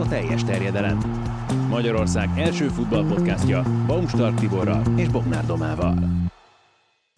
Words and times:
a 0.00 0.08
teljes 0.08 0.44
terjedelem. 0.44 0.98
Magyarország 1.68 2.28
első 2.36 2.68
futballpodcastja 2.68 3.62
Baumstark 3.86 4.38
Tiborral 4.38 4.82
és 4.96 5.08
Bognár 5.08 5.46
Domával. 5.46 5.94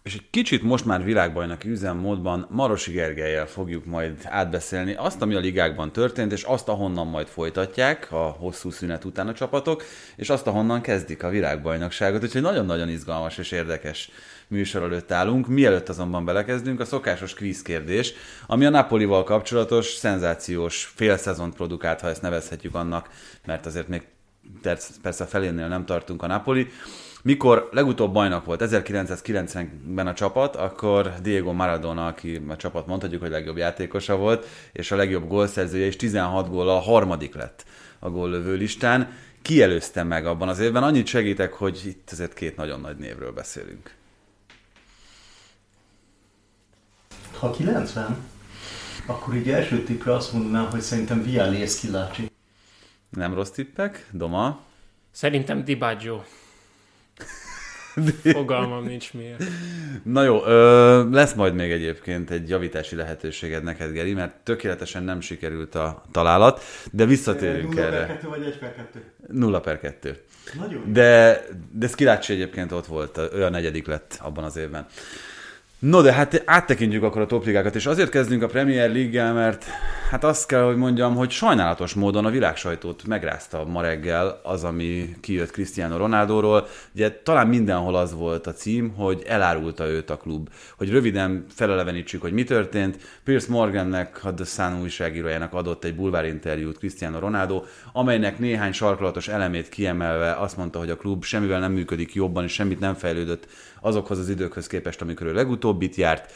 És 0.03 0.13
egy 0.13 0.29
kicsit 0.29 0.63
most 0.63 0.85
már 0.85 1.03
világbajnoki 1.03 1.69
üzemmódban 1.69 2.47
Marosi 2.49 2.91
Gergelyel 2.91 3.47
fogjuk 3.47 3.85
majd 3.85 4.17
átbeszélni 4.23 4.93
azt, 4.93 5.21
ami 5.21 5.35
a 5.35 5.39
ligákban 5.39 5.91
történt, 5.91 6.31
és 6.31 6.43
azt, 6.43 6.69
ahonnan 6.69 7.07
majd 7.07 7.27
folytatják 7.27 8.11
a 8.11 8.35
hosszú 8.39 8.69
szünet 8.69 9.05
után 9.05 9.27
a 9.27 9.33
csapatok, 9.33 9.83
és 10.15 10.29
azt, 10.29 10.47
ahonnan 10.47 10.81
kezdik 10.81 11.23
a 11.23 11.29
világbajnokságot. 11.29 12.23
Úgyhogy 12.23 12.41
nagyon-nagyon 12.41 12.89
izgalmas 12.89 13.37
és 13.37 13.51
érdekes 13.51 14.09
műsor 14.47 14.81
előtt 14.81 15.11
állunk. 15.11 15.47
Mielőtt 15.47 15.89
azonban 15.89 16.25
belekezdünk, 16.25 16.79
a 16.79 16.85
szokásos 16.85 17.33
kvíz 17.33 17.61
kérdés, 17.61 18.13
ami 18.47 18.65
a 18.65 18.69
Napolival 18.69 19.23
kapcsolatos 19.23 19.85
szenzációs 19.85 20.91
félszezont 20.95 21.55
produkált, 21.55 22.01
ha 22.01 22.07
ezt 22.07 22.21
nevezhetjük 22.21 22.75
annak, 22.75 23.09
mert 23.45 23.65
azért 23.65 23.87
még 23.87 24.01
persze 25.01 25.25
felénél 25.25 25.67
nem 25.67 25.85
tartunk 25.85 26.23
a 26.23 26.27
Napoli. 26.27 26.67
Mikor 27.23 27.69
legutóbb 27.71 28.13
bajnok 28.13 28.45
volt 28.45 28.61
1990-ben 28.63 30.07
a 30.07 30.13
csapat, 30.13 30.55
akkor 30.55 31.13
Diego 31.21 31.53
Maradona, 31.53 32.05
aki 32.07 32.41
a 32.47 32.55
csapat 32.55 32.87
mondhatjuk, 32.87 33.21
hogy 33.21 33.29
legjobb 33.29 33.57
játékosa 33.57 34.15
volt, 34.15 34.47
és 34.71 34.91
a 34.91 34.95
legjobb 34.95 35.27
gólszerzője 35.27 35.85
is 35.85 35.95
16 35.95 36.49
gól 36.49 36.69
a 36.69 36.79
harmadik 36.79 37.35
lett 37.35 37.65
a 37.99 38.09
góllövő 38.09 38.55
listán. 38.55 39.11
Kielőzte 39.41 40.03
meg 40.03 40.25
abban 40.25 40.47
az 40.47 40.59
évben. 40.59 40.83
Annyit 40.83 41.07
segítek, 41.07 41.53
hogy 41.53 41.81
itt 41.85 42.09
azért 42.11 42.33
két 42.33 42.55
nagyon 42.55 42.79
nagy 42.79 42.97
névről 42.97 43.31
beszélünk. 43.31 43.91
Ha 47.43 47.51
90, 47.51 48.17
akkor 49.05 49.35
így 49.35 49.49
első 49.49 49.83
tippre 49.83 50.13
azt 50.13 50.33
mondanám, 50.33 50.69
hogy 50.69 50.81
szerintem 50.81 51.23
Vialé 51.23 51.61
Eszkilácsi. 51.61 52.31
Nem 53.09 53.33
rossz 53.33 53.49
tippek. 53.49 54.07
Doma? 54.11 54.61
Szerintem 55.11 55.63
Di 55.63 55.75
Baggio. 55.75 56.21
Fogalmam 58.23 58.83
nincs 58.83 59.13
miért. 59.13 59.43
Na 60.03 60.23
jó, 60.23 60.45
ö, 60.45 61.09
lesz 61.09 61.33
majd 61.33 61.53
még 61.53 61.71
egyébként 61.71 62.29
egy 62.29 62.49
javítási 62.49 62.95
lehetőséged 62.95 63.63
neked, 63.63 63.91
Geri, 63.91 64.13
mert 64.13 64.35
tökéletesen 64.35 65.03
nem 65.03 65.21
sikerült 65.21 65.75
a 65.75 66.03
találat, 66.11 66.63
de 66.91 67.05
visszatérünk 67.05 67.73
0 67.73 67.85
erre. 67.85 67.97
0 67.97 68.05
per 68.05 68.15
2 68.15 68.27
vagy 68.27 68.43
1 68.43 68.57
per 68.57 68.75
2? 68.75 69.11
0 69.27 69.59
per 69.59 69.79
2. 69.79 70.23
Nagyon 70.59 70.93
De, 70.93 71.41
de 71.71 71.87
Skilácsi 71.87 72.33
egyébként 72.33 72.71
ott 72.71 72.85
volt, 72.85 73.17
ő 73.33 73.43
a 73.43 73.49
negyedik 73.49 73.87
lett 73.87 74.19
abban 74.21 74.43
az 74.43 74.55
évben. 74.57 74.87
No, 75.83 76.01
de 76.01 76.13
hát 76.13 76.43
áttekintjük 76.45 77.03
akkor 77.03 77.21
a 77.21 77.25
topligákat, 77.25 77.75
és 77.75 77.85
azért 77.85 78.09
kezdünk 78.09 78.43
a 78.43 78.47
Premier 78.47 78.91
League-gel, 78.91 79.33
mert 79.33 79.65
hát 80.09 80.23
azt 80.23 80.47
kell, 80.47 80.61
hogy 80.61 80.75
mondjam, 80.75 81.15
hogy 81.15 81.29
sajnálatos 81.29 81.93
módon 81.93 82.25
a 82.25 82.29
világsajtót 82.29 83.07
megrázta 83.07 83.65
ma 83.65 83.81
reggel 83.81 84.39
az, 84.43 84.63
ami 84.63 85.15
kijött 85.21 85.51
Cristiano 85.51 85.97
Ronaldóról. 85.97 86.67
Ugye 86.93 87.11
talán 87.11 87.47
mindenhol 87.47 87.95
az 87.95 88.13
volt 88.13 88.47
a 88.47 88.53
cím, 88.53 88.93
hogy 88.95 89.23
elárulta 89.27 89.87
őt 89.87 90.09
a 90.09 90.17
klub. 90.17 90.49
Hogy 90.77 90.89
röviden 90.89 91.45
felelevenítsük, 91.49 92.21
hogy 92.21 92.33
mi 92.33 92.43
történt. 92.43 92.97
Pierce 93.23 93.51
Morgannek, 93.51 94.19
a 94.23 94.33
The 94.33 94.45
Sun 94.45 94.81
újságírójának 94.81 95.53
adott 95.53 95.83
egy 95.83 95.95
bulvárinterjút 95.95 96.77
Cristiano 96.77 97.19
Ronaldo, 97.19 97.63
amelynek 97.93 98.39
néhány 98.39 98.71
sarkalatos 98.71 99.27
elemét 99.27 99.69
kiemelve 99.69 100.31
azt 100.31 100.57
mondta, 100.57 100.79
hogy 100.79 100.89
a 100.89 100.97
klub 100.97 101.23
semmivel 101.23 101.59
nem 101.59 101.71
működik 101.71 102.13
jobban, 102.13 102.43
és 102.43 102.53
semmit 102.53 102.79
nem 102.79 102.93
fejlődött 102.93 103.47
azokhoz 103.83 104.19
az 104.19 104.29
időkhöz 104.29 104.67
képest, 104.67 105.01
amikor 105.01 105.27
ő 105.27 105.33
legutóbbit 105.33 105.95
járt. 105.95 106.31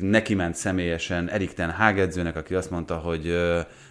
Neki 0.00 0.34
ment 0.34 0.54
személyesen 0.54 1.28
Erik 1.28 1.52
Ten 1.52 1.70
Hag 1.70 1.98
edzőnek, 1.98 2.36
aki 2.36 2.54
azt 2.54 2.70
mondta, 2.70 2.96
hogy 2.96 3.38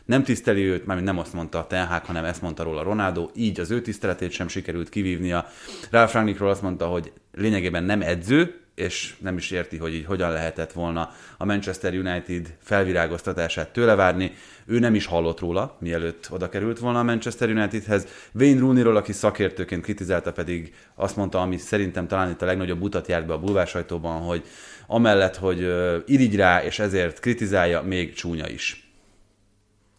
nem 0.06 0.24
tiszteli 0.24 0.64
őt, 0.64 0.86
mármint 0.86 1.08
nem 1.08 1.20
azt 1.20 1.34
mondta 1.34 1.68
Ten 1.68 1.86
Hag, 1.86 2.04
hanem 2.04 2.26
ezt 2.26 2.42
mondta 2.42 2.64
róla 2.64 2.84
Ronaldo, 2.84 3.30
így 3.36 3.60
az 3.60 3.72
ő 3.72 3.82
tiszteletét 3.82 4.32
sem 4.32 4.48
sikerült 4.48 4.90
kivívnia. 4.90 5.46
Ralf 5.90 6.14
Rangnickról 6.14 6.50
azt 6.50 6.62
mondta, 6.62 6.86
hogy 6.86 7.12
lényegében 7.34 7.84
nem 7.84 8.02
edző, 8.02 8.56
és 8.76 9.16
nem 9.20 9.38
is 9.38 9.52
érti, 9.52 9.78
hogy 9.78 9.94
így 9.94 10.06
hogyan 10.06 10.32
lehetett 10.32 10.72
volna 10.72 11.12
a 11.38 11.46
Manchester 11.46 11.94
United 11.94 12.56
felvirágoztatását 12.62 13.74
tőle 13.74 13.96
várni. 13.96 14.34
Ő 14.66 14.80
nem 14.80 14.96
is 14.96 15.06
hallott 15.06 15.40
róla, 15.40 15.78
mielőtt 15.80 16.28
oda 16.32 16.50
került 16.50 16.80
volna 16.80 17.00
a 17.00 17.04
Manchester 17.04 17.50
Unitedhez. 17.50 18.08
Wayne 18.34 18.60
Rooneyról, 18.60 18.96
aki 18.96 19.12
szakértőként 19.12 19.84
kritizálta, 19.84 20.32
pedig 20.32 20.74
azt 20.96 21.16
mondta, 21.16 21.42
ami 21.42 21.58
szerintem 21.58 22.08
talán 22.08 22.30
itt 22.30 22.42
a 22.42 22.46
legnagyobb 22.46 22.82
utat 22.82 23.08
járt 23.08 23.26
be 23.26 23.34
a 23.34 23.40
bulvársajtóban, 23.40 24.22
hogy 24.22 24.44
amellett, 24.88 25.36
hogy 25.36 25.74
irigy 26.06 26.36
rá, 26.36 26.64
és 26.64 26.80
ezért 26.80 27.20
kritizálja, 27.20 27.82
még 27.82 28.14
csúnya 28.14 28.48
is. 28.48 28.92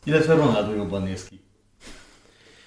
Illetve 0.05 0.35
Ronaldo 0.35 0.75
jobban 0.75 1.03
néz 1.03 1.25
ki. 1.25 1.41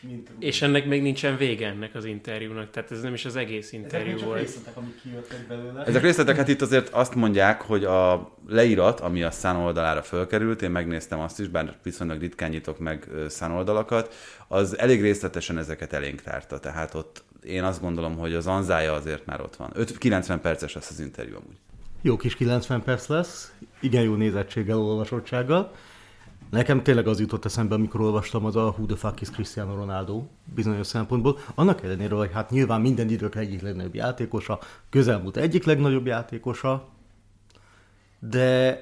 Mint 0.07 0.31
És 0.39 0.61
ennek 0.61 0.85
még 0.85 1.01
nincsen 1.01 1.37
vége 1.37 1.67
ennek 1.67 1.95
az 1.95 2.05
interjúnak, 2.05 2.69
tehát 2.71 2.91
ez 2.91 3.01
nem 3.01 3.13
is 3.13 3.25
az 3.25 3.35
egész 3.35 3.67
Ezek 3.67 3.83
interjú 3.83 4.17
csak 4.17 4.27
volt. 4.27 4.39
részletek, 4.39 4.77
amik 4.77 5.01
kijöttek 5.01 5.47
belőle. 5.47 5.83
Ezek 5.85 6.01
részletek, 6.01 6.35
hát 6.35 6.47
itt 6.47 6.61
azért 6.61 6.89
azt 6.89 7.15
mondják, 7.15 7.61
hogy 7.61 7.83
a 7.83 8.31
leírat, 8.47 8.99
ami 8.99 9.23
a 9.23 9.31
szán 9.31 9.55
oldalára 9.55 10.01
fölkerült, 10.01 10.61
én 10.61 10.71
megnéztem 10.71 11.19
azt 11.19 11.39
is, 11.39 11.47
bár 11.47 11.75
viszonylag 11.83 12.19
ritkán 12.19 12.49
nyitok 12.49 12.79
meg 12.79 13.07
szán 13.27 13.51
oldalakat, 13.51 14.13
az 14.47 14.77
elég 14.77 15.01
részletesen 15.01 15.57
ezeket 15.57 15.93
elénk 15.93 16.21
tárta, 16.21 16.59
tehát 16.59 16.93
ott 16.93 17.23
én 17.43 17.63
azt 17.63 17.81
gondolom, 17.81 18.17
hogy 18.17 18.33
az 18.33 18.47
anzája 18.47 18.93
azért 18.93 19.25
már 19.25 19.41
ott 19.41 19.55
van. 19.55 19.71
5, 19.73 19.97
90 19.97 20.41
perces 20.41 20.73
lesz 20.73 20.89
az 20.89 20.99
interjú 20.99 21.35
amúgy. 21.35 21.57
Jó 22.01 22.17
kis 22.17 22.35
90 22.35 22.83
perc 22.83 23.07
lesz, 23.07 23.53
igen 23.79 24.03
jó 24.03 24.15
nézettséggel, 24.15 24.77
olvasottsággal. 24.77 25.71
Nekem 26.55 26.83
tényleg 26.83 27.07
az 27.07 27.19
jutott 27.19 27.45
eszembe, 27.45 27.75
amikor 27.75 28.01
olvastam 28.01 28.45
az 28.45 28.55
a 28.55 28.73
Who 28.77 28.85
the 28.85 28.95
fuck 28.95 29.21
is 29.21 29.29
Cristiano 29.29 29.75
Ronaldo 29.75 30.23
bizonyos 30.53 30.87
szempontból. 30.87 31.37
Annak 31.55 31.83
ellenére, 31.83 32.15
hogy 32.15 32.31
hát 32.33 32.49
nyilván 32.49 32.81
minden 32.81 33.09
idők 33.09 33.35
egyik 33.35 33.61
legnagyobb 33.61 33.95
játékosa, 33.95 34.59
közelmúlt 34.89 35.37
egyik 35.37 35.63
legnagyobb 35.63 36.05
játékosa, 36.05 36.87
de, 38.19 38.79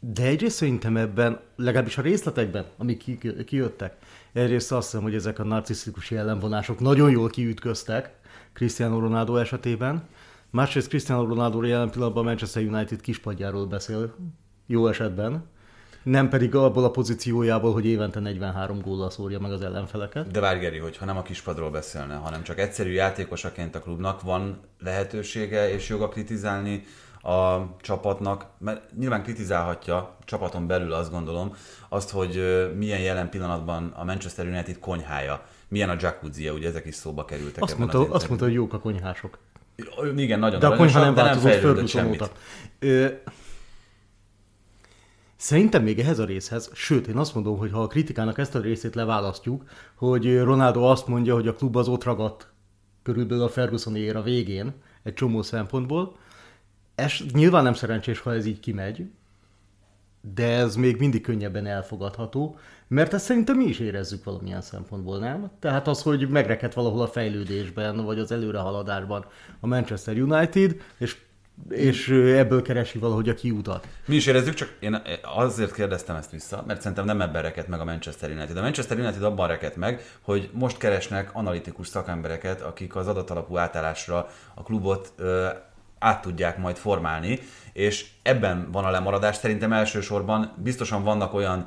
de 0.00 0.22
egyrészt 0.22 0.56
szerintem 0.56 0.96
ebben, 0.96 1.40
legalábbis 1.56 1.98
a 1.98 2.02
részletekben, 2.02 2.64
amik 2.76 2.98
ki- 2.98 3.44
kijöttek, 3.44 3.96
egyrészt 4.32 4.72
azt 4.72 4.90
hiszem, 4.90 5.02
hogy 5.02 5.14
ezek 5.14 5.38
a 5.38 5.44
narcisztikus 5.44 6.10
jellemvonások 6.10 6.80
nagyon 6.80 7.10
jól 7.10 7.28
kiütköztek 7.28 8.18
Cristiano 8.52 8.98
Ronaldo 9.00 9.36
esetében. 9.36 10.08
Másrészt 10.50 10.88
Cristiano 10.88 11.24
Ronaldo 11.24 11.62
jelen 11.62 11.90
pillanatban 11.90 12.24
Manchester 12.24 12.62
United 12.62 13.00
kispadjáról 13.00 13.66
beszél, 13.66 14.14
jó 14.66 14.86
esetben, 14.86 15.50
nem 16.02 16.28
pedig 16.28 16.54
abból 16.54 16.84
a 16.84 16.90
pozíciójából, 16.90 17.72
hogy 17.72 17.86
évente 17.86 18.20
43 18.20 18.80
góllal 18.80 19.10
szórja 19.10 19.38
meg 19.38 19.52
az 19.52 19.62
ellenfeleket. 19.62 20.30
De 20.30 20.40
várj 20.40 20.58
Geri, 20.58 20.78
hogyha 20.78 21.04
nem 21.04 21.16
a 21.16 21.22
kispadról 21.22 21.70
beszélne, 21.70 22.14
hanem 22.14 22.42
csak 22.42 22.58
egyszerű 22.58 22.90
játékosaként 22.90 23.74
a 23.74 23.80
klubnak 23.80 24.22
van 24.22 24.60
lehetősége 24.80 25.72
és 25.72 25.88
joga 25.88 26.08
kritizálni 26.08 26.84
a 27.22 27.56
csapatnak, 27.80 28.46
mert 28.58 28.80
nyilván 28.98 29.22
kritizálhatja 29.22 30.16
csapaton 30.24 30.66
belül 30.66 30.92
azt 30.92 31.10
gondolom, 31.10 31.54
azt, 31.88 32.10
hogy 32.10 32.42
milyen 32.76 33.00
jelen 33.00 33.30
pillanatban 33.30 33.92
a 33.96 34.04
Manchester 34.04 34.46
United 34.46 34.78
konyhája, 34.78 35.44
milyen 35.68 35.90
a 35.90 35.96
jacuzzi 35.98 36.48
ugye 36.48 36.68
ezek 36.68 36.86
is 36.86 36.94
szóba 36.94 37.24
kerültek 37.24 37.62
Azt 37.62 37.78
mondta, 37.78 38.00
az 38.00 38.06
azt 38.10 38.28
mondta, 38.28 38.46
hogy 38.46 38.54
jók 38.54 38.72
a 38.72 38.78
konyhások. 38.78 39.38
Igen, 40.16 40.38
nagyon 40.38 40.60
De 40.60 40.66
a 40.66 40.76
konyha 40.76 41.00
nem 41.00 41.14
változott 41.14 41.86
semmit. 41.86 42.22
óta. 42.22 42.30
Ö, 42.78 43.06
Szerintem 45.42 45.82
még 45.82 45.98
ehhez 45.98 46.18
a 46.18 46.24
részhez, 46.24 46.70
sőt, 46.74 47.06
én 47.06 47.16
azt 47.16 47.34
mondom, 47.34 47.58
hogy 47.58 47.70
ha 47.70 47.82
a 47.82 47.86
kritikának 47.86 48.38
ezt 48.38 48.54
a 48.54 48.60
részét 48.60 48.94
leválasztjuk, 48.94 49.64
hogy 49.94 50.38
Ronaldo 50.42 50.82
azt 50.82 51.06
mondja, 51.06 51.34
hogy 51.34 51.48
a 51.48 51.54
klub 51.54 51.76
az 51.76 51.88
ott 51.88 52.04
ragadt 52.04 52.52
körülbelül 53.02 53.44
a 53.44 53.48
Ferguson 53.48 53.96
éra 53.96 54.22
végén, 54.22 54.72
egy 55.02 55.14
csomó 55.14 55.42
szempontból. 55.42 56.16
Ez 56.94 57.12
nyilván 57.32 57.62
nem 57.62 57.74
szerencsés, 57.74 58.20
ha 58.20 58.34
ez 58.34 58.46
így 58.46 58.60
kimegy, 58.60 59.10
de 60.34 60.46
ez 60.46 60.76
még 60.76 60.98
mindig 60.98 61.22
könnyebben 61.22 61.66
elfogadható, 61.66 62.56
mert 62.88 63.12
ezt 63.12 63.24
szerintem 63.24 63.56
mi 63.56 63.64
is 63.64 63.78
érezzük 63.78 64.24
valamilyen 64.24 64.62
szempontból, 64.62 65.18
nem? 65.18 65.50
Tehát 65.58 65.88
az, 65.88 66.02
hogy 66.02 66.28
megrekedt 66.28 66.74
valahol 66.74 67.00
a 67.00 67.08
fejlődésben, 67.08 68.04
vagy 68.04 68.18
az 68.18 68.32
előrehaladásban 68.32 69.26
a 69.60 69.66
Manchester 69.66 70.20
United, 70.20 70.76
és, 70.98 71.16
és 71.70 72.08
ebből 72.36 72.62
keresi 72.62 72.98
valahogy 72.98 73.28
a 73.28 73.34
kiutat. 73.34 73.86
Mi 74.06 74.14
is 74.14 74.26
érezzük, 74.26 74.54
csak 74.54 74.76
én 74.80 75.02
azért 75.22 75.74
kérdeztem 75.74 76.16
ezt 76.16 76.30
vissza, 76.30 76.64
mert 76.66 76.80
szerintem 76.80 77.04
nem 77.04 77.20
ebben 77.20 77.42
rekedt 77.42 77.68
meg 77.68 77.80
a 77.80 77.84
Manchester 77.84 78.30
United. 78.30 78.56
A 78.56 78.60
Manchester 78.60 78.98
United 78.98 79.22
abban 79.22 79.48
rekedt 79.48 79.76
meg, 79.76 80.02
hogy 80.20 80.50
most 80.52 80.76
keresnek 80.76 81.30
analitikus 81.32 81.88
szakembereket, 81.88 82.60
akik 82.60 82.96
az 82.96 83.08
adatalapú 83.08 83.56
átállásra 83.56 84.28
a 84.54 84.62
klubot 84.62 85.12
ö, 85.16 85.48
át 85.98 86.22
tudják 86.22 86.58
majd 86.58 86.76
formálni, 86.76 87.38
és 87.72 88.06
ebben 88.22 88.68
van 88.72 88.84
a 88.84 88.90
lemaradás. 88.90 89.36
Szerintem 89.36 89.72
elsősorban 89.72 90.52
biztosan 90.56 91.02
vannak 91.02 91.34
olyan 91.34 91.66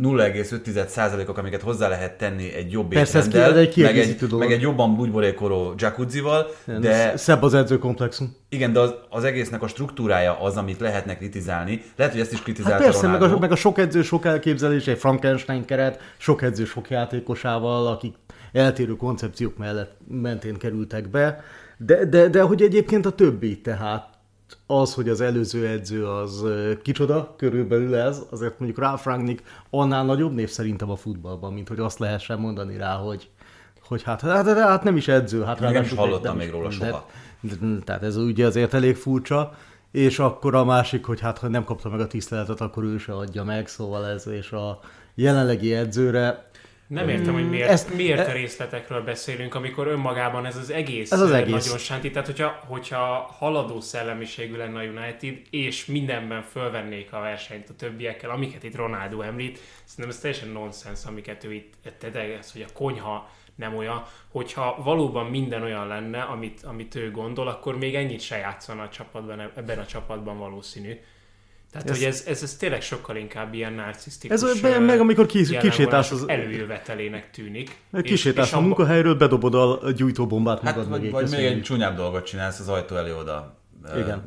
0,5%-ok, 0.00 1.38
amiket 1.38 1.62
hozzá 1.62 1.88
lehet 1.88 2.18
tenni 2.18 2.52
egy 2.52 2.72
jobb 2.72 2.88
Persze, 2.88 3.18
ez 3.18 3.26
egy 3.26 3.76
meg, 3.76 3.98
egy, 3.98 4.16
dolog. 4.16 4.38
meg 4.38 4.52
egy 4.52 4.60
jobban 4.60 4.96
bugyborékoló 4.96 5.74
jacuzzival, 5.76 6.46
De... 6.64 6.78
de 6.78 7.16
Szebb 7.16 7.42
az 7.42 7.54
edzőkomplexum. 7.54 8.36
igen, 8.48 8.72
de 8.72 8.80
az, 8.80 8.94
az 9.08 9.24
egésznek 9.24 9.62
a 9.62 9.66
struktúrája 9.66 10.40
az, 10.40 10.56
amit 10.56 10.80
lehetne 10.80 11.16
kritizálni. 11.16 11.82
Lehet, 11.96 12.12
hogy 12.12 12.20
ezt 12.22 12.30
is 12.32 12.36
Hát 12.36 12.46
kritizálta 12.46 12.82
persze, 12.84 13.06
meg 13.08 13.22
a, 13.22 13.38
meg 13.38 13.52
a 13.52 13.56
sok 13.56 13.78
edző, 13.78 14.02
sok 14.02 14.24
elképzelés, 14.24 14.86
egy 14.86 14.98
Frankenstein 14.98 15.64
keret, 15.64 16.00
sok 16.18 16.42
edző, 16.42 16.64
sok 16.64 16.90
játékosával, 16.90 17.86
akik 17.86 18.14
eltérő 18.52 18.96
koncepciók 18.96 19.56
mellett 19.56 19.96
mentén 20.08 20.56
kerültek 20.56 21.10
be, 21.10 21.40
de, 21.76 22.04
de, 22.04 22.28
de 22.28 22.42
hogy 22.42 22.62
egyébként 22.62 23.06
a 23.06 23.10
többi, 23.10 23.60
tehát 23.60 24.08
az, 24.66 24.94
hogy 24.94 25.08
az 25.08 25.20
előző 25.20 25.66
edző 25.66 26.06
az 26.06 26.44
kicsoda, 26.82 27.34
körülbelül 27.36 27.94
ez, 27.94 28.22
azért 28.30 28.58
mondjuk 28.58 28.80
Ralf 28.84 29.04
Rangnick 29.04 29.42
annál 29.70 30.04
nagyobb 30.04 30.34
név 30.34 30.48
szerintem 30.50 30.90
a 30.90 30.96
futballban, 30.96 31.52
mint 31.52 31.68
hogy 31.68 31.78
azt 31.78 31.98
lehessen 31.98 32.38
mondani 32.38 32.76
rá, 32.76 32.94
hogy, 32.94 33.30
hogy 33.88 34.02
hát, 34.02 34.20
hát, 34.20 34.46
hát, 34.46 34.58
hát 34.58 34.82
nem 34.84 34.96
is 34.96 35.08
edző. 35.08 35.42
Hát 35.42 35.60
Még 35.60 35.70
nem 35.72 35.82
is 35.82 35.92
hallottam 35.92 36.36
nem 36.36 36.36
még 36.36 36.50
róla 36.50 36.68
de- 36.68 36.74
soha. 36.74 37.06
de- 37.40 37.78
Tehát 37.84 38.02
ez 38.02 38.16
ugye 38.16 38.46
azért 38.46 38.74
elég 38.74 38.96
furcsa. 38.96 39.52
És 39.90 40.18
akkor 40.18 40.54
a 40.54 40.64
másik, 40.64 41.04
hogy 41.04 41.20
hát 41.20 41.38
ha 41.38 41.48
nem 41.48 41.64
kapta 41.64 41.88
meg 41.88 42.00
a 42.00 42.06
tiszteletet, 42.06 42.60
akkor 42.60 42.84
ő 42.84 42.98
se 42.98 43.12
adja 43.12 43.44
meg, 43.44 43.68
szóval 43.68 44.06
ez, 44.06 44.26
és 44.26 44.52
a 44.52 44.80
jelenlegi 45.14 45.74
edzőre, 45.74 46.50
Nem 46.92 47.08
értem, 47.08 47.32
hogy 47.34 47.48
miért, 47.48 47.68
Ezt- 47.68 47.94
miért 47.94 48.28
a 48.28 48.32
részletekről 48.32 49.02
beszélünk, 49.02 49.54
amikor 49.54 49.86
önmagában 49.86 50.46
ez 50.46 50.56
az 50.56 50.70
egész, 50.70 51.12
Ez 51.12 51.20
az 51.20 51.30
egész. 51.30 51.64
nagyon 51.64 51.78
sánti. 51.78 52.10
Tehát, 52.10 52.26
hogyha, 52.26 52.62
hogyha 52.66 53.34
haladó 53.38 53.80
szellemiségű 53.80 54.56
lenne 54.56 54.78
a 54.78 54.82
United, 54.82 55.40
és 55.50 55.86
mindenben 55.86 56.42
fölvennék 56.42 57.12
a 57.12 57.20
versenyt 57.20 57.68
a 57.68 57.74
többiekkel, 57.74 58.30
amiket 58.30 58.62
itt 58.62 58.76
Ronaldo 58.76 59.20
említ, 59.20 59.58
szerintem 59.84 60.14
ez 60.14 60.18
teljesen 60.20 60.48
nonsens, 60.48 61.04
amiket 61.04 61.44
ő 61.44 61.52
itt 61.52 61.74
tedegez, 61.98 62.52
hogy 62.52 62.64
a 62.68 62.72
konyha 62.72 63.30
nem 63.54 63.76
olyan, 63.76 64.02
hogyha 64.28 64.76
valóban 64.84 65.26
minden 65.26 65.62
olyan 65.62 65.86
lenne, 65.86 66.22
amit, 66.22 66.62
amit 66.62 66.94
ő 66.94 67.10
gondol, 67.10 67.48
akkor 67.48 67.78
még 67.78 67.94
ennyit 67.94 68.20
se 68.20 68.36
játszana 68.36 68.82
a 68.82 68.88
csapatban, 68.88 69.40
ebben 69.40 69.78
a 69.78 69.86
csapatban 69.86 70.38
valószínű. 70.38 71.00
Tehát, 71.72 71.90
Ez- 71.90 71.96
hogy 71.96 72.06
ez, 72.06 72.24
ez, 72.26 72.42
ez 72.42 72.54
tényleg 72.56 72.82
sokkal 72.82 73.16
inkább 73.16 73.54
ilyen 73.54 73.72
narcisztikus 73.72 74.42
Ez 74.42 74.64
olyan, 74.64 74.82
meg 74.82 75.00
amikor 75.00 75.26
kis, 75.26 75.48
kisétálsz, 75.58 76.10
az, 76.10 76.24
előjövetelének 76.28 77.30
tűnik. 77.30 77.76
És- 77.92 78.02
kisétálsz 78.02 78.46
és 78.46 78.52
a 78.52 78.56
abba- 78.56 78.66
munkahelyről, 78.66 79.14
bedobod 79.14 79.54
a 79.54 79.90
gyújtóbombát 79.90 80.60
Hát, 80.60 80.74
magad 80.74 80.90
vagy, 80.90 81.00
mögé. 81.00 81.10
vagy 81.12 81.30
még 81.30 81.44
egy 81.44 81.62
csúnyább 81.62 81.96
dolgot 81.96 82.24
csinálsz 82.26 82.58
az 82.60 82.68
ajtó 82.68 82.96
elé 82.96 83.12
oda. 83.20 83.54
Igen. 83.96 84.22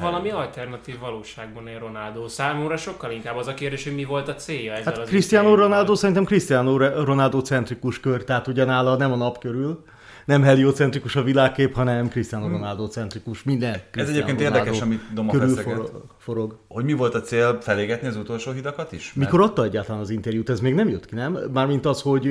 Valami 0.00 0.30
alternatív 0.30 0.98
valóságban 0.98 1.66
él 1.66 1.78
Ronaldo. 1.78 2.28
Számomra 2.28 2.76
sokkal 2.76 3.10
inkább 3.10 3.36
az 3.36 3.46
a 3.46 3.54
kérdés, 3.54 3.84
hogy 3.84 3.94
mi 3.94 4.04
volt 4.04 4.28
a 4.28 4.34
célja 4.34 4.72
ezzel 4.72 4.84
Hát 4.84 4.98
az 5.02 5.08
Cristiano. 5.08 5.54
Ronaldo 5.54 5.94
szerintem 5.94 6.24
Cristiano 6.24 6.76
Ronaldo 7.04 7.40
centrikus 7.40 8.00
kör, 8.00 8.24
tehát 8.24 8.46
ugyanála 8.46 8.96
nem 8.96 9.12
a 9.12 9.16
nap 9.16 9.38
körül, 9.38 9.84
nem 10.30 10.42
heliocentrikus 10.42 11.16
a 11.16 11.22
világkép, 11.22 11.74
hanem 11.74 12.08
Cristiano 12.08 12.48
Ronaldo 12.48 12.86
centrikus, 12.86 13.42
minden 13.42 13.72
Cristiano 13.90 14.08
Hmm. 14.08 14.14
egyébként 14.14 14.38
Ronaldo 14.38 14.58
érdekes, 14.58 14.80
amit 14.82 15.00
Doma 15.14 15.32
forog, 15.32 16.02
forog. 16.18 16.56
Hogy 16.68 16.84
mi 16.84 16.92
volt 16.92 17.14
a 17.14 17.20
cél 17.20 17.58
felégetni 17.60 18.08
az 18.08 18.16
utolsó 18.16 18.52
hidakat 18.52 18.92
is? 18.92 19.12
Mert- 19.14 19.30
Mikor 19.30 19.46
adta 19.48 19.64
egyáltalán 19.64 20.00
az 20.00 20.10
interjút? 20.10 20.50
Ez 20.50 20.60
még 20.60 20.74
nem 20.74 20.88
jött 20.88 21.06
ki, 21.06 21.14
nem? 21.14 21.38
Mármint 21.52 21.86
az, 21.86 22.00
hogy 22.02 22.28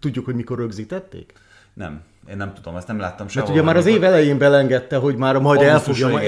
tudjuk, 0.00 0.24
hogy 0.24 0.34
mikor 0.34 0.58
rögzítették? 0.58 1.32
Nem, 1.74 2.00
én 2.30 2.36
nem 2.36 2.52
tudom, 2.54 2.76
ezt 2.76 2.86
nem 2.86 2.98
láttam 2.98 3.18
Mert 3.18 3.30
sehol. 3.32 3.50
ugye 3.50 3.62
már 3.62 3.76
az 3.76 3.86
év 3.86 4.04
elején 4.04 4.38
belengedte, 4.38 4.96
hogy 4.96 5.16
már 5.16 5.38
majd 5.38 5.60
el 5.62 5.80
fogja, 5.80 6.20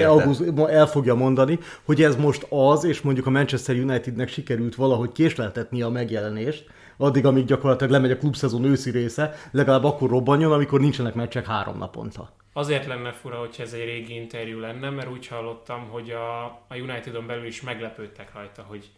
el 0.68 0.86
fogja 0.86 1.14
mondani, 1.14 1.58
hogy 1.84 2.02
ez 2.02 2.16
most 2.16 2.46
az, 2.48 2.84
és 2.84 3.00
mondjuk 3.00 3.26
a 3.26 3.30
Manchester 3.30 3.76
Unitednek 3.76 4.28
sikerült 4.28 4.74
valahogy 4.74 5.12
késleltetni 5.12 5.82
a 5.82 5.88
megjelenést, 5.88 6.66
addig, 7.00 7.26
amíg 7.26 7.44
gyakorlatilag 7.44 7.92
lemegy 7.92 8.10
a 8.10 8.16
klubszezon 8.16 8.64
őszi 8.64 8.90
része, 8.90 9.34
legalább 9.50 9.84
akkor 9.84 10.10
robbanjon, 10.10 10.52
amikor 10.52 10.80
nincsenek 10.80 11.14
meccsek 11.14 11.46
három 11.46 11.78
naponta. 11.78 12.32
Azért 12.52 12.86
lenne 12.86 13.12
fura, 13.12 13.36
hogyha 13.36 13.62
ez 13.62 13.72
egy 13.72 13.84
régi 13.84 14.14
interjú 14.14 14.58
lenne, 14.58 14.90
mert 14.90 15.10
úgy 15.10 15.26
hallottam, 15.26 15.88
hogy 15.90 16.10
a, 16.10 16.44
a 16.44 16.76
Unitedon 16.82 17.26
belül 17.26 17.46
is 17.46 17.62
meglepődtek 17.62 18.30
rajta, 18.34 18.64
hogy, 18.68 18.90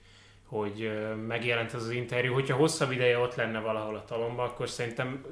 hogy 0.46 0.90
megjelent 1.26 1.74
ez 1.74 1.82
az 1.82 1.90
interjú. 1.90 2.32
Hogyha 2.32 2.56
hosszabb 2.56 2.92
ideje 2.92 3.18
ott 3.18 3.34
lenne 3.34 3.60
valahol 3.60 3.94
a 3.94 4.04
talomba, 4.04 4.42
akkor 4.42 4.68
szerintem 4.68 5.24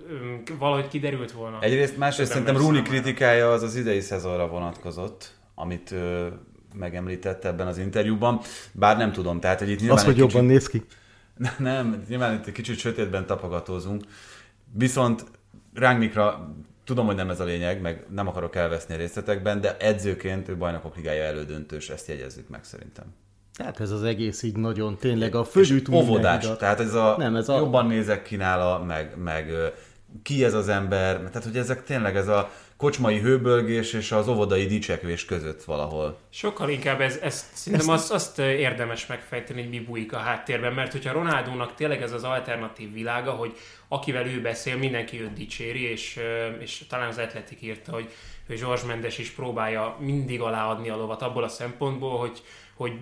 valahogy 0.59 0.89
kiderült 0.89 1.33
volna. 1.33 1.59
Egyrészt, 1.61 1.97
másrészt 1.97 2.31
szerintem 2.31 2.57
számára. 2.57 2.83
kritikája 2.83 3.53
az 3.53 3.63
az 3.63 3.77
idei 3.77 4.01
szezonra 4.01 4.49
vonatkozott, 4.49 5.33
amit 5.55 5.91
ö, 5.91 6.27
megemlítette 6.75 7.49
ebben 7.49 7.67
az 7.67 7.79
interjúban, 7.79 8.41
bár 8.73 8.97
nem 8.97 9.13
tudom, 9.13 9.41
tehát 9.41 9.59
hogy 9.59 9.71
itt 9.71 9.79
nyilván 9.79 9.99
Az, 9.99 10.05
hogy 10.05 10.13
egy 10.13 10.19
jobban 10.19 10.45
néz 10.45 10.69
ki. 10.69 10.83
Nem, 11.59 12.05
nyilván 12.09 12.35
itt 12.35 12.47
egy 12.47 12.53
kicsit 12.53 12.79
sötétben 12.79 13.27
tapogatózunk. 13.27 14.05
Viszont 14.73 15.25
Rangnickra 15.75 16.55
tudom, 16.85 17.07
hogy 17.07 17.15
nem 17.15 17.31
ez 17.31 17.41
a 17.41 17.45
lényeg, 17.45 17.81
meg 17.81 18.07
nem 18.11 18.27
akarok 18.29 18.57
elveszni 18.57 18.95
a 18.95 18.97
részletekben, 18.97 19.61
de 19.61 19.77
edzőként 19.77 20.49
ő 20.49 20.57
bajnokok 20.57 20.97
ligája 20.97 21.23
elődöntős, 21.23 21.89
ezt 21.91 22.09
jegyezzük 22.09 22.49
meg 22.49 22.65
szerintem. 22.65 23.05
Hát 23.59 23.81
ez 23.81 23.91
az 23.91 24.03
egész 24.03 24.43
így 24.43 24.57
nagyon 24.57 24.97
tényleg 24.97 25.35
a 25.35 25.41
És 25.41 25.49
fölgyűjt 25.51 25.89
óvodás, 25.89 26.57
tehát 26.59 26.81
ez 26.81 26.95
a, 26.95 27.15
Nem, 27.19 27.37
ez 27.37 27.49
a- 27.49 27.57
jobban 27.57 27.87
nézek 27.87 28.23
kínála, 28.23 28.85
meg, 28.85 29.15
meg 29.19 29.51
ö, 29.51 29.67
ki 30.23 30.45
ez 30.45 30.55
az 30.55 30.69
ember, 30.69 31.17
tehát 31.17 31.45
hogy 31.45 31.57
ezek 31.57 31.85
tényleg 31.85 32.17
ez 32.17 32.29
a 32.29 32.51
kocsmai 32.77 33.19
hőbölgés 33.19 33.93
és 33.93 34.13
az 34.13 34.29
óvodai 34.29 34.67
dicsekvés 34.67 35.25
között 35.25 35.65
valahol. 35.65 36.19
Sokkal 36.31 36.69
inkább 36.71 37.01
ez, 37.01 37.19
ez 37.23 37.51
szerintem 37.53 37.89
azt, 37.89 38.13
azt 38.13 38.39
érdemes 38.39 39.07
megfejteni, 39.07 39.61
hogy 39.61 39.71
mi 39.71 39.81
bújik 39.81 40.13
a 40.13 40.19
háttérben, 40.19 40.73
mert 40.73 40.93
hogyha 40.93 41.13
Ronaldónak 41.13 41.75
tényleg 41.75 42.03
ez 42.03 42.13
az 42.13 42.25
alternatív 42.25 42.93
világa, 42.93 43.31
hogy 43.31 43.57
akivel 43.89 44.27
ő 44.27 44.41
beszél, 44.41 44.77
mindenki 44.77 45.21
őt 45.21 45.33
dicséri, 45.33 45.83
és, 45.83 46.21
és 46.61 46.85
talán 46.89 47.09
az 47.09 47.19
Atletik 47.19 47.63
írta, 47.63 47.93
hogy, 47.93 48.09
hogy 48.47 48.59
George 48.59 48.87
Mendes 48.87 49.19
is 49.19 49.31
próbálja 49.31 49.97
mindig 49.99 50.41
aláadni 50.41 50.89
a 50.89 50.97
lovat 50.97 51.23
abból 51.23 51.45
a 51.45 51.49
szempontból, 51.49 52.19
hogy, 52.19 52.43
hogy 52.81 53.01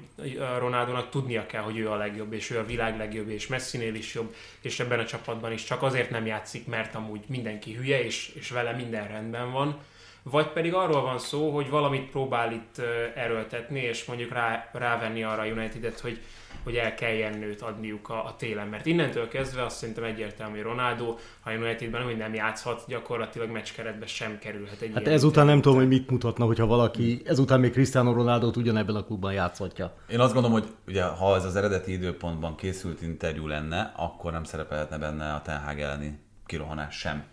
Ronaldónak 0.58 1.10
tudnia 1.10 1.46
kell, 1.46 1.62
hogy 1.62 1.78
ő 1.78 1.90
a 1.90 1.96
legjobb, 1.96 2.32
és 2.32 2.50
ő 2.50 2.58
a 2.58 2.66
világ 2.66 2.96
legjobb, 2.96 3.28
és 3.28 3.46
Messinél 3.46 3.94
is 3.94 4.14
jobb, 4.14 4.34
és 4.60 4.80
ebben 4.80 4.98
a 4.98 5.04
csapatban 5.04 5.52
is 5.52 5.64
csak 5.64 5.82
azért 5.82 6.10
nem 6.10 6.26
játszik, 6.26 6.66
mert 6.66 6.94
amúgy 6.94 7.20
mindenki 7.26 7.72
hülye, 7.72 8.04
és, 8.04 8.32
és 8.34 8.50
vele 8.50 8.72
minden 8.72 9.08
rendben 9.08 9.52
van. 9.52 9.78
Vagy 10.22 10.52
pedig 10.52 10.74
arról 10.74 11.02
van 11.02 11.18
szó, 11.18 11.50
hogy 11.50 11.70
valamit 11.70 12.10
próbál 12.10 12.52
itt 12.52 12.82
erőltetni, 13.14 13.80
és 13.80 14.04
mondjuk 14.04 14.32
rá, 14.32 14.70
rávenni 14.72 15.22
arra 15.22 15.42
a 15.42 15.46
Unitedet, 15.46 16.00
hogy, 16.00 16.20
hogy 16.64 16.74
el 16.74 16.94
kelljen 16.94 17.38
nőt 17.38 17.62
adniuk 17.62 18.08
a, 18.08 18.24
a 18.24 18.34
télen. 18.36 18.68
Mert 18.68 18.86
innentől 18.86 19.28
kezdve 19.28 19.64
azt 19.64 19.76
szerintem 19.76 20.04
egyértelmű, 20.04 20.54
hogy 20.54 20.64
Ronaldo, 20.64 21.16
ha 21.40 21.50
a 21.50 21.54
Unitedben 21.54 22.02
hogy 22.02 22.16
nem 22.16 22.34
játszhat, 22.34 22.84
gyakorlatilag 22.86 23.50
meccskeretbe 23.50 24.06
sem 24.06 24.38
kerülhet 24.38 24.80
egy 24.80 24.90
Hát 24.92 25.00
ilyen 25.00 25.12
ezután 25.12 25.46
nem 25.46 25.60
tudom, 25.60 25.78
hogy 25.78 25.88
mit 25.88 26.10
mutatna, 26.10 26.44
hogyha 26.44 26.66
valaki 26.66 27.22
ezután 27.24 27.60
még 27.60 27.72
Cristiano 27.72 28.12
Ronaldo-t 28.12 28.56
ugyanebben 28.56 28.94
a 28.94 29.04
klubban 29.04 29.32
játszhatja. 29.32 29.94
Én 30.10 30.20
azt 30.20 30.32
gondolom, 30.32 30.60
hogy 30.60 30.68
ugye, 30.86 31.04
ha 31.04 31.36
ez 31.36 31.44
az 31.44 31.56
eredeti 31.56 31.92
időpontban 31.92 32.56
készült 32.56 33.02
interjú 33.02 33.46
lenne, 33.46 33.92
akkor 33.96 34.32
nem 34.32 34.44
szerepelhetne 34.44 34.98
benne 34.98 35.32
a 35.32 35.42
Ten 35.42 35.60
Hag 35.60 35.80
elleni 35.80 36.18
kirohanás 36.46 36.98
sem. 36.98 37.24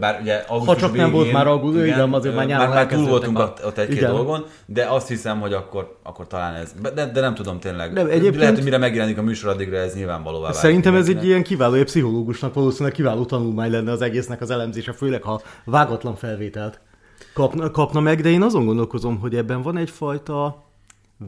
Bár 0.00 0.20
ugye 0.20 0.34
augusztus 0.48 0.76
csak 0.80 0.96
nem 0.96 1.10
volt 1.10 1.32
már 1.32 1.46
augusztus, 1.46 1.82
igen, 1.86 2.12
azért 2.12 2.34
ö, 2.34 2.36
már 2.36 2.46
nyáron 2.46 2.66
már, 2.68 2.74
már 2.74 2.86
túl 2.86 3.06
voltunk 3.08 3.38
a- 3.38 3.54
ott, 3.64 3.78
egy-két 3.78 3.96
Igen. 3.96 4.10
dolgon, 4.10 4.44
de 4.66 4.84
azt 4.86 5.08
hiszem, 5.08 5.40
hogy 5.40 5.52
akkor, 5.52 5.98
akkor 6.02 6.26
talán 6.26 6.54
ez, 6.54 6.74
de, 6.94 7.06
de 7.10 7.20
nem 7.20 7.34
tudom 7.34 7.60
tényleg. 7.60 7.92
Nem, 7.92 8.06
egyébként- 8.06 8.36
Lehet, 8.36 8.54
hogy 8.54 8.64
mire 8.64 8.78
megjelenik 8.78 9.18
a 9.18 9.22
műsor, 9.22 9.50
addigra 9.50 9.76
ez 9.76 9.94
nyilvánvalóvá 9.94 10.42
válik 10.46 10.60
Szerintem 10.60 10.94
ez 10.94 11.08
egy 11.08 11.24
ilyen 11.24 11.42
kiváló, 11.42 11.74
egy 11.74 11.84
pszichológusnak 11.84 12.54
valószínűleg 12.54 12.92
kiváló 12.92 13.24
tanulmány 13.24 13.70
lenne 13.70 13.90
az 13.92 14.02
egésznek 14.02 14.40
az 14.40 14.50
elemzése, 14.50 14.92
főleg 14.92 15.22
ha 15.22 15.42
vágatlan 15.64 16.14
felvételt 16.16 16.80
kapna, 17.34 17.70
kapna 17.70 18.00
meg, 18.00 18.20
de 18.20 18.28
én 18.28 18.42
azon 18.42 18.64
gondolkozom, 18.64 19.18
hogy 19.18 19.36
ebben 19.36 19.62
van 19.62 19.76
egyfajta 19.76 20.64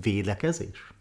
védekezés. 0.02 0.92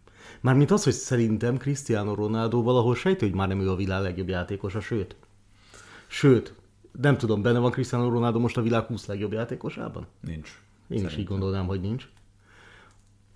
Mármint 0.41 0.71
az, 0.71 0.83
hogy 0.83 0.93
szerintem 0.93 1.57
Cristiano 1.57 2.13
Ronaldo 2.15 2.61
valahol 2.63 2.95
sejti, 2.95 3.25
hogy 3.25 3.35
már 3.35 3.47
nem 3.47 3.61
ő 3.61 3.69
a 3.69 3.75
világ 3.75 4.01
legjobb 4.01 4.29
játékosa, 4.29 4.79
sőt. 4.79 5.15
Sőt, 6.07 6.53
nem 7.01 7.17
tudom, 7.17 7.41
benne 7.41 7.59
van 7.59 7.71
Cristiano 7.71 8.09
Ronaldo 8.09 8.39
most 8.39 8.57
a 8.57 8.61
világ 8.61 8.83
20 8.83 9.05
legjobb 9.05 9.33
játékosában? 9.33 10.07
Nincs. 10.19 10.59
Én 10.89 11.05
is 11.05 11.17
így 11.17 11.25
gondolnám, 11.25 11.65
hogy 11.65 11.81
nincs. 11.81 12.07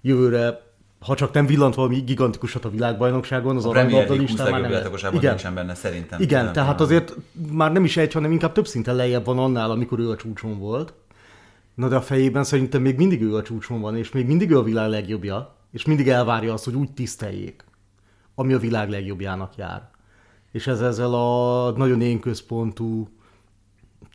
Jövőre, 0.01 0.61
ha 0.99 1.15
csak 1.15 1.33
nem 1.33 1.45
villant 1.45 1.75
valami 1.75 1.99
gigantikusat 1.99 2.65
a 2.65 2.69
világbajnokságon, 2.69 3.55
az 3.55 3.65
aranylabda 3.65 3.97
League 3.97 4.19
20 4.19 4.29
listán 4.29 4.51
már 4.51 4.61
nem 4.61 4.71
játékosában 4.71 5.17
Igen. 5.17 5.29
nincsen 5.29 5.53
benne 5.53 5.75
szerintem. 5.75 6.21
Igen, 6.21 6.43
Nem, 6.43 6.53
tehát 6.53 6.77
nem. 6.77 6.85
azért 6.85 7.15
már 7.51 7.71
nem 7.71 7.83
is 7.83 7.97
egy, 7.97 8.13
hanem 8.13 8.31
inkább 8.31 8.51
több 8.51 8.67
szinten 8.67 8.95
lejjebb 8.95 9.25
van 9.25 9.39
annál, 9.39 9.71
amikor 9.71 9.99
ő 9.99 10.09
a 10.09 10.15
csúcson 10.15 10.59
volt. 10.59 10.93
Na 11.73 11.87
de 11.87 11.95
a 11.95 12.01
fejében 12.01 12.43
szerintem 12.43 12.81
még 12.81 12.97
mindig 12.97 13.21
ő 13.21 13.35
a 13.35 13.41
csúcson 13.41 13.81
van, 13.81 13.97
és 13.97 14.11
még 14.11 14.25
mindig 14.25 14.51
ő 14.51 14.57
a 14.57 14.63
világ 14.63 14.89
legjobbja, 14.89 15.55
és 15.71 15.85
mindig 15.85 16.07
elvárja 16.07 16.53
azt, 16.53 16.65
hogy 16.65 16.75
úgy 16.75 16.91
tiszteljék, 16.91 17.63
ami 18.35 18.53
a 18.53 18.59
világ 18.59 18.89
legjobbjának 18.89 19.55
jár. 19.55 19.89
És 20.51 20.67
ez 20.67 20.81
ezzel 20.81 21.13
a 21.13 21.71
nagyon 21.71 22.01
én 22.01 22.19
központú, 22.19 23.09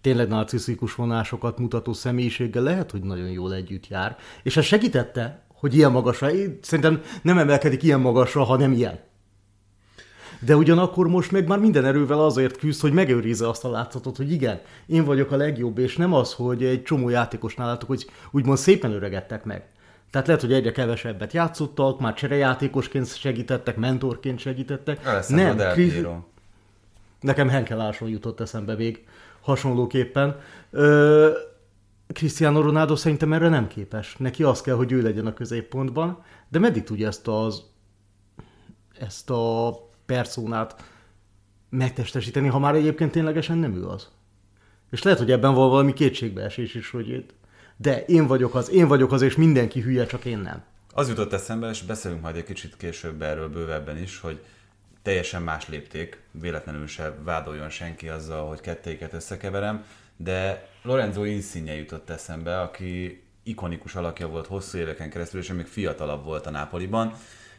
tényleg 0.04 0.28
narcisztikus 0.28 0.94
vonásokat 0.94 1.58
mutató 1.58 1.92
személyiséggel 1.92 2.62
lehet, 2.62 2.90
hogy 2.90 3.02
nagyon 3.02 3.30
jól 3.30 3.54
együtt 3.54 3.88
jár. 3.88 4.16
És 4.42 4.56
ez 4.56 4.64
segítette, 4.64 5.42
hogy 5.54 5.75
ilyen 5.75 5.92
magasra, 5.92 6.32
én 6.32 6.58
szerintem 6.62 7.02
nem 7.23 7.38
emelkedik 7.38 7.82
ilyen 7.82 8.00
magasra, 8.00 8.42
ha 8.42 8.56
nem 8.56 8.73
ilyen. 8.73 8.99
De 10.40 10.56
ugyanakkor 10.56 11.08
most 11.08 11.30
meg 11.30 11.46
már 11.46 11.58
minden 11.58 11.84
erővel 11.84 12.20
azért 12.20 12.56
küzd, 12.56 12.80
hogy 12.80 12.92
megőrizze 12.92 13.49
azt 13.49 13.64
a 13.64 13.70
látszatot, 13.70 14.16
hogy 14.16 14.32
igen, 14.32 14.61
én 14.87 15.04
vagyok 15.04 15.30
a 15.30 15.37
legjobb, 15.37 15.78
és 15.78 15.96
nem 15.96 16.12
az, 16.12 16.32
hogy 16.32 16.64
egy 16.64 16.82
csomó 16.82 17.08
játékosnál 17.08 17.66
látok, 17.66 17.88
hogy 17.88 18.06
úgymond 18.30 18.58
szépen 18.58 18.92
öregedtek 18.92 19.44
meg. 19.44 19.64
Tehát 20.11 20.26
lehet, 20.26 20.42
hogy 20.42 20.52
egyre 20.52 20.73
kevesebbet 20.73 21.32
játszottak, 21.32 22.00
már 22.00 22.14
cserejátékosként 22.14 23.16
segítettek, 23.16 23.76
mentorként 23.76 24.38
segítettek. 24.38 25.26
Nem, 25.28 25.56
Chris... 25.56 25.94
Nekem 27.25 27.49
Henkel 27.49 27.76
Larson 27.76 28.09
jutott 28.09 28.40
eszembe 28.40 28.75
még 28.75 29.04
hasonlóképpen. 29.40 30.40
Ö, 30.71 31.31
Cristiano 32.07 32.61
Ronaldo 32.61 32.97
szerintem 32.97 33.33
erre 33.33 33.49
nem 33.49 33.66
képes. 33.66 34.16
Neki 34.16 34.43
az 34.43 34.61
kell, 34.61 34.75
hogy 34.75 34.93
ő 34.93 35.02
legyen 35.02 35.26
a 35.26 35.33
középpontban, 35.33 36.23
de 36.49 36.59
meddig 36.59 36.85
tudja 36.85 37.07
ezt 37.07 37.28
az 37.28 37.62
ezt 38.99 39.31
a 39.31 39.73
personát 40.07 40.83
megtestesíteni, 41.69 42.49
ha 42.49 42.59
már 42.59 42.75
egyébként 42.75 43.11
ténylegesen 43.11 43.59
nem 43.59 43.75
ő 43.75 43.87
az. 43.87 44.09
És 44.90 45.02
lehet, 45.02 45.19
hogy 45.19 45.31
ebben 45.31 45.54
van 45.54 45.69
valami 45.69 45.93
kétségbeesés 45.93 46.75
is, 46.75 46.90
hogy 46.90 47.26
de 47.76 48.04
én 48.04 48.26
vagyok 48.26 48.54
az, 48.54 48.71
én 48.71 48.88
vagyok 48.88 49.12
az, 49.12 49.23
és 49.23 49.37
mindenki 49.37 49.81
hülye, 49.81 50.07
csak 50.07 50.25
én 50.25 50.38
nem. 50.38 50.62
Az 50.93 51.09
jutott 51.09 51.33
eszembe, 51.33 51.71
és 51.71 51.83
beszélünk 51.83 52.23
majd 52.23 52.37
egy 52.37 52.45
kicsit 52.45 52.76
később 52.76 53.23
erről 53.23 53.49
bővebben 53.49 53.99
is, 53.99 54.21
hogy 54.21 54.40
teljesen 55.04 55.42
más 55.42 55.68
lépték, 55.68 56.18
véletlenül 56.30 56.87
se 56.87 57.14
vádoljon 57.23 57.70
senki 57.70 58.08
azzal, 58.08 58.49
hogy 58.49 58.61
kettőiket 58.61 59.12
összekeverem, 59.12 59.84
de 60.16 60.68
Lorenzo 60.82 61.25
Insigne 61.25 61.75
jutott 61.75 62.11
eszembe, 62.11 62.61
aki 62.61 63.23
ikonikus 63.42 63.94
alakja 63.94 64.28
volt 64.28 64.46
hosszú 64.46 64.78
éveken 64.78 65.11
keresztül, 65.11 65.40
és 65.40 65.52
még 65.52 65.66
fiatalabb 65.66 66.25
volt 66.25 66.46
a 66.46 66.50
Nápoliban, 66.50 67.14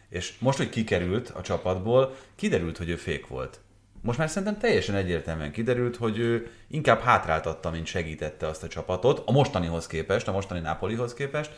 és 0.10 0.34
most, 0.40 0.58
hogy 0.58 0.70
kikerült 0.70 1.30
a 1.30 1.42
csapatból, 1.42 2.16
kiderült, 2.36 2.78
hogy 2.78 2.90
ő 2.90 2.96
fék 2.96 3.28
volt. 3.28 3.60
Most 4.02 4.18
már 4.18 4.30
szerintem 4.30 4.58
teljesen 4.58 4.96
egyértelműen 4.96 5.52
kiderült, 5.52 5.96
hogy 5.96 6.18
ő 6.18 6.52
inkább 6.68 7.00
hátráltatta, 7.00 7.70
mint 7.70 7.86
segítette 7.86 8.48
azt 8.48 8.64
a 8.64 8.68
csapatot, 8.68 9.22
a 9.26 9.32
mostanihoz 9.32 9.88
képest, 9.88 10.28
a 10.28 10.32
mostani 10.32 10.60
Napolihoz 10.60 11.14
képest, 11.14 11.52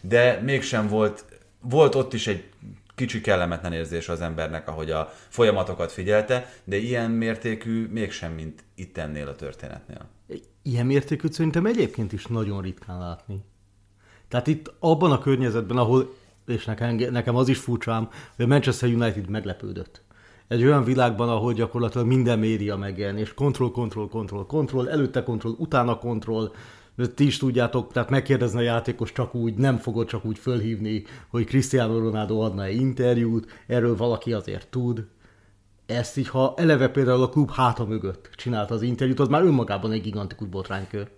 de 0.00 0.40
mégsem 0.40 0.88
volt, 0.88 1.24
volt 1.60 1.94
ott 1.94 2.12
is 2.12 2.26
egy 2.26 2.44
kicsi 3.00 3.20
kellemetlen 3.20 3.72
érzés 3.72 4.08
az 4.08 4.20
embernek, 4.20 4.68
ahogy 4.68 4.90
a 4.90 5.12
folyamatokat 5.28 5.92
figyelte, 5.92 6.52
de 6.64 6.76
ilyen 6.76 7.10
mértékű 7.10 7.86
mégsem, 7.86 8.32
mint 8.32 8.64
itt 8.74 8.98
ennél 8.98 9.28
a 9.28 9.34
történetnél. 9.34 10.08
Ilyen 10.62 10.86
mértékű 10.86 11.28
szerintem 11.30 11.66
egyébként 11.66 12.12
is 12.12 12.26
nagyon 12.26 12.60
ritkán 12.60 12.98
látni. 12.98 13.44
Tehát 14.28 14.46
itt 14.46 14.72
abban 14.78 15.12
a 15.12 15.18
környezetben, 15.18 15.76
ahol, 15.76 16.14
és 16.46 16.64
nekem, 16.64 16.94
nekem 16.94 17.36
az 17.36 17.48
is 17.48 17.58
furcsám, 17.58 18.08
hogy 18.36 18.44
a 18.44 18.48
Manchester 18.48 18.88
United 18.88 19.28
meglepődött. 19.28 20.02
Egy 20.48 20.64
olyan 20.64 20.84
világban, 20.84 21.28
ahol 21.28 21.52
gyakorlatilag 21.52 22.06
minden 22.06 22.38
média 22.38 22.76
megjelent, 22.76 23.18
és 23.18 23.34
kontroll, 23.34 23.70
kontroll, 23.70 24.08
kontroll, 24.08 24.46
kontroll, 24.46 24.88
előtte 24.88 25.22
kontroll, 25.22 25.54
utána 25.58 25.98
kontroll, 25.98 26.52
ti 27.08 27.26
is 27.26 27.36
tudjátok, 27.36 27.92
tehát 27.92 28.10
megkérdezni 28.10 28.58
a 28.58 28.62
játékos 28.62 29.12
csak 29.12 29.34
úgy, 29.34 29.54
nem 29.54 29.76
fogod 29.76 30.06
csak 30.06 30.24
úgy 30.24 30.38
fölhívni, 30.38 31.04
hogy 31.28 31.44
Cristiano 31.44 31.98
Ronaldo 31.98 32.38
adna 32.40 32.64
egy 32.64 32.80
interjút, 32.80 33.62
erről 33.66 33.96
valaki 33.96 34.32
azért 34.32 34.68
tud. 34.68 35.06
Ezt 35.86 36.16
így, 36.16 36.28
ha 36.28 36.54
eleve 36.56 36.88
például 36.88 37.22
a 37.22 37.28
klub 37.28 37.50
háta 37.50 37.84
mögött 37.84 38.30
csinálta 38.34 38.74
az 38.74 38.82
interjút, 38.82 39.20
az 39.20 39.28
már 39.28 39.42
önmagában 39.42 39.92
egy 39.92 40.02
gigantikus 40.02 40.48
botránykör. 40.48 41.10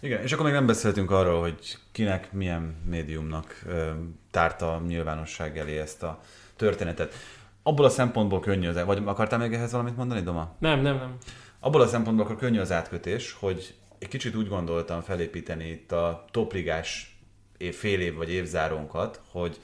Igen, 0.00 0.22
és 0.22 0.32
akkor 0.32 0.44
még 0.44 0.54
nem 0.54 0.66
beszéltünk 0.66 1.10
arról, 1.10 1.40
hogy 1.40 1.78
kinek 1.92 2.32
milyen 2.32 2.74
médiumnak 2.88 3.62
ö, 3.66 3.90
tárta 4.30 4.74
a 4.74 4.82
nyilvánosság 4.86 5.58
elé 5.58 5.78
ezt 5.78 6.02
a 6.02 6.20
történetet. 6.56 7.14
Abból 7.62 7.84
a 7.84 7.88
szempontból 7.88 8.40
könnyű 8.40 8.68
az, 8.68 8.84
vagy 8.84 9.02
akartál 9.04 9.38
még 9.38 9.52
ehhez 9.52 9.72
valamit 9.72 9.96
mondani, 9.96 10.20
Doma? 10.20 10.54
Nem, 10.58 10.80
nem, 10.80 10.96
nem. 10.96 11.16
Abból 11.60 11.80
a 11.80 11.86
szempontból 11.86 12.24
akkor 12.24 12.38
könnyű 12.38 12.58
az 12.58 12.72
átkötés, 12.72 13.36
hogy 13.40 13.74
egy 14.00 14.08
kicsit 14.08 14.36
úgy 14.36 14.48
gondoltam 14.48 15.00
felépíteni 15.00 15.68
itt 15.68 15.92
a 15.92 16.24
topligás 16.30 17.18
év, 17.56 17.74
fél 17.74 18.00
év 18.00 18.14
vagy 18.14 18.30
évzárónkat, 18.30 19.20
hogy 19.30 19.60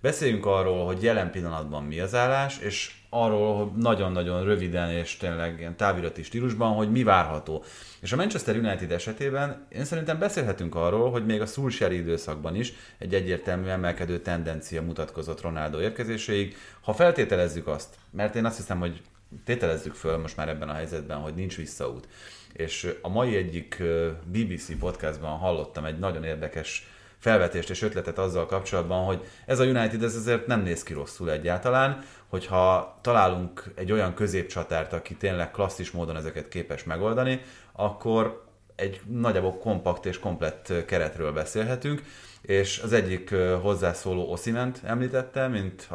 beszéljünk 0.00 0.46
arról, 0.46 0.86
hogy 0.86 1.02
jelen 1.02 1.30
pillanatban 1.30 1.84
mi 1.84 2.00
az 2.00 2.14
állás, 2.14 2.58
és 2.58 2.92
arról, 3.10 3.56
hogy 3.56 3.72
nagyon-nagyon 3.76 4.44
röviden 4.44 4.90
és 4.90 5.16
tényleg 5.16 5.58
ilyen 5.58 5.76
távirati 5.76 6.22
stílusban, 6.22 6.74
hogy 6.74 6.90
mi 6.90 7.02
várható. 7.02 7.64
És 8.00 8.12
a 8.12 8.16
Manchester 8.16 8.56
United 8.56 8.92
esetében 8.92 9.66
én 9.68 9.84
szerintem 9.84 10.18
beszélhetünk 10.18 10.74
arról, 10.74 11.10
hogy 11.10 11.26
még 11.26 11.40
a 11.40 11.46
Solskjaer 11.46 11.92
időszakban 11.92 12.54
is 12.54 12.72
egy 12.98 13.14
egyértelmű 13.14 13.66
emelkedő 13.66 14.18
tendencia 14.18 14.82
mutatkozott 14.82 15.40
Ronaldo 15.40 15.80
érkezéséig. 15.80 16.56
Ha 16.80 16.92
feltételezzük 16.92 17.66
azt, 17.66 17.94
mert 18.10 18.34
én 18.34 18.44
azt 18.44 18.56
hiszem, 18.56 18.78
hogy 18.78 19.02
tételezzük 19.44 19.94
föl 19.94 20.16
most 20.16 20.36
már 20.36 20.48
ebben 20.48 20.68
a 20.68 20.74
helyzetben, 20.74 21.18
hogy 21.18 21.34
nincs 21.34 21.56
visszaút. 21.56 22.08
És 22.52 22.94
a 23.02 23.08
mai 23.08 23.36
egyik 23.36 23.82
BBC 24.24 24.78
podcastban 24.78 25.38
hallottam 25.38 25.84
egy 25.84 25.98
nagyon 25.98 26.24
érdekes 26.24 26.86
felvetést 27.18 27.70
és 27.70 27.82
ötletet 27.82 28.18
azzal 28.18 28.46
kapcsolatban, 28.46 29.04
hogy 29.04 29.24
ez 29.46 29.58
a 29.58 29.64
United 29.64 30.02
ez 30.02 30.14
azért 30.14 30.46
nem 30.46 30.62
néz 30.62 30.82
ki 30.82 30.92
rosszul 30.92 31.30
egyáltalán, 31.30 32.04
hogyha 32.28 32.98
találunk 33.00 33.64
egy 33.74 33.92
olyan 33.92 34.14
középcsatárt, 34.14 34.92
aki 34.92 35.14
tényleg 35.14 35.50
klasszis 35.50 35.90
módon 35.90 36.16
ezeket 36.16 36.48
képes 36.48 36.84
megoldani, 36.84 37.40
akkor 37.72 38.47
egy 38.78 39.00
nagyobb 39.06 39.58
kompakt 39.58 40.06
és 40.06 40.18
komplett 40.18 40.72
keretről 40.86 41.32
beszélhetünk, 41.32 42.02
és 42.40 42.80
az 42.84 42.92
egyik 42.92 43.34
hozzászóló 43.62 44.30
Osziment 44.30 44.80
említette, 44.84 45.48
mint 45.48 45.88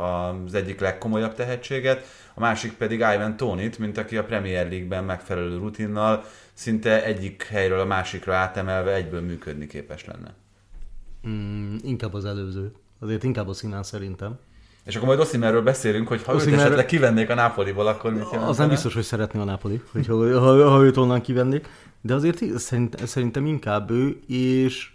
az 0.46 0.54
egyik 0.54 0.80
legkomolyabb 0.80 1.34
tehetséget, 1.34 2.06
a 2.34 2.40
másik 2.40 2.74
pedig 2.74 2.98
Ivan 2.98 3.38
Tonit, 3.38 3.78
mint 3.78 3.98
aki 3.98 4.18
a 4.18 4.24
Premier 4.24 4.70
League-ben 4.70 5.04
megfelelő 5.04 5.58
rutinnal 5.58 6.24
szinte 6.54 7.04
egyik 7.04 7.44
helyről 7.44 7.80
a 7.80 7.86
másikra 7.86 8.36
átemelve 8.36 8.94
egyből 8.94 9.22
működni 9.22 9.68
képes 9.68 10.06
lenne. 10.06 10.34
Mm, 11.28 11.76
inkább 11.82 12.14
az 12.14 12.26
előző. 12.26 12.72
Azért 13.00 13.24
inkább 13.24 13.48
a 13.48 13.54
színán 13.54 13.84
szerintem. 13.84 14.40
És 14.86 14.96
akkor 14.96 15.08
majd 15.08 15.20
Oszimmerről 15.20 15.62
beszélünk, 15.62 16.08
hogy 16.08 16.24
ha 16.24 16.34
Oszimmer... 16.34 16.60
őt 16.60 16.66
esetleg 16.66 16.86
kivennék 16.86 17.30
a 17.30 17.34
Nápoliból, 17.34 17.88
akkor 17.88 18.12
mit 18.12 18.20
jelentene? 18.20 18.48
Az 18.48 18.58
nem 18.58 18.70
biztos, 18.70 18.94
hogy 18.94 19.04
szeretné 19.04 19.40
a 19.40 19.44
Nápoli, 19.44 19.82
hogy 19.92 20.08
ha, 20.08 20.40
ha, 20.40 20.70
ha 20.70 20.84
őt 20.84 20.98
onnan 20.98 21.22
kivennék. 21.22 21.68
De 22.02 22.14
azért 22.14 22.58
szerint, 22.58 23.08
szerintem 23.08 23.46
inkább 23.46 23.92
ő, 23.92 24.20
és 24.28 24.92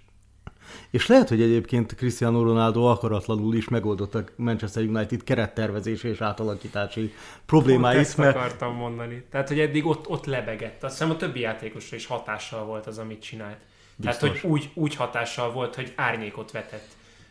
és 0.91 1.07
lehet, 1.07 1.29
hogy 1.29 1.43
egyébként 1.43 1.95
Cristiano 1.95 2.43
Ronaldo 2.43 2.85
akaratlanul 2.85 3.55
is 3.55 3.69
megoldotta 3.69 4.25
Manchester 4.37 4.83
United 4.83 5.25
kerettervezési 5.25 6.09
és 6.09 6.21
átalakítási 6.21 7.15
problémáit. 7.47 7.95
Pont 7.95 8.07
ezt 8.07 8.17
mert... 8.17 8.37
akartam 8.37 8.75
mondani. 8.75 9.25
Tehát, 9.31 9.49
hogy 9.49 9.61
eddig 9.61 9.87
ott, 9.87 10.09
ott 10.09 10.27
lebegett. 10.27 10.83
Azt 10.83 10.93
hiszem 10.99 11.11
a 11.11 11.17
többi 11.17 11.41
játékosra 11.41 11.97
is 11.97 12.07
hatással 12.07 12.65
volt 12.65 12.87
az, 12.87 12.99
amit 12.99 13.23
csinált. 13.23 13.59
Biztos. 13.97 14.17
Tehát, 14.19 14.39
hogy 14.39 14.51
úgy, 14.51 14.71
úgy 14.75 14.95
hatással 14.95 15.53
volt, 15.53 15.75
hogy 15.75 15.93
árnyékot 15.97 16.51
vetett 16.51 16.89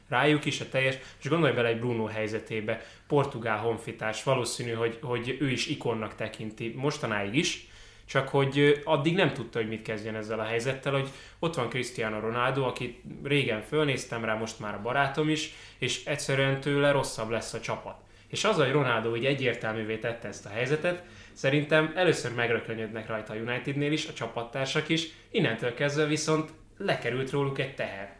rájuk 0.10 0.46
is 0.46 0.62
a 0.62 0.70
teljes, 0.70 0.98
és 1.22 1.30
gondolj 1.30 1.54
bele 1.54 1.68
egy 1.68 1.80
Bruno 1.80 2.06
helyzetébe, 2.06 2.82
portugál 3.08 3.58
honfitás, 3.58 4.24
valószínű, 4.24 4.72
hogy, 4.72 4.98
hogy 5.02 5.38
ő 5.40 5.50
is 5.50 5.68
ikonnak 5.68 6.16
tekinti, 6.16 6.74
mostanáig 6.76 7.36
is, 7.36 7.68
csak 8.06 8.30
hogy 8.30 8.82
addig 8.84 9.16
nem 9.16 9.34
tudta, 9.34 9.60
hogy 9.60 9.68
mit 9.68 9.82
kezdjen 9.82 10.16
ezzel 10.16 10.40
a 10.40 10.44
helyzettel, 10.44 10.92
hogy 10.92 11.10
ott 11.40 11.56
van 11.56 11.70
Cristiano 11.70 12.20
Ronaldo, 12.20 12.64
akit 12.64 13.02
régen 13.24 13.62
fölnéztem 13.62 14.26
rá, 14.26 14.36
most 14.36 14.60
már 14.60 14.74
a 14.74 14.82
barátom 14.82 15.30
is, 15.30 15.54
és 15.78 16.06
egyszerűen 16.06 16.60
tőle 16.60 16.92
rosszabb 16.92 17.30
lesz 17.30 17.54
a 17.54 17.60
csapat. 17.60 18.02
És 18.28 18.44
az, 18.44 18.56
hogy 18.56 18.72
Ronaldo 18.72 19.16
így 19.16 19.26
egyértelművé 19.26 19.98
tette 19.98 20.28
ezt 20.28 20.46
a 20.46 20.50
helyzetet, 20.50 21.04
szerintem 21.34 21.92
először 21.96 22.34
megrökönyödnek 22.34 23.08
rajta 23.08 23.34
a 23.34 23.36
Unitednél 23.36 23.92
is, 23.92 24.08
a 24.08 24.14
csapattársak 24.14 24.90
is, 24.90 25.08
innentől 25.32 25.74
kezdve 25.74 26.06
viszont 26.06 26.52
lekerült 26.78 27.32
róluk 27.32 27.60
egy 27.60 27.76
teher. 27.76 28.16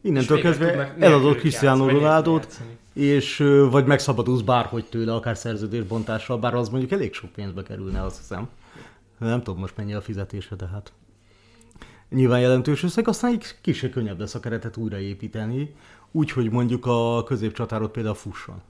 Innentől 0.00 0.40
kezdve 0.40 0.94
eladott 0.98 1.38
Cristiano 1.38 1.88
ronaldo 1.88 2.40
és 2.92 3.36
vagy 3.70 3.84
megszabadulsz 3.84 4.40
bárhogy 4.40 4.84
tőle, 4.84 5.14
akár 5.14 5.36
szerződésbontással, 5.36 6.38
bár 6.38 6.54
az 6.54 6.68
mondjuk 6.68 6.92
elég 6.92 7.14
sok 7.14 7.30
pénzbe 7.30 7.62
kerülne, 7.62 8.02
azt 8.02 8.16
hiszem. 8.18 8.48
Nem 9.18 9.42
tudom 9.42 9.60
most 9.60 9.76
mennyi 9.76 9.94
a 9.94 10.00
fizetése, 10.00 10.56
tehát 10.56 10.92
nyilván 12.10 12.40
jelentős 12.40 12.82
összeg, 12.82 13.08
aztán 13.08 13.32
így 13.32 13.44
kicsit 13.60 13.92
könnyebb 13.92 14.18
lesz 14.20 14.34
a 14.34 14.40
keretet 14.40 14.76
újraépíteni, 14.76 15.74
úgyhogy 16.12 16.50
mondjuk 16.50 16.86
a 16.86 17.22
középcsatárot 17.24 17.90
például 17.90 18.14
fusson. 18.14 18.62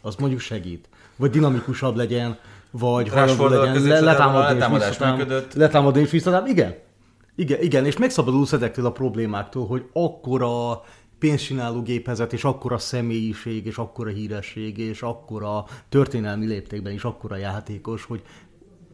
Az 0.00 0.14
mondjuk 0.16 0.40
segít. 0.40 0.88
Vagy 1.16 1.30
dinamikusabb 1.30 1.96
legyen, 1.96 2.38
vagy 2.70 3.08
hajlandó 3.08 3.46
legyen 3.46 3.82
le, 3.82 4.00
letámadni 4.00 4.58
és 4.58 4.88
visszatám, 4.88 5.44
letámadni 5.54 6.00
és 6.00 6.10
visszatám. 6.10 6.46
Igen, 6.46 6.74
igen, 7.34 7.62
igen, 7.62 7.86
és 7.86 7.96
megszabadulsz 7.96 8.52
ezektől 8.52 8.86
a 8.86 8.92
problémáktól, 8.92 9.66
hogy 9.66 9.88
akkora 9.92 10.82
pénzcsináló 11.18 11.82
gépezet, 11.82 12.32
és 12.32 12.44
akkora 12.44 12.78
személyiség, 12.78 13.66
és 13.66 13.76
akkora 13.76 14.10
híresség, 14.10 14.78
és 14.78 15.02
akkora 15.02 15.64
történelmi 15.88 16.46
léptékben 16.46 16.92
is 16.92 17.04
akkora 17.04 17.36
játékos, 17.36 18.04
hogy 18.04 18.22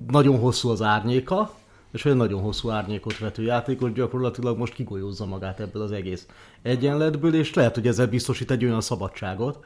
nagyon 0.06 0.38
hosszú 0.38 0.68
az 0.68 0.82
árnyéka, 0.82 1.54
és 1.92 2.04
olyan 2.04 2.16
nagyon 2.16 2.40
hosszú 2.40 2.70
árnyékot 2.70 3.18
vető 3.18 3.42
játékos 3.42 3.92
gyakorlatilag 3.92 4.58
most 4.58 4.74
kigolyózza 4.74 5.26
magát 5.26 5.60
ebből 5.60 5.82
az 5.82 5.92
egész 5.92 6.26
egyenletből, 6.62 7.34
és 7.34 7.54
lehet, 7.54 7.74
hogy 7.74 7.86
ezzel 7.86 8.06
biztosít 8.06 8.50
egy 8.50 8.64
olyan 8.64 8.80
szabadságot, 8.80 9.64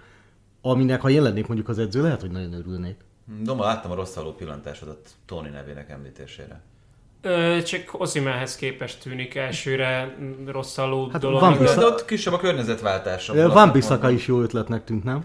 aminek 0.60 1.00
ha 1.00 1.10
én 1.10 1.22
lennék 1.22 1.46
mondjuk 1.46 1.68
az 1.68 1.78
edző, 1.78 2.02
lehet, 2.02 2.20
hogy 2.20 2.30
nagyon 2.30 2.52
örülnék. 2.52 2.96
Doma, 3.42 3.64
láttam 3.64 3.90
a 3.90 3.94
rossz 3.94 4.18
pillantásodat 4.36 5.10
Tony 5.26 5.50
nevének 5.50 5.90
említésére. 5.90 6.62
Ö, 7.24 7.62
csak 7.62 8.00
Oszimelhez 8.00 8.56
képest 8.56 9.02
tűnik 9.02 9.34
elsőre 9.34 10.16
rosszaló 10.46 11.08
Hát 11.12 11.20
dolog. 11.20 11.40
Van 11.40 11.58
Bissaka- 11.58 11.80
De 11.80 11.86
ott 11.86 12.04
kisebb 12.04 12.32
a 12.32 12.38
környezetváltása. 12.38 13.48
Van 13.52 13.72
Bissaka 13.72 14.10
is 14.10 14.26
jó 14.26 14.40
ötletnek 14.40 14.84
tűnt, 14.84 15.04
nem? 15.04 15.24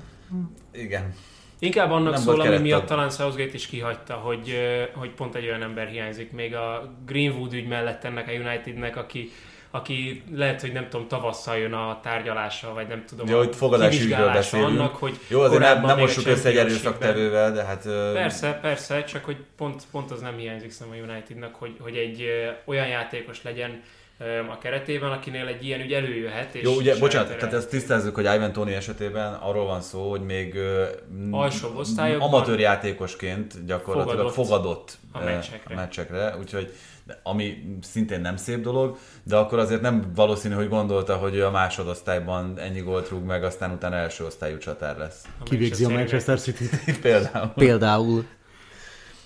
Igen. 0.72 1.14
Inkább 1.60 1.92
annak 1.92 2.14
Nem 2.14 2.22
szól, 2.22 2.42
ami 2.42 2.58
miatt 2.58 2.86
talán 2.86 3.10
Southgate 3.10 3.54
is 3.54 3.68
kihagyta, 3.68 4.14
hogy, 4.14 4.54
hogy 4.96 5.10
pont 5.10 5.36
egy 5.36 5.46
olyan 5.46 5.62
ember 5.62 5.88
hiányzik 5.88 6.32
még 6.32 6.56
a 6.56 6.94
Greenwood 7.06 7.54
ügy 7.54 7.68
mellett 7.68 8.04
ennek 8.04 8.28
a 8.28 8.32
Unitednek, 8.32 8.98
aki, 8.98 9.32
aki 9.72 10.24
lehet, 10.34 10.62
hogy 10.62 10.72
nem 10.72 10.90
tudom, 10.90 11.08
tavasszal 11.08 11.58
jön 11.58 11.74
a 11.74 12.00
tárgyalása, 12.04 12.74
vagy 12.74 12.88
nem 12.88 13.04
tudom, 13.08 13.34
a 13.34 13.38
hogy 13.38 13.56
fogadási 13.56 14.04
ügyről 14.04 14.32
beszélünk. 14.32 14.70
annak, 14.70 14.96
hogy 14.96 15.20
Jó, 15.28 15.40
azért 15.40 15.62
nem, 15.62 15.82
nem 15.82 15.98
mossuk 15.98 16.28
össze 16.28 16.50
egy 16.50 16.58
erőszaktevővel, 16.58 17.52
de 17.52 17.64
hát... 17.64 17.84
Persze, 18.14 18.60
persze, 18.62 19.04
csak 19.04 19.26
hogy 19.26 19.38
pont, 19.58 19.84
pont 19.92 20.12
az 20.12 20.20
nem 20.22 20.38
hiányzik 20.38 20.72
szerintem 20.72 21.02
a 21.02 21.12
Unitednak, 21.12 21.56
hogy, 21.56 21.76
hogy 21.80 21.96
egy 21.96 22.26
olyan 22.66 22.88
játékos 22.88 23.44
legyen 23.44 23.82
a 24.50 24.58
keretében, 24.58 25.12
akinél 25.12 25.48
egy 25.48 25.66
ilyen 25.66 25.80
ügy 25.82 25.94
előjöhet. 25.94 26.56
És 26.56 26.62
Jó, 26.62 26.76
ugye, 26.76 26.98
bocsánat, 26.98 27.30
elterel. 27.30 27.50
tehát 27.50 27.64
ezt 27.64 27.70
tisztázzuk, 27.70 28.16
hogy 28.16 28.24
Ivan 28.24 28.52
Tony 28.52 28.74
esetében 28.74 29.34
arról 29.34 29.66
van 29.66 29.82
szó, 29.82 30.10
hogy 30.10 30.22
még 30.22 30.58
Alsóbb 31.32 31.78
osztályokban 31.78 32.28
amatőr 32.28 32.60
játékosként 32.60 33.66
gyakorlatilag 33.66 34.30
fogadott 34.30 34.48
fogadott, 34.48 34.98
a 35.12 35.20
meccsekre. 35.20 35.76
a 35.76 35.78
meccsekre, 35.78 36.36
úgyhogy 36.40 36.74
ami 37.24 37.78
szintén 37.82 38.22
nem 38.22 38.38
szép 38.38 38.62
dolog, 38.62 38.98
de 39.24 39.36
akkor 39.36 39.60
azért 39.60 39.82
nem 39.82 40.12
valószínű, 40.16 40.54
hogy 40.54 40.70
gondolta, 40.70 41.16
hogy 41.16 41.36
ő 41.36 41.46
a 41.46 41.52
másodosztályban 41.52 42.60
ennyi 42.60 42.80
gólt 42.80 43.10
rúg 43.10 43.24
meg, 43.24 43.44
aztán 43.44 43.72
utána 43.72 43.96
első 43.96 44.26
osztályú 44.26 44.58
csatár 44.58 44.98
lesz. 44.98 45.26
Kivégzi 45.44 45.86
a 45.86 45.90
Manchester 45.90 46.40
City-t. 46.40 47.00
Például. 47.02 47.52
Például. 47.56 48.26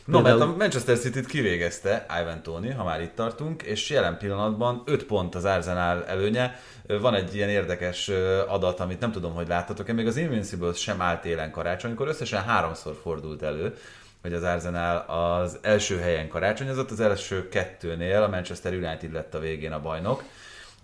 No, 0.06 0.22
mert 0.22 0.40
a 0.40 0.56
Manchester 0.58 0.98
City-t 0.98 1.26
kivégezte 1.26 2.06
Ivan 2.22 2.44
Tony, 2.44 2.74
ha 2.74 2.84
már 2.84 3.02
itt 3.02 3.16
tartunk, 3.16 3.62
és 3.62 3.90
jelen 3.90 4.18
pillanatban 4.18 4.84
5 4.86 5.06
pont 5.06 5.36
az 5.36 5.46
Arsenal 5.46 6.06
előnye. 6.06 6.60
Van 6.88 7.14
egy 7.14 7.36
ilyen 7.36 7.50
érdekes 7.50 8.12
adat, 8.48 8.80
amit 8.80 9.00
nem 9.00 9.12
tudom, 9.12 9.34
hogy 9.34 9.48
láttatok-e, 9.48 9.94
még 9.94 10.08
az 10.08 10.18
Invincible 10.18 10.74
sem 10.74 11.02
állt 11.02 11.26
élen 11.26 11.52
karácsonykor, 11.52 12.08
összesen 12.08 12.44
háromszor 12.44 13.00
fordult 13.02 13.42
elő, 13.42 13.76
hogy 14.24 14.34
az 14.34 14.44
Arsenal 14.44 14.98
az 14.98 15.58
első 15.62 15.98
helyen 15.98 16.28
karácsonyozott, 16.28 16.92
az 16.92 17.00
első 17.00 17.50
kettőnél 17.50 18.22
a 18.24 18.28
Manchester 18.28 18.74
United 18.74 19.14
lett 19.14 19.34
a 19.34 19.40
végén 19.40 19.72
a 19.72 19.82
bajnok. 19.82 20.24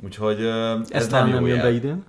Úgyhogy 0.03 0.45
ez, 0.45 0.89
Ez 0.89 1.07
nem 1.07 1.29
nem 1.29 1.45
jön 1.45 1.55
jel. 1.55 1.63
be 1.65 1.71
idén? 1.71 2.03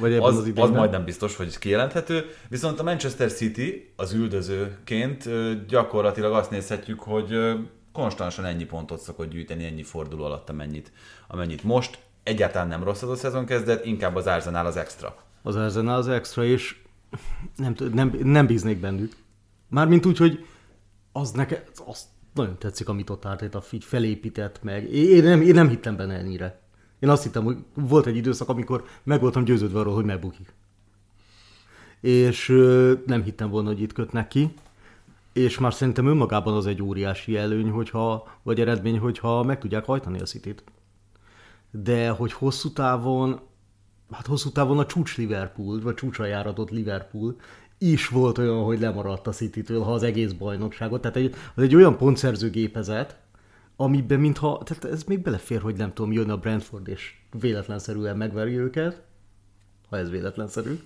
Vagy 0.00 0.12
ebben 0.12 0.24
az, 0.24 0.36
Az, 0.36 0.42
az 0.42 0.50
az 0.54 0.70
majdnem 0.70 1.04
biztos, 1.04 1.36
hogy 1.36 1.58
kijelenthető. 1.58 2.26
Viszont 2.48 2.80
a 2.80 2.82
Manchester 2.82 3.32
City 3.32 3.92
az 3.96 4.12
üldözőként 4.12 5.28
gyakorlatilag 5.66 6.32
azt 6.32 6.50
nézhetjük, 6.50 7.00
hogy 7.00 7.56
konstansan 7.92 8.44
ennyi 8.44 8.64
pontot 8.64 9.00
szokott 9.00 9.30
gyűjteni, 9.30 9.64
ennyi 9.64 9.82
forduló 9.82 10.24
alatt, 10.24 10.48
amennyit, 10.48 10.92
amennyit 11.28 11.62
most. 11.64 11.98
Egyáltalán 12.22 12.68
nem 12.68 12.84
rossz 12.84 13.02
az 13.02 13.10
a 13.10 13.16
szezon 13.16 13.44
kezdet, 13.46 13.84
inkább 13.84 14.16
az 14.16 14.26
Arsenal 14.26 14.66
az 14.66 14.76
extra. 14.76 15.16
Az 15.42 15.56
Arsenal 15.56 15.96
az 15.96 16.08
extra, 16.08 16.44
és 16.44 16.76
nem, 17.56 17.74
nem, 17.92 18.18
nem 18.22 18.46
bíznék 18.46 18.78
bennük. 18.78 19.12
Mármint 19.68 20.06
úgy, 20.06 20.18
hogy 20.18 20.46
az 21.16 21.30
nekem, 21.30 21.58
azt 21.86 22.06
nagyon 22.34 22.58
tetszik, 22.58 22.88
amit 22.88 23.10
ott 23.10 23.24
Arteta 23.24 23.62
így 23.70 23.84
felépített 23.84 24.62
meg. 24.62 24.92
Én 24.92 25.22
nem, 25.22 25.40
én 25.40 25.54
nem 25.54 25.68
hittem 25.68 25.96
benne 25.96 26.14
ennyire. 26.14 26.60
Én 26.98 27.08
azt 27.08 27.22
hittem, 27.22 27.44
hogy 27.44 27.56
volt 27.74 28.06
egy 28.06 28.16
időszak, 28.16 28.48
amikor 28.48 28.84
meg 29.02 29.20
voltam 29.20 29.44
győződve 29.44 29.78
arról, 29.78 29.94
hogy 29.94 30.04
megbukik. 30.04 30.54
És 32.00 32.46
nem 33.06 33.22
hittem 33.22 33.50
volna, 33.50 33.68
hogy 33.68 33.80
itt 33.80 33.92
kötnek 33.92 34.28
ki. 34.28 34.54
És 35.32 35.58
már 35.58 35.74
szerintem 35.74 36.06
önmagában 36.06 36.54
az 36.54 36.66
egy 36.66 36.82
óriási 36.82 37.36
előny, 37.36 37.70
hogyha, 37.70 38.28
vagy 38.42 38.60
eredmény, 38.60 38.98
hogyha 38.98 39.42
meg 39.42 39.58
tudják 39.58 39.84
hajtani 39.84 40.20
a 40.20 40.24
City-t. 40.24 40.64
De 41.70 42.08
hogy 42.08 42.32
hosszú 42.32 42.72
távon, 42.72 43.40
hát 44.10 44.26
hosszú 44.26 44.50
távon 44.50 44.78
a 44.78 44.86
csúcs 44.86 45.16
Liverpool, 45.16 45.80
vagy 45.80 45.94
csúcsra 45.94 46.24
járatott 46.24 46.70
Liverpool 46.70 47.36
is 47.78 48.08
volt 48.08 48.38
olyan, 48.38 48.64
hogy 48.64 48.80
lemaradt 48.80 49.26
a 49.26 49.30
City-től, 49.30 49.80
ha 49.80 49.92
az 49.92 50.02
egész 50.02 50.32
bajnokságot. 50.32 51.00
Tehát 51.00 51.16
egy, 51.16 51.34
az 51.54 51.62
egy 51.62 51.74
olyan 51.74 51.96
pontszerző 51.96 52.50
gépezet, 52.50 53.16
amiben 53.76 54.20
mintha, 54.20 54.62
tehát 54.64 54.84
ez 54.84 55.02
még 55.02 55.22
belefér, 55.22 55.60
hogy 55.60 55.76
nem 55.76 55.92
tudom, 55.92 56.12
jön 56.12 56.30
a 56.30 56.36
Brentford 56.36 56.88
és 56.88 57.14
véletlenszerűen 57.40 58.16
megveri 58.16 58.58
őket, 58.58 59.02
ha 59.90 59.96
ez 59.96 60.10
véletlenszerű. 60.10 60.78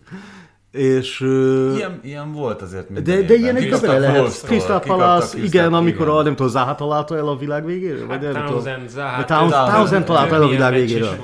És... 0.70 1.20
ö, 1.20 1.74
Ilyen, 1.74 2.00
ilyen 2.02 2.32
volt 2.32 2.62
azért 2.62 2.88
minden 2.88 3.20
de, 3.20 3.26
de 3.26 3.34
ilyenek 3.34 3.80
bele 3.80 3.98
lehet. 3.98 4.42
Crystal 4.42 4.80
Palace, 4.80 5.38
igen, 5.38 5.74
amikor 5.74 6.06
igen. 6.06 6.18
a, 6.18 6.22
nem 6.22 6.36
tudom, 6.36 6.52
Zaha 6.52 6.74
találta 6.74 7.16
el 7.16 7.28
a 7.28 7.36
világ 7.36 7.64
végéről? 7.64 8.08
Hát 8.08 8.22
vagy. 8.22 8.44
Townsend, 8.44 8.88
Zaha, 8.88 9.24
Townsend 9.24 10.04
találta 10.04 10.34
el 10.34 10.42
a 10.42 10.48
világ 10.48 10.72
végéről. 10.72 11.16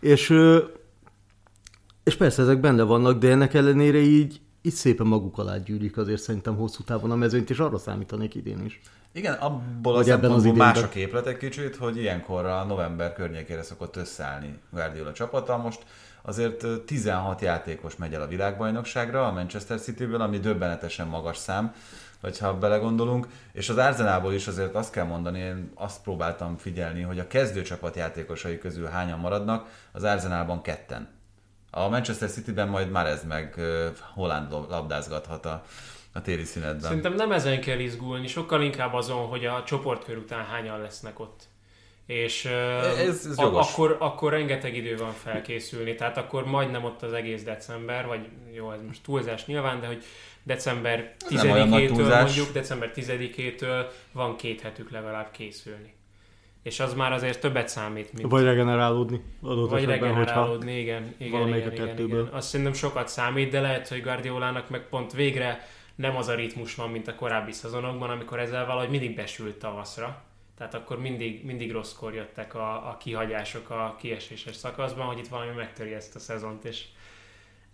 És, 0.00 0.30
ö, 0.30 0.58
és 2.04 2.14
persze 2.14 2.42
ezek 2.42 2.60
benne 2.60 2.82
vannak, 2.82 3.18
de 3.18 3.30
ennek 3.30 3.54
ellenére 3.54 3.98
így, 3.98 4.40
így 4.68 4.74
szépen 4.74 5.06
maguk 5.06 5.38
alá 5.38 5.56
gyűlik 5.56 5.96
azért 5.96 6.20
szerintem 6.20 6.56
hosszú 6.56 6.82
távon 6.82 7.10
a 7.10 7.16
mezőnyt, 7.16 7.50
és 7.50 7.58
arra 7.58 7.78
számítanék 7.78 8.34
idén 8.34 8.64
is. 8.64 8.80
Igen, 9.12 9.34
abból 9.34 9.92
a 9.92 9.96
Vagy 9.96 10.10
ebben 10.10 10.30
az 10.30 10.42
szempontból 10.42 10.66
más 10.66 10.82
a 10.82 10.88
képlet 10.88 11.26
egy 11.26 11.36
kicsit, 11.36 11.76
hogy 11.76 11.96
ilyenkor 11.96 12.44
a 12.44 12.64
november 12.64 13.12
környékére 13.12 13.62
szokott 13.62 13.96
összeállni 13.96 14.58
Guardiola 14.70 15.12
csapata. 15.12 15.56
Most 15.56 15.84
azért 16.22 16.62
ö, 16.62 16.84
16 16.84 17.40
játékos 17.40 17.96
megy 17.96 18.14
el 18.14 18.22
a 18.22 18.26
világbajnokságra 18.26 19.26
a 19.26 19.32
Manchester 19.32 19.80
City-ből, 19.80 20.20
ami 20.20 20.38
döbbenetesen 20.38 21.06
magas 21.06 21.36
szám, 21.36 21.74
hogyha 22.20 22.58
belegondolunk, 22.58 23.26
és 23.52 23.68
az 23.68 23.76
Arsenalból 23.76 24.32
is 24.32 24.46
azért 24.46 24.74
azt 24.74 24.92
kell 24.92 25.04
mondani, 25.04 25.38
én 25.38 25.70
azt 25.74 26.02
próbáltam 26.02 26.56
figyelni, 26.56 27.02
hogy 27.02 27.18
a 27.18 27.26
kezdőcsapat 27.26 27.96
játékosai 27.96 28.58
közül 28.58 28.86
hányan 28.86 29.18
maradnak, 29.18 29.66
az 29.92 30.02
Arsenalban 30.02 30.62
ketten. 30.62 31.17
A 31.70 31.88
Manchester 31.88 32.30
City-ben 32.30 32.68
majd 32.68 32.90
már 32.90 33.06
ez 33.06 33.24
meg 33.24 33.54
Holland 34.14 34.50
labdázgathat 34.68 35.46
a, 35.46 35.64
a 36.12 36.22
téli 36.22 36.44
szünetben. 36.44 36.80
Szerintem 36.80 37.14
nem 37.14 37.32
ezen 37.32 37.60
kell 37.60 37.78
izgulni, 37.78 38.26
sokkal 38.26 38.62
inkább 38.62 38.94
azon, 38.94 39.26
hogy 39.26 39.44
a 39.46 39.62
csoportkör 39.66 40.16
után 40.16 40.44
hányan 40.44 40.80
lesznek 40.80 41.20
ott. 41.20 41.42
És 42.06 42.44
Ez- 42.44 43.26
ez 43.26 43.38
a- 43.38 43.58
akkor, 43.60 43.96
akkor 44.00 44.32
rengeteg 44.32 44.76
idő 44.76 44.96
van 44.96 45.12
felkészülni, 45.12 45.94
tehát 45.94 46.16
akkor 46.16 46.44
majdnem 46.46 46.84
ott 46.84 47.02
az 47.02 47.12
egész 47.12 47.42
december, 47.42 48.06
vagy 48.06 48.28
jó, 48.52 48.72
ez 48.72 48.80
most 48.86 49.02
túlzás 49.02 49.46
nyilván, 49.46 49.80
de 49.80 49.86
hogy 49.86 50.04
december 50.42 51.14
Ez 51.30 51.42
nem 51.42 51.50
olyan 51.50 51.68
nagy 51.68 51.82
10-től 51.82 51.94
túlzás. 51.96 52.24
mondjuk, 52.24 52.52
december 52.52 52.90
10-től 52.94 53.86
van 54.12 54.36
két 54.36 54.60
hetük 54.60 54.90
legalább 54.90 55.30
készülni. 55.30 55.94
És 56.68 56.80
az 56.80 56.94
már 56.94 57.12
azért 57.12 57.40
többet 57.40 57.68
számít, 57.68 58.12
mint 58.12 58.30
Vagy 58.30 58.42
regenerálódni 58.42 59.22
adott 59.42 59.70
vagy 59.70 59.82
esetben, 59.82 60.08
hogyha... 60.08 60.24
regenerálódni, 60.24 60.78
igen. 60.78 61.14
igen, 61.18 61.32
valamelyik 61.32 61.66
igen, 61.66 61.84
a 61.84 61.86
kettőből. 61.86 62.20
igen. 62.20 62.34
Azt 62.34 62.48
szerintem 62.48 62.74
sokat 62.74 63.08
számít, 63.08 63.50
de 63.50 63.60
lehet, 63.60 63.88
hogy 63.88 64.02
Guardiolának 64.02 64.68
meg 64.68 64.88
pont 64.88 65.12
végre 65.12 65.66
nem 65.94 66.16
az 66.16 66.28
a 66.28 66.34
ritmus 66.34 66.74
van, 66.74 66.90
mint 66.90 67.08
a 67.08 67.14
korábbi 67.14 67.52
szezonokban, 67.52 68.10
amikor 68.10 68.38
ezzel 68.38 68.66
valahogy 68.66 68.90
mindig 68.90 69.14
besült 69.14 69.58
tavaszra. 69.58 70.22
Tehát 70.56 70.74
akkor 70.74 71.00
mindig, 71.00 71.44
mindig 71.44 71.72
rosszkor 71.72 72.14
jöttek 72.14 72.54
a, 72.54 72.88
a 72.88 72.96
kihagyások 73.00 73.70
a 73.70 73.96
kieséses 74.00 74.56
szakaszban, 74.56 75.06
hogy 75.06 75.18
itt 75.18 75.28
valami 75.28 75.54
megtöri 75.56 75.92
ezt 75.92 76.14
a 76.14 76.18
szezont, 76.18 76.64
és, 76.64 76.84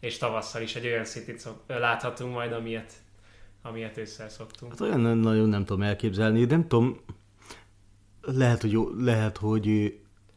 és 0.00 0.18
tavasszal 0.18 0.62
is 0.62 0.76
egy 0.76 0.86
olyan 0.86 1.04
city 1.04 1.34
láthatunk 1.66 2.34
majd, 2.34 2.52
amilyet, 2.52 2.92
amilyet 3.62 3.96
ősszel 3.96 4.28
szoktunk. 4.28 4.72
Hát 4.72 4.80
olyan 4.80 5.18
nagyon 5.18 5.48
nem 5.48 5.64
tudom 5.64 5.82
elképzelni, 5.82 6.44
nem 6.44 6.68
tudom, 6.68 7.00
lehet, 8.26 8.60
hogy, 8.60 8.72
jó, 8.72 8.88
lehet, 8.98 9.36
hogy 9.36 9.94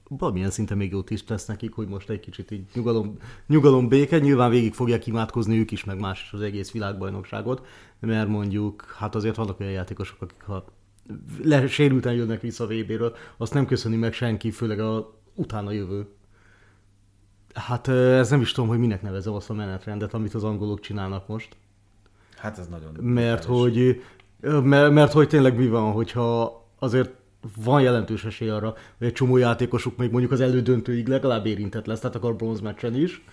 valamilyen 0.10 0.50
szinten 0.50 0.78
még 0.78 0.91
jót 0.91 1.10
is 1.10 1.23
tesz 1.23 1.45
nekik, 1.45 1.73
hogy 1.73 1.88
most 1.88 2.10
egy 2.10 2.19
kicsit 2.19 2.52
így 2.52 2.65
nyugalom, 2.73 3.17
nyugalom 3.47 3.88
béke, 3.88 4.19
nyilván 4.19 4.50
végig 4.50 4.73
fogják 4.73 5.08
imádkozni 5.08 5.60
ők 5.60 5.71
is, 5.71 5.84
meg 5.84 6.00
más 6.00 6.23
is 6.23 6.34
az 6.34 6.41
egész 6.41 6.71
világbajnokságot, 6.71 7.65
mert 8.00 8.28
mondjuk, 8.28 8.95
hát 8.97 9.15
azért 9.15 9.36
vannak 9.36 9.60
olyan 9.60 9.71
játékosok, 9.71 10.21
akik 10.21 10.41
ha 10.41 10.65
le, 11.43 11.67
sérülten 11.67 12.13
jönnek 12.13 12.41
vissza 12.41 12.63
a 12.63 12.67
VB-ről, 12.67 13.15
azt 13.38 13.54
nem 13.54 13.65
köszöni 13.65 13.95
meg 13.95 14.13
senki, 14.13 14.52
főleg 14.52 14.80
a 14.80 15.13
utána 15.36 15.71
jövő. 15.71 16.08
Hát 17.54 17.88
ez 17.88 18.30
nem 18.30 18.41
is 18.41 18.52
tudom, 18.52 18.69
hogy 18.69 18.80
minek 18.80 19.02
nevezem 19.02 19.34
azt 19.34 19.50
a 19.50 19.54
menetrendet, 19.54 20.13
amit 20.13 20.34
az 20.34 20.43
angolok 20.43 20.80
csinálnak 20.80 21.28
most. 21.28 21.56
Hát 22.36 22.58
ez 22.58 22.67
nagyon... 22.67 22.93
Mert 23.02 23.43
hogy, 23.43 24.04
mert, 24.41 24.91
mert 24.91 25.12
hogy 25.12 25.28
tényleg 25.28 25.58
mi 25.58 25.67
van, 25.67 25.91
hogyha 25.91 26.62
azért 26.80 27.16
van 27.55 27.81
jelentős 27.81 28.25
esély 28.25 28.49
arra, 28.49 28.75
hogy 28.97 29.07
egy 29.07 29.13
csomó 29.13 29.38
játékosuk 29.38 29.97
még 29.97 30.12
mondjuk 30.12 30.31
az 30.31 30.41
elődöntőig 30.41 31.07
legalább 31.07 31.45
érintett 31.45 31.86
lesz, 31.86 31.99
tehát 31.99 32.15
akkor 32.15 32.36
bronz 32.36 32.60
meccsen 32.60 32.95
is, 32.95 33.23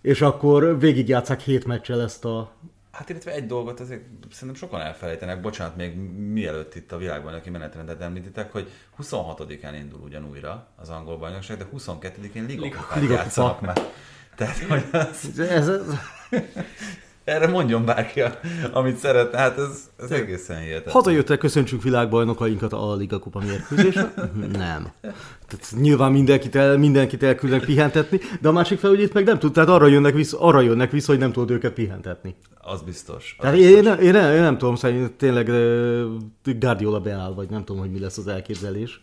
és 0.00 0.20
akkor 0.20 0.78
végigjátszák 0.78 1.40
hét 1.40 1.64
meccsel 1.64 2.02
ezt 2.02 2.24
a... 2.24 2.52
Hát 2.90 3.08
illetve 3.08 3.32
egy 3.32 3.46
dolgot 3.46 3.80
azért 3.80 4.02
szerintem 4.30 4.54
sokan 4.54 4.80
elfelejtenek, 4.80 5.40
bocsánat, 5.40 5.76
még 5.76 5.96
mielőtt 6.32 6.74
itt 6.74 6.92
a 6.92 6.96
világbajnoki 6.96 7.50
menetrendet 7.50 8.00
említitek, 8.00 8.52
hogy 8.52 8.68
26-án 9.02 9.74
indul 9.78 10.00
ugyan 10.04 10.28
újra 10.30 10.68
az 10.76 10.88
angol 10.88 11.16
bajnokság, 11.18 11.58
de 11.58 11.68
22-én 11.76 12.46
ligakupát 12.46 12.94
Ligakupa. 12.94 13.12
játszanak 13.12 13.60
már. 13.60 13.80
Tehát, 14.36 14.58
hogy 14.58 14.84
az, 14.92 15.38
Ez, 15.38 15.68
ez, 15.68 15.80
Erre 17.24 17.46
mondjon 17.46 17.84
bárki, 17.84 18.22
amit 18.72 18.96
szeretne. 18.96 19.38
Hát 19.38 19.58
ez, 19.58 19.90
ez 19.98 20.10
egészen 20.10 20.60
hihetetlen. 20.60 20.94
Hazajöttek, 20.94 21.38
köszöntsük 21.38 21.82
világbajnokainkat 21.82 22.72
a 22.72 22.94
Liga 22.94 23.18
Kupa 23.18 23.40
mérkőzésre? 23.40 24.12
Nem. 24.58 24.92
Tehát 25.46 25.66
nyilván 25.80 26.12
mindenkit, 26.12 26.56
el, 26.56 26.78
mindenkit 26.78 27.22
elküldnek 27.22 27.64
pihentetni, 27.64 28.20
de 28.40 28.48
a 28.48 28.52
másik 28.52 28.78
fel, 28.78 28.90
hogy 28.90 29.00
itt 29.00 29.12
meg 29.12 29.24
nem 29.24 29.38
tud, 29.38 29.52
tehát 29.52 29.68
arra 29.68 29.86
jönnek 29.86 30.14
vissza, 30.14 30.40
arra 30.40 30.60
jönnek 30.60 30.90
vissza 30.90 31.10
hogy 31.10 31.20
nem 31.20 31.32
tudod 31.32 31.50
őket 31.50 31.72
pihentetni. 31.72 32.34
Az 32.58 32.82
biztos. 32.82 33.34
Az 33.38 33.42
Tehát 33.42 33.56
biztos. 33.56 33.76
én, 33.76 34.06
én, 34.06 34.12
nem, 34.12 34.32
én 34.32 34.40
nem 34.40 34.58
tudom, 34.58 34.74
szerintem 34.74 35.14
tényleg 35.16 35.48
uh, 35.48 36.54
Guardiola 36.58 37.00
beáll, 37.00 37.34
vagy 37.34 37.50
nem 37.50 37.64
tudom, 37.64 37.80
hogy 37.80 37.90
mi 37.90 38.00
lesz 38.00 38.18
az 38.18 38.26
elképzelés. 38.26 39.00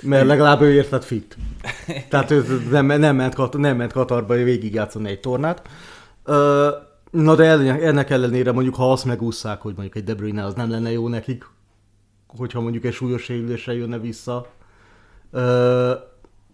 Mert 0.00 0.26
legalább 0.26 0.60
ő 0.60 0.72
érted 0.72 1.02
fit. 1.02 1.36
Tehát 2.10 2.30
ő 2.30 2.62
nem, 2.70 2.86
nem, 2.86 3.16
ment, 3.16 3.34
Kat- 3.34 3.56
nem 3.56 3.76
ment 3.76 3.92
Katarba 3.92 4.34
végigjátszani 4.34 5.10
egy 5.10 5.20
tornát. 5.20 5.62
Ö, 6.24 6.68
Na 7.12 7.34
de 7.34 7.44
ennek 7.80 8.10
ellenére 8.10 8.52
mondjuk, 8.52 8.74
ha 8.74 8.92
azt 8.92 9.04
megúszszák, 9.04 9.60
hogy 9.60 9.72
mondjuk 9.72 9.96
egy 9.96 10.04
De 10.04 10.14
Bruyne 10.14 10.44
az 10.44 10.54
nem 10.54 10.70
lenne 10.70 10.90
jó 10.90 11.08
nekik, 11.08 11.46
hogyha 12.26 12.60
mondjuk 12.60 12.84
egy 12.84 12.92
súlyos 12.92 13.22
sérülésre 13.22 13.74
jönne 13.74 13.98
vissza. 13.98 14.46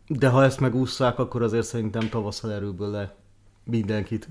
De 0.07 0.29
ha 0.29 0.45
ezt 0.45 0.61
megúszszák, 0.61 1.19
akkor 1.19 1.43
azért 1.43 1.67
szerintem 1.67 2.09
tavasszal 2.09 2.53
erőből 2.53 2.91
le 2.91 3.15
mindenkit. 3.65 4.29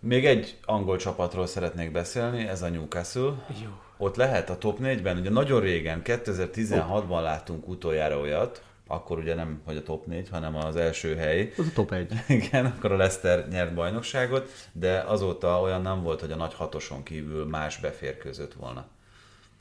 Még 0.00 0.26
egy 0.26 0.58
angol 0.64 0.96
csapatról 0.96 1.46
szeretnék 1.46 1.92
beszélni, 1.92 2.46
ez 2.46 2.62
a 2.62 2.68
Newcastle. 2.68 3.46
Jó. 3.62 3.70
Ott 3.96 4.16
lehet 4.16 4.50
a 4.50 4.58
top 4.58 4.78
4-ben, 4.82 5.18
ugye 5.18 5.30
nagyon 5.30 5.60
régen, 5.60 6.00
2016-ban 6.04 7.22
láttunk 7.22 7.68
utoljára 7.68 8.18
olyat, 8.18 8.62
akkor 8.86 9.18
ugye 9.18 9.34
nem, 9.34 9.60
hogy 9.64 9.76
a 9.76 9.82
top 9.82 10.06
4, 10.06 10.28
hanem 10.28 10.56
az 10.56 10.76
első 10.76 11.16
hely. 11.16 11.52
Az 11.56 11.66
a 11.66 11.72
top 11.74 11.92
1. 11.92 12.12
Igen, 12.28 12.66
akkor 12.66 12.92
a 12.92 12.96
Leicester 12.96 13.48
nyert 13.48 13.74
bajnokságot, 13.74 14.50
de 14.72 14.98
azóta 14.98 15.60
olyan 15.60 15.82
nem 15.82 16.02
volt, 16.02 16.20
hogy 16.20 16.32
a 16.32 16.36
nagy 16.36 16.54
hatoson 16.54 17.02
kívül 17.02 17.44
más 17.44 17.78
beférkőzött 17.78 18.54
volna. 18.54 18.86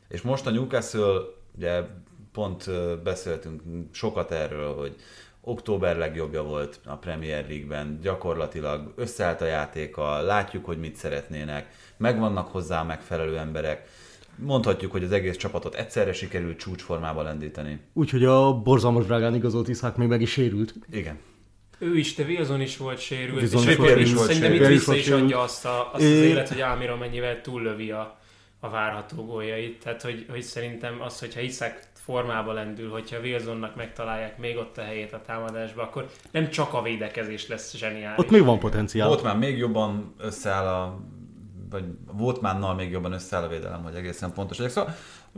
És 0.07 0.21
most 0.21 0.45
a 0.45 0.51
Newcastle, 0.51 1.19
ugye 1.57 1.81
pont 2.31 2.69
beszéltünk 3.03 3.62
sokat 3.91 4.31
erről, 4.31 4.75
hogy 4.75 4.95
október 5.41 5.97
legjobbja 5.97 6.43
volt 6.43 6.79
a 6.86 6.95
Premier 6.95 7.47
League-ben, 7.47 7.99
gyakorlatilag 8.01 8.93
összeállt 8.95 9.41
a 9.41 9.45
játéka, 9.45 10.21
látjuk, 10.21 10.65
hogy 10.65 10.79
mit 10.79 10.95
szeretnének, 10.95 11.67
megvannak 11.97 12.47
hozzá 12.47 12.83
megfelelő 12.83 13.38
emberek, 13.38 13.88
mondhatjuk, 14.35 14.91
hogy 14.91 15.03
az 15.03 15.11
egész 15.11 15.37
csapatot 15.37 15.75
egyszerre 15.75 16.13
sikerült 16.13 16.57
csúcsformába 16.57 17.21
lendíteni. 17.21 17.79
Úgyhogy 17.93 18.23
a 18.23 18.53
borzalmas 18.53 19.05
drágán 19.05 19.35
igazolt 19.35 19.67
Iszák 19.67 19.95
még 19.95 20.07
meg 20.07 20.21
is 20.21 20.31
sérült. 20.31 20.73
Igen. 20.91 21.19
Ő 21.79 21.97
is, 21.97 22.15
de 22.15 22.23
Wilson 22.23 22.61
is 22.61 22.77
volt 22.77 22.99
sérült, 22.99 23.41
Wilson 23.41 23.61
és 23.61 23.67
is 23.67 23.75
volt 23.75 23.99
is 23.99 24.07
sérült. 24.07 24.25
szerintem 24.25 24.53
itt 24.53 24.67
vissza 24.67 24.91
volt 24.91 24.99
is 24.99 25.09
adja 25.09 25.39
azt, 25.39 25.65
a, 25.65 25.89
azt 25.93 26.03
az 26.03 26.09
élet, 26.09 26.49
hogy 26.49 26.61
Ámira 26.61 26.97
mennyivel 26.97 27.41
túllövi 27.41 27.91
a, 27.91 28.19
a 28.59 28.69
várható 28.69 29.25
góljait. 29.25 29.83
Tehát, 29.83 30.01
hogy, 30.01 30.25
hogy 30.29 30.41
szerintem 30.41 31.01
az, 31.01 31.19
hogyha 31.19 31.41
Iszák 31.41 31.91
formába 31.93 32.53
lendül, 32.53 32.89
hogyha 32.89 33.19
Wilsonnak 33.19 33.75
megtalálják 33.75 34.37
még 34.37 34.57
ott 34.57 34.77
a 34.77 34.81
helyét 34.81 35.13
a 35.13 35.21
támadásba, 35.25 35.81
akkor 35.81 36.09
nem 36.31 36.49
csak 36.49 36.73
a 36.73 36.81
védekezés 36.81 37.47
lesz 37.47 37.75
zseniális. 37.75 38.17
Ott 38.17 38.29
még 38.29 38.43
van 38.43 38.59
potenciál. 38.59 39.07
Volt 39.07 39.23
már 39.23 39.37
még 39.37 39.57
jobban 39.57 40.13
összeáll 40.17 40.65
a 40.67 40.99
vagy 41.73 41.83
Voltmánnal 42.12 42.75
még 42.75 42.91
jobban 42.91 43.12
összeáll 43.12 43.43
a 43.43 43.47
védelem, 43.47 43.83
hogy 43.83 43.95
egészen 43.95 44.33
pontos 44.33 44.57
legyek. 44.57 44.73
Szóval 44.73 44.95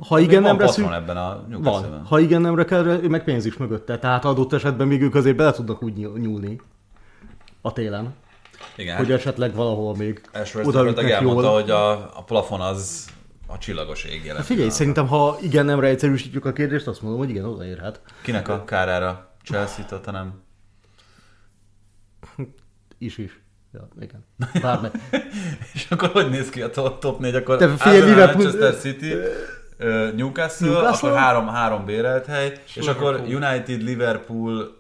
Ha 0.08 0.20
igen, 0.20 0.42
nem 0.42 0.58
reszünk, 0.58 0.92
ebben 0.92 1.18
a 1.18 1.46
van. 1.62 2.04
Ha 2.06 2.20
igen 2.20 2.42
nemre 2.42 2.66
kell, 2.66 3.00
meg 3.08 3.24
pénz 3.24 3.46
is 3.46 3.58
mögötte. 3.58 4.00
Tehát 4.00 4.26
adott 4.26 4.54
esetben 4.54 4.88
még 4.88 5.02
ők 5.02 5.16
azért 5.16 5.36
bele 5.36 5.52
tudnak 5.52 5.84
úgy 5.84 5.94
nyúl- 5.94 6.18
nyúlni 6.18 6.60
a 7.62 7.74
télen, 7.74 8.14
Igen, 8.76 8.98
hogy 8.98 9.12
esetleg 9.12 9.54
valahol 9.54 9.96
még 9.96 10.22
oda 10.64 11.02
elmondta, 11.02 11.50
hogy 11.50 11.70
a, 11.70 11.92
a 11.92 12.24
plafon 12.24 12.62
az 12.62 13.10
a 13.48 13.58
csillagos 13.58 14.04
ég 14.04 14.22
jelen 14.24 14.36
Hát 14.36 14.46
figyelj, 14.46 14.68
pillanatban. 14.70 14.78
szerintem 14.78 15.08
ha 15.08 15.38
igen 15.42 15.66
nemre 15.66 15.88
egyszerűsítjük 15.88 16.46
a 16.46 16.54
kérdést, 16.54 16.88
azt 16.88 17.02
mondom, 17.02 17.20
hogy 17.20 17.30
igen, 17.30 17.46
odaérhet. 17.46 18.02
Kinek 18.22 18.48
a 18.48 18.64
kárára? 18.64 19.34
Chelsea, 19.44 19.86
hanem 20.06 20.44
Is 22.98 23.18
is. 23.18 23.40
Ja, 23.76 23.88
igen. 24.02 24.26
Bármely. 24.62 24.92
És 25.74 25.88
akkor 25.90 26.10
hogy 26.10 26.30
néz 26.30 26.50
ki 26.50 26.62
a 26.62 26.70
top, 26.70 27.00
top 27.00 27.20
4? 27.20 27.36
Akkor 27.36 27.58
Te 27.58 27.68
figyelj, 27.68 28.00
Arsenal, 28.00 28.16
Liverpool- 28.16 28.44
Manchester 28.44 28.80
City, 28.80 29.14
Newcastle, 30.16 30.68
Newcastle? 30.68 31.10
akkor 31.10 31.20
három, 31.20 31.48
három 31.48 31.86
bérelt 31.86 32.26
hely, 32.26 32.54
és 32.76 32.88
akkor 32.88 33.14
Liverpool. 33.14 33.52
United, 33.52 33.82
Liverpool, 33.82 34.76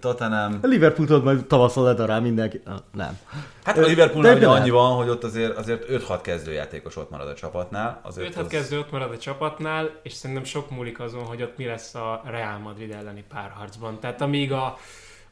Tottenham. 0.00 0.58
A 0.62 0.66
Liverpool 0.66 1.06
tudod 1.06 1.24
majd 1.24 1.46
tavasszal 1.46 1.84
ledarál 1.84 2.20
mindenki. 2.20 2.60
Nem. 2.92 3.18
Hát 3.64 3.78
a 3.78 3.80
Liverpoolnál 3.80 4.32
de 4.32 4.38
ugye 4.38 4.46
annyi 4.46 4.70
van, 4.70 4.96
hogy 4.96 5.08
ott 5.08 5.24
azért, 5.24 5.56
azért 5.56 5.86
5-6 5.90 6.18
kezdőjátékos 6.22 6.96
ott 6.96 7.10
marad 7.10 7.28
a 7.28 7.34
csapatnál. 7.34 8.00
Azért 8.02 8.28
5 8.28 8.36
az... 8.36 8.46
kezdő 8.46 8.78
ott 8.78 8.90
marad 8.90 9.10
a 9.10 9.18
csapatnál, 9.18 9.90
és 10.02 10.12
szerintem 10.12 10.44
sok 10.44 10.70
múlik 10.70 11.00
azon, 11.00 11.24
hogy 11.24 11.42
ott 11.42 11.56
mi 11.56 11.64
lesz 11.64 11.94
a 11.94 12.22
Real 12.30 12.58
Madrid 12.58 12.92
elleni 12.92 13.24
párharcban. 13.28 14.00
Tehát 14.00 14.20
amíg 14.20 14.52
a, 14.52 14.78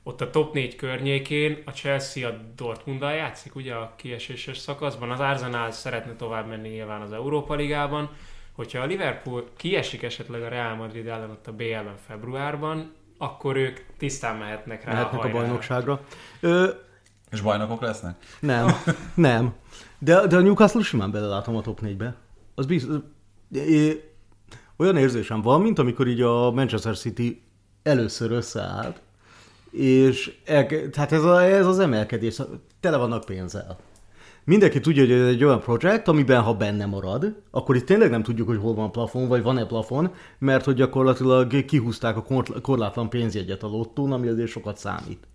ott 0.03 0.21
a 0.21 0.31
top 0.31 0.55
4 0.55 0.77
környékén 0.77 1.63
a 1.65 1.71
Chelsea 1.71 2.29
a 2.29 2.35
Dortmunddal 2.57 3.13
játszik, 3.13 3.55
ugye 3.55 3.75
a 3.75 3.93
kieséses 3.97 4.59
szakaszban, 4.59 5.11
az 5.11 5.21
Arsenal 5.21 5.71
szeretne 5.71 6.15
tovább 6.17 6.49
menni 6.49 6.69
nyilván 6.69 7.01
az 7.01 7.13
Európa 7.13 7.55
Ligában, 7.55 8.11
hogyha 8.53 8.83
a 8.83 8.85
Liverpool 8.87 9.45
kiesik 9.57 10.03
esetleg 10.03 10.43
a 10.43 10.49
Real 10.49 10.75
Madrid 10.75 11.07
ellen 11.07 11.31
ott 11.31 11.47
a 11.47 11.53
BL-ben 11.53 11.97
februárban, 12.07 12.93
akkor 13.19 13.57
ők 13.57 13.81
tisztán 13.99 14.37
mehetnek 14.37 14.85
rá 14.85 14.93
Mehetnek 14.93 15.19
a 15.19 15.23
hajrára. 15.23 15.41
bajnokságra. 15.43 16.01
Ö, 16.41 16.69
És 17.31 17.41
bajnokok 17.41 17.81
lesznek? 17.81 18.17
nem, 18.41 18.69
nem. 19.15 19.55
De, 19.99 20.27
de 20.27 20.37
a 20.37 20.41
Newcastle 20.41 20.83
simán 20.83 21.11
belelátom 21.11 21.57
a 21.57 21.61
top 21.61 21.81
4-be. 21.83 22.17
Az 22.55 22.67
biztos. 22.67 22.97
Olyan 24.77 24.97
érzésem 24.97 25.43
van, 25.43 25.61
mint 25.61 25.79
amikor 25.79 26.07
így 26.07 26.21
a 26.21 26.51
Manchester 26.51 26.97
City 26.97 27.43
először 27.83 28.31
összeállt, 28.31 29.01
és 29.71 30.37
el, 30.45 30.67
tehát 30.91 31.13
ez, 31.13 31.23
a, 31.25 31.45
ez 31.45 31.67
az 31.67 31.79
emelkedés, 31.79 32.43
tele 32.81 32.97
vannak 32.97 33.25
pénzzel. 33.25 33.79
Mindenki 34.45 34.81
tudja, 34.81 35.03
hogy 35.03 35.13
ez 35.13 35.27
egy 35.27 35.45
olyan 35.45 35.61
projekt, 35.61 36.09
amiben 36.09 36.41
ha 36.43 36.55
benne 36.55 36.87
marad, 36.87 37.35
akkor 37.51 37.77
itt 37.77 37.87
tényleg 37.87 38.11
nem 38.11 38.23
tudjuk, 38.23 38.49
hogy 38.49 38.59
hol 38.59 38.75
van 38.75 38.93
plafon, 38.93 39.29
vagy 39.29 39.43
van-e 39.43 39.65
plafon, 39.67 40.13
mert 40.39 40.65
hogy 40.65 40.75
gyakorlatilag 40.75 41.65
kihúzták 41.65 42.17
a 42.17 42.23
korl- 42.23 42.61
korlátlan 42.61 43.09
pénzjegyet 43.11 43.63
a 43.63 43.67
lottón, 43.67 44.13
ami 44.13 44.29
azért 44.29 44.49
sokat 44.51 44.77
számít. 44.79 45.27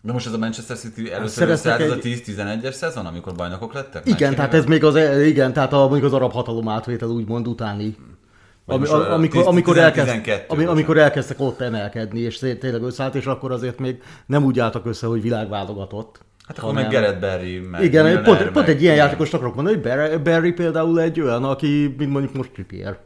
De 0.00 0.12
most 0.12 0.26
ez 0.26 0.32
a 0.32 0.38
Manchester 0.38 0.76
City 0.76 1.10
először 1.12 1.48
összeállt, 1.48 1.80
ez 1.80 1.90
egy- 1.90 1.98
a 1.98 2.00
10-11-es 2.00 2.72
szezon, 2.72 3.06
amikor 3.06 3.34
bajnokok 3.34 3.72
lettek? 3.72 4.06
Igen, 4.08 4.34
tehát 4.34 4.54
ez 4.54 4.64
még 4.64 4.84
az, 4.84 4.96
igen, 5.26 5.52
tehát 5.52 5.72
a, 5.72 5.78
mondjuk 5.78 6.04
az 6.04 6.12
arab 6.12 6.32
hatalom 6.32 6.68
átvétel 6.68 7.08
úgymond 7.08 7.46
utáni. 7.48 7.96
Ami, 8.66 8.86
a 8.86 9.12
amikor, 9.12 9.40
10 9.40 9.46
amikor, 9.46 9.74
12 9.74 10.10
elkezd, 10.10 10.44
ami, 10.48 10.64
amikor 10.64 10.98
elkezdtek 10.98 11.40
ott 11.40 11.60
emelkedni, 11.60 12.20
és 12.20 12.38
té- 12.38 12.58
tényleg 12.58 12.82
összeállt, 12.82 13.14
és 13.14 13.26
akkor 13.26 13.52
azért 13.52 13.78
még 13.78 14.02
nem 14.26 14.44
úgy 14.44 14.58
álltak 14.58 14.86
össze, 14.86 15.06
hogy 15.06 15.22
világválogatott. 15.22 16.20
Hát 16.46 16.58
akkor 16.58 16.74
meg 16.74 16.90
Gareth 16.90 17.20
Barry, 17.20 17.58
meg 17.58 17.82
Igen, 17.82 18.04
Milner, 18.04 18.22
pont, 18.24 18.38
meg- 18.38 18.50
pont 18.52 18.68
egy 18.68 18.80
ilyen 18.82 18.94
igen. 18.94 19.04
játékos 19.06 19.32
akarok 19.32 19.54
mondani, 19.54 19.76
hogy 19.76 20.22
Barry 20.22 20.52
például 20.52 21.00
egy 21.00 21.20
olyan, 21.20 21.44
aki, 21.44 21.94
mint 21.98 22.10
mondjuk 22.10 22.34
most 22.34 22.50
Trippier. 22.50 22.98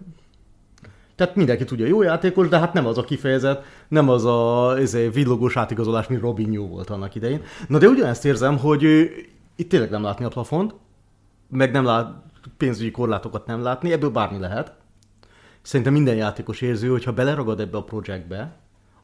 Tehát 1.17 1.35
mindenki 1.37 1.65
tudja, 1.65 1.87
jó 1.87 2.03
játékos, 2.03 2.49
de 2.49 2.59
hát 2.59 2.73
nem 2.73 2.87
az 2.87 2.99
a 2.99 3.05
kifejezet, 3.05 3.65
nem 3.89 4.09
az 4.09 4.25
a 4.25 4.75
ezért, 4.79 5.15
villogós 5.15 5.57
átigazolás, 5.57 6.07
mint 6.07 6.21
Robinho 6.21 6.67
volt 6.67 6.91
annak 6.91 7.15
idején. 7.15 7.43
Na 7.69 7.79
de 7.79 7.87
ugyanezt 7.89 8.25
érzem, 8.25 8.59
hogy 8.59 8.83
itt 9.57 9.69
tényleg 9.69 9.91
nem 9.91 10.03
látni 10.03 10.25
a 10.25 10.29
plafont, 10.29 10.75
meg 11.51 11.73
nem 11.73 11.85
lát, 11.85 12.11
pénzügyi 12.57 12.91
korlátokat 12.91 13.47
nem 13.47 13.63
látni, 13.63 13.93
ebből 13.93 14.11
bármi 14.11 14.39
lehet. 14.39 14.73
Szerintem 15.69 15.93
minden 15.93 16.17
játékos 16.17 16.61
érzi, 16.61 16.87
hogy 16.87 17.05
ha 17.05 17.13
beleragad 17.13 17.61
ebbe 17.61 17.77
a 17.77 17.83
projektbe, 17.83 18.57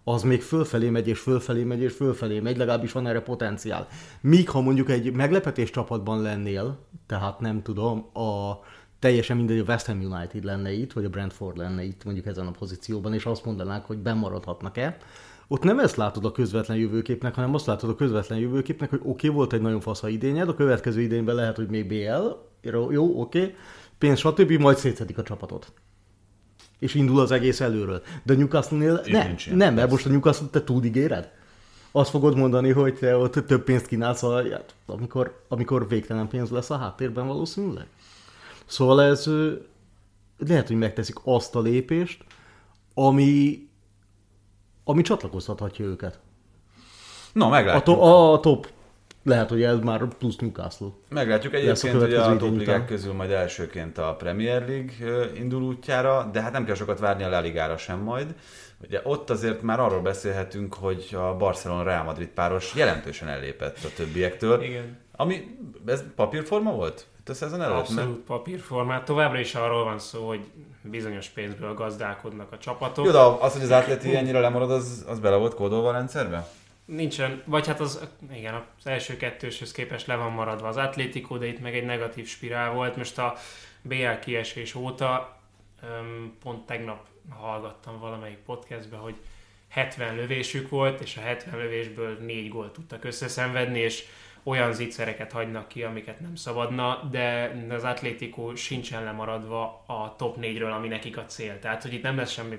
az 0.04 0.22
még 0.22 0.42
fölfelé 0.42 0.90
megy, 0.90 1.08
és 1.08 1.18
fölfelé 1.18 1.64
megy, 1.64 1.82
és 1.82 1.92
fölfelé 1.92 2.40
megy, 2.40 2.56
legalábbis 2.56 2.92
van 2.92 3.06
erre 3.06 3.20
potenciál. 3.20 3.86
Míg 4.20 4.48
ha 4.48 4.60
mondjuk 4.60 4.90
egy 4.90 5.12
meglepetés 5.12 5.70
csapatban 5.70 6.22
lennél, 6.22 6.78
tehát 7.06 7.40
nem 7.40 7.62
tudom, 7.62 7.98
a 8.14 8.58
teljesen 8.98 9.36
mindegy, 9.36 9.58
a 9.58 9.62
West 9.62 9.86
Ham 9.86 10.00
United 10.00 10.44
lenne 10.44 10.72
itt, 10.72 10.92
vagy 10.92 11.04
a 11.04 11.08
Brentford 11.08 11.56
lenne 11.56 11.84
itt 11.84 12.04
mondjuk 12.04 12.26
ezen 12.26 12.46
a 12.46 12.50
pozícióban, 12.50 13.14
és 13.14 13.24
azt 13.24 13.44
mondanák, 13.44 13.84
hogy 13.84 13.98
bemaradhatnak-e, 13.98 14.96
ott 15.48 15.62
nem 15.62 15.78
ezt 15.78 15.96
látod 15.96 16.24
a 16.24 16.32
közvetlen 16.32 16.76
jövőképnek, 16.76 17.34
hanem 17.34 17.54
azt 17.54 17.66
látod 17.66 17.90
a 17.90 17.94
közvetlen 17.94 18.38
jövőképnek, 18.38 18.90
hogy 18.90 19.00
oké, 19.02 19.10
okay, 19.10 19.30
volt 19.30 19.52
egy 19.52 19.60
nagyon 19.60 19.80
fasz 19.80 20.02
idényed, 20.02 20.48
a 20.48 20.54
következő 20.54 21.00
idényben 21.00 21.34
lehet, 21.34 21.56
hogy 21.56 21.68
még 21.68 21.86
BL, 21.86 22.28
jó 22.90 23.20
oké, 23.20 23.40
okay, 23.40 23.54
pénz, 23.98 24.18
stb., 24.18 24.50
majd 24.50 24.76
szétszedik 24.76 25.18
a 25.18 25.22
csapatot 25.22 25.72
és 26.78 26.94
indul 26.94 27.20
az 27.20 27.30
egész 27.30 27.60
előről. 27.60 28.02
De 28.22 28.32
a 28.32 28.36
Newcastle-nél 28.36 28.92
ne, 28.92 29.08
ilyen, 29.08 29.36
nem, 29.50 29.74
mert 29.74 29.90
most 29.90 30.06
a 30.06 30.08
Newcastle 30.08 30.46
te 30.50 30.64
túligéred? 30.64 31.30
Azt 31.92 32.10
fogod 32.10 32.36
mondani, 32.36 32.70
hogy 32.70 32.94
te 32.94 33.16
ott 33.16 33.32
több 33.32 33.64
pénzt 33.64 33.86
kínálsz, 33.86 34.22
a, 34.22 34.50
hát, 34.50 34.74
amikor, 34.86 35.40
amikor 35.48 35.88
végtelen 35.88 36.28
pénz 36.28 36.50
lesz 36.50 36.70
a 36.70 36.76
háttérben 36.76 37.26
valószínűleg. 37.26 37.86
Szóval 38.66 39.02
ez 39.02 39.30
lehet, 40.38 40.66
hogy 40.66 40.76
megteszik 40.76 41.16
azt 41.24 41.54
a 41.54 41.60
lépést, 41.60 42.24
ami, 42.94 43.68
ami 44.84 45.02
csatlakoztathatja 45.02 45.84
őket. 45.84 46.18
No, 47.32 47.46
A, 47.46 47.48
meglátjuk. 47.48 47.84
to, 47.84 48.32
a 48.32 48.40
top 48.40 48.68
lehet, 49.24 49.48
hogy 49.48 49.62
ez 49.62 49.78
már 49.78 50.08
plusz 50.18 50.36
Newcastle. 50.36 50.88
Meglátjuk 51.08 51.52
a 51.52 51.56
egyébként, 51.56 52.00
hogy 52.00 52.14
a 52.14 52.24
idény 52.24 52.38
top 52.38 52.50
ligák 52.50 52.74
után. 52.74 52.86
közül 52.86 53.12
majd 53.12 53.30
elsőként 53.30 53.98
a 53.98 54.14
Premier 54.18 54.68
League 54.68 55.30
indul 55.34 55.62
útjára, 55.62 56.28
de 56.32 56.40
hát 56.40 56.52
nem 56.52 56.64
kell 56.64 56.74
sokat 56.74 56.98
várni 56.98 57.22
a 57.22 57.28
La 57.28 57.40
Ligára 57.40 57.76
sem 57.76 57.98
majd. 57.98 58.34
Ugye 58.82 59.00
ott 59.04 59.30
azért 59.30 59.62
már 59.62 59.80
arról 59.80 60.00
beszélhetünk, 60.00 60.74
hogy 60.74 61.08
a 61.12 61.36
Barcelona-Real 61.36 62.04
Madrid 62.04 62.28
páros 62.28 62.74
jelentősen 62.74 63.28
ellépett 63.28 63.78
a 63.84 63.88
többiektől. 63.96 64.62
Igen. 64.62 64.98
Ami, 65.16 65.56
ez 65.86 66.02
papírforma 66.16 66.72
volt? 66.72 67.06
Itt 67.20 67.28
a 67.28 67.34
szezon 67.34 67.62
előtt? 67.62 67.76
Abszolút 67.76 68.24
papírformát. 68.24 69.04
Továbbra 69.04 69.38
is 69.38 69.54
arról 69.54 69.84
van 69.84 69.98
szó, 69.98 70.26
hogy 70.26 70.40
bizonyos 70.82 71.28
pénzből 71.28 71.74
gazdálkodnak 71.74 72.52
a 72.52 72.58
csapatok. 72.58 73.04
Jó, 73.04 73.10
de 73.10 73.18
az, 73.18 73.52
hogy 73.52 73.62
az 73.62 73.70
Atleti 73.70 74.16
ennyire 74.16 74.40
lemarad, 74.40 74.70
az, 74.70 75.04
az 75.08 75.18
bele 75.18 75.36
volt 75.36 75.54
kódolva 75.54 75.88
a 75.88 75.92
rendszerbe? 75.92 76.46
Nincsen, 76.84 77.42
vagy 77.46 77.66
hát 77.66 77.80
az, 77.80 78.08
igen, 78.32 78.54
az 78.78 78.86
első 78.86 79.16
kettőshöz 79.16 79.72
képest 79.72 80.06
le 80.06 80.14
van 80.14 80.32
maradva 80.32 80.68
az 80.68 80.76
Atlético, 80.76 81.38
de 81.38 81.46
itt 81.46 81.60
meg 81.60 81.74
egy 81.76 81.84
negatív 81.84 82.28
spirál 82.28 82.72
volt. 82.72 82.96
Most 82.96 83.18
a 83.18 83.36
BL 83.82 84.18
kiesés 84.20 84.74
óta, 84.74 85.40
pont 86.42 86.66
tegnap 86.66 87.06
hallgattam 87.30 87.98
valamelyik 87.98 88.38
podcastbe, 88.38 88.96
hogy 88.96 89.16
70 89.68 90.14
lövésük 90.14 90.68
volt, 90.68 91.00
és 91.00 91.16
a 91.16 91.20
70 91.20 91.58
lövésből 91.58 92.18
4 92.18 92.48
gólt 92.48 92.72
tudtak 92.72 93.04
összeszenvedni, 93.04 93.78
és 93.78 94.04
olyan 94.44 94.72
zicsereket 94.72 95.32
hagynak 95.32 95.68
ki, 95.68 95.82
amiket 95.82 96.20
nem 96.20 96.34
szabadna, 96.34 97.08
de 97.10 97.56
az 97.70 97.84
Atlético 97.84 98.56
sincsen 98.56 99.04
lemaradva 99.04 99.84
a 99.86 100.14
top 100.18 100.36
4-ről, 100.40 100.74
ami 100.74 100.88
nekik 100.88 101.16
a 101.16 101.24
cél. 101.24 101.58
Tehát, 101.58 101.82
hogy 101.82 101.92
itt 101.92 102.02
nem 102.02 102.16
lesz 102.16 102.30
semmi, 102.30 102.56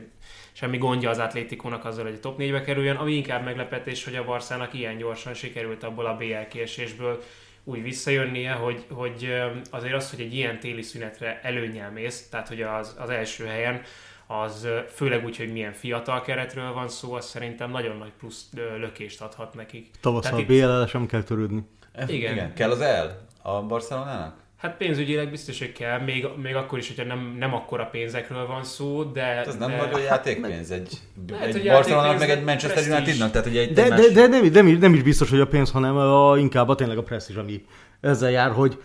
semmi 0.51 0.77
gondja 0.77 1.09
az 1.09 1.19
Atlétikónak 1.19 1.85
azzal, 1.85 2.03
hogy 2.03 2.13
a 2.13 2.19
top 2.19 2.39
4-be 2.39 2.61
kerüljön, 2.61 2.95
ami 2.95 3.13
inkább 3.13 3.43
meglepetés, 3.43 4.03
hogy 4.03 4.15
a 4.15 4.25
Barszának 4.25 4.73
ilyen 4.73 4.97
gyorsan 4.97 5.33
sikerült 5.33 5.83
abból 5.83 6.05
a 6.05 6.17
BL 6.17 6.47
kiesésből 6.49 7.23
úgy 7.63 7.83
visszajönnie, 7.83 8.51
hogy, 8.51 8.85
hogy 8.89 9.33
azért 9.71 9.93
az, 9.93 10.09
hogy 10.09 10.21
egy 10.21 10.33
ilyen 10.33 10.59
téli 10.59 10.81
szünetre 10.81 11.39
előnyel 11.43 11.91
mész, 11.91 12.29
tehát 12.29 12.47
hogy 12.47 12.61
az, 12.61 12.95
az 12.99 13.09
első 13.09 13.45
helyen, 13.45 13.81
az 14.27 14.67
főleg 14.93 15.25
úgy, 15.25 15.37
hogy 15.37 15.51
milyen 15.51 15.73
fiatal 15.73 16.21
keretről 16.21 16.73
van 16.73 16.89
szó, 16.89 17.13
az 17.13 17.25
szerintem 17.25 17.71
nagyon 17.71 17.97
nagy 17.97 18.11
plusz 18.19 18.49
lökést 18.77 19.21
adhat 19.21 19.53
nekik. 19.53 19.91
Tavasszal 20.01 20.39
itt- 20.39 20.47
BL-el 20.47 20.87
sem 20.87 21.05
kell 21.05 21.23
törődni. 21.23 21.63
Igen. 22.07 22.33
Igen. 22.33 22.53
Kell 22.53 22.71
az 22.71 22.81
el 22.81 23.25
a 23.41 23.61
Barcelonának? 23.61 24.43
Hát 24.57 24.77
pénzügyileg 24.77 25.29
biztos, 25.29 25.59
hogy 25.59 25.71
kell, 25.71 25.99
még, 25.99 26.27
még 26.41 26.55
akkor 26.55 26.77
is, 26.77 26.87
hogyha 26.87 27.03
nem, 27.03 27.35
nem 27.39 27.53
akkora 27.53 27.85
pénzekről 27.85 28.47
van 28.47 28.63
szó, 28.63 29.03
de... 29.03 29.21
Hát 29.21 29.47
Ez 29.47 29.55
nem 29.57 29.69
de, 29.69 29.75
nagyon 29.77 29.99
játékpénz 30.01 30.71
egy, 30.71 30.89
Lehet, 31.29 31.51
hogy 31.51 31.67
egy 31.67 31.71
Barcelonának, 31.73 32.19
meg 32.19 32.29
egy 32.29 32.43
Manchester. 32.43 32.97
Unitednak, 32.97 33.31
tehát 33.31 33.47
ugye 33.47 33.61
egy 33.61 33.73
De, 33.73 33.83
egymás- 33.83 33.99
de, 34.01 34.13
de 34.13 34.27
nem, 34.27 34.45
nem, 34.51 34.67
is- 34.67 34.77
nem 34.77 34.93
is 34.93 35.03
biztos, 35.03 35.29
hogy 35.29 35.39
a 35.39 35.47
pénz, 35.47 35.71
hanem 35.71 35.95
a, 35.97 36.37
inkább 36.37 36.69
a 36.69 36.75
tényleg 36.75 36.97
a 36.97 37.03
presztízs, 37.03 37.35
ami 37.35 37.65
ezzel 38.01 38.31
jár, 38.31 38.51
hogy 38.51 38.81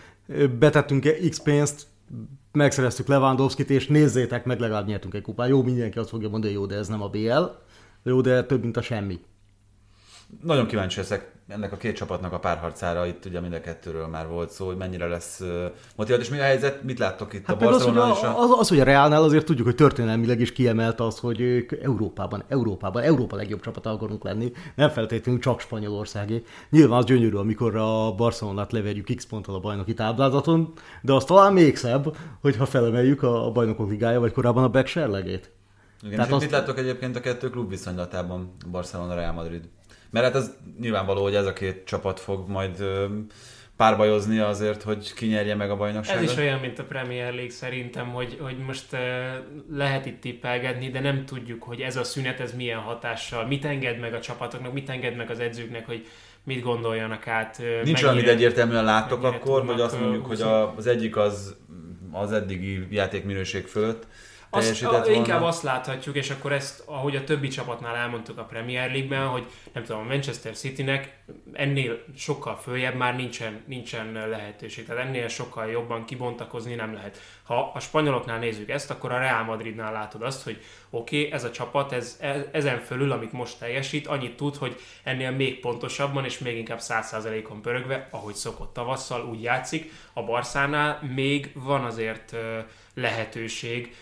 betettünk 0.59 1.15
X 1.29 1.39
pénzt, 1.41 1.87
megszereztük 2.51 3.07
Lewandowski-t, 3.07 3.69
és 3.69 3.87
nézzétek 3.87 4.45
meg, 4.45 4.59
legalább 4.59 4.87
nyertünk 4.87 5.13
egy 5.13 5.21
kupát. 5.21 5.49
Jó, 5.49 5.63
mindenki 5.63 5.97
azt 5.99 6.09
fogja 6.09 6.29
mondani, 6.29 6.53
jó, 6.53 6.65
de 6.65 6.75
ez 6.75 6.87
nem 6.87 7.01
a 7.01 7.07
BL. 7.07 7.43
Jó, 8.03 8.21
de 8.21 8.43
több, 8.43 8.61
mint 8.61 8.77
a 8.77 8.81
semmi. 8.81 9.19
Nagyon 10.43 10.67
kíváncsi 10.67 10.97
leszek 10.99 11.31
ennek 11.47 11.71
a 11.71 11.77
két 11.77 11.95
csapatnak 11.95 12.33
a 12.33 12.39
párharcára, 12.39 13.05
itt 13.05 13.25
ugye 13.25 13.39
mind 13.39 13.53
a 13.53 13.61
kettőről 13.61 14.07
már 14.07 14.27
volt 14.27 14.49
szó, 14.51 14.65
hogy 14.65 14.77
mennyire 14.77 15.07
lesz 15.07 15.41
motivált, 15.95 16.21
és 16.23 16.29
mi 16.29 16.39
a 16.39 16.43
helyzet, 16.43 16.83
mit 16.83 16.99
láttok 16.99 17.33
itt 17.33 17.45
Hát 17.45 17.55
a 17.55 17.59
például 17.59 17.79
az, 17.79 17.85
hogy 17.85 17.93
Barcelona 17.93 18.37
a, 18.37 18.43
az, 18.43 18.59
az, 18.59 18.69
hogy 18.69 18.79
a 18.79 18.83
Realnál 18.83 19.23
azért 19.23 19.45
tudjuk, 19.45 19.65
hogy 19.65 19.75
történelmileg 19.75 20.39
is 20.39 20.51
kiemelt 20.51 20.99
az, 20.99 21.19
hogy 21.19 21.41
ők 21.41 21.71
Európában, 21.71 22.43
Európában, 22.47 23.03
Európa 23.03 23.35
legjobb 23.35 23.61
csapata 23.61 23.89
akarunk 23.89 24.23
lenni, 24.23 24.51
nem 24.75 24.89
feltétlenül 24.89 25.41
csak 25.41 25.59
Spanyolországé. 25.59 26.43
Nyilván 26.69 26.97
az 26.97 27.05
gyönyörű, 27.05 27.35
amikor 27.35 27.75
a 27.75 28.11
Barcelonát 28.11 28.71
leverjük 28.71 29.15
X 29.15 29.25
ponttal 29.25 29.55
a 29.55 29.59
bajnoki 29.59 29.93
táblázaton, 29.93 30.73
de 31.01 31.13
az 31.13 31.23
talán 31.23 31.53
még 31.53 31.75
szebb, 31.75 32.17
hogyha 32.41 32.65
felemeljük 32.65 33.23
a, 33.23 33.45
a 33.45 33.51
bajnokok 33.51 33.89
ligája, 33.89 34.19
vagy 34.19 34.31
korábban 34.31 34.63
a 34.63 34.69
Beck 34.69 34.87
serlegét. 34.87 35.51
Igen, 36.03 36.15
Tehát 36.15 36.27
és 36.27 36.33
azt- 36.33 36.43
mit 36.43 36.51
láttok 36.51 36.77
egyébként 36.77 37.15
a 37.15 37.19
kettő 37.19 37.49
klub 37.49 37.69
viszonylatában, 37.69 38.55
Barcelona-Real 38.71 39.33
Madrid? 39.33 39.69
Mert 40.11 40.25
hát 40.25 40.35
ez 40.35 40.51
nyilvánvaló, 40.79 41.23
hogy 41.23 41.35
ez 41.35 41.45
a 41.45 41.53
két 41.53 41.85
csapat 41.85 42.19
fog 42.19 42.49
majd 42.49 42.83
párbajozni 43.77 44.39
azért, 44.39 44.83
hogy 44.83 45.13
kinyerje 45.13 45.55
meg 45.55 45.69
a 45.69 45.73
Ez 45.73 45.79
bajnokságot. 45.79 46.23
is 46.31 46.37
olyan, 46.37 46.59
mint 46.59 46.79
a 46.79 46.83
Premier 46.83 47.33
League 47.33 47.51
szerintem, 47.51 48.07
hogy, 48.07 48.37
hogy 48.39 48.57
most 48.57 48.93
uh, 48.93 48.99
lehet 49.77 50.05
itt 50.05 50.21
tippelgetni, 50.21 50.89
de 50.89 50.99
nem 50.99 51.25
tudjuk, 51.25 51.63
hogy 51.63 51.81
ez 51.81 51.95
a 51.97 52.03
szünet, 52.03 52.39
ez 52.39 52.53
milyen 52.55 52.79
hatással, 52.79 53.47
mit 53.47 53.65
enged 53.65 53.99
meg 53.99 54.13
a 54.13 54.19
csapatoknak, 54.19 54.73
mit 54.73 54.89
enged 54.89 55.15
meg 55.15 55.29
az 55.29 55.39
edzőknek, 55.39 55.85
hogy 55.85 56.05
mit 56.43 56.61
gondoljanak 56.61 57.27
át. 57.27 57.57
Nincs 57.57 57.69
mennyire- 57.83 58.01
olyan, 58.03 58.13
amit 58.13 58.27
egyértelműen 58.27 58.83
láttok 58.83 59.23
akkor, 59.23 59.65
hogy 59.65 59.81
azt 59.81 59.99
mondjuk, 59.99 60.25
hogy 60.25 60.41
a, 60.41 60.75
az 60.75 60.87
egyik 60.87 61.17
az 61.17 61.55
az 62.11 62.31
eddigi 62.31 62.87
játékminőség 62.89 63.65
fölött 63.65 64.07
Azt, 64.53 64.83
a, 64.83 64.89
volna. 64.89 65.09
inkább 65.09 65.41
azt 65.41 65.63
láthatjuk, 65.63 66.15
és 66.15 66.29
akkor 66.29 66.51
ezt, 66.51 66.83
ahogy 66.85 67.15
a 67.15 67.23
többi 67.23 67.47
csapatnál 67.47 67.95
elmondtuk 67.95 68.37
a 68.37 68.43
Premier 68.43 68.91
League-ben, 68.91 69.27
hogy 69.27 69.45
nem 69.73 69.83
tudom, 69.83 70.01
a 70.01 70.07
Manchester 70.07 70.55
Citynek 70.55 71.23
ennél 71.53 72.03
sokkal 72.17 72.55
följebb 72.55 72.95
már 72.95 73.15
nincsen, 73.15 73.63
nincsen 73.67 74.29
lehetőség. 74.29 74.85
Tehát 74.85 75.05
ennél 75.05 75.27
sokkal 75.27 75.67
jobban 75.67 76.05
kibontakozni 76.05 76.75
nem 76.75 76.93
lehet. 76.93 77.17
Ha 77.43 77.71
a 77.73 77.79
spanyoloknál 77.79 78.39
nézzük 78.39 78.69
ezt, 78.69 78.89
akkor 78.89 79.11
a 79.11 79.17
Real 79.17 79.43
Madridnál 79.43 79.91
látod 79.91 80.21
azt, 80.21 80.43
hogy 80.43 80.61
oké, 80.89 81.19
okay, 81.19 81.31
ez 81.31 81.43
a 81.43 81.51
csapat, 81.51 81.91
ez, 81.91 82.17
e- 82.19 82.49
ezen 82.51 82.79
fölül, 82.79 83.11
amit 83.11 83.31
most 83.31 83.59
teljesít, 83.59 84.07
annyit 84.07 84.35
tud, 84.35 84.55
hogy 84.55 84.79
ennél 85.03 85.31
még 85.31 85.59
pontosabban 85.59 86.25
és 86.25 86.39
még 86.39 86.57
inkább 86.57 86.79
100%-on 86.81 87.61
pörögve, 87.61 88.07
ahogy 88.11 88.35
szokott 88.35 88.73
tavasszal, 88.73 89.25
úgy 89.25 89.41
játszik. 89.41 89.91
A 90.13 90.23
Barszánál 90.23 90.99
még 91.13 91.51
van 91.53 91.83
azért 91.83 92.35
lehetőség, 92.93 93.95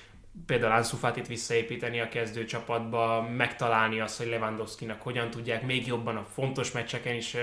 például 0.46 0.72
Ansu 0.74 0.98
Fatit 0.98 1.28
visszaépíteni 1.28 2.00
a 2.00 2.08
kezdőcsapatba, 2.08 3.30
megtalálni 3.36 4.00
azt, 4.00 4.18
hogy 4.18 4.28
Lewandowski-nak 4.28 5.02
hogyan 5.02 5.30
tudják 5.30 5.66
még 5.66 5.88
jobban 5.88 6.16
a 6.16 6.28
fontos 6.34 6.72
meccseken 6.72 7.16
is 7.16 7.36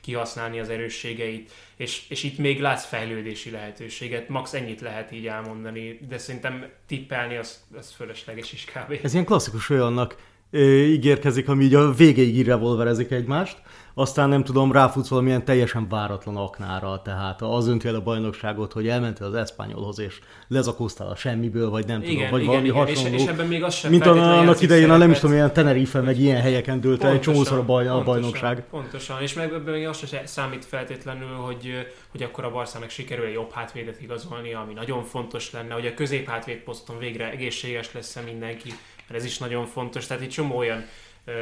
kihasználni 0.00 0.60
az 0.60 0.68
erősségeit, 0.68 1.52
és, 1.76 2.08
és 2.08 2.22
itt 2.22 2.38
még 2.38 2.60
látsz 2.60 2.84
fejlődési 2.84 3.50
lehetőséget, 3.50 4.28
max 4.28 4.54
ennyit 4.54 4.80
lehet 4.80 5.12
így 5.12 5.26
elmondani, 5.26 5.98
de 6.08 6.18
szerintem 6.18 6.70
tippelni 6.86 7.36
az, 7.36 7.64
az 7.76 7.92
fölösleges 7.92 8.52
is 8.52 8.64
kb. 8.64 8.98
Ez 9.02 9.12
ilyen 9.12 9.24
klasszikus 9.24 9.70
olyannak 9.70 10.16
ígérkezik, 10.52 11.48
ami 11.48 11.64
így 11.64 11.74
a 11.74 11.92
végéig 11.92 12.36
így 12.36 12.46
revolverezik 12.46 13.10
egymást, 13.10 13.62
aztán 13.94 14.28
nem 14.28 14.44
tudom, 14.44 14.72
ráfutsz 14.72 15.08
valamilyen 15.08 15.44
teljesen 15.44 15.88
váratlan 15.88 16.36
aknára, 16.36 17.02
tehát 17.04 17.42
az 17.42 17.68
önti 17.68 17.88
el 17.88 17.94
a 17.94 18.02
bajnokságot, 18.02 18.72
hogy 18.72 18.88
elmentél 18.88 19.26
az 19.26 19.34
Eszpányolhoz, 19.34 19.98
és 20.00 20.18
lezakoztál 20.48 21.08
a 21.08 21.14
semmiből, 21.14 21.70
vagy 21.70 21.86
nem 21.86 22.00
tudom, 22.00 22.16
Igen, 22.16 22.30
vagy 22.30 22.40
igen, 22.40 22.52
valami 22.52 22.68
igen, 22.68 22.86
és, 22.86 22.98
hasonló. 22.98 23.16
és 23.18 23.26
ebben 23.26 23.46
még 23.46 23.62
az 23.62 23.74
sem 23.74 23.90
Mint 23.90 24.06
annak 24.06 24.60
idején, 24.60 24.90
a 24.90 24.96
nem 24.96 25.10
is 25.10 25.18
tudom, 25.18 25.34
ilyen 25.34 25.52
Tenerife, 25.52 26.00
meg 26.00 26.18
ilyen 26.18 26.40
helyeken 26.40 26.80
dőlt 26.80 27.04
el 27.04 27.12
egy 27.12 27.20
csomószor 27.20 27.58
a, 27.58 27.64
baj, 27.64 27.86
a 27.86 27.92
pontosan, 27.92 28.12
bajnokság. 28.20 28.64
Pontosan, 28.70 29.22
és 29.22 29.34
meg 29.34 29.52
ebben 29.52 29.74
még 29.74 29.86
azt 29.86 30.08
sem 30.08 30.20
számít 30.24 30.64
feltétlenül, 30.64 31.34
hogy, 31.36 31.86
hogy 32.10 32.22
akkor 32.22 32.44
a 32.44 32.50
Barszának 32.50 32.90
sikerül 32.90 33.24
egy 33.24 33.32
jobb 33.32 33.50
hátvédet 33.52 34.00
igazolni, 34.00 34.54
ami 34.54 34.72
nagyon 34.72 35.04
fontos 35.04 35.52
lenne, 35.52 35.74
hogy 35.74 35.86
a 35.86 35.94
középhátvéd 35.94 36.58
poszton 36.58 36.98
végre 36.98 37.30
egészséges 37.30 37.92
lesz 37.92 38.18
mindenki, 38.26 38.72
mert 39.10 39.22
ez 39.22 39.28
is 39.28 39.38
nagyon 39.38 39.66
fontos, 39.66 40.06
tehát 40.06 40.22
egy 40.22 40.28
csomó 40.28 40.56
olyan 40.56 40.84
ö, 41.24 41.32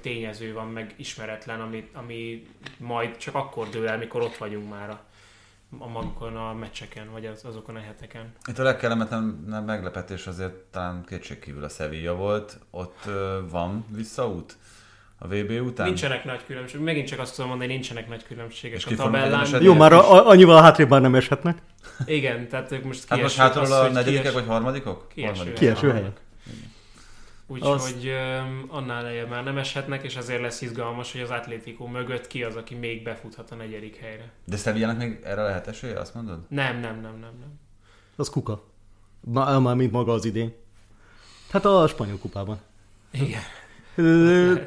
tényező 0.00 0.52
van 0.52 0.66
meg 0.66 0.94
ismeretlen, 0.96 1.60
ami, 1.60 1.88
ami 1.92 2.46
majd 2.78 3.16
csak 3.16 3.34
akkor 3.34 3.68
dől 3.68 3.88
el, 3.88 3.98
mikor 3.98 4.22
ott 4.22 4.36
vagyunk 4.36 4.70
már 4.70 4.90
a, 4.90 5.00
a 5.78 5.88
magukon 5.88 6.36
a 6.36 6.52
meccseken, 6.54 7.10
vagy 7.12 7.26
az, 7.26 7.44
azokon 7.44 7.76
a 7.76 7.80
heteken. 7.80 8.32
Itt 8.48 8.58
a 8.58 8.62
legkellemetlenebb 8.62 9.64
meglepetés 9.66 10.26
azért 10.26 10.54
talán 10.54 11.04
kétségkívül 11.08 11.64
a 11.64 11.68
Sevilla 11.68 12.14
volt. 12.14 12.58
Ott 12.70 12.98
ö, 13.06 13.38
van 13.50 13.84
visszaút 13.94 14.56
a 15.18 15.26
VB 15.26 15.50
után? 15.50 15.86
Nincsenek 15.86 16.24
nagy 16.24 16.44
különbségek, 16.46 16.84
megint 16.84 17.06
csak 17.08 17.18
azt 17.18 17.34
tudom 17.34 17.50
mondani, 17.50 17.72
nincsenek 17.72 18.08
nagy 18.08 18.22
különbségek 18.26 18.76
És 18.78 18.86
a 18.86 18.94
tabellán. 18.94 19.62
Jó, 19.62 19.74
már 19.74 19.92
a, 19.92 20.12
a, 20.12 20.28
annyival 20.28 20.62
hátrébb 20.62 20.88
már 20.88 21.00
nem 21.00 21.14
eshetnek. 21.14 21.58
Igen, 22.06 22.48
tehát 22.48 22.72
ők 22.72 22.84
most 22.84 23.08
Hát 23.08 23.20
most 23.22 23.34
kieső- 23.34 23.58
hátról 23.60 23.72
a 23.78 23.88
negyedikek 23.88 24.20
kies- 24.20 24.34
vagy 24.34 24.46
harmadikok? 24.46 25.08
kieső 25.14 25.32
Harmadik. 25.34 25.54
Kieső 25.58 25.90
helyen. 25.90 26.12
Úgyhogy 27.46 28.06
öm, 28.06 28.64
annál 28.68 29.02
lejjebb 29.02 29.28
már 29.28 29.44
nem 29.44 29.58
eshetnek, 29.58 30.02
és 30.02 30.16
azért 30.16 30.40
lesz 30.40 30.60
izgalmas, 30.60 31.12
hogy 31.12 31.20
az 31.20 31.30
Atlético 31.30 31.86
mögött 31.86 32.26
ki 32.26 32.42
az, 32.44 32.56
aki 32.56 32.74
még 32.74 33.02
befuthat 33.02 33.50
a 33.50 33.54
negyedik 33.54 33.96
helyre. 33.96 34.32
De 34.44 34.56
Sevillának 34.56 34.98
még 34.98 35.20
erre 35.24 35.42
lehet 35.42 35.66
esélye, 35.66 35.98
azt 36.00 36.14
mondod? 36.14 36.38
Nem, 36.48 36.80
nem, 36.80 37.00
nem, 37.00 37.18
nem, 37.18 37.34
nem. 37.40 37.60
Az 38.16 38.30
kuka. 38.30 38.64
Már, 39.20 39.60
már 39.60 39.74
mint 39.74 39.92
maga 39.92 40.12
az 40.12 40.24
idén. 40.24 40.54
Hát 41.50 41.64
a 41.64 41.86
spanyol 41.88 42.18
kupában. 42.18 42.58
Igen. 43.10 43.42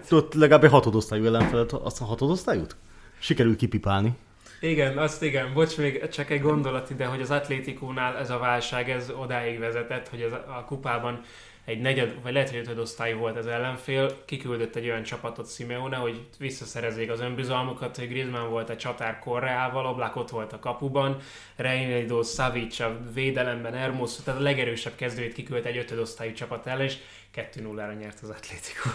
Ott 0.09 0.33
legalább 0.33 0.63
egy 0.63 0.71
hatodosztályú 0.71 1.25
ellenfelet, 1.25 1.71
azt 1.71 2.01
a 2.01 2.05
hatodosztályút? 2.05 2.75
Sikerült 3.19 3.57
kipipálni. 3.57 4.17
Igen, 4.61 4.97
azt 4.97 5.23
igen. 5.23 5.53
Bocs, 5.53 5.77
még 5.77 6.07
csak 6.07 6.29
egy 6.29 6.41
gondolat 6.41 6.89
ide, 6.89 7.05
hogy 7.05 7.21
az 7.21 7.31
Atlétikónál 7.31 8.17
ez 8.17 8.29
a 8.29 8.37
válság, 8.37 8.89
ez 8.89 9.11
odáig 9.19 9.59
vezetett, 9.59 10.07
hogy 10.07 10.21
ez 10.21 10.31
a 10.31 10.63
kupában 10.67 11.21
egy 11.69 11.81
negyed, 11.81 12.13
vagy 12.23 12.33
lehet, 12.33 12.49
hogy 12.49 12.59
ötöd 12.59 12.79
osztály 12.79 13.13
volt 13.13 13.37
az 13.37 13.47
ellenfél, 13.47 14.17
kiküldött 14.25 14.75
egy 14.75 14.89
olyan 14.89 15.03
csapatot 15.03 15.51
Simeone, 15.51 15.95
hogy 15.95 16.21
visszaszerezzék 16.39 17.11
az 17.11 17.19
önbizalmukat, 17.19 17.97
hogy 17.97 18.07
Griezmann 18.07 18.49
volt 18.49 18.69
a 18.69 18.75
csatár 18.75 19.19
Korreával, 19.19 19.85
Oblak 19.85 20.15
ott 20.15 20.29
volt 20.29 20.53
a 20.53 20.59
kapuban, 20.59 21.17
Reinaldo, 21.55 22.23
Savic 22.23 22.79
a 22.79 22.97
védelemben, 23.13 23.73
Ermos, 23.73 24.15
tehát 24.23 24.39
a 24.39 24.43
legerősebb 24.43 24.95
kezdőjét 24.95 25.33
kiküldött 25.33 25.65
egy 25.65 25.77
ötöd 25.77 25.99
osztályú 25.99 26.33
csapat 26.33 26.67
ellen, 26.67 26.85
és 26.85 26.97
2-0-ra 27.35 27.97
nyert 27.99 28.19
az 28.21 28.29
Atlético. 28.29 28.89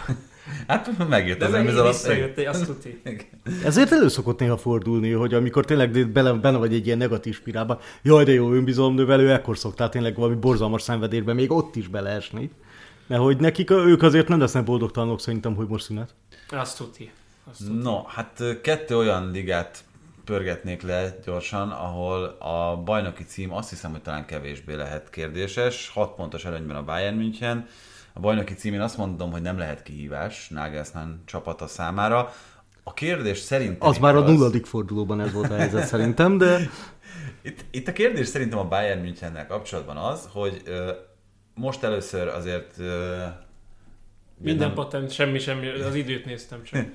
Hát 0.67 1.09
megjött 1.09 1.39
De 1.39 1.45
az 1.45 1.53
ez 1.53 1.59
önbizalom. 1.59 1.91
visszajött, 1.91 2.39
azt 2.39 2.67
tudti. 2.67 3.01
Ezért 3.65 3.93
elő 3.93 4.09
szokott 4.09 4.39
néha 4.39 4.57
fordulni, 4.57 5.11
hogy 5.11 5.35
amikor 5.35 5.65
tényleg 5.65 6.09
bele, 6.09 6.33
benne 6.33 6.57
vagy 6.57 6.75
egy 6.75 6.87
ilyen 6.87 6.99
negatív 6.99 7.35
spirálban, 7.35 7.79
jaj, 8.03 8.25
de 8.25 8.33
jó 8.33 8.53
önbizalomnövelő, 8.53 9.33
ekkor 9.33 9.59
szoktál 9.59 9.89
tényleg 9.89 10.17
valami 10.17 10.35
borzalmas 10.35 10.83
szenvedésbe 10.83 11.33
még 11.33 11.51
ott 11.51 11.77
is 11.77 11.89
beleesni. 11.89 12.51
Mert 13.07 13.23
hogy 13.23 13.41
nekik, 13.41 13.71
ők 13.71 14.03
azért 14.03 14.29
nem 14.29 14.41
lesznek 14.41 14.65
boldogtalanok 14.65 15.21
szerintem, 15.21 15.55
hogy 15.55 15.67
most 15.67 15.85
szünet. 15.85 16.15
Azt 16.51 16.77
tudti. 16.77 17.13
No, 17.83 18.03
hát 18.07 18.43
kettő 18.63 18.97
olyan 18.97 19.31
ligát 19.31 19.85
pörgetnék 20.25 20.83
le 20.83 21.19
gyorsan, 21.25 21.71
ahol 21.71 22.25
a 22.25 22.77
bajnoki 22.77 23.25
cím 23.25 23.53
azt 23.53 23.69
hiszem, 23.71 23.91
hogy 23.91 24.03
talán 24.03 24.27
kevésbé 24.27 24.75
lehet 24.75 25.11
kérdéses. 25.11 25.89
6 25.89 26.15
pontos 26.15 26.45
előnyben 26.45 26.77
a 26.77 26.83
Bayern 26.85 27.17
München. 27.17 27.67
A 28.13 28.21
bajnoki 28.21 28.55
címén 28.55 28.81
azt 28.81 28.97
mondom, 28.97 29.31
hogy 29.31 29.43
nem 29.43 29.59
lehet 29.59 29.83
kihívás 29.83 30.49
Nagelsmann 30.49 31.23
csapata 31.25 31.67
számára. 31.67 32.33
A 32.83 32.95
kérdés 32.95 33.39
szerintem... 33.39 33.89
Az 33.89 33.99
már 33.99 34.15
a 34.15 34.23
az- 34.23 34.31
nulladik 34.31 34.67
fordulóban 34.67 35.21
ez 35.21 35.33
volt 35.33 35.51
a 35.51 35.57
helyzet 35.57 35.87
szerintem, 35.87 36.39
de 36.39 36.59
Itt, 37.43 37.65
itt 37.71 37.89
a 37.89 37.93
kérdés 37.93 38.27
szerintem 38.27 38.59
a 38.59 38.65
Bayern 38.65 39.01
Münchennel 39.01 39.47
kapcsolatban 39.47 39.97
az, 39.97 40.29
hogy 40.33 40.63
most 41.55 41.83
először 41.83 42.29
azért 42.29 42.79
ö, 42.79 43.25
Minden 44.39 44.67
nem- 44.67 44.75
patent, 44.75 45.11
semmi, 45.11 45.39
semmi, 45.39 45.69
az 45.69 45.95
időt 45.95 46.25
néztem 46.25 46.63
csak. 46.63 46.85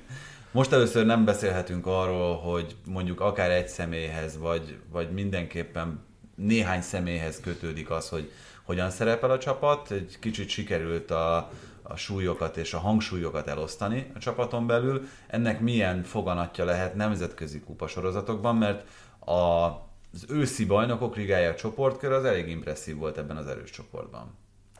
Most 0.52 0.72
először 0.72 1.06
nem 1.06 1.24
beszélhetünk 1.24 1.86
arról, 1.86 2.36
hogy 2.36 2.76
mondjuk 2.86 3.20
akár 3.20 3.50
egy 3.50 3.68
személyhez, 3.68 4.38
vagy, 4.38 4.78
vagy 4.90 5.10
mindenképpen 5.10 6.04
néhány 6.34 6.80
személyhez 6.80 7.40
kötődik 7.40 7.90
az, 7.90 8.08
hogy 8.08 8.30
hogyan 8.62 8.90
szerepel 8.90 9.30
a 9.30 9.38
csapat. 9.38 9.90
Egy 9.90 10.16
kicsit 10.20 10.48
sikerült 10.48 11.10
a, 11.10 11.50
a 11.82 11.96
súlyokat 11.96 12.56
és 12.56 12.74
a 12.74 12.78
hangsúlyokat 12.78 13.46
elosztani 13.48 14.10
a 14.14 14.18
csapaton 14.18 14.66
belül. 14.66 15.06
Ennek 15.26 15.60
milyen 15.60 16.02
foganatja 16.02 16.64
lehet 16.64 16.94
nemzetközi 16.94 17.60
kupasorozatokban, 17.60 18.56
mert 18.56 18.88
a, 19.18 19.66
az 20.12 20.26
őszi 20.28 20.64
bajnokok 20.64 21.16
ligája 21.16 21.54
csoportkör 21.54 22.12
az 22.12 22.24
elég 22.24 22.48
impresszív 22.48 22.96
volt 22.96 23.18
ebben 23.18 23.36
az 23.36 23.46
erős 23.46 23.70
csoportban. 23.70 24.38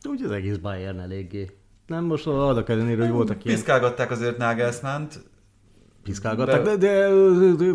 Úgy 0.08 0.22
az 0.22 0.30
egész 0.30 0.56
Bayern 0.56 0.98
eléggé. 1.00 1.50
Nem 1.86 2.04
most 2.04 2.26
annak 2.26 2.68
ellenére, 2.68 3.02
hogy 3.02 3.12
voltak 3.12 3.44
ilyen 3.44 3.56
Piszkálgatták 3.56 4.10
azért 4.10 4.38
Nagelsmann-t, 4.38 5.20
piszkálgatták, 6.02 6.62
De- 6.62 6.76
de, 6.76 7.08
de, 7.08 7.64
de, 7.64 7.72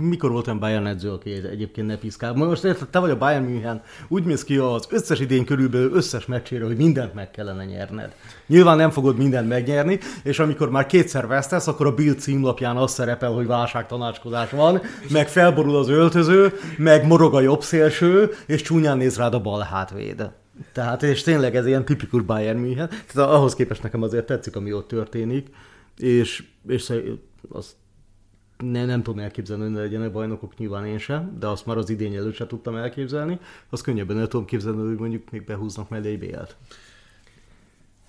mikor 0.00 0.30
volt 0.30 0.46
olyan 0.46 0.58
Bayern 0.58 0.86
edző, 0.86 1.10
aki 1.10 1.32
egyébként 1.32 1.86
ne 1.86 1.96
piszkál? 1.96 2.32
Most 2.32 2.64
érted, 2.64 2.88
te 2.88 2.98
vagy 2.98 3.10
a 3.10 3.16
Bayern 3.16 3.44
München, 3.44 3.82
úgy 4.08 4.24
mész 4.24 4.44
ki 4.44 4.56
az 4.56 4.86
összes 4.90 5.20
idén 5.20 5.44
körülbelül 5.44 5.94
összes 5.94 6.26
meccsére, 6.26 6.64
hogy 6.64 6.76
mindent 6.76 7.14
meg 7.14 7.30
kellene 7.30 7.64
nyerned. 7.64 8.14
Nyilván 8.46 8.76
nem 8.76 8.90
fogod 8.90 9.16
mindent 9.16 9.48
megnyerni, 9.48 9.98
és 10.22 10.38
amikor 10.38 10.70
már 10.70 10.86
kétszer 10.86 11.26
vesztesz, 11.26 11.66
akkor 11.66 11.86
a 11.86 11.94
Bild 11.94 12.18
címlapján 12.18 12.76
az 12.76 12.92
szerepel, 12.92 13.32
hogy 13.32 13.46
válságtanácskozás 13.46 14.50
van, 14.50 14.80
meg 15.10 15.28
felborul 15.28 15.76
az 15.76 15.88
öltöző, 15.88 16.52
meg 16.78 17.06
morog 17.06 17.34
a 17.34 17.40
jobb 17.40 17.62
szélső, 17.62 18.30
és 18.46 18.62
csúnyán 18.62 18.96
néz 18.96 19.16
rád 19.16 19.34
a 19.34 19.40
bal 19.40 19.60
hátvéd. 19.60 20.30
Tehát, 20.72 21.02
és 21.02 21.22
tényleg 21.22 21.56
ez 21.56 21.66
ilyen 21.66 21.84
tipikus 21.84 22.22
Bayern 22.22 22.58
München. 22.58 22.88
Tehát 22.88 23.30
ahhoz 23.30 23.54
képest 23.54 23.82
nekem 23.82 24.02
azért 24.02 24.26
tetszik, 24.26 24.56
ami 24.56 24.72
ott 24.72 24.88
történik, 24.88 25.48
és, 25.98 26.44
és 26.66 26.92
azt 27.48 27.74
ne, 28.58 28.84
nem 28.84 29.02
tudom 29.02 29.20
elképzelni, 29.20 29.62
hogy 29.62 29.72
ne 29.72 29.80
legyenek 29.80 30.12
bajnokok, 30.12 30.56
nyilván 30.56 30.86
én 30.86 30.98
sem, 30.98 31.36
de 31.38 31.46
azt 31.46 31.66
már 31.66 31.76
az 31.76 31.90
idény 31.90 32.14
előtt 32.14 32.34
sem 32.34 32.46
tudtam 32.46 32.76
elképzelni. 32.76 33.38
Azt 33.70 33.82
könnyebben 33.82 34.18
el 34.18 34.28
tudom 34.28 34.46
képzelni, 34.46 34.86
hogy 34.86 34.98
mondjuk 34.98 35.30
még 35.30 35.44
behúznak 35.44 35.88
mellé 35.88 36.16
BL-t. 36.16 36.56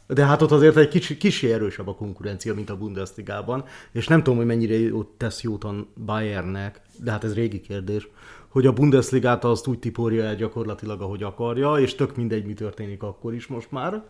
De 0.08 0.26
hát 0.26 0.42
ott 0.42 0.52
azért 0.52 0.78
egy 0.78 0.88
kicsi, 0.88 1.18
kicsi 1.18 1.52
erősebb 1.52 1.88
a 1.88 1.96
konkurencia, 1.96 2.54
mint 2.54 2.70
a 2.70 2.78
Bundesligában, 2.78 3.66
és 3.92 4.08
nem 4.08 4.24
tudom, 4.24 4.38
hogy 4.38 4.46
mennyire 4.46 4.94
ott 4.94 5.14
tesz 5.18 5.42
jót 5.42 5.64
a 5.64 5.88
Bayernnek, 6.06 6.82
de 7.04 7.12
hát 7.12 7.24
ez 7.24 7.34
régi 7.34 7.62
kérdés, 7.62 8.08
hogy 8.56 8.66
a 8.66 8.74
Bundesligát 8.74 9.44
azt 9.44 9.68
úgy 9.68 9.80
tiporja 9.80 10.24
el 10.24 10.36
gyakorlatilag, 10.36 11.02
ahogy 11.02 11.24
akarja, 11.24 11.74
és 11.74 11.96
tök 11.96 12.16
mindegy, 12.16 12.46
mi 12.46 12.54
történik 12.54 13.04
akkor 13.04 13.34
is 13.34 13.48
most 13.48 13.72
már. 13.72 14.04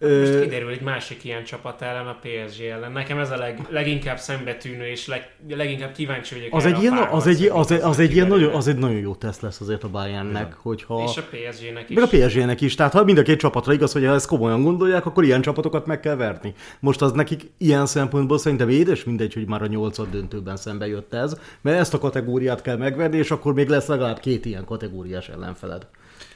Most 0.00 0.40
kiderül 0.40 0.70
egy 0.70 0.80
másik 0.80 1.24
ilyen 1.24 1.44
csapat 1.44 1.82
ellen, 1.82 2.06
a 2.06 2.18
PSG 2.20 2.62
ellen. 2.62 2.92
Nekem 2.92 3.18
ez 3.18 3.30
a 3.30 3.36
leg, 3.36 3.66
leginkább 3.68 4.18
szembetűnő, 4.18 4.86
és 4.86 5.06
leg, 5.06 5.30
leginkább 5.48 5.92
kíváncsi 5.92 6.34
vagyok 6.34 6.54
Az 6.54 6.64
erre 6.64 6.74
egy, 6.74 6.78
a 6.78 6.82
ilyen, 6.82 7.08
az, 7.10 7.26
egy, 7.26 7.46
az, 7.52 7.70
egy, 7.70 7.80
az, 7.80 7.98
egy 7.98 8.12
ilyen 8.12 8.26
nagyon, 8.26 8.54
az 8.54 8.68
egy 8.68 8.76
nagyon 8.76 8.98
jó 8.98 9.14
teszt 9.14 9.40
lesz 9.42 9.60
azért 9.60 9.84
a 9.84 9.88
Bayernnek, 9.88 10.54
hogyha... 10.54 11.04
És 11.08 11.16
a 11.16 11.22
PSG-nek 11.22 11.90
is. 11.90 11.96
Meg 11.96 12.04
a 12.04 12.06
PSG-nek 12.06 12.60
is, 12.60 12.74
tehát 12.74 12.92
ha 12.92 13.04
mind 13.04 13.18
a 13.18 13.22
két 13.22 13.38
csapatra 13.38 13.72
igaz, 13.72 13.92
hogy 13.92 14.04
ha 14.04 14.14
ezt 14.14 14.26
komolyan 14.26 14.62
gondolják, 14.62 15.06
akkor 15.06 15.24
ilyen 15.24 15.42
csapatokat 15.42 15.86
meg 15.86 16.00
kell 16.00 16.16
verni. 16.16 16.54
Most 16.80 17.02
az 17.02 17.12
nekik 17.12 17.50
ilyen 17.58 17.86
szempontból 17.86 18.38
szerintem 18.38 18.68
édes 18.68 19.04
mindegy, 19.04 19.34
hogy 19.34 19.46
már 19.46 19.62
a 19.62 19.66
nyolcad 19.66 20.10
döntőben 20.10 20.56
szembe 20.56 20.86
jött 20.86 21.14
ez, 21.14 21.40
mert 21.60 21.78
ezt 21.78 21.94
a 21.94 21.98
kategóriát 21.98 22.62
kell 22.62 22.76
megverni, 22.76 23.16
és 23.16 23.30
akkor 23.30 23.54
még 23.54 23.68
lesz 23.68 23.86
legalább 23.86 24.18
két 24.18 24.44
ilyen 24.44 24.64
kategóriás 24.64 25.28
ellenfeled 25.28 25.86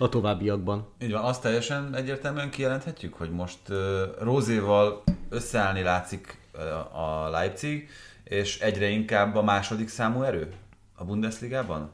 a 0.00 0.08
továbbiakban. 0.08 0.86
Így 1.02 1.12
van, 1.12 1.24
azt 1.24 1.42
teljesen 1.42 1.94
egyértelműen 1.94 2.50
kijelenthetjük, 2.50 3.14
hogy 3.14 3.30
most 3.30 3.58
uh, 3.68 3.76
Rózéval 4.20 5.02
összeállni 5.28 5.82
látszik 5.82 6.38
uh, 6.54 7.00
a 7.00 7.28
Leipzig, 7.30 7.88
és 8.24 8.60
egyre 8.60 8.88
inkább 8.88 9.36
a 9.36 9.42
második 9.42 9.88
számú 9.88 10.22
erő 10.22 10.52
a 10.94 11.04
Bundesligában? 11.04 11.90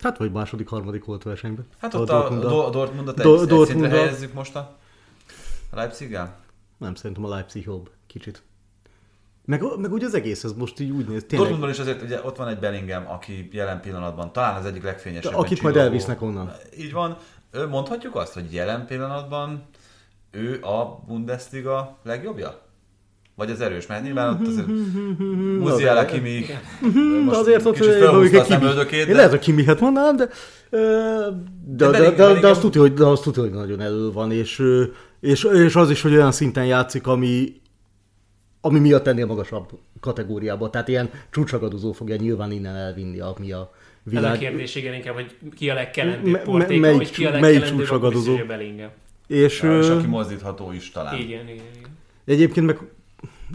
Hát 0.00 0.18
vagy 0.18 0.32
második, 0.32 0.68
harmadik 0.68 1.04
volt 1.04 1.22
versenyben. 1.22 1.66
Hát 1.78 1.94
ott 1.94 2.08
a, 2.08 2.16
a, 2.16 2.20
Dortmunddal. 2.20 2.64
a 2.64 2.70
Dortmundot 2.70 3.18
egy, 3.18 3.24
Do- 3.24 3.48
Dortmunddal. 3.48 3.90
helyezzük 3.90 4.32
most 4.32 4.56
a 4.56 4.78
a 5.70 5.76
Leipziggel? 5.76 6.36
Nem, 6.76 6.94
szerintem 6.94 7.24
a 7.24 7.28
Leipzig 7.28 7.64
jobb, 7.64 7.90
kicsit. 8.06 8.42
Meg, 9.50 9.62
meg 9.78 9.92
úgy 9.92 10.04
az 10.04 10.14
egész, 10.14 10.44
ez 10.44 10.52
most 10.52 10.80
így 10.80 10.90
úgy 10.90 11.06
néz, 11.06 11.24
tényleg. 11.28 11.38
Dortmundban 11.38 11.70
is 11.70 11.78
azért 11.78 12.02
ugye 12.02 12.20
ott 12.24 12.36
van 12.36 12.48
egy 12.48 12.58
Bellingham, 12.58 13.04
aki 13.08 13.48
jelen 13.52 13.80
pillanatban 13.80 14.32
talán 14.32 14.56
az 14.56 14.64
egyik 14.64 14.82
legfényesebb. 14.82 15.34
Akit 15.34 15.62
majd 15.62 15.76
elvisznek 15.76 16.22
onnan. 16.22 16.52
Így 16.78 16.92
van. 16.92 17.16
Mondhatjuk 17.70 18.14
azt, 18.14 18.32
hogy 18.32 18.52
jelen 18.52 18.86
pillanatban 18.86 19.64
ő 20.30 20.60
a 20.62 21.02
Bundesliga 21.06 21.98
legjobbja? 22.04 22.60
Vagy 23.34 23.50
az 23.50 23.60
erős? 23.60 23.86
Mert 23.86 24.02
nyilván 24.02 24.32
ott 24.32 24.46
azért 24.46 24.66
Muziala, 25.64 26.04
Kimi, 26.04 26.44
most 27.24 27.38
azért 27.38 27.64
ott 27.64 27.74
kicsit 27.74 27.92
felhúzta 27.92 28.40
a 28.40 28.44
szemöldökét, 28.44 29.06
de- 29.06 29.14
lehet, 29.14 29.30
hogy 29.30 29.38
Kimihet 29.38 29.80
mondanám, 29.80 30.16
de, 30.16 30.28
de, 30.70 31.90
de, 31.90 31.90
de, 31.90 32.10
de, 32.10 32.40
de, 32.40 32.48
azt 32.48 32.60
tudja, 32.60 32.80
hogy, 32.80 32.94
de 32.94 33.04
azt 33.04 33.22
tudja, 33.22 33.42
hogy 33.42 33.52
nagyon 33.52 33.80
elő 33.80 34.12
van, 34.12 34.32
és, 34.32 34.62
és, 35.20 35.44
és 35.44 35.76
az 35.76 35.90
is, 35.90 36.02
hogy 36.02 36.12
olyan 36.12 36.32
szinten 36.32 36.64
játszik, 36.64 37.06
ami, 37.06 37.59
ami 38.60 38.78
miatt 38.78 39.06
ennél 39.06 39.26
magasabb 39.26 39.70
kategóriába. 40.00 40.70
Tehát 40.70 40.88
ilyen 40.88 41.10
csúcsagadozó 41.30 41.92
fogja 41.92 42.16
nyilván 42.16 42.50
innen 42.52 42.74
elvinni, 42.76 43.20
ami 43.20 43.52
a 43.52 43.70
Ez 44.06 44.12
a 44.12 44.16
világ. 44.16 44.38
kérdés, 44.38 44.74
igen, 44.74 44.94
inkább, 44.94 45.14
hogy 45.14 45.36
ki 45.54 45.70
a 45.70 45.74
legkelendőbb 45.74 46.32
me- 46.32 46.42
portéka, 46.42 46.80
melyik 46.80 46.96
hogy 46.96 47.10
ki 47.10 47.24
a 47.26 47.30
legkelendőbb, 47.30 48.46
Bellingham. 48.46 48.90
És, 49.26 49.62
Ja, 49.62 49.78
és 49.78 49.88
aki 49.88 50.06
mozdítható 50.06 50.72
is 50.72 50.90
talán. 50.90 51.14
Igen, 51.14 51.48
igen, 51.48 51.64
igen. 51.78 51.90
Egyébként 52.24 52.66
meg 52.66 52.78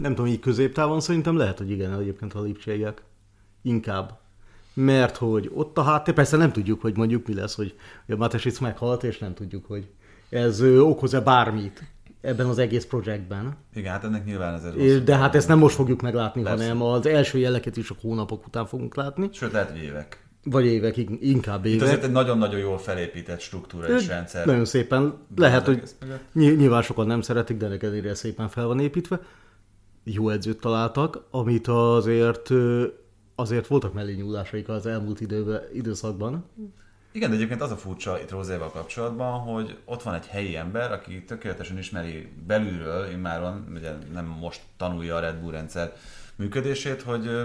nem 0.00 0.14
tudom, 0.14 0.30
így 0.30 0.40
középtávon 0.40 1.00
szerintem 1.00 1.36
lehet, 1.36 1.58
hogy 1.58 1.70
igen, 1.70 2.00
egyébként 2.00 2.34
a 2.34 2.42
lipségek. 2.42 3.02
Inkább. 3.62 4.18
Mert 4.74 5.16
hogy 5.16 5.50
ott 5.54 5.78
a 5.78 5.82
háttér, 5.82 6.14
persze 6.14 6.36
nem 6.36 6.52
tudjuk, 6.52 6.80
hogy 6.80 6.96
mondjuk 6.96 7.26
mi 7.26 7.34
lesz, 7.34 7.54
hogy, 7.54 7.74
a 8.08 8.16
Matesic 8.16 8.58
meghalt, 8.58 9.04
és 9.04 9.18
nem 9.18 9.34
tudjuk, 9.34 9.66
hogy 9.66 9.86
ez 10.28 10.62
okoz-e 10.62 11.20
bármit 11.20 11.82
ebben 12.20 12.46
az 12.46 12.58
egész 12.58 12.84
projektben. 12.84 13.56
Igen, 13.74 13.92
hát 13.92 14.04
ennek 14.04 14.24
nyilván 14.24 14.54
ez 14.54 14.64
egy 14.64 15.02
De 15.04 15.16
hát 15.16 15.34
ezt 15.34 15.48
nem 15.48 15.58
most 15.58 15.74
fogjuk 15.74 16.00
meglátni, 16.02 16.42
Persze. 16.42 16.62
hanem 16.62 16.82
az 16.82 17.06
első 17.06 17.38
jeleket 17.38 17.76
is 17.76 17.90
a 17.90 17.94
hónapok 18.00 18.46
után 18.46 18.66
fogunk 18.66 18.94
látni, 18.94 19.28
Sőt, 19.32 19.52
lehet, 19.52 19.70
hogy 19.70 19.82
évek. 19.82 20.26
vagy 20.44 20.66
évek, 20.66 20.96
inkább 21.20 21.64
Itt 21.64 21.74
évek. 21.74 21.86
azért 21.86 22.04
egy 22.04 22.10
nagyon-nagyon 22.10 22.60
jól 22.60 22.78
felépített 22.78 23.40
struktúra 23.40 23.88
és 23.96 24.06
rendszer. 24.06 24.46
Nagyon 24.46 24.64
szépen. 24.64 25.14
Lehet, 25.36 25.66
hogy 25.66 25.82
nyilván 26.32 26.82
sokan 26.82 27.06
nem 27.06 27.20
szeretik, 27.20 27.56
de 27.56 27.66
ennek 27.66 28.14
szépen 28.14 28.48
fel 28.48 28.66
van 28.66 28.80
építve. 28.80 29.20
Jó 30.04 30.28
edzőt 30.28 30.60
találtak, 30.60 31.26
amit 31.30 31.66
azért 31.68 32.50
azért 33.34 33.66
voltak 33.66 33.92
mellé 33.94 34.14
nyúlásaik 34.14 34.68
az 34.68 34.86
elmúlt 34.86 35.20
időben, 35.20 35.60
időszakban. 35.72 36.44
Igen, 37.16 37.30
de 37.30 37.36
egyébként 37.36 37.60
az 37.60 37.70
a 37.70 37.76
furcsa 37.76 38.20
itt 38.20 38.30
Rózéval 38.30 38.70
kapcsolatban, 38.70 39.38
hogy 39.40 39.78
ott 39.84 40.02
van 40.02 40.14
egy 40.14 40.26
helyi 40.26 40.56
ember, 40.56 40.92
aki 40.92 41.24
tökéletesen 41.24 41.78
ismeri 41.78 42.32
belülről, 42.46 43.10
immáron, 43.10 43.72
ugye 43.74 43.92
nem 44.12 44.24
most 44.24 44.60
tanulja 44.76 45.16
a 45.16 45.20
Red 45.20 45.36
Bull 45.36 45.52
rendszer 45.52 45.92
működését, 46.34 47.02
hogy 47.02 47.42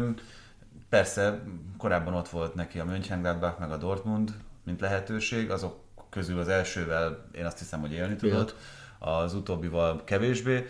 persze 0.89 1.43
korábban 1.77 2.13
ott 2.13 2.29
volt 2.29 2.55
neki 2.55 2.79
a 2.79 2.85
Mönchengladbach 2.85 3.59
meg 3.59 3.71
a 3.71 3.77
Dortmund, 3.77 4.33
mint 4.63 4.81
lehetőség, 4.81 5.51
azok 5.51 5.79
közül 6.09 6.39
az 6.39 6.47
elsővel 6.47 7.25
én 7.31 7.45
azt 7.45 7.59
hiszem, 7.59 7.79
hogy 7.79 7.93
élni 7.93 8.15
tudott. 8.15 8.55
Az 8.99 9.33
utóbbival 9.33 10.03
kevésbé. 10.03 10.65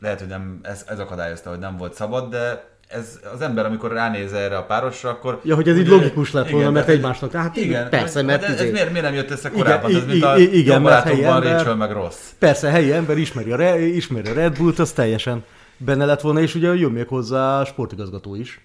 Lehet, 0.00 0.18
hogy 0.18 0.28
nem, 0.28 0.60
ez, 0.62 0.84
ez 0.88 0.98
akadályozta, 0.98 1.50
hogy 1.50 1.58
nem 1.58 1.76
volt 1.76 1.94
szabad, 1.94 2.30
de 2.30 2.68
ez 2.90 3.20
az 3.34 3.40
ember, 3.40 3.64
amikor 3.66 3.92
ránéz 3.92 4.32
erre 4.32 4.56
a 4.56 4.64
párosra, 4.64 5.10
akkor... 5.10 5.40
Ja, 5.44 5.54
hogy 5.54 5.68
ez 5.68 5.78
így 5.78 5.86
logikus 5.86 6.32
lett 6.32 6.50
volna, 6.50 6.70
mert 6.70 6.88
egymásnak- 6.88 7.32
hát 7.32 7.56
igen, 7.56 7.88
persze, 7.88 8.22
mert 8.22 8.42
ez, 8.42 8.54
ez 8.54 8.60
izé- 8.60 8.72
miért, 8.72 8.90
miért 8.90 9.04
nem 9.04 9.14
jött 9.14 9.30
össze 9.30 9.50
korábban? 9.50 9.90
Igen, 9.90 10.02
ez 10.02 10.08
mint 10.08 10.22
a 10.24 10.38
igen, 10.38 10.82
mert 10.82 11.04
helyi 11.04 11.24
ember- 11.24 11.52
Rachel 11.58 11.74
meg 11.76 11.90
Ross. 11.92 12.14
Persze, 12.38 12.70
helyi 12.70 12.92
ember 12.92 13.18
ismeri 13.18 13.52
a, 13.52 13.56
Re- 13.56 13.78
ismeri 13.80 14.28
a 14.30 14.32
Red 14.34 14.56
Bullt, 14.56 14.78
az 14.78 14.92
teljesen 14.92 15.44
benne 15.76 16.04
lett 16.04 16.20
volna, 16.20 16.40
és 16.40 16.54
ugye 16.54 16.74
jön 16.74 16.90
még 16.90 17.06
hozzá 17.08 17.60
a 17.60 17.64
sportigazgató 17.64 18.34
is. 18.34 18.60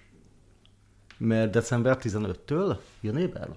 Mert 1.18 1.50
december 1.50 1.96
15-től 2.02 2.76
jön 3.00 3.16
Éber? 3.16 3.48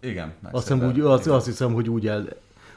Igen. 0.00 0.32
Azt 0.50 0.68
hiszem, 0.68 0.88
úgy, 0.88 1.00
azt, 1.00 1.26
azt 1.26 1.46
hiszem, 1.46 1.72
hogy 1.72 1.88
úgy, 1.88 2.06
el, 2.06 2.28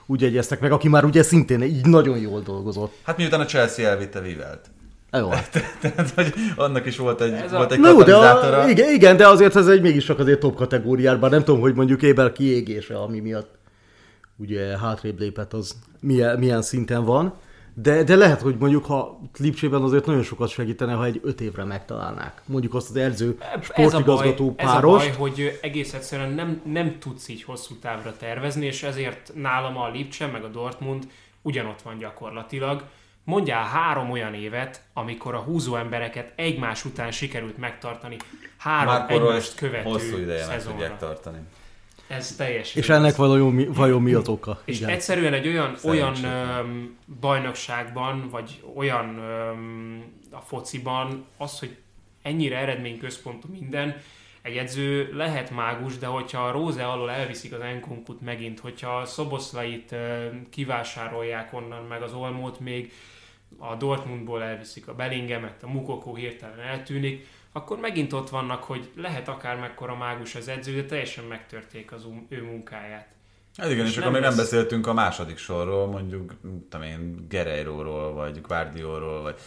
úgy 0.05 0.23
egyeztek 0.23 0.59
meg, 0.59 0.71
aki 0.71 0.87
már 0.87 1.03
ugye 1.05 1.23
szintén 1.23 1.61
így 1.61 1.85
nagyon 1.85 2.17
jól 2.17 2.41
dolgozott. 2.41 2.93
Hát 3.03 3.17
miután 3.17 3.39
a 3.39 3.45
Chelsea 3.45 3.87
elvitte 3.87 4.19
Vivelt. 4.21 4.69
Jó. 5.17 5.29
Tehát, 5.81 6.09
hogy 6.15 6.33
annak 6.55 6.85
is 6.85 6.97
volt 6.97 7.21
egy, 7.21 7.31
Ez 7.33 7.53
a- 7.53 7.57
volt 7.57 7.71
egy 7.71 7.79
Na 7.79 7.89
jó, 7.89 8.03
de 8.03 8.15
a, 8.15 8.69
igen, 8.69 8.93
igen, 8.93 9.17
de 9.17 9.27
azért 9.27 9.55
ez 9.55 9.67
egy 9.67 9.81
mégis 9.81 10.05
csak 10.05 10.19
azért 10.19 10.39
top 10.39 10.55
kategóriában. 10.55 11.29
Nem 11.29 11.43
tudom, 11.43 11.61
hogy 11.61 11.73
mondjuk 11.73 12.01
Éber 12.01 12.31
kiégése, 12.31 12.97
ami 12.97 13.19
miatt 13.19 13.49
ugye 14.37 14.77
hátrébb 14.77 15.19
lépett, 15.19 15.53
az 15.53 15.75
milyen, 15.99 16.39
milyen 16.39 16.61
szinten 16.61 17.05
van. 17.05 17.33
De, 17.77 18.03
de 18.03 18.15
lehet, 18.15 18.41
hogy 18.41 18.55
mondjuk, 18.59 18.85
ha 18.85 19.19
Lipcsében 19.37 19.81
azért 19.81 20.05
nagyon 20.05 20.23
sokat 20.23 20.49
segítene, 20.49 20.93
ha 20.93 21.05
egy 21.05 21.19
öt 21.23 21.41
évre 21.41 21.63
megtalálnák. 21.63 22.41
Mondjuk 22.45 22.73
azt 22.73 22.89
az 22.89 22.95
edző 22.95 23.37
a, 23.39 23.61
sportigazgató 23.61 24.53
ez 24.57 24.71
a 24.71 24.79
baj, 24.79 25.13
hogy 25.17 25.59
egész 25.61 25.93
egyszerűen 25.93 26.31
nem, 26.31 26.61
nem 26.65 26.99
tudsz 26.99 27.27
így 27.27 27.43
hosszú 27.43 27.75
távra 27.75 28.13
tervezni, 28.19 28.65
és 28.65 28.83
ezért 28.83 29.31
nálam 29.33 29.77
a 29.77 29.89
Lipcse 29.89 30.25
meg 30.27 30.43
a 30.43 30.47
Dortmund 30.47 31.07
ugyanott 31.41 31.81
van 31.81 31.97
gyakorlatilag. 31.97 32.83
Mondjál 33.25 33.63
három 33.63 34.11
olyan 34.11 34.33
évet, 34.33 34.81
amikor 34.93 35.35
a 35.35 35.39
húzó 35.39 35.75
embereket 35.75 36.33
egymás 36.35 36.85
után 36.85 37.11
sikerült 37.11 37.57
megtartani 37.57 38.17
három 38.57 39.05
egymást 39.07 39.55
követő 39.55 39.89
hosszú 39.89 40.17
ideje 40.17 40.47
meg 40.47 40.63
tudják 40.63 40.97
tartani. 40.97 41.37
Ez 42.07 42.35
teljesen 42.35 42.81
És 42.81 42.89
ennek 42.89 43.15
vajon 43.15 43.53
mi, 43.53 43.65
vajon 43.65 44.01
mi 44.01 44.13
az 44.13 44.27
oka? 44.27 44.61
És 44.65 44.77
Igen. 44.77 44.89
egyszerűen 44.89 45.33
egy 45.33 45.47
olyan, 45.47 45.75
olyan 45.83 46.23
öm, 46.23 46.97
bajnokságban, 47.19 48.29
vagy 48.29 48.63
olyan 48.75 49.17
öm, 49.17 50.03
a 50.31 50.39
fociban, 50.39 51.25
az, 51.37 51.59
hogy 51.59 51.75
ennyire 52.21 52.57
eredményközpontú 52.57 53.47
minden, 53.51 53.95
egy 54.41 54.57
edző 54.57 55.09
lehet 55.13 55.51
mágus, 55.51 55.97
de 55.97 56.05
hogyha 56.05 56.47
a 56.47 56.51
Róze 56.51 56.85
alól 56.85 57.11
elviszik 57.11 57.53
az 57.53 57.59
Enkunkut 57.59 58.21
megint, 58.21 58.59
hogyha 58.59 58.97
a 58.97 59.05
Szoboszlait 59.05 59.95
kivásárolják 60.49 61.53
onnan, 61.53 61.83
meg 61.83 62.01
az 62.01 62.13
Olmót 62.13 62.59
még, 62.59 62.91
a 63.57 63.75
Dortmundból 63.75 64.43
elviszik 64.43 64.87
a 64.87 64.95
Bellingemet, 64.95 65.63
a 65.63 65.67
Mukoko 65.67 66.15
hirtelen 66.15 66.59
eltűnik, 66.59 67.27
akkor 67.51 67.79
megint 67.79 68.13
ott 68.13 68.29
vannak, 68.29 68.63
hogy 68.63 68.91
lehet 68.95 69.27
akár 69.27 69.59
mekkora 69.59 69.95
mágus 69.95 70.35
az 70.35 70.47
edző, 70.47 70.75
de 70.75 70.85
teljesen 70.85 71.23
megtörték 71.23 71.91
az 71.91 72.05
ő- 72.05 72.37
ő 72.37 72.43
munkáját. 72.43 73.07
Hát 73.57 73.71
igen, 73.71 73.85
és, 73.85 73.91
És 73.91 73.97
akkor 73.97 74.11
még 74.11 74.21
nem 74.21 74.35
beszéltünk 74.35 74.87
a 74.87 74.93
második 74.93 75.37
sorról, 75.37 75.87
mondjuk, 75.87 76.33
nem 76.41 76.65
tudom 76.69 76.85
én, 76.85 77.25
Gereiróról, 77.29 78.13
vagy 78.13 78.41
Guardióról, 78.41 79.21
vagy... 79.21 79.39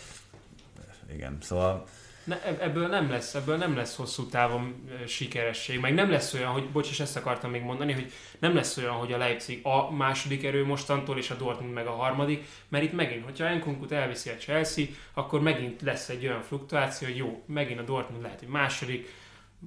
Igen, 1.13 1.39
szóval... 1.41 1.85
Ne, 2.29 2.43
eb- 2.43 2.61
ebből 2.61 2.87
nem 2.87 3.11
lesz, 3.11 3.35
ebből 3.35 3.57
nem 3.57 3.77
lesz 3.77 3.97
hosszú 3.97 4.27
távon 4.27 4.75
ö, 4.91 5.07
sikeresség, 5.07 5.81
meg 5.81 5.95
nem 5.95 6.11
lesz 6.11 6.35
olyan, 6.35 6.51
hogy, 6.51 6.69
bocs, 6.69 6.91
és 6.91 7.01
ezt 7.01 7.17
akartam 7.17 7.51
még 7.51 7.63
mondani, 7.63 7.93
hogy 7.93 8.13
nem 8.39 8.55
lesz 8.55 8.77
olyan, 8.77 8.93
hogy 8.93 9.13
a 9.13 9.17
Leipzig 9.17 9.61
a 9.63 9.91
második 9.91 10.45
erő 10.45 10.65
mostantól, 10.65 11.19
és 11.19 11.31
a 11.31 11.35
Dortmund 11.35 11.73
meg 11.73 11.87
a 11.87 11.91
harmadik, 11.91 12.45
mert 12.69 12.85
itt 12.85 12.93
megint, 12.93 13.25
hogyha 13.25 13.45
Enkunkut 13.47 13.93
elviszi 13.93 14.31
a 14.31 14.37
Chelsea, 14.37 14.85
akkor 15.15 15.41
megint 15.41 15.83
lesz 15.83 16.09
egy 16.09 16.27
olyan 16.27 16.43
fluktuáció, 16.43 17.09
hogy 17.09 17.17
jó, 17.17 17.43
megint 17.47 17.81
a 17.81 17.83
Dortmund 17.83 18.23
lehet, 18.23 18.39
hogy 18.39 18.49
második, 18.49 19.09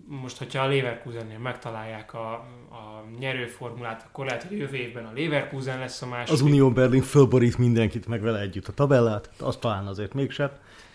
most, 0.08 0.38
hogyha 0.38 0.64
a 0.64 0.68
Leverkusennél 0.68 1.38
megtalálják 1.38 2.14
a, 2.14 2.32
a 2.72 3.04
nyerőformulát, 3.20 4.06
akkor 4.08 4.26
lehet, 4.26 4.44
hogy 4.44 4.58
jövő 4.58 4.76
évben 4.76 5.06
a 5.06 5.12
Leverkusen 5.16 5.80
lesz 5.80 6.02
a 6.02 6.08
második. 6.08 6.34
Az 6.34 6.42
Unión 6.42 6.74
Berlin 6.74 7.02
fölborít 7.02 7.58
mindenkit, 7.58 8.08
meg 8.08 8.22
vele 8.22 8.40
együtt 8.40 8.68
a 8.68 8.74
tabellát, 8.74 9.30
azt 9.38 9.60
talán 9.60 9.88
azért 9.88 10.14
mégsem. 10.14 10.52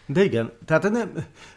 De 0.06 0.24
igen, 0.24 0.52
tehát 0.64 0.90
nem, 0.90 1.12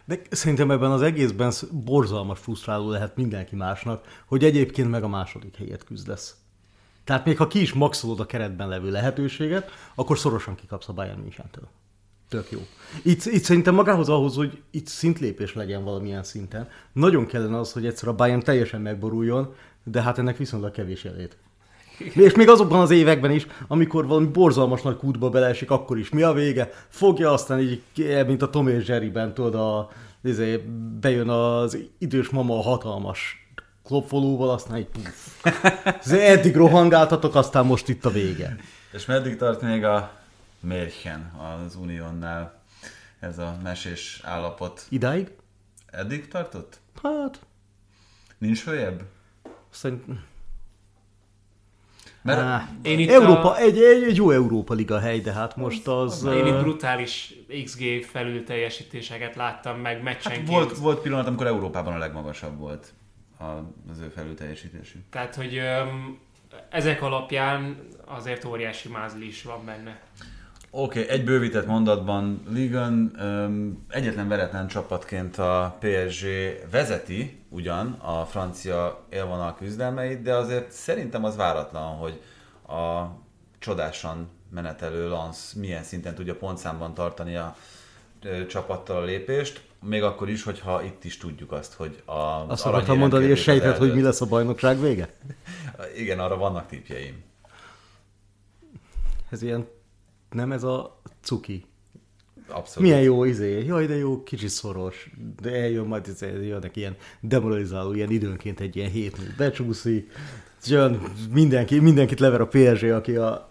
de 0.06 0.22
szerintem 0.30 0.72
ebben 0.72 0.92
az 0.92 1.02
egészben 1.02 1.52
sz- 1.52 1.74
borzalmas 1.74 2.40
frusztráló 2.40 2.90
lehet 2.90 3.16
mindenki 3.16 3.56
másnak, 3.56 4.22
hogy 4.26 4.44
egyébként 4.44 4.90
meg 4.90 5.04
a 5.04 5.08
második 5.08 5.56
helyet 5.56 5.84
küzdesz. 5.84 6.36
Tehát 7.04 7.26
még 7.26 7.38
ha 7.38 7.48
ki 7.48 7.62
is 7.62 7.74
maxolod 7.74 8.20
a 8.20 8.26
keretben 8.26 8.68
levő 8.68 8.92
lehetőséget, 8.92 9.72
akkor 9.96 10.18
szorosan 10.18 10.56
kikapsz 10.56 10.90
a 10.90 10.94
Bayern 10.94 11.20
Münchentől. 11.20 11.68
Tök 12.30 12.52
jó. 12.52 12.60
Itt, 13.04 13.26
itt 13.26 13.44
szerintem 13.44 13.76
magához 13.76 14.10
ahhoz, 14.10 14.36
hogy 14.36 14.62
itt 14.72 14.88
szintlépés 14.88 15.54
legyen 15.54 15.84
valamilyen 15.84 16.24
szinten, 16.24 16.68
nagyon 16.94 17.26
kellene 17.26 17.60
az, 17.60 17.72
hogy 17.72 17.86
egyszer 17.86 18.08
a 18.08 18.16
Bayern 18.16 18.44
teljesen 18.44 18.82
megboruljon, 18.82 19.56
de 19.84 20.02
hát 20.02 20.18
ennek 20.18 20.38
viszonylag 20.38 20.72
kevés 20.72 21.04
jelét. 21.04 21.38
És 22.00 22.36
még 22.36 22.50
azokban 22.50 22.80
az 22.80 22.92
években 22.92 23.32
is, 23.32 23.48
amikor 23.68 24.08
valami 24.08 24.26
borzalmas 24.26 24.82
nagy 24.82 24.98
kútba 24.98 25.30
beleesik, 25.30 25.72
akkor 25.72 25.98
is 25.98 26.10
mi 26.10 26.22
a 26.22 26.34
vége? 26.34 26.72
Fogja 26.88 27.32
aztán 27.32 27.60
így, 27.60 27.82
mint 28.28 28.42
a 28.42 28.50
Tom 28.50 28.68
és 28.68 28.88
Jerryben, 28.88 29.34
tudod, 29.34 29.56
a, 29.56 29.90
izé, 30.24 30.58
bejön 31.00 31.30
az 31.30 31.78
idős 31.98 32.30
mama 32.30 32.58
a 32.58 32.62
hatalmas 32.62 33.48
klopfolóval, 33.84 34.50
aztán 34.50 34.76
egy 34.76 34.88
puff. 34.88 35.52
Eddig 36.12 36.56
rohangáltatok, 36.56 37.36
aztán 37.36 37.66
most 37.66 37.88
itt 37.88 38.06
a 38.06 38.10
vége. 38.10 38.56
És 38.92 39.06
meddig 39.06 39.36
tart 39.36 39.62
még 39.62 39.84
a 39.84 40.12
Mérchen 40.60 41.32
az 41.66 41.76
Uniónnál? 41.76 42.62
Ez 43.20 43.38
a 43.38 43.58
mesés 43.64 44.22
állapot. 44.24 44.86
Idáig? 44.90 45.32
Eddig 45.86 46.28
tartott? 46.28 46.80
Hát, 47.04 47.40
Nincs 48.38 48.62
följebb? 48.62 49.02
szerintem... 49.70 50.24
Mert 52.36 52.42
Á, 52.42 52.70
Én 52.82 53.00
itt 53.00 53.10
Európa, 53.10 53.52
a- 53.52 53.58
egy, 53.58 53.78
egy, 53.78 54.04
egy 54.04 54.16
jó 54.16 54.32
Európa 54.32 54.74
Liga 54.74 55.00
hely, 55.00 55.20
de 55.20 55.32
hát 55.32 55.56
most 55.56 55.88
az... 55.88 56.24
Én 56.24 56.46
itt 56.46 56.60
brutális 56.62 57.34
XG 57.64 58.04
felül 58.04 58.44
teljesítéseket 58.44 59.36
láttam 59.36 59.80
meg 59.80 59.94
hát 59.96 60.04
meccsenként. 60.04 60.48
volt, 60.48 60.78
volt 60.78 61.00
pillanat, 61.02 61.28
amikor 61.28 61.48
Európában 61.48 61.94
a 61.94 61.98
legmagasabb 61.98 62.58
volt 62.58 62.94
az 63.92 64.00
ő 64.00 64.08
felülteljesítésű. 64.16 65.00
Tehát, 65.10 65.36
hogy 65.36 65.58
öm, 65.58 66.20
ezek 66.70 67.02
alapján 67.02 67.78
azért 68.06 68.46
óriási 68.46 68.90
mázli 68.90 69.28
is 69.28 69.44
van 69.44 69.66
benne. 69.66 70.00
Oké, 70.72 71.02
okay, 71.02 71.12
egy 71.12 71.24
bővített 71.24 71.66
mondatban 71.66 72.44
Ligan 72.50 73.16
um, 73.20 73.86
egyetlen 73.90 74.28
veretlen 74.28 74.68
csapatként 74.68 75.38
a 75.38 75.78
PSG 75.80 76.26
vezeti 76.72 77.40
ugyan 77.50 77.92
a 77.92 78.26
francia 78.26 79.06
élvonal 79.10 79.56
küzdelmeit, 79.56 80.22
de 80.22 80.36
azért 80.36 80.72
szerintem 80.72 81.24
az 81.24 81.36
váratlan, 81.36 81.96
hogy 81.98 82.22
a 82.68 83.06
csodásan 83.60 84.30
menetelő 84.52 85.10
Lens 85.10 85.54
milyen 85.54 85.84
szinten 85.84 86.16
tudja 86.16 86.36
pontszámban 86.36 86.94
tartani 86.94 87.36
a 87.36 87.56
ö, 88.24 88.46
csapattal 88.46 88.98
a 88.98 89.06
lépést, 89.06 89.62
még 89.82 90.04
akkor 90.04 90.30
is, 90.30 90.44
hogyha 90.44 90.84
itt 90.84 91.04
is 91.04 91.18
tudjuk 91.18 91.52
azt, 91.52 91.74
hogy 91.74 92.02
a 92.06 92.12
Azt 92.48 92.66
akartam 92.66 92.98
mondani, 92.98 93.26
és 93.26 93.42
sejtett, 93.42 93.78
hogy 93.78 93.94
mi 93.94 94.02
lesz 94.02 94.22
a 94.22 94.26
bajnokság 94.26 94.82
vége? 94.82 95.10
Igen, 95.96 96.20
arra 96.20 96.38
vannak 96.38 96.68
tippjeim. 96.68 97.24
Ez 99.30 99.42
ilyen, 99.42 99.68
nem 100.30 100.52
ez 100.52 100.64
a 100.64 101.02
cuki. 101.22 101.66
Abszolút. 102.48 102.90
Milyen 102.90 103.04
jó 103.04 103.24
izé, 103.24 103.66
jaj 103.66 103.86
de 103.86 103.96
jó, 103.96 104.24
kicsit 104.24 104.50
szoros, 104.50 105.12
de 105.42 105.52
eljön 105.52 105.86
majd 105.86 106.08
izé, 106.08 106.48
jönnek 106.48 106.76
ilyen 106.76 106.96
demoralizáló, 107.20 107.94
ilyen 107.94 108.10
időnként 108.10 108.60
egy 108.60 108.76
ilyen 108.76 108.90
hét 108.90 109.18
becsúszik, 109.38 110.12
jön 110.66 111.02
mindenki, 111.34 111.80
mindenkit 111.80 112.20
lever 112.20 112.42
a 112.42 112.48
PSG, 112.48 112.84
aki 112.84 113.16
a 113.16 113.50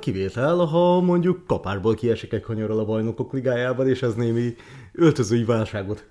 kivétel, 0.00 0.56
ha 0.56 1.00
mondjuk 1.00 1.46
kapásból 1.46 1.94
kiesik 1.94 2.32
egy 2.32 2.40
kanyarral 2.40 2.78
a 2.78 2.84
bajnokok 2.84 3.32
ligájában, 3.32 3.88
és 3.88 4.02
ez 4.02 4.14
némi 4.14 4.54
öltözői 4.92 5.44
válságot 5.44 6.04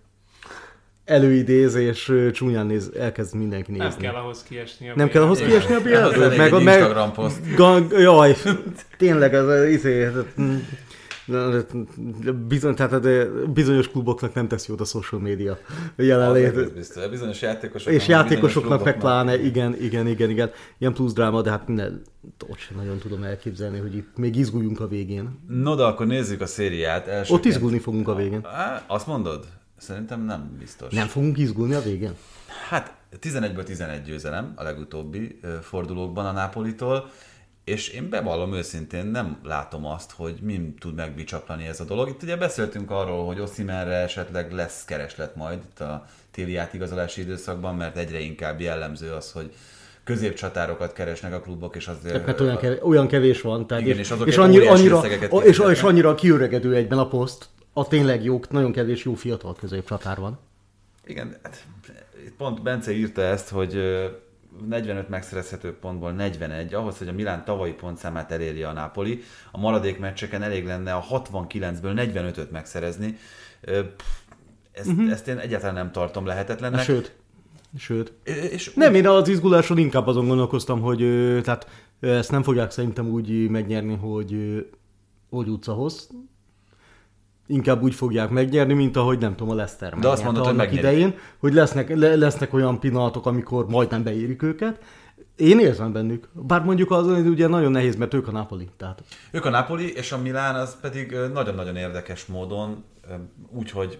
előidéz, 1.06 1.76
és 1.76 2.30
csúnyán 2.34 2.66
néz, 2.66 2.92
elkezd 3.00 3.36
mindenki 3.36 3.72
nézni. 3.72 3.86
Nem 3.86 3.98
kell 3.98 4.14
ahhoz 4.14 4.44
kiesni. 4.44 4.90
A 4.90 4.94
Nem 4.96 5.10
kell 5.10 5.22
ahhoz 5.22 5.40
kiesni 5.40 5.74
a 5.74 6.06
Az 6.06 6.14
elég 6.14 6.38
Meg, 6.38 6.54
egy 6.54 6.64
meg, 6.64 6.78
Instagram 6.78 7.12
poszt. 7.12 7.56
Gang, 7.56 7.92
jaj, 7.92 8.36
tényleg 8.98 9.34
ez 9.34 9.46
az 9.48 9.66
izé, 9.66 10.08
bizony, 12.48 12.76
tehát 12.76 13.00
de 13.00 13.26
bizonyos 13.54 13.90
kluboknak 13.90 14.34
nem 14.34 14.48
tesz 14.48 14.68
jót 14.68 14.82
a 14.82 14.86
social 14.86 15.22
media 15.22 15.58
jelenlét. 15.96 16.74
Biztos. 16.74 17.10
Bizonyos 17.10 17.42
játékosoknak, 17.42 18.02
És 18.02 18.08
játékosoknak 18.08 18.84
meg 18.84 18.98
pláne, 18.98 19.44
igen, 19.44 19.76
igen, 19.82 20.08
igen, 20.08 20.30
igen. 20.30 20.52
Ilyen 20.78 20.94
plusz 20.94 21.14
dráma, 21.14 21.42
de 21.42 21.50
hát 21.50 21.68
minden, 21.68 22.02
ott 22.50 22.58
sem 22.58 22.78
nagyon 22.78 22.98
tudom 22.98 23.24
elképzelni, 23.24 23.80
hogy 23.80 23.96
itt 23.96 24.18
még 24.18 24.36
izguljunk 24.36 24.80
a 24.80 24.88
végén. 24.88 25.40
No, 25.48 25.76
de 25.76 25.84
akkor 25.84 26.06
nézzük 26.06 26.42
a 26.42 26.46
szériát. 26.46 27.08
Elsőként... 27.08 27.40
Ott 27.40 27.46
izgulni 27.46 27.80
fogunk 27.80 28.08
a 28.08 28.16
végén. 28.16 28.48
Azt 28.88 29.08
mondod? 29.08 29.46
Szerintem 29.84 30.26
nem 30.26 30.56
biztos. 30.60 30.94
Nem 30.94 31.08
fogunk 31.08 31.38
izgulni 31.38 31.74
a 31.74 31.82
végén? 31.82 32.14
Hát 32.70 32.94
11-ből 33.22 33.64
11 33.64 34.04
győzelem 34.04 34.54
a 34.56 34.64
legutóbbi 34.64 35.40
fordulókban 35.62 36.26
a 36.26 36.32
Nápolitól. 36.32 37.10
és 37.64 37.90
én 37.90 38.10
bevallom 38.10 38.54
őszintén, 38.54 39.06
nem 39.06 39.38
látom 39.44 39.86
azt, 39.86 40.12
hogy 40.12 40.38
mi 40.42 40.74
tud 40.80 40.96
megbicsaklani 40.96 41.68
ez 41.68 41.80
a 41.80 41.84
dolog. 41.84 42.10
Itt 42.10 42.24
ugye 42.24 42.38
beszéltünk 42.38 42.92
arról, 42.92 43.26
hogy 43.26 43.40
Oszimerre 43.40 43.96
esetleg 43.96 44.52
lesz 44.52 44.86
kereslet 44.86 45.36
majd 45.36 45.60
itt 45.64 45.80
a 45.80 46.06
téli 46.32 46.56
átigazolási 46.56 47.22
időszakban, 47.22 47.76
mert 47.76 47.98
egyre 47.98 48.20
inkább 48.20 48.60
jellemző 48.60 49.12
az, 49.12 49.32
hogy 49.32 49.54
középcsatárokat 50.04 50.94
keresnek 50.94 51.34
a 51.34 51.40
klubok, 51.40 51.76
és 51.76 51.88
azért... 51.88 52.24
Tehát 52.24 52.42
olyan, 52.42 52.58
kevés, 52.58 52.80
olyan 52.82 53.08
kevés 53.08 53.42
van. 53.42 53.68
Tehát 53.68 53.84
Igen, 53.84 53.98
és, 53.98 54.10
és 54.10 54.18
és 54.26 54.38
annyira, 54.38 54.72
annyira, 54.72 55.02
és, 55.44 55.60
és 55.60 55.82
annyira 55.82 56.16
kiöregedő 56.16 56.76
egyben 56.76 56.98
a 56.98 57.08
poszt, 57.08 57.50
a 57.74 57.88
tényleg 57.88 58.24
jó, 58.24 58.40
nagyon 58.50 58.72
kevés 58.72 59.06
jó 59.06 59.14
fiatal 59.14 59.56
középcsatár 59.56 60.20
van. 60.20 60.40
Igen, 61.06 61.36
hát 61.44 61.66
pont 62.38 62.62
Bence 62.62 62.92
írta 62.92 63.22
ezt, 63.22 63.50
hogy 63.50 63.76
ö, 63.76 64.08
45 64.68 65.10
megszerezhető 65.10 65.74
pontból 65.74 66.12
41, 66.12 66.74
ahhoz, 66.74 66.98
hogy 66.98 67.08
a 67.08 67.14
Milán 67.14 67.46
tavalyi 67.46 67.72
pontszámát 67.72 68.32
elérje 68.32 68.68
a 68.68 68.74
Napoli, 68.74 69.22
a 69.52 69.58
maradék 69.58 70.00
meccseken 70.00 70.42
elég 70.42 70.66
lenne 70.66 70.94
a 70.94 71.06
69-ből 71.12 72.12
45-öt 72.14 72.52
megszerezni. 72.52 73.18
Ezt, 74.72 74.88
uh-huh. 74.88 75.12
ezt 75.12 75.28
én 75.28 75.38
egyáltalán 75.38 75.74
nem 75.74 75.92
tartom 75.92 76.26
lehetetlennek. 76.26 76.84
Sőt, 76.84 77.16
sőt. 77.78 78.14
És 78.52 78.74
Nem, 78.74 78.96
én 78.96 79.08
az 79.08 79.28
izguláson 79.28 79.78
inkább 79.78 80.08
azon 80.08 80.28
gondolkoztam, 80.28 80.82
hogy 80.82 80.98
tehát 81.44 81.68
ezt 82.00 82.32
nem 82.32 82.44
fogják 82.44 82.72
szerintem 82.72 83.08
úgy 83.10 83.50
megnyerni, 83.50 83.96
hogy, 83.96 84.66
hogy 85.30 85.48
utcahossz. 85.48 86.08
Inkább 87.54 87.82
úgy 87.82 87.96
fogják 87.96 88.30
megnyerni, 88.30 88.74
mint 88.74 88.96
ahogy 88.96 89.20
nem 89.20 89.36
tudom, 89.36 89.54
a 89.54 89.56
Leicester 89.56 89.94
De 90.00 90.08
azt 90.08 90.24
mondod, 90.24 90.44
hogy 90.44 90.54
annak 90.54 90.66
megnyerik. 90.66 90.92
idején, 90.92 91.16
hogy 91.38 91.54
lesznek, 91.54 91.96
le, 91.96 92.16
lesznek 92.16 92.54
olyan 92.54 92.80
pillanatok, 92.80 93.26
amikor 93.26 93.68
majdnem 93.68 94.04
beérik 94.04 94.42
őket. 94.42 94.84
Én 95.36 95.60
érzem 95.60 95.92
bennük. 95.92 96.30
Bár 96.34 96.64
mondjuk 96.64 96.92
az 96.92 97.08
ugye 97.08 97.48
nagyon 97.48 97.72
nehéz, 97.72 97.96
mert 97.96 98.14
ők 98.14 98.28
a 98.28 98.32
Napoli. 98.32 98.70
Tehát 98.78 99.04
Ők 99.32 99.46
a 99.46 99.50
Napoli, 99.50 99.94
és 99.96 100.12
a 100.12 100.18
Milán 100.18 100.56
az 100.56 100.78
pedig 100.82 101.16
nagyon-nagyon 101.34 101.76
érdekes 101.76 102.26
módon, 102.26 102.84
úgyhogy 103.52 104.00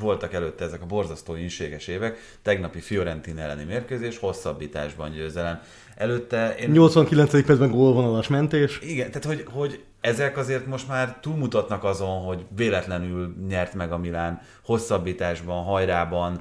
voltak 0.00 0.32
előtte 0.32 0.64
ezek 0.64 0.82
a 0.82 0.86
borzasztó 0.86 1.36
inséges 1.36 1.86
évek, 1.86 2.38
tegnapi 2.42 2.80
Fiorentina 2.80 3.40
elleni 3.40 3.64
mérkőzés, 3.64 4.18
hosszabbításban 4.18 5.10
győzelem. 5.10 5.60
Előtte 5.96 6.54
én 6.54 6.70
89. 6.70 7.46
percben 7.46 7.70
gólvonalas 7.70 8.28
mentés. 8.28 8.80
Igen, 8.82 9.06
tehát 9.06 9.24
hogy, 9.24 9.44
hogy 9.50 9.84
ezek 10.00 10.36
azért 10.36 10.66
most 10.66 10.88
már 10.88 11.18
túlmutatnak 11.20 11.84
azon, 11.84 12.24
hogy 12.24 12.44
véletlenül 12.56 13.34
nyert 13.48 13.74
meg 13.74 13.92
a 13.92 13.98
Milán 13.98 14.40
hosszabbításban, 14.64 15.64
hajrában, 15.64 16.40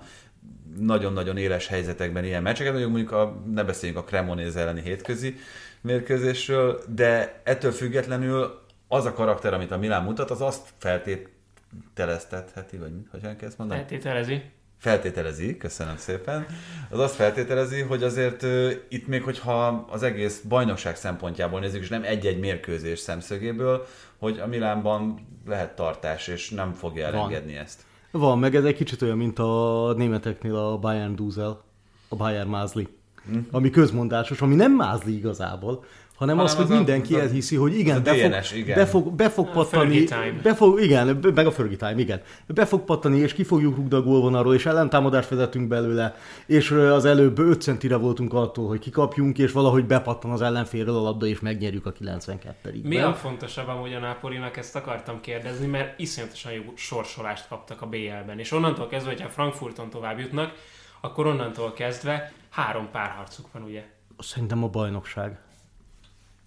nagyon-nagyon 0.80 1.38
éles 1.38 1.68
helyzetekben 1.68 2.24
ilyen 2.24 2.42
meccseket, 2.42 2.72
mondjuk, 2.72 2.92
mondjuk 2.92 3.12
a, 3.12 3.42
ne 3.54 3.64
beszéljünk 3.64 4.02
a 4.02 4.04
Cremonese 4.04 4.60
elleni 4.60 4.82
hétközi 4.82 5.36
mérkőzésről, 5.82 6.82
de 6.96 7.42
ettől 7.44 7.72
függetlenül 7.72 8.62
az 8.88 9.06
a 9.06 9.14
karakter, 9.14 9.54
amit 9.54 9.72
a 9.72 9.78
Milán 9.78 10.04
mutat, 10.04 10.32
az 10.32 10.42
azt 10.42 10.68
feltételeztetheti, 10.78 12.78
vagy 12.78 12.94
mit, 12.94 13.08
hogyan 13.12 13.36
kell 13.36 13.48
ezt 13.48 13.58
mondani? 13.58 13.80
Feltételezi. 13.80 14.42
Feltételezi, 14.84 15.58
köszönöm 15.58 15.98
szépen, 15.98 16.46
az 16.90 17.00
azt 17.00 17.16
feltételezi, 17.16 17.82
hogy 17.82 18.04
azért 18.04 18.46
itt 18.90 19.08
még, 19.08 19.24
hogyha 19.24 19.86
az 19.90 20.04
egész 20.04 20.42
bajnokság 20.48 20.96
szempontjából 20.96 21.60
nézzük, 21.60 21.82
és 21.82 21.90
nem 21.90 22.04
egy-egy 22.04 22.40
mérkőzés 22.40 23.00
szemszögéből, 23.00 23.86
hogy 24.18 24.40
a 24.40 24.48
Milánban 24.48 25.28
lehet 25.48 25.76
tartás, 25.76 26.28
és 26.28 26.50
nem 26.50 26.74
fogja 26.74 27.06
elengedni 27.06 27.56
ezt. 27.56 27.82
Van, 28.12 28.40
meg 28.40 28.56
ez 28.56 28.64
egy 28.64 28.76
kicsit 28.76 29.02
olyan, 29.02 29.18
mint 29.18 29.40
a 29.40 29.94
németeknél 29.98 30.56
a 30.56 30.78
Bayern 30.78 31.16
Duzel, 31.16 31.64
a 32.08 32.16
Bayern 32.16 32.50
Mázli. 32.50 32.88
Hm. 33.26 33.38
Ami 33.52 33.70
közmondásos, 33.70 34.42
ami 34.42 34.56
nem 34.56 34.72
mázli 34.72 35.16
igazából, 35.16 35.84
hanem 36.24 36.40
az, 36.40 36.52
Hanem 36.52 36.68
hogy 36.68 36.76
az 36.76 36.84
mindenki 36.84 37.14
az 37.14 37.20
a- 37.20 37.24
elhiszi, 37.24 37.56
hogy 37.56 37.78
igen, 37.80 37.96
az 37.96 38.02
be 38.02 38.14
fog, 38.16 38.32
DNS, 38.32 38.52
igen. 38.52 38.76
be 38.78 38.86
fog, 38.86 39.14
be 39.14 39.30
fog 39.30 39.48
A 39.48 39.52
pattani, 39.52 40.06
be 40.44 40.56
fog, 40.56 40.82
igen, 40.82 41.20
meg 41.36 41.46
a 41.46 41.52
Fergie 41.52 41.78
time, 41.78 42.00
igen. 42.00 42.22
Be 42.48 42.66
fog 42.66 42.84
pattani, 42.84 43.18
és 43.18 43.34
ki 43.34 43.44
fogjuk 43.44 43.76
rúgni 43.76 43.96
a 43.96 44.02
gólvonalról, 44.02 44.54
és 44.54 44.66
ellentámadást 44.66 45.30
vezetünk 45.30 45.68
belőle, 45.68 46.16
és 46.46 46.72
az 46.72 47.06
előbb 47.06 47.40
5 47.40 47.62
centire 47.62 47.96
voltunk 47.96 48.34
attól, 48.34 48.68
hogy 48.68 48.80
kikapjunk, 48.80 49.38
és 49.38 49.52
valahogy 49.52 49.86
bepattan 49.86 50.32
az 50.32 50.42
ellenfélről 50.42 50.96
a 50.96 51.02
labda, 51.02 51.26
és 51.26 51.40
megnyerjük 51.40 51.86
a 51.86 51.92
92 51.92 52.82
Mi 52.84 52.98
a 52.98 53.14
fontosabb 53.14 53.68
amúgy 53.68 53.94
a 53.94 54.00
Napolinak, 54.00 54.58
ezt 54.58 54.76
akartam 54.76 55.22
kérdezni, 55.22 55.68
mert 55.68 56.00
iszonyatosan 56.00 56.52
jó 56.52 56.62
sorsolást 56.76 57.48
kaptak 57.48 57.82
a 57.82 57.86
BL-ben, 57.86 58.40
és 58.40 58.52
onnantól 58.52 58.88
kezdve, 58.88 59.12
hogyha 59.12 59.30
Frankfurton 59.30 59.90
tovább 59.90 60.20
jutnak, 60.20 60.54
akkor 61.02 61.26
onnantól 61.28 61.74
kezdve 61.74 62.32
három 62.50 62.88
párharcuk 62.92 63.46
van, 63.52 63.64
ugye? 63.64 63.84
Szerintem 64.20 64.64
a 64.64 64.68
bajnokság. 64.68 65.40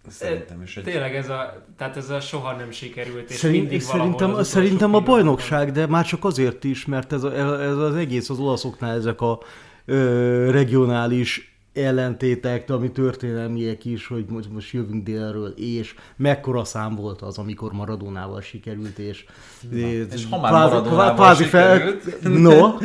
Szerintem 0.08 0.62
is 0.62 0.76
egy... 0.76 0.84
Tényleg 0.84 1.14
ez 1.14 1.28
a, 1.28 1.66
tehát 1.76 1.96
ez 1.96 2.10
a 2.10 2.20
soha 2.20 2.52
nem 2.52 2.70
sikerült, 2.70 3.30
és 3.30 3.36
Szerint, 3.36 3.60
mindig 3.60 3.80
szerintem, 3.80 4.34
az 4.34 4.48
szerintem 4.48 4.94
a 4.94 5.00
bajnokság, 5.00 5.72
de 5.72 5.86
már 5.86 6.04
csak 6.04 6.24
azért 6.24 6.64
is, 6.64 6.86
mert 6.86 7.12
ez, 7.12 7.22
a, 7.22 7.62
ez 7.62 7.76
az 7.76 7.94
egész 7.94 8.30
az 8.30 8.38
olaszoknál 8.38 8.96
ezek 8.96 9.20
a 9.20 9.40
ö, 9.84 10.50
regionális 10.50 11.55
ellentétek, 11.76 12.66
de 12.66 12.72
ami 12.72 12.90
történelmiek 12.90 13.84
is, 13.84 14.06
hogy 14.06 14.24
most, 14.28 14.52
most 14.52 14.72
jövünk 14.72 15.04
délről, 15.04 15.54
és 15.56 15.94
mekkora 16.16 16.64
szám 16.64 16.94
volt 16.94 17.22
az, 17.22 17.38
amikor 17.38 17.72
Maradonával 17.72 18.40
sikerült, 18.40 18.98
és, 18.98 19.24
és 20.12 20.26
ha 20.30 20.40
már 20.40 20.52
Maradonával 20.52 21.34
sikerült. 21.34 22.22
no, 22.22 22.68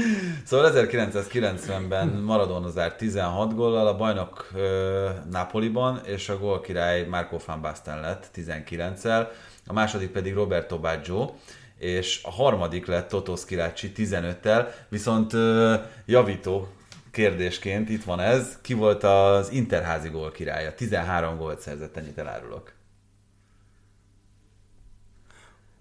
Szóval 0.43 0.71
1990-ben 0.75 2.07
Maradona 2.07 2.69
zárt 2.69 2.97
16 2.97 3.55
góllal, 3.55 3.87
a 3.87 3.95
bajnok 3.95 4.47
ö, 4.55 5.09
Napoliban, 5.31 6.01
és 6.05 6.29
a 6.29 6.37
gólkirály 6.37 7.05
Marco 7.09 7.37
van 7.45 7.61
Basten 7.61 7.99
lett 7.99 8.29
19-el, 8.35 9.27
a 9.67 9.73
második 9.73 10.09
pedig 10.09 10.33
Roberto 10.33 10.79
Baggio, 10.79 11.29
és 11.77 12.21
a 12.23 12.31
harmadik 12.31 12.85
lett 12.85 13.09
Toto 13.09 13.35
Schillaci 13.35 13.91
15-tel, 13.95 14.67
viszont 14.89 15.33
ö, 15.33 15.73
javító 16.05 16.67
kérdésként 17.11 17.89
itt 17.89 18.03
van 18.03 18.19
ez, 18.19 18.57
ki 18.61 18.73
volt 18.73 19.03
az 19.03 19.51
interházi 19.51 20.09
gólkirálya? 20.09 20.73
13 20.73 21.37
gólt 21.37 21.59
szerzett, 21.59 21.97
ennyit 21.97 22.17
elárulok. 22.17 22.73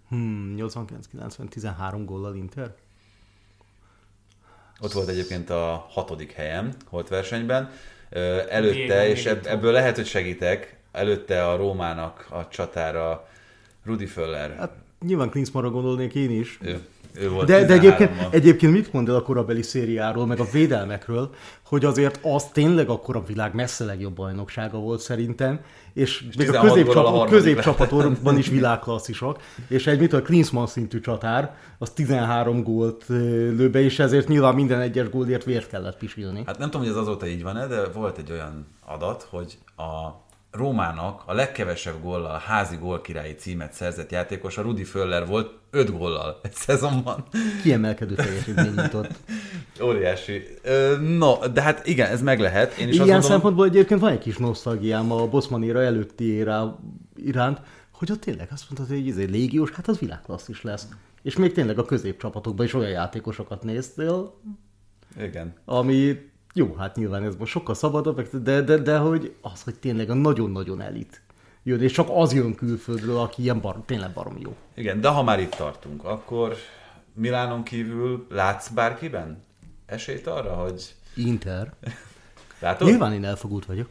hmm, 0.09 0.55
89-90, 0.59 1.49
13 1.49 2.05
góllal 2.05 2.37
Inter. 2.37 2.75
Ott 4.81 4.93
volt 4.93 5.09
egyébként 5.09 5.51
a 5.51 5.87
hatodik 5.89 6.33
helyen, 6.33 6.75
holt 6.87 7.09
versenyben. 7.09 7.71
Előtte, 8.49 9.09
és 9.09 9.27
ebből 9.27 9.73
lehet, 9.73 9.97
hogy 9.97 10.07
segítek, 10.07 10.77
előtte 10.93 11.49
a 11.49 11.57
Rómának 11.57 12.27
a 12.31 12.49
csatára 12.49 13.29
Rudi 13.85 14.07
Föller. 14.07 14.57
Hát 14.57 14.73
nyilván 15.01 15.31
Klinsmannra 15.31 15.71
gondolnék 15.71 16.15
én 16.15 16.31
is. 16.31 16.59
Ő, 16.63 16.87
ő 17.15 17.29
volt 17.31 17.47
De, 17.47 17.65
de 17.65 17.73
egyébként, 17.73 18.11
13-ban. 18.11 18.33
egyébként 18.35 18.73
mit 18.73 18.93
mond 18.93 19.09
el 19.09 19.15
a 19.15 19.23
korabeli 19.23 19.63
szériáról, 19.63 20.27
meg 20.27 20.41
a 20.41 20.47
védelmekről, 20.53 21.31
hogy 21.65 21.85
azért 21.85 22.21
az 22.23 22.45
tényleg 22.45 22.89
akkor 22.89 23.17
a 23.17 23.23
világ 23.27 23.55
messze 23.55 23.85
legjobb 23.85 24.15
bajnoksága 24.15 24.79
volt 24.79 25.01
szerintem, 25.01 25.61
és, 25.93 26.25
és 26.29 26.37
még 26.37 26.49
a 26.49 26.61
16 26.61 26.85
góllal 26.85 27.21
a 27.21 27.25
középcsapat, 27.25 27.89
harmadik 27.89 28.05
középcsapatokban 28.05 28.39
is 28.39 28.49
világklasszisok, 28.49 29.39
és 29.69 29.87
egy 29.87 29.99
mit 30.01 30.13
a 30.13 30.23
Klinsmann 30.23 30.67
szintű 30.67 31.01
csatár, 31.01 31.57
az 31.79 31.91
13 31.91 32.63
gólt 32.63 33.05
lő 33.09 33.71
be, 33.71 33.81
és 33.81 33.99
ezért 33.99 34.29
nyilván 34.29 34.55
minden 34.55 34.81
egyes 34.81 35.09
gólért 35.09 35.45
vért 35.45 35.69
kellett 35.69 35.99
pisilni. 35.99 36.43
Hát 36.47 36.59
nem 36.59 36.71
tudom, 36.71 36.87
hogy 36.87 36.97
ez 36.97 37.01
azóta 37.01 37.27
így 37.27 37.43
van-e, 37.43 37.67
de 37.67 37.89
volt 37.95 38.19
egy 38.19 38.31
olyan 38.31 38.67
adat, 38.87 39.27
hogy 39.31 39.59
a 39.77 40.29
Rómának 40.51 41.23
a 41.27 41.33
legkevesebb 41.33 42.07
a 42.07 42.29
házi 42.29 42.77
gólkirályi 42.77 43.35
címet 43.35 43.73
szerzett 43.73 44.11
játékos 44.11 44.59
a 44.59 44.63
Rudi 44.63 44.85
Föller 44.85 45.27
volt 45.27 45.59
5 45.71 45.99
góllal 45.99 46.41
egy 46.43 46.53
szezonban. 46.53 47.25
Kiemelkedő 47.63 48.15
teljesítmény 48.15 48.75
nyitott. 48.77 49.11
Óriási. 49.83 50.43
Ö, 50.63 50.97
No, 51.01 51.49
de 51.53 51.63
hát 51.63 51.87
igen, 51.87 52.11
ez 52.11 52.23
meg 52.23 52.41
lehet. 52.41 52.73
Én 52.73 52.89
is 52.89 52.95
Ilyen 52.95 53.01
azt 53.01 53.11
gondolom, 53.11 53.31
szempontból 53.31 53.67
egyébként 53.67 54.01
van 54.01 54.13
egy 54.13 54.19
kis 54.19 54.37
nosztalgiám 54.37 55.13
a 55.13 55.27
Bosman 55.27 55.63
éra 55.63 55.83
előtti 55.83 56.25
éra 56.25 56.79
iránt, 57.17 57.61
hogy 57.91 58.11
ott 58.11 58.21
tényleg 58.21 58.49
azt 58.53 58.65
mondtad, 58.71 58.97
hogy 58.97 59.21
egy 59.21 59.31
légiós, 59.31 59.71
hát 59.71 59.89
az 59.89 59.99
világklasszis 59.99 60.63
lesz. 60.63 60.89
És 61.23 61.37
még 61.37 61.53
tényleg 61.53 61.79
a 61.79 61.85
középcsapatokban 61.85 62.67
is 62.67 62.75
olyan 62.75 62.91
játékosokat 62.91 63.63
néztél, 63.63 64.35
igen. 65.19 65.55
ami 65.65 66.30
jó, 66.55 66.75
hát 66.79 66.97
nyilván 66.97 67.23
ez 67.23 67.37
most 67.37 67.53
sokkal 67.53 67.75
szabadabb, 67.75 68.31
de, 68.31 68.61
de, 68.61 68.77
de 68.77 68.99
hogy 68.99 69.35
az, 69.41 69.63
hogy 69.63 69.75
tényleg 69.75 70.11
a 70.11 70.15
nagyon-nagyon 70.15 70.81
elit 70.81 71.23
jön, 71.63 71.83
és 71.83 71.93
csak 71.93 72.09
az 72.11 72.33
jön 72.35 72.55
külföldről, 72.55 73.17
aki 73.19 73.43
ilyen 73.43 73.61
bar, 73.61 73.77
tényleg 73.87 74.11
barom 74.13 74.37
jó. 74.39 74.57
Igen, 74.75 75.01
de 75.01 75.09
ha 75.09 75.23
már 75.23 75.41
itt 75.41 75.55
tartunk, 75.55 76.05
akkor 76.05 76.55
Milánon 77.15 77.63
kívül 77.63 78.27
látsz 78.31 78.69
bárkiben 78.69 79.43
esélyt 79.87 80.27
arra, 80.27 80.55
hogy 80.55 80.95
Inter. 81.15 81.73
látod? 82.61 82.89
Nyilván 82.89 83.13
én 83.13 83.25
elfogult 83.25 83.67
vagyok. 83.67 83.89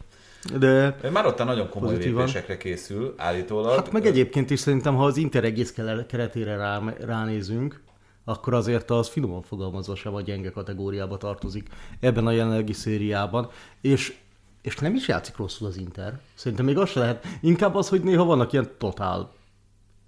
De 0.60 0.97
Ő 1.01 1.10
már 1.10 1.26
ott 1.26 1.38
nagyon 1.43 1.70
komoly 1.70 1.89
Pozitívan. 1.89 2.26
lépésekre 2.26 2.57
készül, 2.57 3.14
állítólag. 3.18 3.76
Hát 3.76 3.91
meg 3.91 4.05
egyébként 4.05 4.49
is 4.49 4.60
szerintem, 4.60 4.95
ha 4.95 5.05
az 5.05 5.18
Inter 5.18 5.43
egész 5.43 5.74
keretére 6.07 6.55
rá, 6.55 6.82
ránézünk, 6.99 7.82
akkor 8.30 8.53
azért 8.53 8.89
az 8.89 9.09
finoman 9.09 9.41
fogalmazva 9.41 9.95
sem 9.95 10.15
a 10.15 10.21
gyenge 10.21 10.51
kategóriába 10.51 11.17
tartozik 11.17 11.67
ebben 11.99 12.27
a 12.27 12.32
jelenlegi 12.32 12.73
szériában. 12.73 13.49
És 13.82 14.17
és 14.61 14.75
nem 14.75 14.95
is 14.95 15.07
játszik 15.07 15.38
rosszul 15.38 15.67
az 15.67 15.77
Inter. 15.77 16.19
Szerintem 16.34 16.65
még 16.65 16.77
az 16.77 16.89
se 16.89 16.99
lehet. 16.99 17.25
Inkább 17.41 17.75
az, 17.75 17.89
hogy 17.89 18.01
néha 18.01 18.23
vannak 18.23 18.53
ilyen 18.53 18.71
totál 18.77 19.32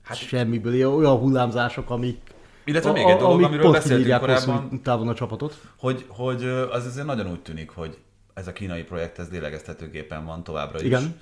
hát, 0.03 0.17
semmiből, 0.17 0.73
ilyen 0.73 0.87
olyan 0.87 1.17
hullámzások, 1.17 1.89
amik 1.89 2.33
Illetve 2.63 2.91
még 2.91 3.07
egy 3.07 3.17
dolog, 3.17 3.43
amiről 3.43 3.71
beszéltünk 3.71 4.19
korábban, 4.19 4.81
távon 4.81 5.07
a 5.07 5.13
csapatot. 5.13 5.61
hogy, 5.77 6.05
hogy 6.07 6.43
az 6.45 6.85
azért 6.85 7.05
nagyon 7.05 7.31
úgy 7.31 7.41
tűnik, 7.41 7.69
hogy 7.69 7.97
ez 8.33 8.47
a 8.47 8.51
kínai 8.51 8.83
projekt, 8.83 9.19
ez 9.19 9.29
lélegeztetőgépen 9.31 10.25
van 10.25 10.43
továbbra 10.43 10.79
is. 10.79 10.85
Igen. 10.85 11.21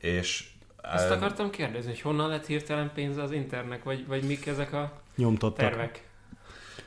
És 0.00 0.50
Ezt 0.82 1.10
akartam 1.10 1.50
kérdezni, 1.50 1.90
hogy 1.90 2.00
honnan 2.00 2.28
lett 2.28 2.46
hirtelen 2.46 2.90
pénz 2.94 3.16
az 3.16 3.30
Internek, 3.30 3.84
vagy, 3.84 4.06
vagy 4.06 4.22
mik 4.22 4.46
ezek 4.46 4.72
a 4.72 4.92
Nyomtattak. 5.16 5.56
tervek? 5.56 6.03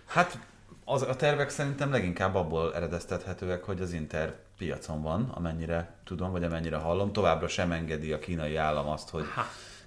Hát 0.08 0.40
az, 0.86 1.02
a 1.02 1.16
tervek 1.16 1.50
szerintem 1.50 1.92
leginkább 1.92 2.36
abból 2.36 2.76
eredeztethetőek, 2.76 3.64
hogy 3.64 3.82
az 3.82 3.94
Inter 3.94 4.36
piacon 4.58 5.02
van, 5.02 5.30
amennyire 5.34 5.96
tudom, 6.04 6.32
vagy 6.32 6.44
amennyire 6.44 6.78
hallom. 6.78 7.14
Továbbra 7.14 7.48
sem 7.48 7.72
engedi 7.72 8.12
a 8.12 8.20
kínai 8.20 8.56
állam 8.56 8.88
azt, 8.88 9.10
hogy 9.10 9.26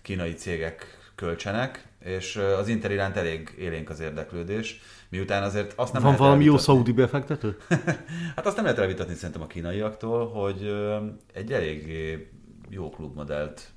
kínai 0.03 0.35
cégek 0.35 0.99
költsenek, 1.15 1.87
és 1.99 2.37
az 2.37 2.69
Inter 2.69 2.91
iránt 2.91 3.17
elég 3.17 3.55
élénk 3.59 3.91
az 3.91 4.01
érdeklődés, 4.01 4.81
miután 5.09 5.43
azért 5.43 5.73
azt 5.77 5.93
nem 5.93 6.03
Van 6.03 6.11
lehet 6.11 6.27
valami 6.27 6.45
jó 6.45 6.59
szaudi 6.59 6.93
befektető? 6.93 7.57
Hát 8.37 8.47
azt 8.47 8.57
nem 8.57 8.65
lehet 8.65 8.81
elvitatni 8.81 9.15
szerintem 9.15 9.43
a 9.43 9.47
kínaiaktól, 9.47 10.29
hogy 10.29 10.75
egy 11.33 11.53
eléggé 11.53 12.31
jó 12.69 12.91
klubmodellt 12.91 13.71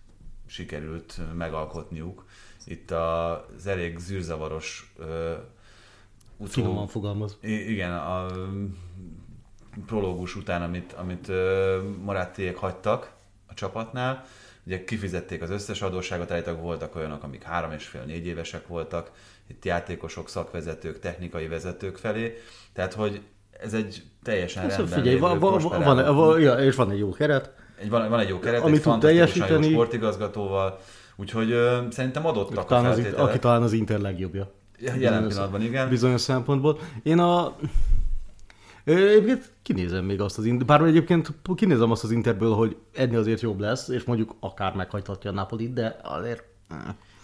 sikerült 0.46 1.20
megalkotniuk. 1.38 2.26
Itt 2.66 2.92
az 2.92 3.68
elég 3.68 3.98
zűrzavaros 3.98 4.94
utó... 6.38 6.52
Finoman 6.52 6.88
fogalmaz. 6.88 7.38
I- 7.42 7.72
igen, 7.72 7.92
a 7.94 8.26
prológus 9.86 10.36
után, 10.36 10.62
amit, 10.62 10.94
amit 10.94 11.28
ö, 11.28 11.78
Morattiék 12.04 12.58
hagytak 12.58 13.12
a 13.48 13.54
csapatnál, 13.54 14.26
ugye 14.66 14.84
kifizették 14.84 15.42
az 15.42 15.50
összes 15.50 15.82
adósságot, 15.82 16.32
állítólag 16.32 16.62
voltak 16.62 16.96
olyanok, 16.96 17.24
amik 17.24 17.44
három 17.44 17.72
és 17.72 17.86
fél, 17.86 18.02
négy 18.02 18.26
évesek 18.26 18.68
voltak, 18.68 19.12
itt 19.48 19.66
játékosok, 19.66 20.30
szakvezetők, 20.30 21.00
technikai 21.00 21.48
vezetők 21.48 21.98
felé, 21.98 22.38
tehát 22.74 22.94
hogy 22.94 23.22
ez 23.60 23.74
egy 23.74 24.04
teljesen 24.24 24.62
Szóval 24.62 24.78
rendben 24.78 25.00
figyelj, 25.00 25.20
van, 25.20 25.40
van, 25.40 25.62
van, 25.84 26.16
van, 26.16 26.42
ja, 26.42 26.54
és 26.54 26.76
van 26.76 26.92
egy 26.92 26.98
jó 27.00 27.10
keret. 27.12 27.54
Egy, 27.80 27.90
van, 27.90 28.10
van 28.10 28.20
egy 28.20 28.30
jó 28.30 28.40
keret, 28.40 28.62
Amit 28.62 28.76
egy 28.76 28.82
tud 28.82 29.00
teljesíteni. 29.00 29.70
sportigazgatóval, 29.72 30.80
úgyhogy 31.16 31.52
ö, 31.52 31.80
szerintem 31.90 32.26
adottak 32.26 32.58
a 32.58 32.66
Talán 32.66 32.86
az, 32.86 32.94
feltételek. 32.96 33.30
aki 33.30 33.40
talán 33.40 33.62
az 33.62 33.74
Inter 33.74 34.00
legjobbja. 34.00 34.52
Jelen 34.84 34.98
Bizonyos- 35.00 35.28
pillanatban 35.28 35.62
igen. 35.62 35.90
Bizonyos 35.90 36.22
szempontból. 36.22 36.80
Én 37.04 37.20
a... 37.20 37.56
Egyébként 38.84 39.52
kinézem 39.62 40.06
még 40.06 40.22
azt 40.22 40.38
az 40.38 40.46
Inter, 40.46 40.66
bár 40.66 40.82
egyébként 40.82 41.32
kinézem 41.56 41.92
azt 41.92 42.04
az 42.04 42.12
Interből, 42.12 42.54
hogy 42.54 42.76
ennél 42.94 43.20
azért 43.20 43.42
jobb 43.42 43.60
lesz, 43.60 43.88
és 43.88 44.04
mondjuk 44.04 44.36
akár 44.40 44.76
meghagyhatja 44.76 45.32
a 45.32 45.34
Napolit, 45.34 45.74
de 45.74 46.00
azért 46.04 46.44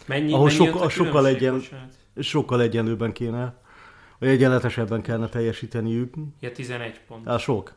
Mennyi, 0.05 0.33
Ahol 0.33 0.45
mennyi 0.45 0.55
sok- 0.57 0.75
ott 0.75 0.81
a 0.81 0.85
a 0.85 0.89
sokkal 0.89 1.27
egyen- 1.27 1.53
bocsánat? 1.53 1.93
sokkal 2.19 2.61
egyenlőben 2.61 3.11
kéne, 3.11 3.53
vagy 4.19 4.29
egyenletesebben 4.29 5.01
kellene 5.01 5.27
teljesíteniük. 5.27 6.13
Ja, 6.39 6.51
11 6.51 6.99
pont. 7.07 7.27
Hát 7.27 7.39
sok. 7.39 7.73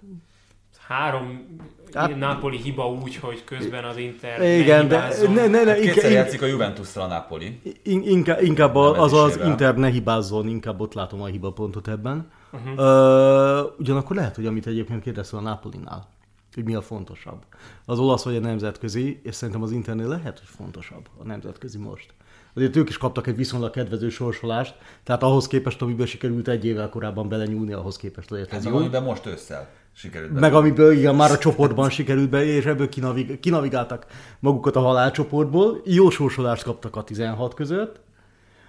Három 0.86 1.56
Hát- 1.92 2.16
Napoli 2.16 2.56
hiba 2.56 2.90
úgy, 2.90 3.16
hogy 3.16 3.44
közben 3.44 3.84
az 3.84 3.96
Inter 3.96 4.58
Igen, 4.58 4.88
de 4.88 4.96
hibázzon. 5.02 5.32
ne, 5.32 5.46
ne, 5.46 5.64
ne, 5.64 5.74
Kétszer 5.74 5.94
inkább, 5.96 6.10
játszik 6.10 6.42
a 6.42 6.46
Juventus-ra 6.46 7.02
a 7.02 7.06
Napoli. 7.06 7.60
in- 7.82 8.06
inkább, 8.06 8.42
inkább 8.42 8.74
a- 8.76 9.00
az 9.02 9.12
az. 9.12 9.40
Inter 9.44 9.76
ne 9.76 9.88
hibázzon, 9.88 10.48
inkább 10.48 10.80
ott 10.80 10.94
látom 10.94 11.22
a 11.22 11.26
hibapontot 11.26 11.88
ebben. 11.88 12.30
Mhm. 12.50 12.68
Uh-huh. 12.68 13.64
Uh, 13.66 13.72
ugyanakkor 13.78 14.16
lehet, 14.16 14.36
hogy 14.36 14.46
amit 14.46 14.66
egyébként 14.66 15.02
kérdeztél 15.02 15.38
a 15.38 15.42
Napolinál, 15.42 16.08
hogy 16.54 16.64
mi 16.64 16.74
a 16.74 16.80
fontosabb. 16.80 17.42
Az 17.84 17.98
olasz 17.98 18.24
vagy 18.24 18.36
a 18.36 18.40
nemzetközi, 18.40 19.20
és 19.22 19.34
szerintem 19.34 19.62
az 19.62 19.72
Internél 19.72 20.08
lehet, 20.08 20.38
hogy 20.38 20.48
fontosabb 20.56 21.08
a 21.18 21.24
nemzetközi 21.24 21.78
most. 21.78 22.12
Azért 22.54 22.76
ők 22.76 22.88
is 22.88 22.98
kaptak 22.98 23.26
egy 23.26 23.36
viszonylag 23.36 23.70
kedvező 23.70 24.08
sorsolást, 24.08 24.74
tehát 25.02 25.22
ahhoz 25.22 25.46
képest, 25.46 25.82
amiben 25.82 26.06
sikerült 26.06 26.48
egy 26.48 26.64
évvel 26.64 26.88
korábban 26.88 27.28
belenyúlni, 27.28 27.72
ahhoz 27.72 27.96
képest 27.96 28.30
azért 28.30 28.50
Ez 28.52 28.58
ez 28.58 28.64
meg 28.64 28.72
jó. 28.72 28.78
amiben 28.78 29.02
most 29.02 29.26
ősszel 29.26 29.68
sikerült 29.94 30.40
Meg 30.40 30.54
amiből 30.54 30.92
igen, 30.92 31.14
már 31.14 31.30
a 31.30 31.38
csoportban 31.38 31.90
sikerült 31.90 32.30
be, 32.30 32.44
és 32.44 32.64
ebből 32.64 32.88
kinavig- 32.88 33.40
kinavigáltak 33.40 34.06
magukat 34.38 34.76
a 34.76 34.80
halálcsoportból. 34.80 35.80
Jó 35.84 36.10
sorsolást 36.10 36.62
kaptak 36.62 36.96
a 36.96 37.02
16 37.04 37.54
között. 37.54 38.00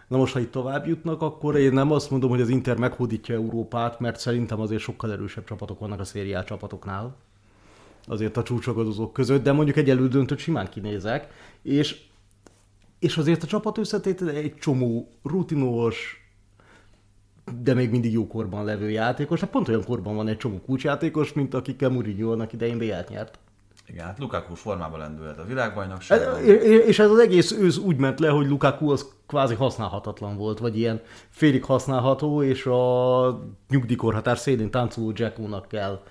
Na 0.07 0.17
most, 0.17 0.33
ha 0.33 0.39
itt 0.39 0.51
tovább 0.51 0.87
jutnak, 0.87 1.21
akkor 1.21 1.55
én 1.55 1.73
nem 1.73 1.91
azt 1.91 2.09
mondom, 2.11 2.29
hogy 2.29 2.41
az 2.41 2.49
Inter 2.49 2.77
meghódítja 2.77 3.35
Európát, 3.35 3.99
mert 3.99 4.19
szerintem 4.19 4.59
azért 4.59 4.81
sokkal 4.81 5.11
erősebb 5.11 5.43
csapatok 5.45 5.79
vannak 5.79 5.99
a 5.99 6.03
szériá 6.03 6.43
csapatoknál. 6.43 7.15
Azért 8.07 8.37
a 8.37 8.43
csúcsogadozók 8.43 9.13
között, 9.13 9.43
de 9.43 9.51
mondjuk 9.51 9.77
egy 9.77 9.89
elődöntőt 9.89 10.37
simán 10.37 10.69
kinézek. 10.69 11.27
És, 11.61 12.01
és 13.03 13.17
azért 13.17 13.43
a 13.43 13.47
csapat 13.47 13.77
összetétele 13.77 14.31
egy 14.31 14.55
csomó 14.55 15.07
rutinos, 15.23 16.17
de 17.61 17.73
még 17.73 17.89
mindig 17.89 18.11
jó 18.13 18.27
korban 18.27 18.65
levő 18.65 18.89
játékos. 18.89 19.39
Hát 19.39 19.49
pont 19.49 19.67
olyan 19.67 19.83
korban 19.83 20.15
van 20.15 20.27
egy 20.27 20.37
csomó 20.37 20.61
kulcsjátékos, 20.65 21.33
mint 21.33 21.53
akikkel 21.53 21.89
Mourinho 21.89 22.31
annak 22.31 22.53
idején 22.53 22.77
BL-t 22.77 23.09
nyert. 23.09 23.39
Igen, 23.87 24.05
hát 24.05 24.19
Lukaku 24.19 24.53
formában 24.55 24.99
lendült 24.99 25.37
a 25.37 25.41
Ez- 25.41 25.47
világbajnokságon. 25.47 26.43
És 26.87 26.99
ez 26.99 27.09
az 27.09 27.19
egész 27.19 27.51
ősz 27.51 27.77
úgy 27.77 27.97
ment 27.97 28.19
le, 28.19 28.29
hogy 28.29 28.47
Lukaku 28.47 28.91
az 28.91 29.09
kvázi 29.27 29.55
használhatatlan 29.55 30.37
volt, 30.37 30.59
vagy 30.59 30.77
ilyen 30.77 31.01
félig 31.29 31.63
használható, 31.63 32.43
és 32.43 32.65
a 32.65 33.43
nyugdíjkorhatár 33.69 34.37
szélén 34.37 34.71
táncoló 34.71 35.11
Jackónak 35.15 35.67
kell 35.67 36.01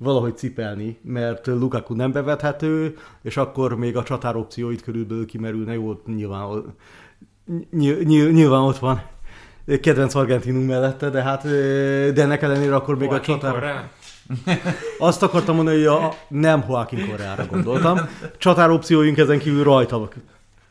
valahogy 0.00 0.36
cipelni, 0.36 0.98
mert 1.02 1.46
Lukaku 1.46 1.94
nem 1.94 2.12
bevethető, 2.12 2.96
és 3.22 3.36
akkor 3.36 3.76
még 3.76 3.96
a 3.96 4.02
csatár 4.02 4.36
opcióit 4.36 4.82
körülbelül 4.82 5.26
kimerülne, 5.26 5.72
jó, 5.72 6.02
nyilván, 6.06 6.74
ny- 7.70 8.04
ny- 8.04 8.32
nyilván 8.32 8.60
ott 8.60 8.78
van 8.78 9.02
kedvenc 9.80 10.14
argentinunk 10.14 10.68
mellette, 10.68 11.10
de 11.10 11.22
hát 11.22 11.42
de 12.12 12.22
ennek 12.22 12.42
ellenére 12.42 12.74
akkor 12.74 12.98
még 12.98 13.08
a 13.08 13.12
Joaquin 13.12 13.34
csatár... 13.34 13.52
Correa? 13.52 13.88
Azt 14.98 15.22
akartam 15.22 15.54
mondani, 15.54 15.76
hogy 15.76 15.86
a, 15.86 16.14
nem 16.28 16.64
Joaquin 16.68 17.08
Correára 17.08 17.46
gondoltam. 17.46 17.98
Csatár 18.38 18.70
opcióink 18.70 19.18
ezen 19.18 19.38
kívül 19.38 19.64
rajta 19.64 20.08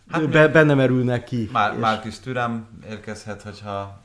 hát 0.10 0.30
be, 0.30 0.48
benne 0.48 0.74
merülnek 0.74 1.24
ki. 1.24 1.50
Már, 1.52 1.74
És 1.74 1.80
Márkis 1.80 2.20
Türem 2.20 2.68
érkezhet, 2.90 3.42
hogyha 3.42 4.02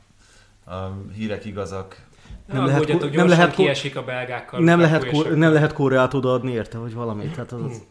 a 0.65 0.73
hírek 1.13 1.45
igazak. 1.45 2.03
Nem, 2.47 2.57
Nem 2.57 2.65
nem 2.65 2.65
lehet 2.65 2.81
ko- 2.81 2.87
gyorsan 2.91 3.09
nem 3.09 3.27
nem 3.27 3.37
lehet 3.37 3.55
ko- 3.55 3.65
kiesik 3.65 3.95
a 3.95 4.03
belgákkal. 4.03 4.59
nem, 4.63 4.79
lehet, 4.79 5.03
akkor- 5.03 5.35
nem 5.37 5.53
lehet 5.53 5.73
Koreát 5.73 6.13
odaadni 6.13 6.51
érte, 6.51 6.77
vagy 6.77 6.93
valamit. 6.93 7.33
Tehát 7.33 7.51
az, 7.51 7.61
az... 7.63 7.81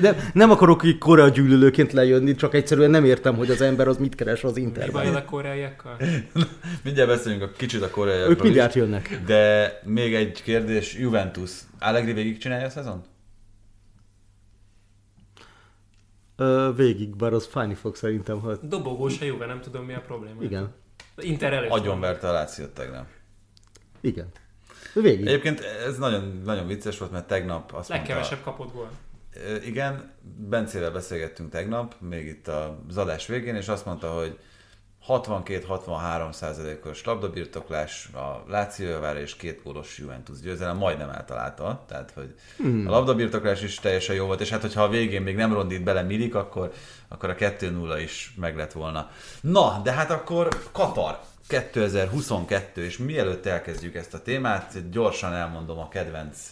De 0.00 0.16
nem 0.32 0.50
akarok 0.50 0.84
így 0.84 0.98
Korea 0.98 1.28
gyűlölőként 1.28 1.92
lejönni, 1.92 2.34
csak 2.34 2.54
egyszerűen 2.54 2.90
nem 2.90 3.04
értem, 3.04 3.36
hogy 3.36 3.50
az 3.50 3.60
ember 3.60 3.88
az 3.88 3.96
mit 3.96 4.14
keres 4.14 4.44
az 4.44 4.52
Mi 4.54 4.72
baj 4.92 5.14
a 5.14 5.24
koreaiakkal? 5.24 5.96
Mindjárt 6.84 7.08
beszélünk 7.08 7.42
a 7.42 7.50
kicsit 7.56 7.82
a 7.82 7.90
koreaiakról 7.90 8.36
Ők 8.36 8.42
mindjárt 8.42 8.74
is. 8.74 8.80
jönnek. 8.80 9.20
De 9.26 9.72
még 9.84 10.14
egy 10.14 10.42
kérdés, 10.42 10.94
Juventus. 10.98 11.50
Allegri 11.78 12.12
végig 12.12 12.38
csinálja 12.38 12.66
a 12.66 12.70
szezon? 12.70 13.02
Ö, 16.36 16.70
végig, 16.76 17.16
bár 17.16 17.32
az 17.32 17.46
fájni 17.46 17.74
fog 17.74 17.96
szerintem, 17.96 18.40
hogy 18.40 18.58
Dobogós 18.62 19.20
a 19.20 19.24
Juve, 19.24 19.46
nem 19.46 19.60
tudom 19.60 19.84
mi 19.84 19.94
a 19.94 20.00
probléma. 20.06 20.42
igen. 20.42 20.72
Inter 21.16 21.52
előtt. 21.52 21.70
Agyonverte 21.70 22.28
a 22.28 22.32
Lációt 22.32 22.70
tegnap. 22.70 23.06
Igen. 24.00 24.28
Végig. 24.94 25.26
Egyébként 25.26 25.60
ez 25.60 25.98
nagyon, 25.98 26.40
nagyon 26.44 26.66
vicces 26.66 26.98
volt, 26.98 27.10
mert 27.10 27.26
tegnap 27.26 27.72
azt 27.72 27.88
mondta... 27.88 27.94
Legkevesebb 27.94 28.42
kapott 28.42 28.72
gól. 28.72 28.90
Igen, 29.64 30.10
Bencével 30.36 30.90
beszélgettünk 30.90 31.50
tegnap, 31.50 31.94
még 31.98 32.26
itt 32.26 32.48
az 32.88 32.96
adás 32.96 33.26
végén, 33.26 33.54
és 33.54 33.68
azt 33.68 33.84
mondta, 33.84 34.12
hogy 34.12 34.38
62-63 35.08 36.32
százalékos 36.32 37.04
labdabirtoklás 37.04 38.08
a 38.14 38.44
Láció 38.48 38.88
javára 38.88 39.20
és 39.20 39.36
két 39.36 39.62
gólos 39.62 39.98
Juventus 39.98 40.40
győzelem, 40.40 40.76
majdnem 40.76 41.08
eltalálta, 41.08 41.84
tehát 41.88 42.10
hogy 42.14 42.34
hmm. 42.56 42.86
a 42.86 42.90
labdabirtoklás 42.90 43.62
is 43.62 43.74
teljesen 43.74 44.14
jó 44.14 44.26
volt, 44.26 44.40
és 44.40 44.50
hát 44.50 44.60
hogyha 44.60 44.82
a 44.82 44.88
végén 44.88 45.22
még 45.22 45.36
nem 45.36 45.52
rondít 45.52 45.82
bele 45.82 46.02
Milik, 46.02 46.34
akkor, 46.34 46.72
akkor 47.08 47.30
a 47.30 47.34
2-0 47.34 47.98
is 48.02 48.34
meg 48.36 48.56
lett 48.56 48.72
volna. 48.72 49.10
Na, 49.40 49.80
de 49.84 49.92
hát 49.92 50.10
akkor 50.10 50.48
Katar 50.72 51.20
2022, 51.50 52.84
és 52.84 52.98
mielőtt 52.98 53.46
elkezdjük 53.46 53.94
ezt 53.94 54.14
a 54.14 54.22
témát, 54.22 54.90
gyorsan 54.90 55.34
elmondom 55.34 55.78
a 55.78 55.88
kedvenc 55.88 56.48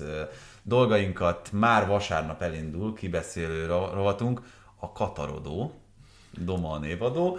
dolgainkat. 0.63 1.49
Már 1.53 1.87
vasárnap 1.87 2.43
elindul 2.43 2.95
kibeszélő 2.95 3.67
ro- 3.67 3.93
rovatunk, 3.93 4.43
a 4.77 4.93
Katarodó, 4.93 5.81
Doma 6.31 6.71
a 6.71 6.79
névadó. 6.79 7.39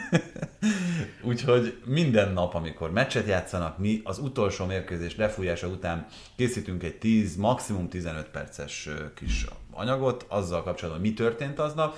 Úgyhogy 1.22 1.82
minden 1.84 2.32
nap, 2.32 2.54
amikor 2.54 2.90
meccset 2.90 3.26
játszanak, 3.26 3.78
mi 3.78 4.00
az 4.04 4.18
utolsó 4.18 4.64
mérkőzés 4.64 5.16
lefújása 5.16 5.66
után 5.66 6.06
készítünk 6.36 6.82
egy 6.82 6.98
10, 6.98 7.36
maximum 7.36 7.88
15 7.88 8.26
perces 8.26 8.88
kis 9.14 9.46
anyagot 9.70 10.24
azzal 10.28 10.62
kapcsolatban, 10.62 11.02
mi 11.02 11.14
történt 11.14 11.58
aznap. 11.58 11.96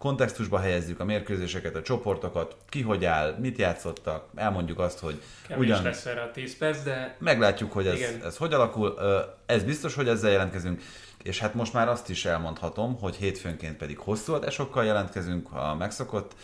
Kontextusba 0.00 0.58
helyezzük 0.58 1.00
a 1.00 1.04
mérkőzéseket, 1.04 1.76
a 1.76 1.82
csoportokat, 1.82 2.56
ki 2.68 2.82
hogy 2.82 3.04
áll, 3.04 3.36
mit 3.38 3.58
játszottak, 3.58 4.24
elmondjuk 4.34 4.78
azt, 4.78 4.98
hogy 4.98 5.22
Kevés 5.48 5.64
ugyan... 5.64 5.82
lesz 5.82 6.06
erre 6.06 6.22
a 6.22 6.30
10 6.30 6.56
perc, 6.56 6.82
de... 6.82 7.16
Meglátjuk, 7.18 7.72
hogy 7.72 7.86
ez, 7.86 8.00
ez 8.24 8.36
hogy 8.36 8.52
alakul. 8.52 8.98
Ez 9.46 9.64
biztos, 9.64 9.94
hogy 9.94 10.08
ezzel 10.08 10.30
jelentkezünk. 10.30 10.82
És 11.22 11.38
hát 11.38 11.54
most 11.54 11.72
már 11.72 11.88
azt 11.88 12.08
is 12.08 12.24
elmondhatom, 12.24 12.98
hogy 13.00 13.14
hétfőnként 13.14 13.76
pedig 13.76 13.98
hosszú 13.98 14.32
adásokkal 14.32 14.84
jelentkezünk 14.84 15.52
a 15.52 15.74
megszokott 15.74 16.34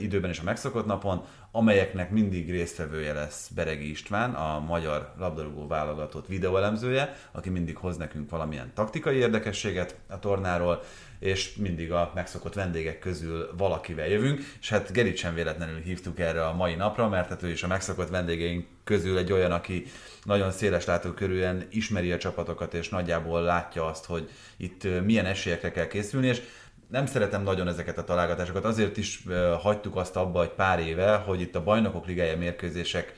időben 0.00 0.30
és 0.30 0.38
a 0.38 0.44
megszokott 0.44 0.86
napon, 0.86 1.24
amelyeknek 1.50 2.10
mindig 2.10 2.50
résztvevője 2.50 3.12
lesz 3.12 3.48
Beregi 3.48 3.90
István, 3.90 4.34
a 4.34 4.60
magyar 4.60 5.12
labdarúgó 5.18 5.66
válogatott 5.66 6.26
videóelemzője, 6.26 7.16
aki 7.32 7.50
mindig 7.50 7.76
hoz 7.76 7.96
nekünk 7.96 8.30
valamilyen 8.30 8.72
taktikai 8.74 9.16
érdekességet 9.16 9.96
a 10.08 10.18
tornáról, 10.18 10.82
és 11.18 11.54
mindig 11.54 11.92
a 11.92 12.12
megszokott 12.14 12.54
vendégek 12.54 12.98
közül 12.98 13.50
valakivel 13.56 14.08
jövünk, 14.08 14.40
és 14.60 14.68
hát 14.68 14.92
Gerit 14.92 15.16
sem 15.16 15.34
véletlenül 15.34 15.80
hívtuk 15.80 16.18
erre 16.18 16.46
a 16.46 16.54
mai 16.54 16.74
napra, 16.74 17.08
mert 17.08 17.28
hát 17.28 17.42
ő 17.42 17.50
is 17.50 17.62
a 17.62 17.66
megszokott 17.66 18.08
vendégeink 18.08 18.66
közül 18.84 19.18
egy 19.18 19.32
olyan, 19.32 19.52
aki 19.52 19.86
nagyon 20.22 20.50
széles 20.50 20.84
látókörűen 20.84 21.66
ismeri 21.70 22.12
a 22.12 22.18
csapatokat, 22.18 22.74
és 22.74 22.88
nagyjából 22.88 23.42
látja 23.42 23.86
azt, 23.86 24.04
hogy 24.04 24.30
itt 24.56 25.04
milyen 25.04 25.26
esélyekre 25.26 25.70
kell 25.70 25.86
készülni, 25.86 26.26
és 26.26 26.42
nem 26.88 27.06
szeretem 27.06 27.42
nagyon 27.42 27.68
ezeket 27.68 27.98
a 27.98 28.04
találgatásokat, 28.04 28.64
azért 28.64 28.96
is 28.96 29.24
hagytuk 29.60 29.96
azt 29.96 30.16
abba 30.16 30.42
egy 30.42 30.48
pár 30.48 30.80
éve, 30.80 31.14
hogy 31.16 31.40
itt 31.40 31.54
a 31.54 31.62
bajnokok 31.62 32.06
ligája 32.06 32.36
mérkőzések 32.36 33.14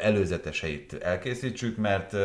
előzeteseit 0.00 0.92
elkészítsük, 0.92 1.76
mert 1.76 2.16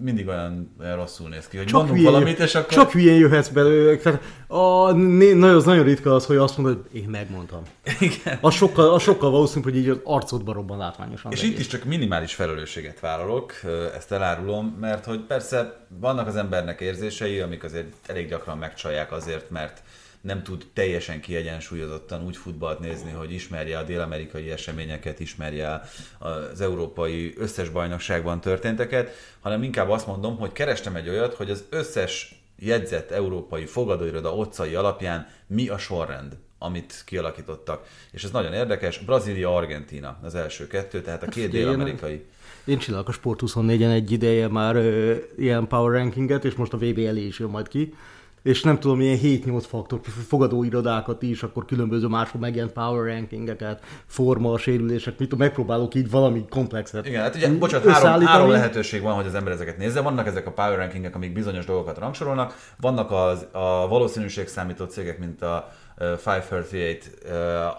mindig 0.00 0.28
olyan, 0.28 0.74
olyan 0.80 0.96
rosszul 0.96 1.28
néz 1.28 1.48
ki, 1.48 1.56
hogy 1.56 1.66
csak 1.66 1.74
mondunk 1.74 1.98
hülyén, 1.98 2.12
valamit, 2.12 2.38
és 2.38 2.54
akkor... 2.54 2.72
Csak 2.72 2.90
hülyén 2.92 3.14
jöhetsz 3.14 3.48
belőle. 3.48 4.20
A, 4.46 4.92
nagyon, 4.92 5.42
az 5.42 5.64
nagyon 5.64 5.84
ritka 5.84 6.14
az, 6.14 6.26
hogy 6.26 6.36
azt 6.36 6.58
mondod, 6.58 6.84
hogy 6.90 7.00
én 7.00 7.08
megmondtam. 7.08 7.62
Igen. 8.00 8.38
Az 8.40 8.54
sokkal, 8.54 8.94
az 8.94 9.02
sokkal 9.02 9.30
valószínűbb, 9.30 9.64
hogy 9.64 9.76
így 9.76 9.88
az 9.88 9.98
arcodba 10.04 10.52
robban 10.52 10.78
látványosan. 10.78 11.32
És 11.32 11.42
itt 11.42 11.58
is 11.58 11.66
csak 11.66 11.84
minimális 11.84 12.34
felelősséget 12.34 13.00
vállalok, 13.00 13.52
ezt 13.96 14.12
elárulom, 14.12 14.76
mert 14.80 15.04
hogy 15.04 15.20
persze 15.20 15.86
vannak 16.00 16.26
az 16.26 16.36
embernek 16.36 16.80
érzései, 16.80 17.40
amik 17.40 17.64
azért 17.64 17.92
elég 18.06 18.28
gyakran 18.28 18.58
megcsalják 18.58 19.12
azért, 19.12 19.50
mert 19.50 19.82
nem 20.22 20.42
tud 20.42 20.66
teljesen 20.72 21.20
kiegyensúlyozottan 21.20 22.24
úgy 22.24 22.36
futballt 22.36 22.78
nézni, 22.78 23.10
hogy 23.10 23.32
ismerje 23.32 23.78
a 23.78 23.82
dél-amerikai 23.82 24.50
eseményeket, 24.50 25.20
ismerje 25.20 25.80
az 26.18 26.60
európai 26.60 27.34
összes 27.36 27.68
bajnokságban 27.68 28.40
történteket, 28.40 29.10
hanem 29.40 29.62
inkább 29.62 29.90
azt 29.90 30.06
mondom, 30.06 30.38
hogy 30.38 30.52
kerestem 30.52 30.96
egy 30.96 31.08
olyat, 31.08 31.34
hogy 31.34 31.50
az 31.50 31.64
összes 31.70 32.42
jegyzett 32.58 33.10
európai 33.10 33.64
fogadóiroda 33.64 34.34
otcai 34.34 34.74
alapján 34.74 35.28
mi 35.46 35.68
a 35.68 35.78
sorrend 35.78 36.36
amit 36.64 37.02
kialakítottak. 37.06 37.86
És 38.10 38.24
ez 38.24 38.30
nagyon 38.30 38.52
érdekes. 38.52 38.98
Brazília, 38.98 39.56
Argentina 39.56 40.18
az 40.22 40.34
első 40.34 40.66
kettő, 40.66 41.00
tehát 41.00 41.22
a 41.22 41.24
hát 41.24 41.34
két 41.34 41.50
dél-amerikai. 41.50 42.24
Én 42.64 42.78
csinálok 42.78 43.08
a 43.08 43.12
Sport 43.12 43.40
24-en 43.46 43.92
egy 43.92 44.10
ideje 44.10 44.48
már 44.48 44.76
ö, 44.76 45.14
ilyen 45.36 45.66
power 45.66 45.92
rankinget, 45.92 46.44
és 46.44 46.54
most 46.54 46.72
a 46.72 46.76
VB 46.76 46.98
elé 46.98 47.26
is 47.26 47.38
jön 47.38 47.50
majd 47.50 47.68
ki 47.68 47.94
és 48.42 48.62
nem 48.62 48.78
tudom, 48.78 49.00
ilyen 49.00 49.18
7-8 49.22 49.64
faktor, 49.68 50.00
fogadóirodákat 50.28 51.22
is, 51.22 51.42
akkor 51.42 51.64
különböző 51.64 52.06
máshol 52.06 52.40
megjelent 52.40 52.72
power 52.72 53.14
rankingeket, 53.14 53.84
forma, 54.06 54.58
sérülések, 54.58 55.18
mit 55.18 55.28
tudom, 55.28 55.46
megpróbálok 55.46 55.94
így 55.94 56.10
valami 56.10 56.44
komplexet. 56.50 57.06
Igen, 57.06 57.22
hát 57.22 57.34
ugye, 57.34 57.50
bocsánat, 57.58 57.88
három, 57.88 58.26
három 58.26 58.50
lehetőség 58.50 59.02
van, 59.02 59.14
hogy 59.14 59.26
az 59.26 59.34
ember 59.34 59.52
ezeket 59.52 59.78
nézze. 59.78 60.00
Vannak 60.00 60.26
ezek 60.26 60.46
a 60.46 60.52
power 60.52 60.78
rankingek, 60.78 61.14
amik 61.14 61.32
bizonyos 61.32 61.64
dolgokat 61.64 61.98
rangsorolnak, 61.98 62.54
vannak 62.80 63.10
az, 63.10 63.46
a 63.52 63.88
valószínűség 63.88 64.48
számító 64.48 64.84
cégek, 64.84 65.18
mint 65.18 65.42
a 65.42 65.68
538, 66.02 67.06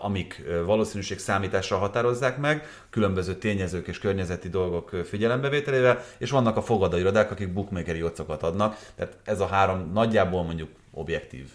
amik 0.02 0.44
valószínűség 0.66 1.20
számítással 1.20 1.80
határozzák 1.80 2.38
meg, 2.38 2.66
különböző 2.90 3.36
tényezők 3.36 3.88
és 3.88 4.00
környezeti 4.00 4.50
dolgok 4.50 4.90
figyelembevételével, 5.04 6.04
és 6.18 6.30
vannak 6.30 6.58
a 6.58 6.62
fogadairodák, 6.62 7.32
akik 7.32 7.54
bookmakeri 7.54 8.04
otcokat 8.04 8.44
adnak, 8.44 8.78
tehát 8.96 9.18
ez 9.24 9.40
a 9.40 9.46
három 9.46 9.92
nagyjából 9.94 10.44
mondjuk 10.44 10.70
objektív. 10.92 11.46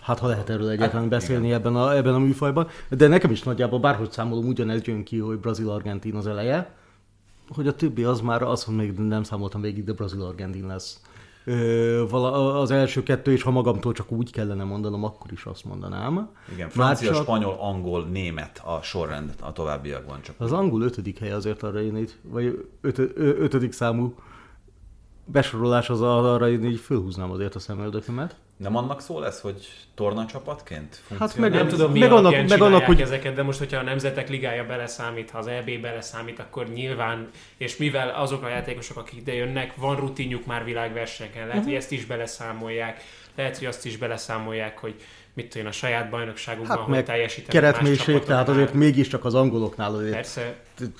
Hát 0.00 0.18
ha 0.18 0.26
lehet 0.26 0.50
erről 0.50 0.68
egyáltalán 0.68 1.00
hát, 1.00 1.10
beszélni 1.10 1.52
ebben 1.52 1.76
a, 1.76 1.96
ebben 1.96 2.14
a 2.14 2.18
műfajban, 2.18 2.68
de 2.88 3.08
nekem 3.08 3.30
is 3.30 3.42
nagyjából 3.42 3.78
bárhogy 3.78 4.10
számolom, 4.10 4.46
ugyanez 4.46 4.80
jön 4.84 5.04
ki, 5.04 5.18
hogy 5.18 5.38
Brazil-Argentin 5.38 6.14
az 6.14 6.26
eleje, 6.26 6.70
hogy 7.48 7.66
a 7.66 7.74
többi 7.74 8.04
az 8.04 8.20
már 8.20 8.40
hogy 8.40 8.74
még 8.74 8.92
nem 8.92 9.22
számoltam 9.22 9.60
végig, 9.60 9.84
de 9.84 9.92
Brazil-Argentin 9.92 10.66
lesz 10.66 11.00
az 12.10 12.70
első 12.70 13.02
kettő, 13.02 13.32
és 13.32 13.42
ha 13.42 13.50
magamtól 13.50 13.92
csak 13.92 14.12
úgy 14.12 14.32
kellene 14.32 14.64
mondanom, 14.64 15.04
akkor 15.04 15.32
is 15.32 15.44
azt 15.44 15.64
mondanám. 15.64 16.30
Igen, 16.52 16.68
francia, 16.68 17.12
csak... 17.12 17.22
spanyol, 17.22 17.56
angol, 17.60 18.04
német 18.04 18.62
a 18.64 18.82
sorrend 18.82 19.34
a 19.40 19.52
továbbiakban 19.52 20.22
csak. 20.22 20.34
Az 20.38 20.52
angol 20.52 20.82
ötödik 20.82 21.18
hely 21.18 21.32
azért 21.32 21.62
arra 21.62 21.82
én 21.82 21.96
így, 21.96 22.14
vagy 22.22 22.68
öt, 22.80 22.98
ötödik 23.16 23.72
számú 23.72 24.14
besorolás 25.24 25.90
az 25.90 26.02
arra 26.02 26.48
én 26.48 26.64
így 26.64 26.80
fölhúznám 26.80 27.30
azért 27.30 27.54
a 27.54 27.58
szemöldökömet. 27.58 28.36
Nem 28.56 28.76
annak 28.76 29.00
szó 29.00 29.18
lesz, 29.18 29.40
hogy 29.40 29.68
torna 29.94 30.26
csapatként 30.26 31.02
Hát 31.18 31.36
meg 31.36 31.52
nem 31.52 31.68
tudom, 31.68 31.92
mi 31.92 31.98
meg 31.98 32.12
annak, 32.12 32.48
meg 32.48 32.62
annak, 32.62 32.84
hogy... 32.84 33.00
ezeket, 33.00 33.34
de 33.34 33.42
most, 33.42 33.58
hogyha 33.58 33.78
a 33.78 33.82
Nemzetek 33.82 34.28
Ligája 34.28 34.66
beleszámít, 34.66 35.30
ha 35.30 35.38
az 35.38 35.46
EB 35.46 35.80
beleszámít, 35.80 36.38
akkor 36.38 36.68
nyilván, 36.68 37.28
és 37.56 37.76
mivel 37.76 38.08
azok 38.08 38.42
a 38.42 38.48
játékosok, 38.48 38.96
akik 38.96 39.20
ide 39.20 39.34
jönnek, 39.34 39.76
van 39.76 39.96
rutinjuk 39.96 40.46
már 40.46 40.64
világversenyeken, 40.64 41.40
lehet, 41.40 41.54
uh-huh. 41.54 41.64
hogy 41.64 41.74
ezt 41.74 41.92
is 41.92 42.06
beleszámolják, 42.06 43.02
lehet, 43.34 43.58
hogy 43.58 43.66
azt 43.66 43.86
is 43.86 43.96
beleszámolják, 43.96 44.78
hogy 44.78 44.94
mit 45.34 45.48
tudom 45.48 45.66
a 45.66 45.72
saját 45.72 46.10
bajnokságukban, 46.10 46.76
hát 46.76 46.86
hogy 46.86 47.04
teljesítenek 47.04 47.52
Keretmélység, 47.52 48.22
tehát 48.22 48.48
azért 48.48 48.72
mégiscsak 48.72 49.24
az 49.24 49.34
angoloknál 49.34 49.94
azért 49.94 50.12
Persze. 50.12 50.56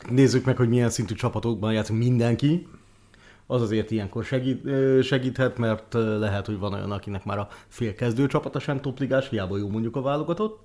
nézzük 0.09 0.45
meg, 0.45 0.57
hogy 0.57 0.69
milyen 0.69 0.91
szintű 0.91 1.15
csapatokban 1.15 1.73
játszik 1.73 1.97
mindenki 1.97 2.67
az 3.47 3.63
azért 3.63 3.91
ilyenkor 3.91 4.25
segít, 4.25 4.63
segíthet, 5.03 5.59
mert 5.59 5.93
lehet, 6.19 6.47
hogy 6.47 6.59
van 6.59 6.73
olyan, 6.73 6.91
akinek 6.91 7.25
már 7.25 7.39
a 7.39 7.49
félkezdő 7.69 8.27
csapata 8.27 8.59
sem 8.59 8.81
topligás, 8.81 9.29
hiába 9.29 9.57
jó 9.57 9.69
mondjuk 9.69 9.97
a 9.97 10.03
válogatott. 10.03 10.65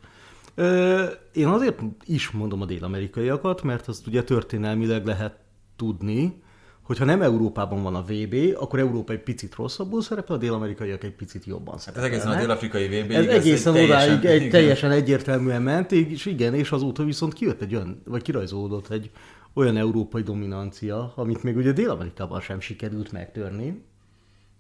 Én 1.33 1.47
azért 1.47 1.79
is 2.05 2.29
mondom 2.29 2.61
a 2.61 2.65
dél-amerikaiakat, 2.65 3.61
mert 3.61 3.87
azt 3.87 4.07
ugye 4.07 4.23
történelmileg 4.23 5.05
lehet 5.05 5.37
tudni, 5.75 6.41
hogyha 6.89 7.05
nem 7.05 7.21
Európában 7.21 7.83
van 7.83 7.95
a 7.95 8.01
VB, 8.01 8.35
akkor 8.59 8.79
Európa 8.79 9.13
egy 9.13 9.23
picit 9.23 9.55
rosszabbul 9.55 10.01
szerepel, 10.01 10.35
a 10.35 10.39
dél-amerikaiak 10.39 11.03
egy 11.03 11.15
picit 11.15 11.45
jobban 11.45 11.77
szerepelnek. 11.77 12.13
Ez 12.13 12.19
egészen 12.19 12.37
a 12.37 12.41
dél-afrikai 12.41 12.87
VB. 12.87 13.11
Ez 13.11 13.25
egészen 13.25 13.75
egy 13.75 13.83
odáig 13.83 14.19
teljesen, 14.19 14.41
egy, 14.41 14.49
teljesen 14.49 14.91
egyértelműen 14.91 15.61
ment, 15.61 15.91
és 15.91 16.25
igen, 16.25 16.53
és 16.53 16.71
azóta 16.71 17.03
viszont 17.03 17.33
kijött 17.33 17.61
egy 17.61 17.75
olyan, 17.75 18.01
vagy 18.05 18.21
kirajzolódott 18.21 18.89
egy 18.89 19.11
olyan 19.53 19.77
európai 19.77 20.21
dominancia, 20.21 21.13
amit 21.15 21.43
még 21.43 21.57
ugye 21.57 21.71
Dél-Amerikában 21.71 22.41
sem 22.41 22.59
sikerült 22.59 23.11
megtörni. 23.11 23.83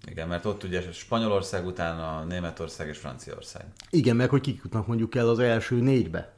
Igen, 0.07 0.27
mert 0.27 0.45
ott 0.45 0.63
ugye 0.63 0.81
Spanyolország 0.91 1.65
után 1.65 1.99
a 1.99 2.23
Németország 2.23 2.87
és 2.87 2.97
Franciaország. 2.97 3.65
Igen, 3.89 4.15
meg 4.15 4.29
hogy 4.29 4.41
kik 4.41 4.61
jutnak 4.63 4.87
mondjuk 4.87 5.15
el 5.15 5.29
az 5.29 5.39
első 5.39 5.79
négybe, 5.79 6.33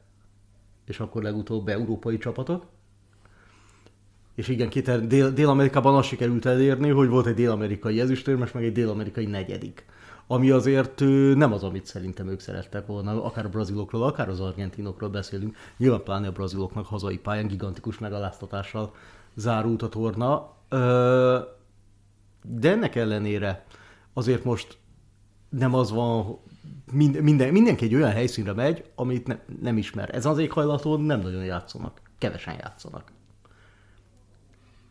és 0.86 1.00
akkor 1.00 1.22
legutóbb 1.22 1.68
európai 1.68 2.18
csapatok. 2.18 2.66
És 4.34 4.48
igen, 4.48 4.68
két, 4.68 5.06
Dél- 5.06 5.32
Dél-Amerikában 5.32 5.94
azt 5.94 6.08
sikerült 6.08 6.46
elérni, 6.46 6.88
hogy 6.88 7.08
volt 7.08 7.26
egy 7.26 7.34
dél-amerikai 7.34 8.00
ezüstérmes, 8.00 8.52
meg 8.52 8.64
egy 8.64 8.72
dél-amerikai 8.72 9.26
negyedik 9.26 9.84
ami 10.26 10.50
azért 10.50 11.00
nem 11.34 11.52
az, 11.52 11.62
amit 11.62 11.86
szerintem 11.86 12.28
ők 12.28 12.40
szerettek 12.40 12.86
volna, 12.86 13.24
akár 13.24 13.44
a 13.44 13.48
brazilokról, 13.48 14.02
akár 14.02 14.28
az 14.28 14.40
argentinokról 14.40 15.10
beszélünk. 15.10 15.56
Nyilván 15.76 16.02
pláne 16.02 16.26
a 16.26 16.32
braziloknak 16.32 16.86
hazai 16.86 17.18
pályán 17.18 17.46
gigantikus 17.46 17.98
megaláztatással 17.98 18.94
zárult 19.34 19.82
a 19.82 19.88
torna, 19.88 20.52
de 22.42 22.70
ennek 22.70 22.94
ellenére 22.94 23.64
azért 24.12 24.44
most 24.44 24.78
nem 25.48 25.74
az 25.74 25.90
van, 25.90 26.38
minden, 26.92 27.52
mindenki 27.52 27.84
egy 27.84 27.94
olyan 27.94 28.10
helyszínre 28.10 28.52
megy, 28.52 28.84
amit 28.94 29.26
ne, 29.26 29.38
nem 29.60 29.76
ismer. 29.76 30.14
Ez 30.14 30.26
az 30.26 30.38
éghajlaton 30.38 31.00
nem 31.00 31.20
nagyon 31.20 31.44
játszanak, 31.44 32.00
kevesen 32.18 32.54
játszanak. 32.54 33.12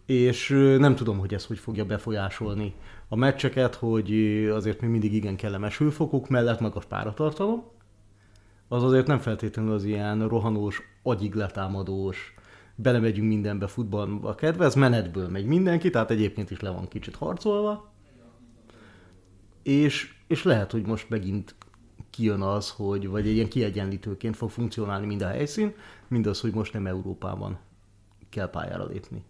És 0.05 0.49
nem 0.77 0.95
tudom, 0.95 1.17
hogy 1.19 1.33
ez 1.33 1.45
hogy 1.45 1.59
fogja 1.59 1.85
befolyásolni 1.85 2.75
a 3.13 3.15
meccseket, 3.15 3.75
hogy 3.75 4.11
azért 4.51 4.81
még 4.81 4.89
mindig 4.89 5.13
igen 5.13 5.35
kellemes 5.35 5.77
hőfokok 5.77 6.29
mellett 6.29 6.59
meg 6.59 6.75
a 6.75 6.81
páratartalom, 6.87 7.63
az 8.67 8.83
azért 8.83 9.07
nem 9.07 9.19
feltétlenül 9.19 9.73
az 9.73 9.83
ilyen 9.83 10.27
rohanós, 10.27 10.81
agyig 11.03 11.33
letámadós, 11.33 12.33
belemegyünk 12.75 13.27
mindenbe 13.27 13.67
futballba 13.67 14.35
kedvez, 14.35 14.75
menetből 14.75 15.29
megy 15.29 15.45
mindenki, 15.45 15.89
tehát 15.89 16.11
egyébként 16.11 16.51
is 16.51 16.59
le 16.59 16.69
van 16.69 16.87
kicsit 16.87 17.15
harcolva, 17.15 17.91
és, 19.63 20.13
és 20.27 20.43
lehet, 20.43 20.71
hogy 20.71 20.85
most 20.85 21.09
megint 21.09 21.55
kijön 22.09 22.41
az, 22.41 22.69
hogy, 22.69 23.07
vagy 23.07 23.27
egy 23.27 23.33
ilyen 23.33 23.49
kiegyenlítőként 23.49 24.35
fog 24.35 24.49
funkcionálni 24.49 25.05
mind 25.05 25.21
a 25.21 25.27
helyszín, 25.27 25.73
mind 26.07 26.27
az, 26.27 26.41
hogy 26.41 26.53
most 26.53 26.73
nem 26.73 26.87
Európában 26.87 27.59
kell 28.29 28.49
pályára 28.49 28.85
lépni 28.85 29.23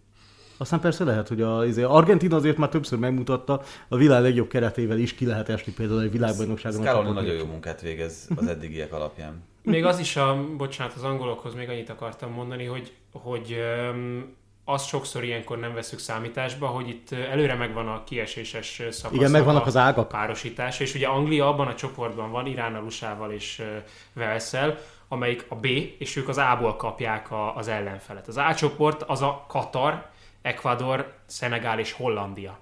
Aztán 0.62 0.80
persze 0.80 1.04
lehet, 1.04 1.28
hogy 1.28 1.42
a, 1.42 1.56
azért 1.58 1.88
Argentina 1.88 2.36
azért 2.36 2.56
már 2.56 2.68
többször 2.68 2.98
megmutatta, 2.98 3.62
a 3.88 3.96
világ 3.96 4.22
legjobb 4.22 4.48
keretével 4.48 4.98
is 4.98 5.14
ki 5.14 5.26
lehet 5.26 5.48
esni 5.48 5.72
például 5.72 6.02
egy 6.02 6.10
világbajnokságon. 6.10 6.80
a 6.80 6.84
Scaloni 6.84 7.10
nagyon 7.10 7.34
jó 7.34 7.44
munkát 7.44 7.80
végez 7.80 8.28
az 8.36 8.46
eddigiek 8.46 8.92
alapján. 8.92 9.42
Még 9.62 9.84
az 9.84 9.98
is 9.98 10.16
a, 10.16 10.46
bocsánat, 10.56 10.94
az 10.94 11.02
angolokhoz 11.02 11.54
még 11.54 11.68
annyit 11.68 11.90
akartam 11.90 12.32
mondani, 12.32 12.64
hogy, 12.64 12.92
hogy 13.12 13.52
öm, 13.52 14.34
azt 14.64 14.86
sokszor 14.86 15.24
ilyenkor 15.24 15.58
nem 15.58 15.74
veszük 15.74 15.98
számításba, 15.98 16.66
hogy 16.66 16.88
itt 16.88 17.12
előre 17.12 17.54
megvan 17.54 17.88
a 17.88 18.04
kieséses 18.04 18.82
szakasz. 18.90 19.16
Igen, 19.16 19.30
megvannak 19.30 19.66
az 19.66 19.76
ágak. 19.76 20.08
párosítás, 20.08 20.80
és 20.80 20.94
ugye 20.94 21.06
Anglia 21.06 21.48
abban 21.48 21.66
a 21.66 21.74
csoportban 21.74 22.30
van, 22.30 22.46
Iránnal, 22.46 22.82
USA-val 22.82 23.32
és 23.32 23.62
Velszel, 24.12 24.78
amelyik 25.08 25.44
a 25.48 25.54
B, 25.54 25.66
és 25.98 26.16
ők 26.16 26.28
az 26.28 26.38
A-ból 26.38 26.76
kapják 26.76 27.30
a, 27.30 27.56
az 27.56 27.68
ellenfelet. 27.68 28.28
Az 28.28 28.36
A 28.36 28.54
csoport 28.54 29.02
az 29.02 29.22
a 29.22 29.44
Katar, 29.48 30.10
Ecuador, 30.42 31.14
Szenegál 31.26 31.78
és 31.78 31.92
Hollandia. 31.92 32.58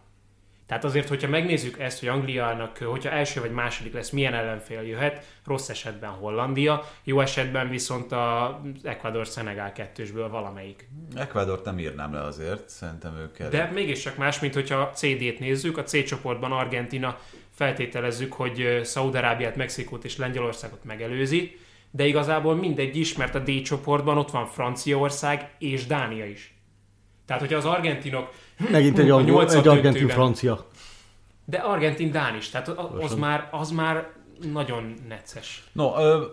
Tehát 0.70 0.84
azért, 0.84 1.08
hogyha 1.08 1.28
megnézzük 1.28 1.78
ezt, 1.78 1.98
hogy 1.98 2.08
Angliának, 2.08 2.78
hogyha 2.78 3.10
első 3.10 3.40
vagy 3.40 3.50
második 3.50 3.92
lesz, 3.92 4.10
milyen 4.10 4.34
ellenfél 4.34 4.82
jöhet, 4.82 5.24
rossz 5.46 5.68
esetben 5.68 6.10
Hollandia, 6.10 6.84
jó 7.04 7.20
esetben 7.20 7.68
viszont 7.68 8.12
az 8.12 8.50
Ecuador-Szenegál 8.82 9.72
kettősből 9.72 10.28
valamelyik. 10.28 10.88
Ecuadort 11.14 11.64
nem 11.64 11.78
írnám 11.78 12.12
le 12.14 12.22
azért, 12.22 12.68
szerintem 12.68 13.16
ők 13.16 13.32
kell. 13.32 13.48
De 13.48 13.70
mégiscsak 13.74 14.16
más, 14.16 14.40
mint 14.40 14.54
hogyha 14.54 14.76
a 14.76 14.90
CD-t 14.90 15.38
nézzük, 15.38 15.78
a 15.78 15.82
C 15.82 16.04
csoportban 16.04 16.52
Argentina 16.52 17.18
feltételezzük, 17.54 18.32
hogy 18.32 18.80
Szaudarábiát, 18.82 19.56
Mexikót 19.56 20.04
és 20.04 20.16
Lengyelországot 20.16 20.84
megelőzi, 20.84 21.58
de 21.90 22.06
igazából 22.06 22.54
mindegy 22.54 22.96
is, 22.96 23.16
mert 23.16 23.34
a 23.34 23.38
D 23.38 23.62
csoportban 23.62 24.18
ott 24.18 24.30
van 24.30 24.46
Franciaország 24.46 25.50
és 25.58 25.86
Dánia 25.86 26.24
is. 26.24 26.54
Tehát, 27.30 27.44
hogyha 27.44 27.58
az 27.58 27.64
argentinok... 27.64 28.32
Megint 28.70 28.98
egy, 28.98 29.10
a 29.10 29.16
angol, 29.16 29.42
egy 29.42 29.56
argentin 29.56 29.82
döntőben- 29.82 30.14
francia. 30.16 30.66
De 31.44 31.56
argentin 31.58 32.10
Dán 32.10 32.36
is, 32.36 32.48
tehát 32.48 32.68
az, 33.00 33.14
már, 33.14 33.48
az 33.50 33.70
már 33.70 34.08
nagyon 34.52 34.94
necces. 35.08 35.64
No, 35.72 35.88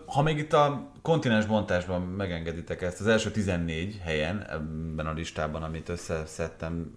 ha 0.05 0.21
még 0.21 0.37
itt 0.37 0.53
a 0.53 0.91
kontinens 1.01 1.45
bontásban 1.45 2.01
megengeditek 2.01 2.81
ezt, 2.81 2.99
az 2.99 3.07
első 3.07 3.31
14 3.31 3.99
helyen 4.03 4.45
ebben 4.49 5.05
a 5.07 5.13
listában, 5.13 5.63
amit 5.63 5.89
összeszedtem, 5.89 6.93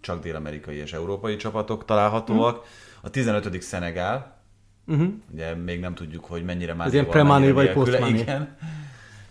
csak 0.00 0.22
dél-amerikai 0.22 0.76
és 0.76 0.92
európai 0.92 1.36
csapatok 1.36 1.84
találhatóak. 1.84 2.64
A 3.00 3.10
15. 3.10 3.62
Szenegál, 3.62 4.40
Uh-huh. 4.86 5.08
ugye 5.32 5.54
még 5.54 5.80
nem 5.80 5.94
tudjuk, 5.94 6.24
hogy 6.24 6.44
mennyire 6.44 6.74
Ez 6.78 6.92
ilyen 6.92 7.06
mennyire 7.26 7.52
vagy 7.52 7.72
post-Mané. 7.72 8.18
Igen. 8.18 8.56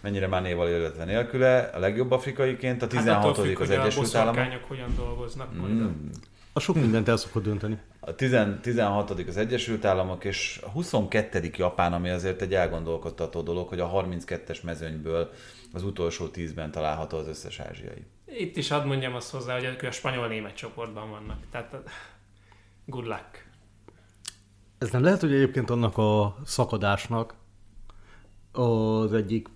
Mennyire 0.01 0.27
Mánéval, 0.27 0.69
illetve 0.69 1.05
nélküle. 1.05 1.59
A 1.59 1.79
legjobb 1.79 2.11
afrikaiként, 2.11 2.81
a 2.81 2.87
16. 2.87 3.35
Hát 3.35 3.45
függ, 3.45 3.59
az 3.59 3.69
Egyesült 3.69 4.13
a 4.13 4.17
Államok. 4.17 4.35
boszorkányok 4.35 4.67
hogyan 4.67 4.95
dolgoznak 4.95 5.55
majd. 5.55 5.73
Mm. 5.73 6.09
A 6.53 6.59
sok 6.59 6.75
mindent 6.75 7.07
el 7.07 7.17
szokott 7.17 7.43
dönteni. 7.43 7.77
A 7.99 8.15
10, 8.15 8.37
16. 8.61 9.09
az 9.27 9.37
Egyesült 9.37 9.85
Államok, 9.85 10.23
és 10.23 10.59
a 10.65 10.69
22. 10.69 11.49
Japán, 11.57 11.93
ami 11.93 12.09
azért 12.09 12.41
egy 12.41 12.53
elgondolkodtató 12.53 13.41
dolog, 13.41 13.67
hogy 13.67 13.79
a 13.79 13.91
32-es 13.91 14.63
mezőnyből 14.63 15.31
az 15.73 15.83
utolsó 15.83 16.25
10-ben 16.33 16.71
található 16.71 17.17
az 17.17 17.27
összes 17.27 17.59
ázsiai. 17.59 18.05
Itt 18.25 18.57
is 18.57 18.69
hadd 18.69 18.85
mondjam 18.85 19.15
azt 19.15 19.31
hozzá, 19.31 19.53
hogy 19.53 19.63
ők 19.63 19.81
a 19.81 19.91
spanyol-német 19.91 20.55
csoportban 20.55 21.09
vannak. 21.09 21.37
Tehát 21.51 21.75
good 22.85 23.05
luck. 23.05 23.49
Ez 24.77 24.89
nem 24.89 25.03
lehet, 25.03 25.19
hogy 25.19 25.33
egyébként 25.33 25.69
annak 25.69 25.97
a 25.97 26.35
szakadásnak 26.45 27.35
az 28.51 29.13
egyik 29.13 29.47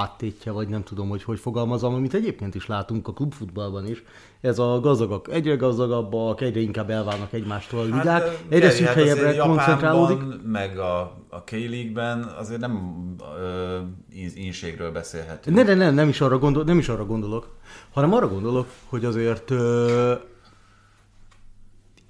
áttétje, 0.00 0.52
vagy 0.52 0.68
nem 0.68 0.82
tudom, 0.82 1.08
hogy 1.08 1.22
hogy 1.22 1.38
fogalmazom, 1.38 1.94
amit 1.94 2.14
egyébként 2.14 2.54
is 2.54 2.66
látunk 2.66 3.08
a 3.08 3.12
klubfutballban 3.12 3.86
is. 3.86 4.02
Ez 4.40 4.58
a 4.58 4.80
gazdagok 4.80 5.28
egyre 5.32 5.54
gazdagabbak, 5.54 6.40
egyre 6.40 6.60
inkább 6.60 6.90
elválnak 6.90 7.32
egymástól 7.32 7.80
a 7.80 7.82
ligák, 7.82 8.22
ö, 8.22 8.54
egyre 8.54 8.70
szűk 8.70 8.86
hát 8.86 8.94
helyebbre 8.94 9.36
koncentrálódik. 9.36 10.18
meg 10.46 10.78
a, 10.78 11.00
a 11.28 11.44
K-League-ben 11.44 12.22
azért 12.22 12.60
nem 12.60 13.04
ö, 13.38 13.78
ínségről 14.34 14.92
beszélhetünk. 14.92 15.56
Ne, 15.56 15.62
ne, 15.62 15.74
ne, 15.74 15.90
nem 15.90 16.08
is 16.08 16.20
arra, 16.20 16.38
gondol, 16.38 16.64
nem 16.64 16.78
is 16.78 16.88
arra 16.88 17.06
gondolok, 17.06 17.48
hanem 17.92 18.12
arra 18.12 18.28
gondolok, 18.28 18.66
hogy 18.88 19.04
azért 19.04 19.50
ö, 19.50 20.14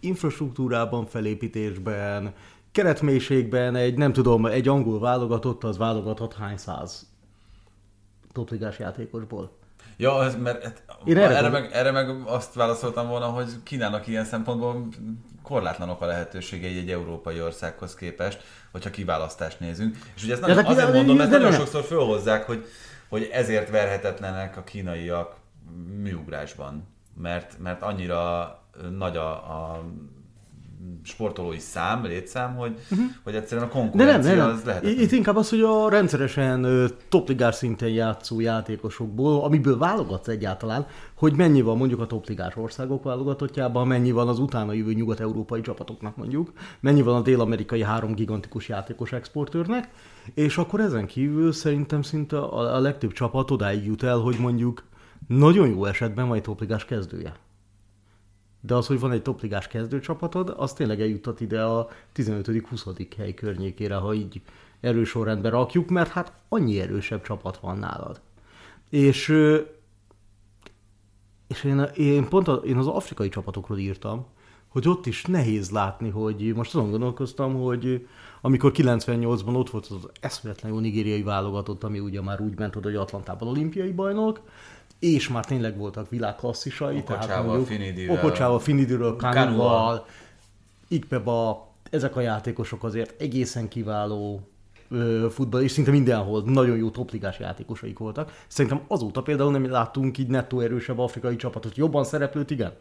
infrastruktúrában, 0.01 1.07
felépítésben, 1.07 2.33
keretmélységben 2.73 3.75
egy, 3.77 3.97
nem 3.97 4.13
tudom, 4.13 4.47
egy 4.47 4.69
angol 4.69 5.01
válogatott, 5.01 5.65
az 5.65 5.79
válogathat 5.79 6.35
hány 6.35 6.57
száz 6.57 7.14
topligás 8.35 8.79
játékosból. 8.79 9.57
Ja, 9.97 10.25
ez, 10.25 10.37
mert 10.37 10.65
hát, 10.65 10.83
Én 11.05 11.17
erre 11.17 11.37
erre, 11.37 11.49
meg, 11.49 11.71
erre 11.73 11.91
meg 11.91 12.09
azt 12.25 12.55
válaszoltam 12.55 13.09
volna, 13.09 13.27
hogy 13.27 13.63
Kínának 13.63 14.07
ilyen 14.07 14.25
szempontból 14.25 14.89
korlátlanok 15.43 16.01
a 16.01 16.07
lehetőségei 16.07 16.79
egy 16.79 16.91
európai 16.91 17.43
országhoz 17.43 17.95
képest, 17.95 18.43
hogyha 18.73 18.91
kiválasztást 18.91 19.61
nézünk. 19.61 19.97
És 20.17 20.23
ugye 20.23 20.33
ezt 20.33 20.41
nagyon, 20.41 20.57
de 20.57 20.69
azért 20.69 20.87
Kína- 20.87 20.97
mondom, 20.97 21.17
mert 21.17 21.31
nagyon 21.31 21.53
sokszor 21.53 21.83
fölhozzák, 21.83 22.45
hogy, 22.45 22.67
hogy 23.09 23.29
ezért 23.33 23.71
verhetetlenek 23.71 24.57
a 24.57 24.65
kínaiak 24.65 25.37
műugrásban. 26.03 26.89
Mert, 27.17 27.59
mert 27.59 27.83
annyira 27.83 28.59
nagy 28.99 29.17
a, 29.17 29.31
a 29.31 29.85
sportolói 31.03 31.59
szám, 31.59 32.05
létszám, 32.05 32.55
hogy, 32.55 32.79
uh-huh. 32.91 33.07
hogy 33.23 33.35
egyszerűen 33.35 33.67
a 33.67 33.73
De 33.73 33.79
nem, 33.79 33.89
konkurencia 33.89 34.35
nem, 34.35 34.47
nem. 34.47 34.57
az 34.57 34.65
lehetetlen. 34.65 35.01
Itt 35.01 35.13
inkább 35.13 35.37
az, 35.37 35.51
hogy 35.51 35.61
a 35.61 35.89
rendszeresen 35.89 36.91
topligás 37.09 37.55
szinten 37.55 37.89
játszó 37.89 38.41
játékosokból, 38.41 39.45
amiből 39.45 39.79
válogatsz 39.79 40.29
egyáltalán, 40.29 40.87
hogy 41.15 41.37
mennyi 41.37 41.61
van 41.61 41.77
mondjuk 41.77 42.01
a 42.01 42.07
topligás 42.07 42.57
országok 42.57 43.03
válogatottjában, 43.05 43.87
mennyi 43.87 44.11
van 44.11 44.29
az 44.29 44.39
utána 44.39 44.73
jövő 44.73 44.93
nyugat-európai 44.93 45.61
csapatoknak 45.61 46.17
mondjuk, 46.17 46.53
mennyi 46.81 47.03
van 47.03 47.17
a 47.17 47.23
dél-amerikai 47.23 47.83
három 47.83 48.15
gigantikus 48.15 48.69
játékos 48.69 49.13
exportőrnek, 49.13 49.89
és 50.35 50.57
akkor 50.59 50.81
ezen 50.81 51.07
kívül 51.07 51.53
szerintem 51.53 52.03
szinte 52.03 52.39
a, 52.39 52.77
a 52.77 52.81
legtöbb 52.81 53.13
csapat 53.13 53.51
odáig 53.51 53.85
jut 53.85 54.03
el, 54.03 54.19
hogy 54.19 54.37
mondjuk 54.39 54.83
nagyon 55.29 55.69
jó 55.69 55.85
esetben 55.85 56.29
van 56.29 56.37
egy 56.37 56.43
topligás 56.43 56.85
kezdője. 56.85 57.33
De 58.67 58.75
az, 58.75 58.87
hogy 58.87 59.01
van 59.01 59.13
egy 59.13 59.23
topligás 59.23 59.67
kezdőcsapatod, 59.67 60.55
az 60.57 60.73
tényleg 60.73 61.01
eljuttat 61.01 61.41
ide 61.41 61.63
a 61.63 61.89
15.-20. 62.17 63.07
hely 63.17 63.35
környékére, 63.35 63.95
ha 63.95 64.15
így 64.15 64.43
erős 64.81 65.09
sorrendben 65.09 65.51
rakjuk, 65.51 65.89
mert 65.89 66.11
hát 66.11 66.33
annyi 66.49 66.81
erősebb 66.81 67.23
csapat 67.23 67.59
van 67.59 67.79
nálad. 67.79 68.21
És, 68.91 69.29
és 71.47 71.65
én, 71.65 71.81
én 71.95 72.29
pont 72.29 72.49
a, 72.49 72.55
én 72.55 72.77
az 72.77 72.87
afrikai 72.87 73.29
csapatokról 73.29 73.79
írtam, 73.79 74.27
hogy 74.69 74.89
ott 74.89 75.07
is 75.07 75.25
nehéz 75.25 75.71
látni, 75.71 76.09
hogy 76.09 76.53
most 76.55 76.75
azon 76.75 76.91
gondolkoztam, 76.91 77.55
hogy 77.63 78.07
amikor 78.41 78.73
98-ban 78.75 79.55
ott 79.57 79.71
volt 79.71 79.87
az 79.87 80.09
eszméletlen 80.21 80.73
jó 80.73 80.79
nigériai 80.79 81.23
válogatott, 81.23 81.85
ami 81.85 81.99
ugye 81.99 82.23
már 82.23 82.41
úgy 82.41 82.59
ment 82.59 82.77
oda, 82.77 82.89
hogy 82.89 82.97
Atlantában 82.97 83.49
olimpiai 83.49 83.93
bajnok, 83.93 84.41
és 85.05 85.29
már 85.29 85.45
tényleg 85.45 85.77
voltak 85.77 86.09
világklasszisai. 86.09 86.97
Okocsával, 86.97 87.65
Finidivel. 87.65 88.17
Okocsával, 88.17 88.59
Finidiről, 88.59 89.17
Kanuval. 89.17 90.07
Ikpeba, 90.89 91.69
ezek 91.91 92.17
a 92.17 92.21
játékosok 92.21 92.85
azért 92.85 93.21
egészen 93.21 93.69
kiváló 93.69 94.49
futball, 95.31 95.63
és 95.63 95.71
szinte 95.71 95.91
mindenhol 95.91 96.43
nagyon 96.47 96.77
jó 96.77 96.91
topligás 96.91 97.39
játékosaik 97.39 97.99
voltak. 97.99 98.33
Szerintem 98.47 98.81
azóta 98.89 99.23
például 99.23 99.51
nem 99.51 99.71
láttunk 99.71 100.19
így 100.19 100.29
nettó 100.29 100.61
erősebb 100.61 100.99
afrikai 100.99 101.37
csapatot. 101.37 101.77
Jobban 101.77 102.05
szereplőt, 102.05 102.51
igen. 102.51 102.73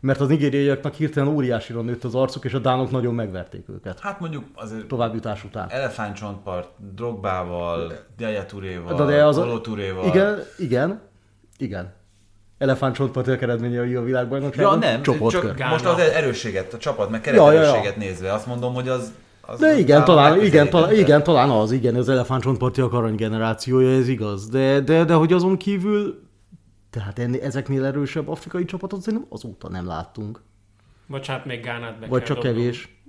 Mert 0.00 0.20
az 0.20 0.28
nigériaiaknak 0.28 0.94
hirtelen 0.94 1.28
óriásira 1.28 1.82
nőtt 1.82 2.04
az 2.04 2.14
arcuk, 2.14 2.44
és 2.44 2.54
a 2.54 2.58
dánok 2.58 2.90
nagyon 2.90 3.14
megverték 3.14 3.68
őket. 3.68 4.00
Hát 4.00 4.20
mondjuk 4.20 4.44
azért 4.54 4.86
Továbbjutás 4.86 5.44
után. 5.44 5.70
Elefántcsontpart, 5.70 6.68
Drogbával, 6.94 7.92
Djaya 8.16 8.46
Turéval, 8.46 8.94
De, 8.94 9.04
de 9.04 9.24
az 9.24 9.42
Turéval. 9.62 10.06
Igen, 10.58 11.00
igen, 11.60 11.80
igen. 11.80 11.98
Elefántcsontpart 12.58 13.28
eredményei 13.28 13.94
a 13.94 14.02
világbajnokságon. 14.02 14.72
Ja, 14.72 14.78
nem, 14.90 15.02
Csoportkör. 15.02 15.42
csak 15.42 15.56
Gána. 15.56 15.70
most 15.70 15.84
az 15.84 15.98
erősséget, 15.98 16.72
a 16.72 16.78
csapat, 16.78 17.10
meg 17.10 17.26
Ja, 17.26 17.32
ja, 17.32 17.42
ja. 17.42 17.50
kereterősséget 17.50 17.96
nézve, 17.96 18.32
azt 18.32 18.46
mondom, 18.46 18.74
hogy 18.74 18.88
az... 18.88 19.12
az 19.40 19.58
De 19.58 19.78
igen, 19.78 20.04
talán, 20.04 20.44
igen, 20.44 20.68
talán, 20.70 20.94
igen, 20.94 21.22
talán 21.22 21.50
az, 21.50 21.72
igen, 21.72 21.94
az 21.94 22.08
elefántcsontpartiak 22.08 22.92
arany 22.92 23.14
generációja, 23.14 23.98
ez 23.98 24.08
igaz. 24.08 24.48
De, 24.48 24.80
de, 24.80 25.04
de 25.04 25.14
hogy 25.14 25.32
azon 25.32 25.56
kívül, 25.56 26.22
tehát 26.90 27.18
ennél, 27.18 27.42
ezeknél 27.42 27.84
erősebb 27.84 28.28
afrikai 28.28 28.64
csapatot 28.64 29.00
szerintem 29.02 29.28
azóta 29.30 29.68
nem 29.68 29.86
láttunk. 29.86 30.42
Bocsánat, 31.06 31.44
még 31.44 31.60
Gánát 31.64 31.98
be 31.98 32.06
Vagy 32.06 32.22
kell 32.22 32.34
csak 32.34 32.44
dobnom. 32.44 32.54
kevés. 32.54 32.99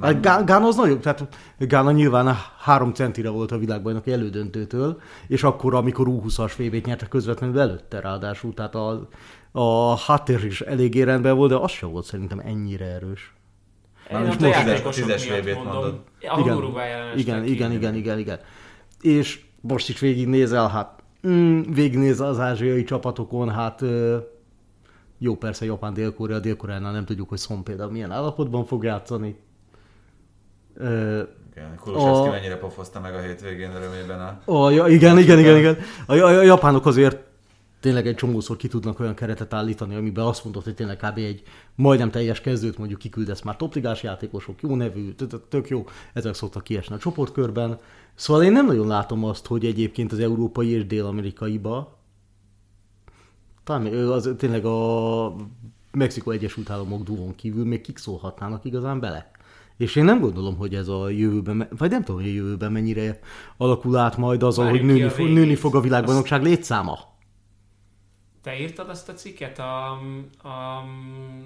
Hát 0.00 0.20
Gá- 0.22 0.46
Gána 0.46 0.66
az 0.66 0.76
nagyobb, 0.76 1.00
tehát 1.00 1.28
Gána 1.58 1.90
nyilván 1.90 2.26
a 2.26 2.36
három 2.58 2.92
centire 2.92 3.28
volt 3.28 3.52
a 3.52 3.58
világbajnoki 3.58 4.12
elődöntőtől, 4.12 5.00
és 5.26 5.42
akkor, 5.42 5.74
amikor 5.74 6.06
U20-as 6.10 6.52
VB-t 6.58 6.86
nyerte 6.86 7.06
közvetlenül 7.06 7.60
előtte 7.60 8.00
ráadásul, 8.00 8.54
tehát 8.54 8.74
a, 8.74 9.08
a 9.52 9.96
háttér 9.98 10.44
is 10.44 10.60
eléggé 10.60 11.02
rendben 11.02 11.36
volt, 11.36 11.50
de 11.50 11.56
az 11.56 11.70
sem 11.70 11.90
volt 11.90 12.04
szerintem 12.04 12.38
ennyire 12.44 12.84
erős. 12.84 13.34
Én 14.12 14.18
most 14.18 14.26
most 14.26 14.40
a 14.40 14.44
tízes- 14.44 14.66
játékosok 14.66 15.04
tízes 15.04 15.28
miatt 15.28 15.40
VB-t 15.42 15.54
mondom. 15.54 15.72
mondod. 15.74 16.00
Igen, 16.20 16.54
igen, 17.16 17.44
igen, 17.44 17.72
igen, 17.72 17.94
igen, 17.94 18.18
igen. 18.18 18.38
És 19.00 19.44
most 19.60 19.88
is 19.88 19.98
végignézel, 19.98 20.68
hát 20.68 21.02
mm, 21.28 21.60
végignézel 21.60 22.26
az 22.26 22.38
ázsiai 22.38 22.84
csapatokon, 22.84 23.50
hát 23.50 23.82
Jó, 25.18 25.36
persze 25.36 25.64
Japán, 25.64 25.94
Dél-Korea, 25.94 26.38
Dél-Koreánál 26.38 26.92
nem 26.92 27.04
tudjuk, 27.04 27.28
hogy 27.28 27.38
Son 27.38 27.64
például 27.64 27.90
milyen 27.90 28.10
állapotban 28.10 28.64
fog 28.64 28.84
játszani. 28.84 29.36
Ö, 30.78 31.22
Igen, 31.52 31.76
Kulusevski 31.80 32.26
A- 32.28 32.30
mennyire 32.30 32.56
pofozta 32.58 33.00
meg 33.00 33.14
a 33.14 33.20
hétvégén 33.20 33.70
örömében 33.74 34.20
a... 34.20 34.64
A, 34.64 34.70
ja, 34.70 34.86
igen, 34.86 35.18
igen, 35.18 35.38
igen, 35.38 35.56
igen. 35.56 35.76
A, 36.06 36.14
a, 36.14 36.26
a 36.26 36.42
japánok 36.42 36.86
azért 36.86 37.18
tényleg 37.80 38.06
egy 38.06 38.14
csomószor 38.14 38.56
ki 38.56 38.68
tudnak 38.68 39.00
olyan 39.00 39.14
keretet 39.14 39.54
állítani, 39.54 39.94
amiben 39.94 40.24
azt 40.24 40.44
mondod, 40.44 40.64
hogy 40.64 40.74
tényleg 40.74 40.96
kb. 40.96 41.18
egy 41.18 41.42
majdnem 41.74 42.10
teljes 42.10 42.40
kezdőt 42.40 42.78
mondjuk 42.78 42.98
kiküldesz 42.98 43.42
már 43.42 43.56
topligás 43.56 44.02
játékosok, 44.02 44.62
jó 44.62 44.74
nevű, 44.76 45.12
tö- 45.12 45.28
tö- 45.28 45.42
tök 45.48 45.68
jó, 45.68 45.84
ezek 46.12 46.34
szoktak 46.34 46.64
kiesni 46.64 46.94
a 46.94 46.98
csoportkörben. 46.98 47.78
Szóval 48.14 48.42
én 48.44 48.52
nem 48.52 48.66
nagyon 48.66 48.86
látom 48.86 49.24
azt, 49.24 49.46
hogy 49.46 49.64
egyébként 49.64 50.12
az 50.12 50.18
európai 50.18 50.68
és 50.70 50.86
dél-amerikaiba 50.86 51.98
talán 53.64 53.86
az 53.86 54.34
tényleg 54.38 54.64
a 54.64 55.34
Mexikó 55.92 56.30
Egyesült 56.30 56.70
Államok 56.70 57.02
dúvon 57.02 57.34
kívül 57.34 57.64
még 57.64 57.80
kik 57.80 57.98
szólhatnának 57.98 58.64
igazán 58.64 59.00
bele. 59.00 59.30
És 59.76 59.96
én 59.96 60.04
nem 60.04 60.20
gondolom, 60.20 60.56
hogy 60.56 60.74
ez 60.74 60.88
a 60.88 61.08
jövőben, 61.08 61.68
vagy 61.78 61.90
nem 61.90 62.04
tudom, 62.04 62.20
hogy 62.20 62.30
a 62.30 62.34
jövőben 62.34 62.72
mennyire 62.72 63.18
alakul 63.56 63.96
át 63.96 64.16
majd 64.16 64.42
azzal, 64.42 64.64
hogy 64.64 64.78
Várjuk 64.78 64.90
nőni, 64.90 65.02
a 65.02 65.08
fo- 65.08 65.18
végét. 65.18 65.34
nőni 65.34 65.54
fog 65.54 65.74
a 65.74 65.80
világbajnokság 65.80 66.42
létszáma. 66.42 66.98
Te 68.42 68.58
írtad 68.58 68.88
azt 68.88 69.08
a 69.08 69.12
cikket 69.14 69.58
a, 69.58 69.90
a 70.48 70.84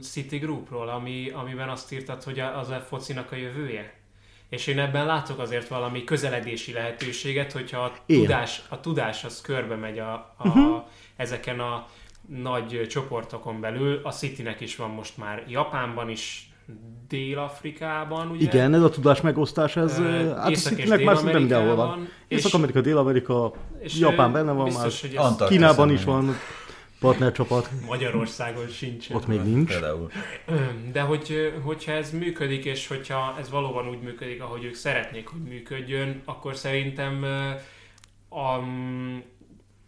City 0.01 0.39
Groupról, 0.39 0.89
ami, 0.89 1.31
amiben 1.31 1.69
azt 1.69 1.93
írtad, 1.93 2.23
hogy 2.23 2.39
az 2.39 2.69
a 2.69 2.81
focinak 2.81 3.33
a 3.33 3.37
jövője? 3.37 3.99
És 4.49 4.67
én 4.67 4.79
ebben 4.79 5.07
látok 5.07 5.39
azért 5.39 5.69
valami 5.69 6.05
közeledési 6.05 6.73
lehetőséget, 6.73 7.53
hogyha 7.53 7.81
a 7.81 7.93
Én. 8.07 8.21
tudás, 8.21 8.63
a 8.69 8.81
tudás 8.81 9.25
az 9.25 9.41
körbe 9.41 9.77
megy 9.77 9.99
a, 9.99 10.13
a, 10.37 10.49
uh-huh. 10.49 10.83
ezeken 11.17 11.61
a 11.61 11.87
nagy 12.27 12.87
csoportokon 12.89 13.61
belül. 13.61 14.01
A 14.03 14.11
Citynek 14.11 14.61
is 14.61 14.77
van 14.77 14.91
most 14.91 15.17
már 15.17 15.45
Japánban 15.49 16.09
is, 16.09 16.50
Dél-Afrikában, 17.09 18.31
ugye? 18.31 18.43
Igen, 18.45 18.75
ez 18.75 18.83
a 18.83 18.91
tudás 18.91 19.21
megosztás, 19.21 19.77
ez 19.77 19.99
ö, 19.99 20.29
hát 20.29 20.47
a 20.47 20.51
Észak- 20.51 20.73
és 20.73 20.79
Citynek 20.79 21.05
már 21.05 21.17
szinte 21.17 21.39
mindenhol 21.39 21.75
van. 21.77 22.09
Észak-Amerika, 22.29 22.81
Dél-Amerika, 22.81 23.53
és, 23.81 23.99
Japán 23.99 24.33
benne 24.33 24.53
van 24.53 24.57
már, 24.57 24.65
biztos, 24.65 25.01
hogy 25.01 25.15
ez 25.15 25.25
Antarktisz. 25.25 25.59
Kínában 25.59 25.91
is 25.91 26.05
van 26.05 26.35
partnercsapat, 27.01 27.71
Magyarországon 27.87 28.69
sincsen. 28.69 29.17
ott 29.17 29.27
még 29.27 29.41
nincs. 29.41 29.71
Például. 29.71 30.11
De 30.93 31.01
hogy, 31.01 31.53
hogyha 31.63 31.93
ez 31.93 32.11
működik, 32.11 32.65
és 32.65 32.87
hogyha 32.87 33.37
ez 33.39 33.51
valóban 33.51 33.89
úgy 33.89 34.01
működik, 34.01 34.43
ahogy 34.43 34.65
ők 34.65 34.75
szeretnék, 34.75 35.29
hogy 35.29 35.41
működjön, 35.43 36.23
akkor 36.25 36.57
szerintem 36.57 37.25
a 38.31 38.59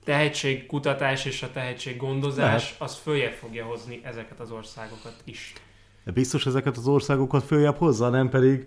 tehetségkutatás 0.04 1.24
és 1.24 1.42
a 1.42 1.50
tehetséggondozás 1.52 2.62
Lehet. 2.62 2.74
az 2.78 2.96
följebb 3.02 3.32
fogja 3.32 3.64
hozni 3.64 4.00
ezeket 4.04 4.40
az 4.40 4.50
országokat 4.50 5.14
is. 5.24 5.52
De 6.04 6.12
biztos 6.12 6.46
ezeket 6.46 6.76
az 6.76 6.86
országokat 6.86 7.42
följebb 7.44 7.76
hozza, 7.76 8.08
nem 8.08 8.28
pedig 8.28 8.66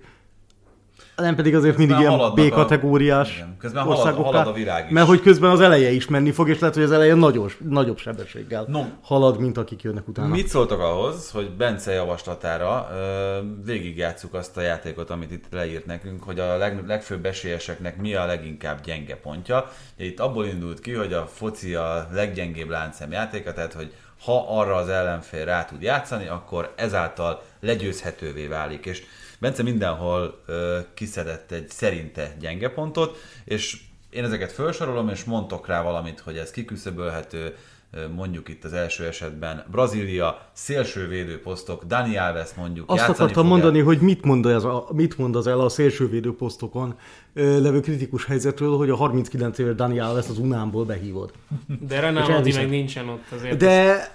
nem 1.15 1.35
pedig 1.35 1.55
azért 1.55 1.75
Közben 1.75 1.95
mindig 1.97 2.11
ilyen 2.11 2.19
a- 2.19 2.31
B-kategóriás 2.33 3.35
igen, 3.35 3.55
közben 3.59 3.83
halad- 3.83 4.15
halad 4.15 4.47
a 4.47 4.51
virág 4.51 4.85
is. 4.85 4.91
Mert 4.91 5.07
hogy 5.07 5.21
közben 5.21 5.49
az 5.51 5.59
eleje 5.59 5.91
is 5.91 6.07
menni 6.07 6.31
fog, 6.31 6.49
és 6.49 6.59
lehet, 6.59 6.75
hogy 6.75 6.83
az 6.83 6.91
eleje 6.91 7.13
nagyobb, 7.13 7.51
nagyobb 7.69 7.97
sebességgel 7.97 8.65
No. 8.67 8.83
halad, 9.01 9.39
mint 9.39 9.57
akik 9.57 9.81
jönnek 9.81 10.07
utána. 10.07 10.27
Mit 10.27 10.47
szóltak 10.47 10.79
ahhoz, 10.79 11.31
hogy 11.31 11.51
Bence 11.51 11.91
javaslatára 11.91 12.89
ö, 12.93 13.37
végigjátszuk 13.65 14.33
azt 14.33 14.57
a 14.57 14.61
játékot, 14.61 15.09
amit 15.09 15.31
itt 15.31 15.45
leírt 15.51 15.85
nekünk, 15.85 16.23
hogy 16.23 16.39
a 16.39 16.57
leg, 16.57 16.83
legfőbb 16.87 17.25
esélyeseknek 17.25 17.97
mi 18.01 18.13
a 18.15 18.25
leginkább 18.25 18.81
gyenge 18.83 19.15
pontja. 19.15 19.71
Itt 19.97 20.19
abból 20.19 20.45
indult 20.45 20.79
ki, 20.79 20.91
hogy 20.93 21.13
a 21.13 21.25
foci 21.33 21.73
a 21.75 22.07
leggyengébb 22.13 22.69
láncszem 22.69 23.11
játéka, 23.11 23.53
tehát 23.53 23.73
hogy 23.73 23.93
ha 24.23 24.59
arra 24.59 24.75
az 24.75 24.89
ellenfél 24.89 25.45
rá 25.45 25.65
tud 25.65 25.81
játszani, 25.81 26.27
akkor 26.27 26.73
ezáltal 26.75 27.43
legyőzhetővé 27.59 28.47
válik. 28.47 28.85
És 28.85 29.03
Bence 29.39 29.63
mindenhol 29.63 30.41
ö, 30.45 30.79
kiszedett 30.93 31.51
egy 31.51 31.69
szerinte 31.69 32.35
gyenge 32.39 32.69
pontot, 32.69 33.17
és 33.43 33.77
én 34.09 34.23
ezeket 34.23 34.51
felsorolom, 34.51 35.09
és 35.09 35.23
mondtok 35.23 35.67
rá 35.67 35.81
valamit, 35.81 36.19
hogy 36.19 36.37
ez 36.37 36.51
kiküszöbölhető, 36.51 37.55
mondjuk 38.15 38.49
itt 38.49 38.63
az 38.63 38.73
első 38.73 39.05
esetben 39.05 39.63
Brazília, 39.71 40.49
szélső 40.53 41.07
védőposztok, 41.07 41.83
Dani 41.83 42.17
Alves 42.17 42.53
mondjuk 42.53 42.89
Azt 42.89 43.09
akartam 43.09 43.27
fog-e? 43.27 43.47
mondani, 43.47 43.79
hogy 43.79 43.99
mit 43.99 44.25
mond, 44.25 44.45
ez 44.45 44.63
a, 44.63 44.87
mit 44.91 45.17
mond 45.17 45.35
az 45.35 45.47
el 45.47 45.59
a 45.59 45.69
szélsővédő 45.69 46.35
posztokon 46.35 46.95
ö, 47.33 47.61
levő 47.61 47.79
kritikus 47.79 48.25
helyzetről, 48.25 48.77
hogy 48.77 48.89
a 48.89 48.95
39 48.95 49.57
éves 49.57 49.75
Dani 49.75 49.99
Alves 49.99 50.29
az 50.29 50.37
Unámból 50.37 50.85
behívod. 50.85 51.31
De 51.87 51.99
Renaldi 51.99 52.53
meg 52.53 52.69
nincsen 52.69 53.09
ott 53.09 53.31
azért. 53.35 53.57
De, 53.57 54.07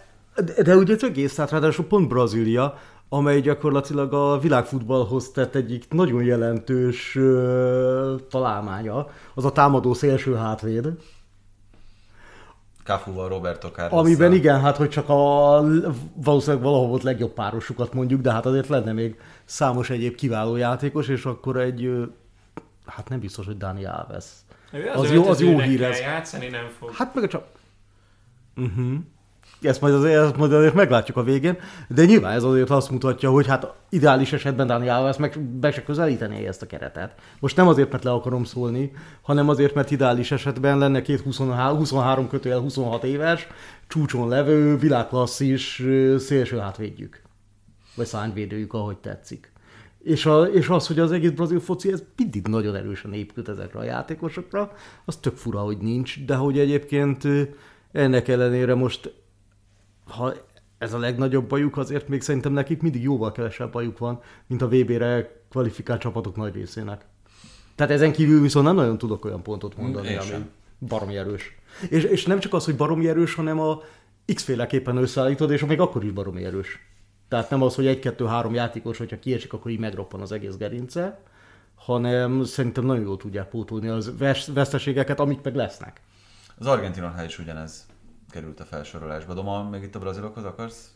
de, 0.44 0.62
de 0.62 0.76
ugye 0.76 0.94
az 0.94 1.04
egész, 1.04 1.34
tehát 1.34 1.50
ráadásul 1.50 1.84
pont 1.84 2.08
Brazília, 2.08 2.78
amely 3.08 3.40
gyakorlatilag 3.40 4.12
a 4.12 4.38
világfutballhoz 4.38 5.30
tett 5.30 5.54
egyik 5.54 5.84
nagyon 5.88 6.22
jelentős 6.22 7.16
ö, 7.16 8.14
találmánya, 8.30 9.06
az 9.34 9.44
a 9.44 9.52
támadó 9.52 9.94
szélső 9.94 10.34
hátvéd, 10.34 10.86
Cafuval, 12.84 13.28
Roberto 13.28 13.68
Carlos. 13.68 14.00
amiben 14.00 14.32
igen, 14.32 14.60
hát 14.60 14.76
hogy 14.76 14.88
csak 14.88 15.08
a 15.08 15.62
valószínűleg 16.14 16.62
valahol 16.62 16.88
volt 16.88 17.02
legjobb 17.02 17.32
párosukat 17.32 17.92
mondjuk, 17.92 18.20
de 18.20 18.32
hát 18.32 18.46
azért 18.46 18.68
lenne 18.68 18.92
még 18.92 19.20
számos 19.44 19.90
egyéb 19.90 20.14
kiváló 20.14 20.56
játékos, 20.56 21.08
és 21.08 21.24
akkor 21.24 21.56
egy, 21.56 22.08
hát 22.86 23.08
nem 23.08 23.20
biztos, 23.20 23.46
hogy 23.46 23.56
Dani 23.56 23.84
Alves. 23.84 24.24
Ő 24.72 24.90
az 24.94 25.10
jó- 25.12 25.28
az 25.28 25.40
jó 25.40 25.58
hír 25.58 25.82
ez. 25.82 25.98
játszani 25.98 26.48
nem 26.48 26.68
fog. 26.78 26.90
Hát 26.92 27.14
meg 27.14 27.28
csak... 27.28 27.44
Uh-huh. 28.56 28.94
Ezt 29.60 29.80
majd, 29.80 29.94
azért, 29.94 30.22
ezt 30.22 30.36
majd 30.36 30.52
azért 30.52 30.74
meglátjuk 30.74 31.16
a 31.16 31.22
végén, 31.22 31.58
de 31.88 32.04
nyilván 32.04 32.32
ez 32.32 32.42
azért 32.42 32.70
azt 32.70 32.90
mutatja, 32.90 33.30
hogy 33.30 33.46
hát 33.46 33.72
ideális 33.88 34.32
esetben 34.32 34.66
Dani 34.66 34.88
Alves 34.88 35.16
meg 35.16 35.40
be 35.40 35.72
se 35.72 35.82
közelítené 35.82 36.46
ezt 36.46 36.62
a 36.62 36.66
keretet. 36.66 37.14
Most 37.40 37.56
nem 37.56 37.68
azért, 37.68 37.90
mert 37.90 38.04
le 38.04 38.10
akarom 38.10 38.44
szólni, 38.44 38.92
hanem 39.22 39.48
azért, 39.48 39.74
mert 39.74 39.90
ideális 39.90 40.30
esetben 40.30 40.78
lenne 40.78 41.02
két 41.02 41.20
23, 41.20 41.76
23 41.76 42.28
kötőjel 42.28 42.60
26 42.60 43.04
éves, 43.04 43.46
csúcson 43.88 44.28
levő, 44.28 44.76
világklasszis 44.76 45.82
szélső 46.18 46.58
hátvédjük. 46.58 47.22
Vagy 47.96 48.06
szányvédőjük, 48.06 48.72
ahogy 48.72 48.96
tetszik. 48.96 49.52
És, 50.02 50.26
a, 50.26 50.42
és 50.42 50.68
az, 50.68 50.86
hogy 50.86 50.98
az 50.98 51.12
egész 51.12 51.30
brazil 51.30 51.60
foci, 51.60 51.92
ez 51.92 52.02
mindig 52.16 52.46
nagyon 52.46 52.74
erősen 52.74 53.12
épült 53.12 53.48
ezekre 53.48 53.78
a 53.78 53.84
játékosokra, 53.84 54.72
az 55.04 55.16
tök 55.16 55.36
fura, 55.36 55.60
hogy 55.60 55.78
nincs, 55.78 56.24
de 56.24 56.34
hogy 56.34 56.58
egyébként 56.58 57.26
ennek 57.92 58.28
ellenére 58.28 58.74
most, 58.74 59.12
ha 60.10 60.34
ez 60.78 60.92
a 60.92 60.98
legnagyobb 60.98 61.48
bajuk, 61.48 61.76
azért 61.76 62.08
még 62.08 62.20
szerintem 62.22 62.52
nekik 62.52 62.82
mindig 62.82 63.02
jóval 63.02 63.32
kevesebb 63.32 63.72
bajuk 63.72 63.98
van, 63.98 64.20
mint 64.46 64.62
a 64.62 64.68
VB-re 64.68 65.42
kvalifikált 65.50 66.00
csapatok 66.00 66.36
nagy 66.36 66.54
részének. 66.54 67.04
Tehát 67.74 67.92
ezen 67.92 68.12
kívül 68.12 68.40
viszont 68.40 68.66
nem 68.66 68.74
nagyon 68.74 68.98
tudok 68.98 69.24
olyan 69.24 69.42
pontot 69.42 69.76
mondani, 69.76 70.08
Én 70.08 70.18
ami 70.18 70.28
sem. 70.28 70.50
baromi 70.78 71.16
erős. 71.16 71.58
És, 71.88 72.02
és 72.04 72.24
nem 72.24 72.38
csak 72.38 72.54
az, 72.54 72.64
hogy 72.64 72.76
baromi 72.76 73.08
erős, 73.08 73.34
hanem 73.34 73.60
a 73.60 73.80
x-féleképpen 74.34 74.96
összeállítod, 74.96 75.50
és 75.50 75.64
még 75.64 75.80
akkor 75.80 76.04
is 76.04 76.10
baromi 76.10 76.44
erős. 76.44 76.78
Tehát 77.28 77.50
nem 77.50 77.62
az, 77.62 77.74
hogy 77.74 77.86
egy-kettő-három 77.86 78.54
játékos, 78.54 78.98
hogyha 78.98 79.18
kiesik, 79.18 79.52
akkor 79.52 79.70
így 79.70 79.78
megroppan 79.78 80.20
az 80.20 80.32
egész 80.32 80.56
gerince, 80.56 81.20
hanem 81.74 82.44
szerintem 82.44 82.84
nagyon 82.84 83.04
jól 83.04 83.16
tudják 83.16 83.48
pótolni 83.48 83.88
az 83.88 84.18
vesz- 84.18 84.52
veszteségeket, 84.52 85.20
amik 85.20 85.42
meg 85.42 85.54
lesznek. 85.54 86.00
Az 86.58 86.66
Argentinon 86.66 87.24
is 87.26 87.38
ugyanez 87.38 87.86
került 88.30 88.60
a 88.60 88.64
felsorolásba. 88.64 89.34
Doma, 89.34 89.68
még 89.68 89.82
itt 89.82 89.94
a 89.94 89.98
brazilokhoz 89.98 90.44
akarsz? 90.44 90.90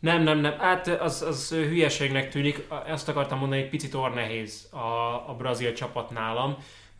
Nem, 0.00 0.22
nem, 0.22 0.38
nem. 0.38 0.58
Hát 0.58 0.86
az, 0.88 1.22
az 1.22 1.50
hülyeségnek 1.50 2.28
tűnik. 2.28 2.66
Azt 2.86 3.08
akartam 3.08 3.38
mondani, 3.38 3.62
egy 3.62 3.68
picit 3.68 3.94
ornehéz 3.94 4.68
a, 4.70 5.28
a 5.30 5.34
brazil 5.38 5.72
csapat 5.72 6.10
nálam, 6.10 6.56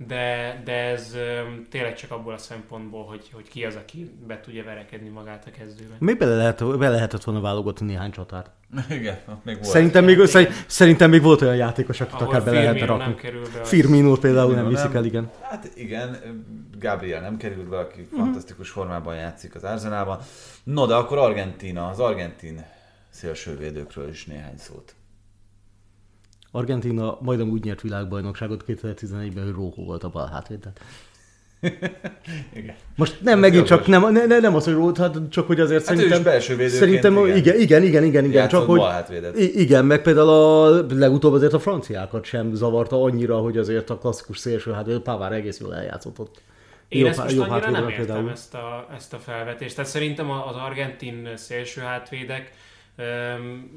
de, 0.07 0.61
de 0.64 0.72
ez 0.72 1.16
tényleg 1.70 1.94
csak 1.94 2.11
abból 2.11 2.32
a 2.32 2.38
szempontból, 2.38 3.05
hogy, 3.05 3.30
hogy 3.32 3.49
ki 3.49 3.64
az, 3.64 3.74
aki 3.74 4.11
be 4.26 4.40
tudja 4.40 4.64
verekedni 4.64 5.09
magát 5.09 5.46
a 5.46 5.51
kezdőben. 5.51 5.96
Még 5.99 6.18
bele, 6.18 6.36
lehet, 6.36 6.78
be 6.78 6.88
lehetett 6.88 7.24
volna 7.24 7.40
válogatni 7.40 7.86
néhány 7.86 8.11
csatát. 8.11 8.51
Igen, 8.90 9.18
még 9.42 9.55
volt. 9.55 9.68
Szerintem 9.68 10.05
még, 10.05 10.26
szerint, 10.26 10.64
szerintem 10.66 11.11
még 11.11 11.22
volt 11.22 11.40
olyan 11.40 11.57
játékos, 11.57 12.01
akit 12.01 12.20
akár 12.20 12.44
be 12.44 12.51
lehetne 12.51 12.86
rakni. 12.86 13.05
nem 13.05 13.14
kerül 13.14 13.42
be. 13.53 13.64
Firmino 13.64 14.16
például 14.16 14.55
nem 14.55 14.57
Firmino 14.57 14.76
viszik 14.76 14.92
nem. 14.92 15.03
el, 15.03 15.05
igen. 15.05 15.30
Hát 15.42 15.70
igen, 15.74 16.18
Gabriel 16.78 17.20
nem 17.20 17.36
került 17.36 17.68
be, 17.68 17.78
aki 17.78 18.09
fantasztikus 18.16 18.70
formában 18.70 19.14
játszik 19.14 19.55
az 19.55 19.64
Arsenalban. 19.64 20.18
No, 20.64 20.86
de 20.86 20.94
akkor 20.94 21.18
Argentina, 21.18 21.88
az 21.88 22.01
argentin 22.01 22.64
szélsővédőkről 23.11 24.09
is 24.09 24.24
néhány 24.24 24.59
szót. 24.59 24.94
Argentina 26.51 27.18
majdnem 27.20 27.49
úgy 27.49 27.64
nyert 27.64 27.80
világbajnokságot 27.80 28.64
2011-ben, 28.66 29.44
hogy 29.44 29.53
Róhó 29.53 29.84
volt 29.84 30.05
a 30.05 30.09
bal 30.09 30.26
hátvéd. 30.32 30.59
tehát- 30.59 30.80
Igen. 32.55 32.74
Most 32.96 33.20
nem 33.22 33.34
Ez 33.34 33.40
megint 33.40 33.68
jogos. 33.68 33.86
csak, 33.86 33.86
nem, 34.03 34.12
ne, 34.12 34.26
ne, 34.26 34.38
nem 34.40 34.55
az, 34.55 34.64
hogy 34.64 34.72
Róhó, 34.74 34.92
hát 34.96 35.16
csak 35.30 35.46
hogy 35.46 35.61
azért 35.61 35.86
Hát 35.86 35.94
ő 35.94 35.96
szerintem... 35.96 36.18
is 36.18 36.24
belső 36.24 36.68
Szerintem, 36.68 37.16
igen. 37.26 37.36
igen, 37.36 37.61
igen, 37.61 37.82
igen, 37.82 38.05
igen, 38.05 38.24
igen 38.24 38.49
csak 38.49 38.66
hogy... 38.66 38.78
bal 38.78 38.90
hátvédet. 38.90 39.38
I- 39.38 39.61
igen, 39.61 39.84
meg 39.84 40.03
például 40.03 40.28
a 40.28 40.86
legutóbb 40.94 41.32
azért 41.32 41.53
a 41.53 41.59
franciákat 41.59 42.24
sem 42.24 42.55
zavarta 42.55 43.03
annyira, 43.03 43.38
hogy 43.38 43.57
azért 43.59 43.90
a 43.90 43.99
klasszikus 43.99 44.38
szélső 44.38 44.72
hátvéd, 44.72 44.99
Pavár 44.99 45.32
egész 45.32 45.61
jól 45.61 45.74
eljátszott 45.74 46.18
ott 46.18 46.40
Én 46.88 47.01
Jobb- 47.01 47.11
ezt 47.11 47.22
most 47.22 47.34
jobb 47.34 47.49
annyira 47.51 47.70
nem 47.70 47.88
értem 47.88 47.96
például. 48.07 48.30
ezt 48.30 48.55
a, 48.55 48.88
ezt 48.96 49.12
a 49.12 49.18
felvetést. 49.18 49.74
Tehát 49.74 49.90
szerintem 49.90 50.30
az 50.30 50.55
argentin 50.68 51.28
szélső 51.36 51.80
hátvédek 51.80 52.53
öm, 52.96 53.70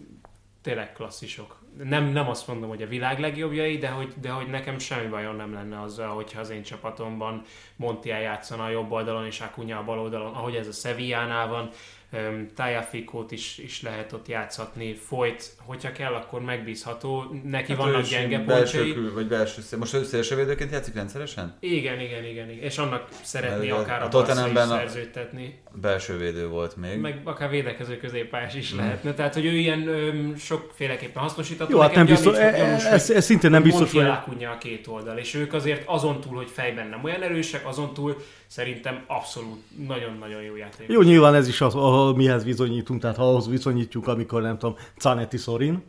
tényleg 0.61 0.91
klasszisok. 0.93 1.60
Nem, 1.77 2.05
nem 2.05 2.29
azt 2.29 2.47
mondom, 2.47 2.69
hogy 2.69 2.81
a 2.81 2.87
világ 2.87 3.19
legjobbjai, 3.19 3.77
de 3.77 3.89
hogy, 3.89 4.13
de 4.21 4.29
hogy 4.29 4.47
nekem 4.47 4.79
semmi 4.79 5.07
bajom 5.07 5.35
nem 5.35 5.53
lenne 5.53 5.81
azzal, 5.81 6.15
hogyha 6.15 6.39
az 6.39 6.49
én 6.49 6.63
csapatomban 6.63 7.41
Montiel 7.75 8.21
játszana 8.21 8.63
a 8.63 8.69
jobb 8.69 8.91
oldalon 8.91 9.25
és 9.25 9.39
Acuna 9.39 9.77
a 9.77 9.83
bal 9.83 9.99
oldalon, 9.99 10.33
ahogy 10.33 10.55
ez 10.55 10.67
a 10.67 10.71
Sevillánál 10.71 11.47
van. 11.47 11.69
Öm, 12.13 12.47
Tajafikót 12.55 13.31
is, 13.31 13.57
is 13.57 13.81
lehet 13.81 14.13
ott 14.13 14.27
játszhatni. 14.27 14.93
Folyt, 14.93 15.51
hogyha 15.57 15.91
kell, 15.91 16.13
akkor 16.13 16.41
megbízható. 16.41 17.35
Neki 17.43 17.71
Hát 17.71 17.81
vannak 17.81 18.07
gyenge 18.07 18.39
pontjai. 18.43 18.93
kül, 18.93 19.13
vagy 19.13 19.27
belső 19.27 19.61
szél. 19.61 19.79
Most 19.79 19.93
ő 19.93 20.03
szélsővédőként 20.03 20.71
játszik 20.71 20.93
rendszeresen? 20.93 21.57
Igen, 21.59 21.99
igen, 21.99 22.23
igen, 22.25 22.49
igen. 22.49 22.63
És 22.63 22.77
annak 22.77 23.07
szeretné 23.21 23.69
Mert 23.69 23.79
akár 23.81 24.01
a 24.01 24.05
a, 24.05 24.07
Tottenhamben 24.07 24.69
a- 24.69 24.75
szerződtetni. 24.75 25.59
Belső 25.73 26.17
védő 26.17 26.47
volt 26.47 26.75
még. 26.75 26.99
Meg 26.99 27.21
akár 27.23 27.49
védekező 27.49 27.97
középpályás 27.97 28.55
Mm. 28.55 28.57
is 28.59 28.73
lehetne. 28.75 29.13
Tehát, 29.13 29.33
hogy 29.33 29.45
ő 29.45 29.51
ilyen 29.51 29.87
öm, 29.87 30.35
sokféleképpen 30.37 31.21
hasznosítható. 31.23 31.71
Jó, 31.71 31.79
hát 31.79 31.95
nem 31.95 32.05
biztos, 32.05 32.35
gyanús- 32.37 32.53
e- 32.53 32.57
gyanús, 32.65 32.83
ez, 32.83 33.07
hogy 33.07 33.15
ez 33.15 33.25
szintén 33.25 33.49
nem 33.51 33.63
biztos, 33.63 33.91
hogy... 33.91 34.03
A 34.03 34.57
két 34.59 34.87
oldal, 34.87 35.17
és 35.17 35.33
ők 35.33 35.53
azért 35.53 35.83
azon 35.85 36.21
túl, 36.21 36.35
hogy 36.35 36.49
fejben 36.49 36.87
nem 36.87 37.03
olyan 37.03 37.21
erősek, 37.21 37.67
azon 37.67 37.93
túl 37.93 38.21
szerintem 38.47 39.03
abszolút 39.07 39.59
nagyon-nagyon 39.87 40.41
jó 40.41 40.55
játék. 40.55 40.87
Jó, 40.89 41.01
nyilván 41.01 41.35
ez 41.35 41.47
is 41.47 41.61
az, 41.61 41.75
ahol 42.01 42.15
mihez 42.15 42.43
bizonyítunk, 42.43 43.01
tehát 43.01 43.17
ha 43.17 43.29
ahhoz 43.29 43.47
viszonyítjuk, 43.47 44.07
amikor 44.07 44.41
nem 44.41 44.57
tudom, 44.57 44.75
Canetti 44.97 45.37
Sorin, 45.37 45.83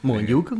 mondjuk, 0.00 0.52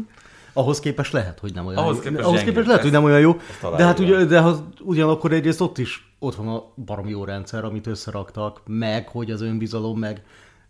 ahhoz 0.52 0.80
képest 0.80 1.12
lehet, 1.12 1.38
hogy 1.38 1.54
nem 1.54 1.66
olyan 1.66 1.78
Ahhoz 1.78 1.96
jó. 1.96 2.02
képest 2.02 2.24
ahhoz 2.24 2.42
képest 2.42 2.66
lehet, 2.66 2.82
hogy 2.82 2.92
lesz. 2.92 3.00
nem 3.00 3.10
olyan 3.10 3.20
jó, 3.20 3.36
de 3.76 3.84
hát 3.84 3.98
ugye, 3.98 4.24
de 4.24 4.40
ha, 4.40 4.68
ugyanakkor 4.80 5.32
egyrészt 5.32 5.60
ott 5.60 5.78
is 5.78 6.14
ott 6.18 6.34
van 6.34 6.48
a 6.48 6.64
baromi 6.84 7.10
jó 7.10 7.24
rendszer, 7.24 7.64
amit 7.64 7.86
összeraktak, 7.86 8.60
meg 8.66 9.08
hogy 9.08 9.30
az 9.30 9.40
önbizalom, 9.40 9.98
meg 9.98 10.22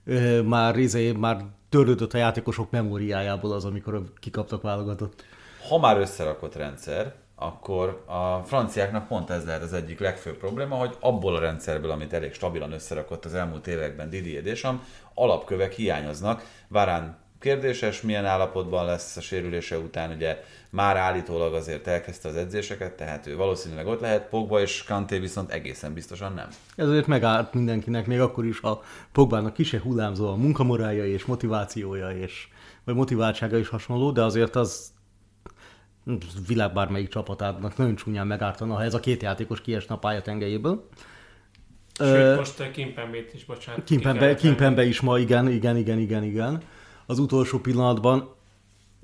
ö, 0.04 0.42
már, 0.42 0.76
izé, 0.76 1.12
már 1.12 1.44
törődött 1.68 2.14
a 2.14 2.18
játékosok 2.18 2.70
memóriájából 2.70 3.52
az, 3.52 3.64
amikor 3.64 4.02
kikaptak 4.20 4.62
válogatott. 4.62 5.24
Ha 5.68 5.78
már 5.78 5.98
összerakott 5.98 6.54
rendszer, 6.54 7.14
akkor 7.36 8.04
a 8.06 8.38
franciáknak 8.44 9.06
pont 9.06 9.30
ez 9.30 9.44
lehet 9.44 9.62
az 9.62 9.72
egyik 9.72 10.00
legfőbb 10.00 10.36
probléma, 10.36 10.76
hogy 10.76 10.96
abból 11.00 11.36
a 11.36 11.40
rendszerből, 11.40 11.90
amit 11.90 12.12
elég 12.12 12.34
stabilan 12.34 12.72
összerakott 12.72 13.24
az 13.24 13.34
elmúlt 13.34 13.66
években 13.66 14.10
Didier 14.10 14.42
Deschamps, 14.42 14.84
alapkövek 15.14 15.72
hiányoznak. 15.72 16.44
Várán 16.68 17.22
kérdéses, 17.44 18.00
milyen 18.00 18.24
állapotban 18.24 18.84
lesz 18.84 19.16
a 19.16 19.20
sérülése 19.20 19.78
után, 19.78 20.10
ugye 20.10 20.42
már 20.70 20.96
állítólag 20.96 21.54
azért 21.54 21.86
elkezdte 21.86 22.28
az 22.28 22.36
edzéseket, 22.36 22.92
tehát 22.92 23.26
ő 23.26 23.36
valószínűleg 23.36 23.86
ott 23.86 24.00
lehet, 24.00 24.28
Pogba 24.28 24.60
és 24.60 24.84
Kanté 24.84 25.18
viszont 25.18 25.50
egészen 25.50 25.94
biztosan 25.94 26.32
nem. 26.32 26.48
Ez 26.76 26.88
azért 26.88 27.06
megállt 27.06 27.54
mindenkinek, 27.54 28.06
még 28.06 28.20
akkor 28.20 28.44
is, 28.44 28.60
ha 28.60 28.82
Pogbának 29.12 29.52
kise 29.52 29.80
hullámzó 29.80 30.28
a 30.28 30.36
munkamorálja 30.36 31.06
és 31.06 31.24
motivációja, 31.24 32.10
és, 32.10 32.48
vagy 32.84 32.94
motiváltsága 32.94 33.56
is 33.56 33.68
hasonló, 33.68 34.10
de 34.10 34.22
azért 34.22 34.56
az 34.56 34.93
világ 36.46 36.72
bármelyik 36.72 37.08
csapatának 37.08 37.76
nagyon 37.76 37.94
csúnyán 37.94 38.26
megártana, 38.26 38.74
ha 38.74 38.82
ez 38.82 38.94
a 38.94 39.00
két 39.00 39.22
játékos 39.22 39.60
kiesne 39.60 39.94
a 39.94 39.98
pálya 39.98 40.22
tengelyéből. 40.22 40.88
Sőt, 41.98 42.36
most 42.36 42.70
Kimpembét 42.70 43.34
is, 43.34 43.44
bocsánat. 43.44 43.84
ki 43.84 43.94
Kimpembe. 43.94 44.34
Kimpembe 44.34 44.84
is 44.84 45.00
ma, 45.00 45.18
igen, 45.18 45.48
igen, 45.48 45.76
igen, 45.76 45.98
igen, 45.98 46.22
igen. 46.22 46.62
Az 47.06 47.18
utolsó 47.18 47.58
pillanatban 47.58 48.34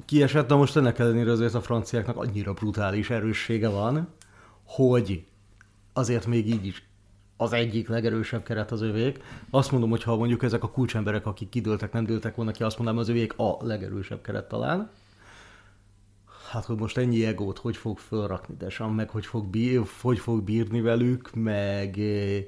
kiesett, 0.04 0.48
de 0.48 0.54
most 0.54 0.76
ennek 0.76 0.98
ellenére 0.98 1.30
azért 1.30 1.54
a 1.54 1.60
franciáknak 1.60 2.16
annyira 2.16 2.52
brutális 2.52 3.10
erőssége 3.10 3.68
van, 3.68 4.08
hogy 4.64 5.24
azért 5.92 6.26
még 6.26 6.48
így 6.48 6.66
is 6.66 6.88
az 7.36 7.52
egyik 7.52 7.88
legerősebb 7.88 8.42
keret 8.42 8.70
az 8.70 8.82
övék. 8.82 9.22
Azt 9.50 9.70
mondom, 9.70 9.90
hogy 9.90 10.02
ha 10.02 10.16
mondjuk 10.16 10.42
ezek 10.42 10.62
a 10.62 10.70
kulcsemberek, 10.70 11.26
akik 11.26 11.48
kidőltek, 11.48 11.92
nem 11.92 12.04
dőltek 12.04 12.34
volna 12.34 12.50
ki, 12.50 12.62
azt 12.62 12.76
mondanám, 12.76 13.00
az 13.00 13.08
övék 13.08 13.38
a 13.38 13.56
legerősebb 13.60 14.20
keret 14.22 14.48
talán. 14.48 14.90
Hát, 16.50 16.64
hogy 16.64 16.78
most 16.78 16.96
ennyi 16.96 17.24
egót 17.24 17.58
hogy 17.58 17.76
fog 17.76 17.98
fölrakni 17.98 18.54
Desan, 18.58 18.94
meg 18.94 19.10
hogy 19.10 19.26
fog, 19.26 19.46
bír, 19.46 19.82
hogy 20.00 20.18
fog 20.18 20.42
bírni 20.42 20.80
velük, 20.80 21.34
meg 21.34 21.98
eh, 21.98 22.44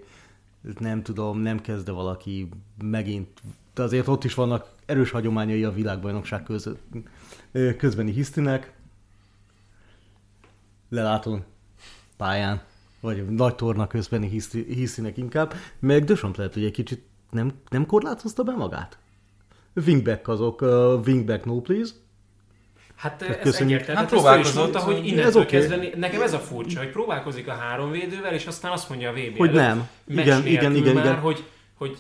nem 0.78 1.02
tudom, 1.02 1.38
nem 1.38 1.60
kezd 1.60 1.90
valaki 1.90 2.48
megint, 2.84 3.28
de 3.74 3.82
azért 3.82 4.08
ott 4.08 4.24
is 4.24 4.34
vannak 4.34 4.70
erős 4.86 5.10
hagyományai 5.10 5.64
a 5.64 5.72
világbajnokság 5.72 6.42
köz, 6.42 6.70
eh, 7.52 7.74
közbeni 7.74 8.12
hisztinek, 8.12 8.74
lelátón, 10.88 11.44
pályán, 12.16 12.62
vagy 13.00 13.28
nagy 13.28 13.54
torna 13.54 13.86
közbeni 13.86 14.28
hiszti, 14.28 14.64
hisztinek 14.64 15.16
inkább, 15.16 15.54
meg 15.78 16.04
Deschamps 16.04 16.36
lehet, 16.36 16.54
hogy 16.54 16.64
egy 16.64 16.72
kicsit 16.72 17.02
nem, 17.30 17.52
nem 17.68 17.86
korlátozta 17.86 18.42
be 18.42 18.52
magát. 18.52 18.98
Wingback 19.74 20.28
azok, 20.28 20.60
uh, 20.60 21.06
wingback 21.06 21.44
no 21.44 21.60
please, 21.60 21.92
Hát 23.02 23.22
ez 23.22 23.36
köszönjük. 23.42 23.80
egyértelmű. 23.80 23.86
Hát 23.86 23.96
Hát, 23.96 23.96
hát 23.96 24.08
próbálkozott, 24.08 24.54
mondta, 24.60 24.78
hogy 24.78 24.94
ez 24.96 25.04
innentől 25.04 25.42
oké. 25.42 25.56
kezdve, 25.56 25.76
nekem 25.96 26.22
ez 26.22 26.32
a 26.32 26.38
furcsa, 26.38 26.78
hogy 26.78 26.88
próbálkozik 26.88 27.48
a 27.48 27.52
három 27.52 27.90
védővel, 27.90 28.32
és 28.34 28.46
aztán 28.46 28.72
azt 28.72 28.88
mondja 28.88 29.08
a 29.08 29.12
VB 29.12 29.36
Hogy 29.38 29.48
előtt, 29.48 29.62
nem. 29.62 29.88
Igen, 30.08 30.46
igen, 30.46 30.74
igen, 30.74 30.94
már, 30.94 31.04
igen. 31.04 31.18
Hogy, 31.18 31.44
hogy 31.78 31.96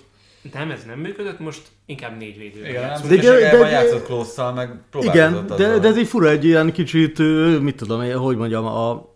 nem, 0.52 0.70
ez 0.70 0.84
nem 0.86 0.98
működött, 0.98 1.38
most 1.38 1.62
inkább 1.86 2.18
négy 2.18 2.38
védővel 2.38 2.68
Igen, 2.70 2.82
játszunk. 2.82 3.10
nem 3.10 3.18
De- 3.20 3.30
de- 3.30 3.50
de, 3.50 3.58
de- 3.58 3.68
játszott 3.68 4.04
Klósszal, 4.04 4.52
meg 4.52 4.70
Igen, 5.00 5.46
de, 5.46 5.54
azzal. 5.54 5.78
de 5.78 5.88
ez 5.88 5.96
egy 5.96 6.06
fura, 6.06 6.28
egy 6.28 6.44
ilyen 6.44 6.72
kicsit, 6.72 7.18
mit 7.60 7.76
tudom, 7.76 8.12
hogy 8.12 8.36
mondjam, 8.36 8.64
a 8.64 9.10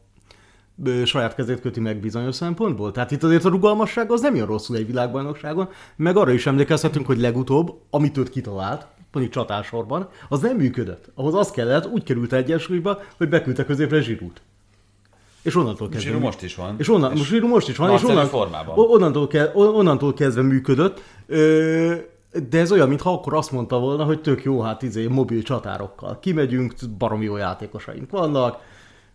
saját 1.05 1.35
kezét 1.35 1.61
köti 1.61 1.81
meg 1.81 1.97
bizonyos 1.97 2.35
szempontból. 2.35 2.93
Tehát 2.93 3.11
itt 3.11 3.23
azért 3.23 3.45
a 3.45 3.49
rugalmasság 3.49 4.11
az 4.13 4.21
nem 4.21 4.35
jön 4.35 4.47
rosszul 4.47 4.77
egy 4.77 4.87
világbajnokságon, 4.87 5.69
meg 5.97 6.17
arra 6.17 6.33
is 6.33 6.47
emlékezhetünk, 6.47 7.07
hogy 7.07 7.19
legutóbb, 7.21 7.81
amit 7.91 8.17
őt 8.17 8.31
kitalált, 8.31 8.87
mondjuk 9.17 9.35
csatársorban, 9.35 10.09
az 10.29 10.41
nem 10.41 10.57
működött. 10.57 11.11
Ahhoz 11.15 11.35
az 11.35 11.51
kellett, 11.51 11.87
úgy 11.87 12.03
került 12.03 12.33
egyensúlyba, 12.33 13.01
hogy 13.17 13.29
beküldte 13.29 13.65
középre 13.65 14.01
zsirút. 14.01 14.41
És 15.43 15.57
onnantól 15.57 15.89
kezdve. 15.89 16.11
Zsirú 16.11 16.21
most 16.23 16.43
is 16.43 16.55
van. 16.55 16.75
És 16.79 16.89
onnan, 16.89 17.11
most 17.11 17.29
Zsirú 17.29 17.47
most 17.49 17.69
is 17.69 17.77
van, 17.77 17.91
és 17.91 18.03
onnan, 18.03 18.27
formában. 18.27 18.79
onnantól, 18.79 19.27
ke, 19.27 19.51
on- 19.55 19.75
onnantól 19.75 20.15
kezdve 20.15 20.43
működött. 20.43 21.03
Ö, 21.27 21.95
de 22.49 22.59
ez 22.59 22.73
olyan, 22.73 22.89
mintha 22.89 23.13
akkor 23.13 23.35
azt 23.35 23.53
mondta 23.53 23.79
volna, 23.79 24.05
hogy 24.05 24.21
tök 24.21 24.43
jó, 24.45 24.61
hát 24.61 24.83
izé, 24.83 25.07
mobil 25.07 25.43
csatárokkal. 25.43 26.19
Kimegyünk, 26.21 26.75
baromi 26.99 27.25
jó 27.25 27.37
játékosaink 27.37 28.11
vannak, 28.11 28.59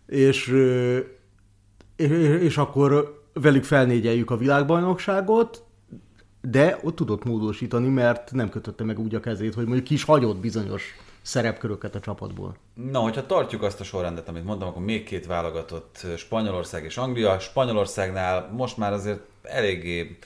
és, 0.06 0.50
ö, 0.50 0.98
és, 1.96 2.08
és 2.40 2.56
akkor 2.56 3.20
velük 3.32 3.64
felnégyeljük 3.64 4.30
a 4.30 4.36
világbajnokságot, 4.36 5.62
de 6.42 6.78
ott 6.82 6.96
tudott 6.96 7.24
módosítani, 7.24 7.88
mert 7.88 8.32
nem 8.32 8.48
kötötte 8.48 8.84
meg 8.84 8.98
úgy 8.98 9.14
a 9.14 9.20
kezét, 9.20 9.54
hogy 9.54 9.64
mondjuk 9.64 9.86
ki 9.86 9.94
is 9.94 10.04
hagyott 10.04 10.36
bizonyos 10.36 10.82
szerepköröket 11.22 11.94
a 11.94 12.00
csapatból. 12.00 12.56
Na, 12.74 12.98
hogyha 12.98 13.26
tartjuk 13.26 13.62
azt 13.62 13.80
a 13.80 13.84
sorrendet, 13.84 14.28
amit 14.28 14.44
mondtam, 14.44 14.68
akkor 14.68 14.82
még 14.82 15.04
két 15.04 15.26
válogatott, 15.26 16.06
Spanyolország 16.16 16.84
és 16.84 16.96
Anglia. 16.96 17.38
Spanyolországnál 17.38 18.50
most 18.56 18.76
már 18.76 18.92
azért 18.92 19.20
eléggé 19.42 20.18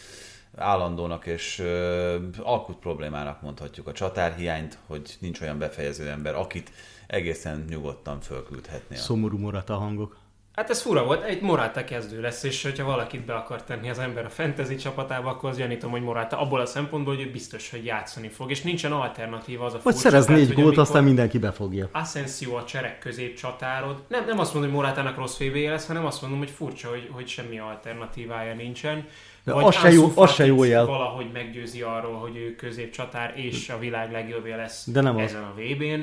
állandónak 0.57 1.27
és 1.27 1.59
ö, 1.59 2.17
akut 2.43 2.77
problémának 2.77 3.43
mondhatjuk 3.43 3.87
a 3.87 3.93
csatárhiányt, 3.93 4.79
hogy 4.87 5.17
nincs 5.19 5.41
olyan 5.41 5.59
befejező 5.59 6.09
ember, 6.09 6.35
akit 6.35 6.71
egészen 7.07 7.64
nyugodtan 7.69 8.21
fölküldhetnél. 8.21 8.99
Szomorú 8.99 9.39
morata 9.39 9.75
hangok. 9.75 10.17
Hát 10.57 10.71
ez 10.71 10.83
fura 10.83 11.05
volt, 11.05 11.25
egy 11.25 11.41
Morata 11.41 11.85
kezdő 11.85 12.21
lesz, 12.21 12.43
és 12.43 12.63
hogyha 12.63 12.85
valakit 12.85 13.25
be 13.25 13.35
akar 13.35 13.63
tenni 13.63 13.91
az 13.91 13.99
ember 13.99 14.25
a 14.25 14.29
fantasy 14.29 14.75
csapatába, 14.75 15.31
akkor 15.31 15.51
az 15.51 15.57
gyanítom, 15.57 15.91
hogy 15.91 16.03
Morata 16.03 16.39
abból 16.39 16.61
a 16.61 16.67
szempontból, 16.67 17.15
hogy 17.15 17.27
ő 17.27 17.31
biztos, 17.31 17.71
hogy 17.71 17.85
játszani 17.85 18.29
fog, 18.29 18.51
és 18.51 18.63
nincsen 18.63 18.93
alternatíva 18.93 19.65
az 19.65 19.75
a 19.75 19.81
Vagy 19.83 19.95
szerez 19.95 20.27
négy 20.27 20.47
gólt, 20.47 20.59
amikor 20.59 20.79
aztán 20.79 21.05
mindenki 21.05 21.39
befogja. 21.39 21.89
Asensio 21.93 22.55
a 22.55 22.65
cserek 22.65 22.99
középcsatárod. 22.99 24.03
Nem, 24.09 24.25
nem 24.27 24.39
azt 24.39 24.55
mondom, 24.55 24.73
hogy 24.73 24.81
Morátának 24.81 25.17
rossz 25.17 25.37
fb 25.37 25.55
lesz, 25.55 25.87
hanem 25.87 26.05
azt 26.05 26.20
mondom, 26.20 26.39
hogy 26.39 26.51
furcsa, 26.51 26.89
hogy, 26.89 27.09
hogy 27.12 27.28
semmi 27.28 27.59
alternatívája 27.59 28.55
nincsen. 28.55 29.07
De 29.47 29.52
Vagy 29.52 29.64
az 29.64 29.74
se 29.74 29.93
jó- 29.93 30.12
az 30.14 30.32
se 30.32 30.47
jó 30.47 30.64
jel. 30.64 30.86
Valahogy 30.86 31.32
meggyőzi 31.32 31.82
arról, 31.82 32.18
hogy 32.18 32.36
ő 32.36 32.55
középcsatár 32.55 33.32
és 33.39 33.68
a 33.68 33.78
világ 33.78 34.10
legjobbja 34.12 34.56
lesz 34.56 34.85
De 34.90 35.01
nem 35.01 35.16
az. 35.16 35.23
ezen 35.23 35.43
a 35.43 35.55
VB-n. 35.56 36.01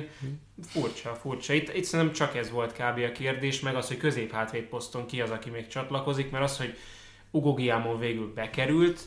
Furcsa, 0.68 1.14
furcsa. 1.16 1.54
Itt, 1.54 1.74
itt 1.76 1.84
szerintem 1.84 2.16
csak 2.16 2.36
ez 2.36 2.52
volt 2.52 2.74
kb. 2.74 3.00
a 3.10 3.12
kérdés, 3.12 3.60
meg 3.60 3.76
az, 3.76 3.88
hogy 3.88 3.98
középhátvéd 3.98 4.64
poszton 4.64 5.06
ki 5.06 5.22
az, 5.22 5.30
aki 5.30 5.50
még 5.50 5.68
csatlakozik, 5.68 6.32
mert 6.32 6.44
az, 6.44 6.58
hogy 6.58 6.78
Ugo 7.32 7.54
Guillamon 7.54 8.00
végül 8.00 8.34
bekerült, 8.34 9.00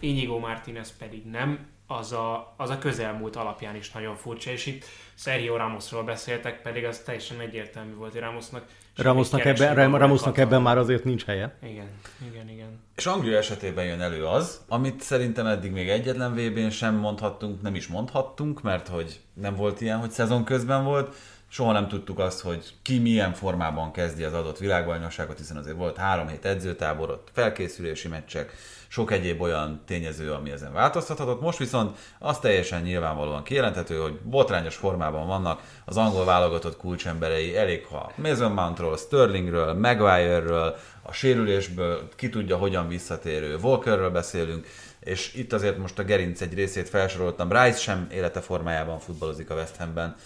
Inigo 0.00 0.38
Martinez 0.38 0.96
pedig 0.96 1.24
nem, 1.24 1.66
az 1.86 2.12
a, 2.12 2.54
az 2.56 2.70
a 2.70 2.78
közelmúlt 2.78 3.36
alapján 3.36 3.76
is 3.76 3.90
nagyon 3.90 4.16
furcsa, 4.16 4.50
és 4.50 4.66
itt 4.66 4.84
Sergio 5.14 5.56
Ramosról 5.56 6.02
beszéltek, 6.02 6.62
pedig 6.62 6.84
az 6.84 6.98
teljesen 6.98 7.40
egyértelmű 7.40 7.94
volt, 7.94 8.12
hogy 8.12 8.20
Ramosnak 8.20 8.64
Ramosnak 8.96 9.44
ebben, 9.44 9.74
Ramosnak 9.74 10.10
hatalma. 10.10 10.50
ebben 10.50 10.62
már 10.62 10.78
azért 10.78 11.04
nincs 11.04 11.24
helye. 11.24 11.56
Igen, 11.62 11.88
igen, 12.30 12.48
igen. 12.48 12.80
És 12.96 13.06
Anglia 13.06 13.36
esetében 13.36 13.84
jön 13.84 14.00
elő 14.00 14.24
az, 14.24 14.60
amit 14.68 15.00
szerintem 15.00 15.46
eddig 15.46 15.72
még 15.72 15.88
egyetlen 15.88 16.34
VB-n 16.34 16.68
sem 16.68 16.94
mondhattunk, 16.94 17.62
nem 17.62 17.74
is 17.74 17.86
mondhattunk, 17.86 18.62
mert 18.62 18.88
hogy 18.88 19.20
nem 19.34 19.54
volt 19.56 19.80
ilyen, 19.80 19.98
hogy 19.98 20.10
szezon 20.10 20.44
közben 20.44 20.84
volt, 20.84 21.14
soha 21.48 21.72
nem 21.72 21.88
tudtuk 21.88 22.18
azt, 22.18 22.40
hogy 22.40 22.74
ki 22.82 22.98
milyen 22.98 23.32
formában 23.32 23.92
kezdi 23.92 24.24
az 24.24 24.32
adott 24.32 24.58
világbajnokságot, 24.58 25.38
hiszen 25.38 25.56
azért 25.56 25.76
volt 25.76 25.96
három 25.96 26.28
hét 26.28 26.44
edzőtábor, 26.44 27.10
ott 27.10 27.28
felkészülési 27.32 28.08
meccsek, 28.08 28.52
sok 28.92 29.10
egyéb 29.10 29.40
olyan 29.40 29.82
tényező, 29.86 30.32
ami 30.32 30.50
ezen 30.50 30.72
változtathatott. 30.72 31.40
Most 31.40 31.58
viszont 31.58 31.98
az 32.18 32.38
teljesen 32.38 32.82
nyilvánvalóan 32.82 33.42
kijelenthető, 33.42 33.96
hogy 33.96 34.18
botrányos 34.22 34.74
formában 34.74 35.26
vannak 35.26 35.62
az 35.84 35.96
angol 35.96 36.24
válogatott 36.24 36.76
kulcsemberei, 36.76 37.56
elég 37.56 37.86
ha 37.86 38.12
Mason 38.16 38.52
Mountról, 38.52 38.96
Sterlingről, 38.96 39.74
Maguire-ről, 39.74 40.76
a 41.02 41.12
sérülésből, 41.12 42.08
ki 42.16 42.28
tudja 42.28 42.56
hogyan 42.56 42.88
visszatérő 42.88 43.56
Walkerről 43.56 44.10
beszélünk, 44.10 44.66
és 45.00 45.34
itt 45.34 45.52
azért 45.52 45.78
most 45.78 45.98
a 45.98 46.04
gerinc 46.04 46.40
egy 46.40 46.54
részét 46.54 46.88
felsoroltam, 46.88 47.52
Rice 47.52 47.78
sem 47.78 48.06
élete 48.10 48.40
formájában 48.40 48.98
futballozik 48.98 49.50
a 49.50 49.54
West 49.54 49.76
Hamben. 49.76 50.16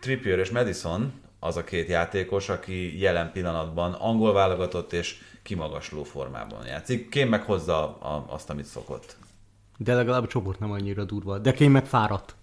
Trippier 0.00 0.38
és 0.38 0.50
Madison 0.50 1.12
az 1.40 1.56
a 1.56 1.64
két 1.64 1.88
játékos, 1.88 2.48
aki 2.48 3.00
jelen 3.00 3.32
pillanatban 3.32 3.92
angol 3.92 4.32
válogatott 4.32 4.92
és 4.92 5.16
kimagasló 5.42 6.02
formában 6.02 6.66
játszik. 6.66 7.08
Kém 7.08 7.28
meg 7.28 7.42
hozza 7.42 7.98
a, 7.98 8.24
azt, 8.28 8.50
amit 8.50 8.64
szokott. 8.64 9.16
De 9.76 9.94
legalább 9.94 10.22
a 10.22 10.26
csoport 10.26 10.58
nem 10.58 10.70
annyira 10.70 11.04
durva. 11.04 11.38
De 11.38 11.52
Kém 11.52 11.72
meg 11.72 11.86
fáradt. 11.86 12.34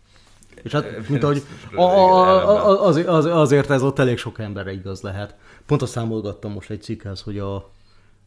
És 0.63 0.71
hát, 0.71 0.85
mint 1.09 1.23
ahogy 1.23 1.43
a, 1.76 1.81
a, 1.81 2.47
a, 2.47 2.85
az, 2.85 2.95
az, 2.95 3.26
azért 3.26 3.69
ez 3.69 3.84
ott 3.84 3.99
elég 3.99 4.17
sok 4.17 4.39
emberre 4.39 4.71
igaz 4.71 5.01
lehet. 5.01 5.35
Pont 5.65 5.81
azt 5.81 5.91
számolgattam 5.91 6.51
most 6.51 6.69
egy 6.69 6.81
cikkhez, 6.81 7.21
hogy 7.21 7.39
a, 7.39 7.55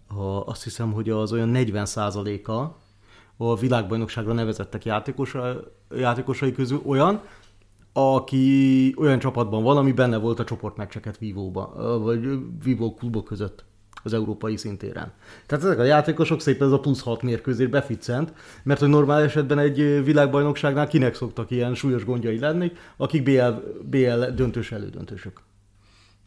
a, 0.09 0.47
azt 0.47 0.63
hiszem, 0.63 0.93
hogy 0.93 1.11
az 1.11 1.33
olyan 1.33 1.51
40%-a 1.55 2.81
a 3.37 3.57
világbajnokságra 3.57 4.33
nevezettek 4.33 4.85
játékosa, 4.85 5.61
játékosai 5.97 6.53
közül 6.53 6.83
olyan, 6.87 7.21
aki 7.93 8.95
olyan 8.99 9.19
csapatban 9.19 9.63
van, 9.63 9.77
ami 9.77 9.93
benne 9.93 10.17
volt 10.17 10.39
a 10.39 10.45
csoportmeccseket 10.45 11.19
vívóba, 11.19 11.99
vagy 11.99 12.39
vívó 12.63 12.95
klubok 12.95 13.25
között 13.25 13.65
az 14.03 14.13
európai 14.13 14.57
szintéren. 14.57 15.13
Tehát 15.47 15.65
ezek 15.65 15.79
a 15.79 15.85
játékosok 15.85 16.41
szépen 16.41 16.67
ez 16.67 16.73
a 16.73 16.81
plusz 16.81 17.03
6 17.03 17.23
mérkőzés 17.23 17.67
beficcent, 17.67 18.33
mert 18.63 18.81
hogy 18.81 18.89
normál 18.89 19.23
esetben 19.23 19.59
egy 19.59 20.05
világbajnokságnál 20.05 20.89
kinek 20.89 21.15
szoktak 21.15 21.51
ilyen 21.51 21.75
súlyos 21.75 22.05
gondjai 22.05 22.39
lenni, 22.39 22.73
akik 22.97 23.23
BL, 23.23 23.49
BL 23.83 24.25
döntős 24.35 24.73
elődöntősök. 24.73 25.41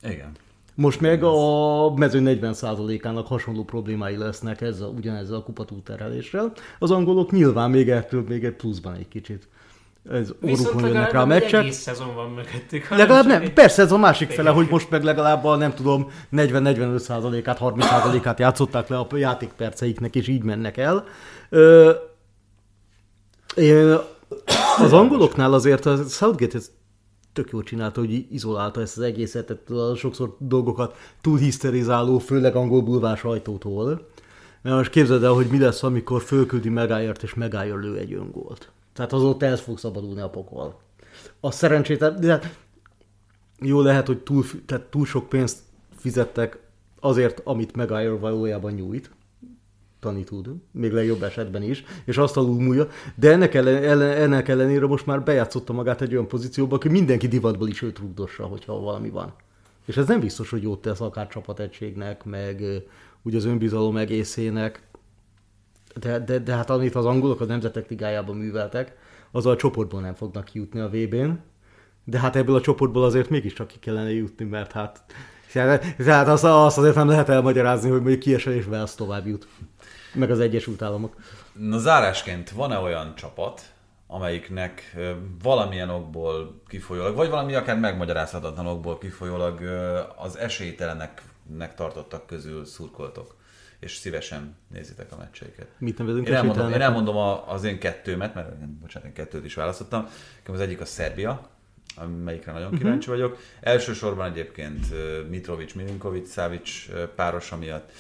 Igen. 0.04 0.32
Most 0.76 1.02
meg 1.02 1.24
a 1.24 1.94
mező 1.94 2.22
40%-ának 2.24 3.28
hasonló 3.28 3.64
problémái 3.64 4.18
lesznek 4.18 4.62
ezzel, 4.62 4.88
ugyanezzel 4.88 5.36
a 5.36 5.44
kupatútereléssel. 5.44 6.54
Az 6.80 6.92
angolok 6.92 7.32
nyilván 7.32 7.70
még 7.70 7.90
ettől 7.90 8.24
még 8.28 8.44
egy 8.44 8.56
pluszban 8.56 8.94
egy 8.94 9.08
kicsit 9.08 9.48
ez 10.12 10.30
orrukon 10.42 10.88
jönnek 10.88 11.12
rá 11.12 11.22
a 11.22 11.26
meccsek. 11.26 11.62
egész 11.62 11.78
szezon 11.78 12.16
van 12.16 12.30
mögöttük. 12.30 12.90
Legalább 12.90 13.26
nem, 13.26 13.42
egy... 13.42 13.54
persze 13.54 13.82
ez 13.82 13.92
a 13.92 13.98
másik 13.98 14.30
fele, 14.30 14.50
hogy 14.50 14.68
most 14.70 14.90
meg 14.90 15.04
legalább 15.04 15.46
a 15.46 15.56
nem 15.56 15.74
tudom 15.74 16.12
40-45%-át, 16.32 17.58
30%-át 17.62 18.40
játszották 18.40 18.88
le 18.88 18.98
a 18.98 19.08
játékperceiknek, 19.16 20.16
és 20.16 20.28
így 20.28 20.44
mennek 20.44 20.78
el. 20.78 21.06
Ö, 21.50 21.92
az 24.78 24.94
angoloknál 24.94 25.54
azért 25.54 25.86
a 25.86 26.04
Southgate 26.08 26.58
ez 26.58 26.72
tök 27.34 27.50
jól 27.52 27.64
csinálta, 27.64 28.00
hogy 28.00 28.26
izolálta 28.32 28.82
ezt 28.82 28.98
az 28.98 29.04
egészet, 29.04 29.70
a 29.70 29.96
sokszor 29.96 30.36
dolgokat 30.40 30.96
túl 31.22 31.38
hiszterizáló, 31.38 32.18
főleg 32.18 32.56
angol 32.56 32.82
bulvás 32.82 33.24
ajtótól. 33.24 34.08
Mert 34.62 34.76
most 34.76 34.90
képzeld 34.90 35.24
el, 35.24 35.32
hogy 35.32 35.48
mi 35.48 35.60
lesz, 35.60 35.84
amikor 35.84 36.22
fölküldi 36.22 36.70
Megájert, 36.70 37.24
és 37.24 37.34
Megájer 37.34 37.76
lő 37.76 37.98
egy 37.98 38.14
öngolt. 38.14 38.72
Tehát 38.96 39.14
ott 39.14 39.44
el 39.44 39.58
fog 39.58 39.78
szabadulni 39.78 40.22
a 40.22 40.30
pokol. 40.30 40.80
A 41.40 41.52
szerencsétlen, 41.52 42.20
de 42.20 42.32
hát 42.32 42.58
jó 43.60 43.82
lehet, 43.82 44.08
hogy 44.08 44.20
túl, 44.20 44.44
tehát 44.66 44.84
túl 44.84 45.06
sok 45.06 45.30
pénzt 45.30 45.60
fizettek 45.96 46.60
azért, 47.00 47.42
amit 47.44 47.76
Megayer 47.76 48.20
valójában 48.20 48.74
nyújt, 48.74 49.12
Tani 50.00 50.24
tud, 50.24 50.50
még 50.72 50.92
legjobb 50.92 51.24
esetben 51.24 51.62
is, 51.62 51.84
és 52.06 52.18
azt 52.18 52.38
alul 52.38 52.62
múlja, 52.62 52.88
de 53.16 53.32
ennek, 53.32 53.54
ellen, 53.54 53.84
ellen, 53.84 54.18
ennek 54.18 54.48
ellenére 54.48 54.86
most 54.86 55.06
már 55.06 55.24
bejátszotta 55.24 55.74
magát 55.74 56.02
egy 56.02 56.14
olyan 56.14 56.28
pozícióba, 56.28 56.78
hogy 56.82 56.92
mindenki 56.92 57.28
divatból 57.28 57.68
is 57.68 57.82
őt 57.82 58.00
rugdossa, 58.00 58.46
hogyha 58.46 58.80
valami 58.80 59.10
van. 59.10 59.34
És 59.86 59.98
ez 59.98 60.08
nem 60.08 60.20
biztos, 60.20 60.50
hogy 60.50 60.62
jót 60.62 60.82
tesz 60.82 61.02
akár 61.02 61.28
csapategységnek, 61.28 62.24
meg 62.24 62.64
úgy 63.24 63.36
az 63.36 63.46
önbizalom 63.46 63.98
egészének, 63.98 64.85
de, 66.00 66.20
de, 66.20 66.40
de 66.40 66.56
hát 66.56 66.70
amit 66.70 66.96
az 66.96 67.06
angolok 67.06 67.42
a 67.42 67.46
Nemzetek 67.46 67.90
Ligájában 67.90 68.36
műveltek, 68.36 68.98
az 69.32 69.46
a 69.46 69.56
csoportból 69.56 70.02
nem 70.02 70.14
fognak 70.14 70.54
jutni 70.54 70.80
a 70.80 70.90
VB-n, 70.90 71.32
de 72.04 72.20
hát 72.20 72.36
ebből 72.36 72.56
a 72.56 72.62
csoportból 72.62 73.04
azért 73.04 73.30
mégiscsak 73.30 73.68
ki 73.68 73.80
kellene 73.80 74.12
jutni, 74.12 74.46
mert 74.46 74.72
hát 74.72 75.04
tehát 75.98 76.28
azt, 76.28 76.44
azt 76.44 76.78
azért 76.78 76.96
nem 76.96 77.08
lehet 77.08 77.30
elmagyarázni, 77.30 77.90
hogy 77.90 78.00
mondjuk 78.00 78.20
kiesel 78.20 78.54
és 78.54 78.68
Wales 78.68 78.96
tovább 78.96 79.28
jut. 79.28 79.48
Meg 80.14 80.32
az 80.32 80.40
Egyesült 80.40 80.82
Államok. 80.82 81.16
Na 81.54 81.78
zárásként 81.78 82.50
van-e 82.50 82.78
olyan 82.78 83.16
csapat, 83.16 83.62
amelyiknek 84.08 84.96
valamilyen 85.44 85.90
okból 85.90 86.62
kifolyólag, 86.68 87.16
vagy 87.16 87.30
valami 87.30 87.56
akár 87.56 87.80
megmagyarázhatatlan 87.80 88.68
okból 88.68 88.98
kifolyólag 88.98 89.62
az 90.16 90.38
esélyteleneknek 90.38 91.76
tartottak 91.76 92.26
közül 92.28 92.66
szurkoltok? 92.66 93.36
És 93.80 93.96
szívesen 93.96 94.56
nézitek 94.68 95.12
a 95.12 95.18
meccseiket. 95.18 95.68
Mit 95.78 95.98
nevezünk 95.98 96.28
én 96.28 96.34
elmondom, 96.34 96.72
én 96.72 96.82
elmondom 96.82 97.16
a, 97.16 97.52
az 97.52 97.64
én 97.64 97.80
kettőmet, 97.80 98.34
mert 98.34 98.68
bocsánat, 98.68 99.08
én 99.08 99.14
kettőt 99.14 99.46
is 99.46 99.54
választottam. 99.54 100.08
Az 100.48 100.60
egyik 100.60 100.82
a 100.82 100.86
Szerbia, 100.86 101.50
amelyikre 101.96 102.52
nagyon 102.52 102.68
uh-huh. 102.68 102.82
kíváncsi 102.82 103.10
vagyok. 103.10 103.38
Elsősorban 103.62 104.32
egyébként 104.32 104.86
Mitrovic, 105.30 105.74
Milinkovic, 105.74 106.30
Szávics 106.30 106.90
párosa 107.16 107.58
miatt. 107.58 107.92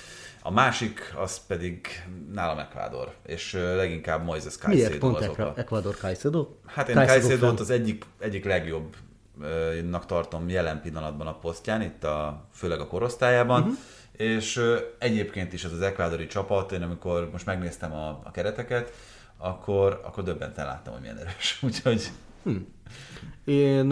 A 0.41 0.52
másik, 0.52 1.14
az 1.18 1.45
pedig 1.47 1.88
nálam 2.34 2.60
Ecuador, 2.60 3.14
és 3.26 3.53
leginkább 3.53 4.23
Moises 4.23 4.57
Caicedo. 4.57 4.88
Miért 4.88 4.99
pont 4.99 5.18
azok 5.18 5.57
Ecuador 5.57 5.95
Caicedo? 5.95 6.47
Hát 6.65 6.89
én 6.89 6.95
caicedo 6.95 7.47
az 7.47 7.69
egyik, 7.69 8.06
egyik 8.19 8.45
legjobb 8.45 8.95
nak 9.89 10.06
tartom 10.06 10.49
jelen 10.49 10.81
pillanatban 10.81 11.27
a 11.27 11.38
posztján, 11.38 11.81
itt 11.81 12.03
a, 12.03 12.47
főleg 12.53 12.80
a 12.80 12.88
korosztályában. 12.88 13.61
Uh-huh 13.61 13.77
és 14.17 14.61
egyébként 14.97 15.53
is 15.53 15.63
az 15.63 15.71
az 15.71 15.81
ekvádori 15.81 16.27
csapat, 16.27 16.71
én 16.71 16.81
amikor 16.81 17.29
most 17.31 17.45
megnéztem 17.45 17.93
a, 17.93 18.21
a 18.23 18.31
kereteket, 18.31 18.93
akkor, 19.37 20.01
akkor 20.03 20.23
döbbenten 20.23 20.65
láttam, 20.65 20.93
hogy 20.93 21.01
milyen 21.01 21.17
erős. 21.17 21.59
Úgyhogy... 21.65 22.11
Hm. 22.43 22.55
Én 23.45 23.85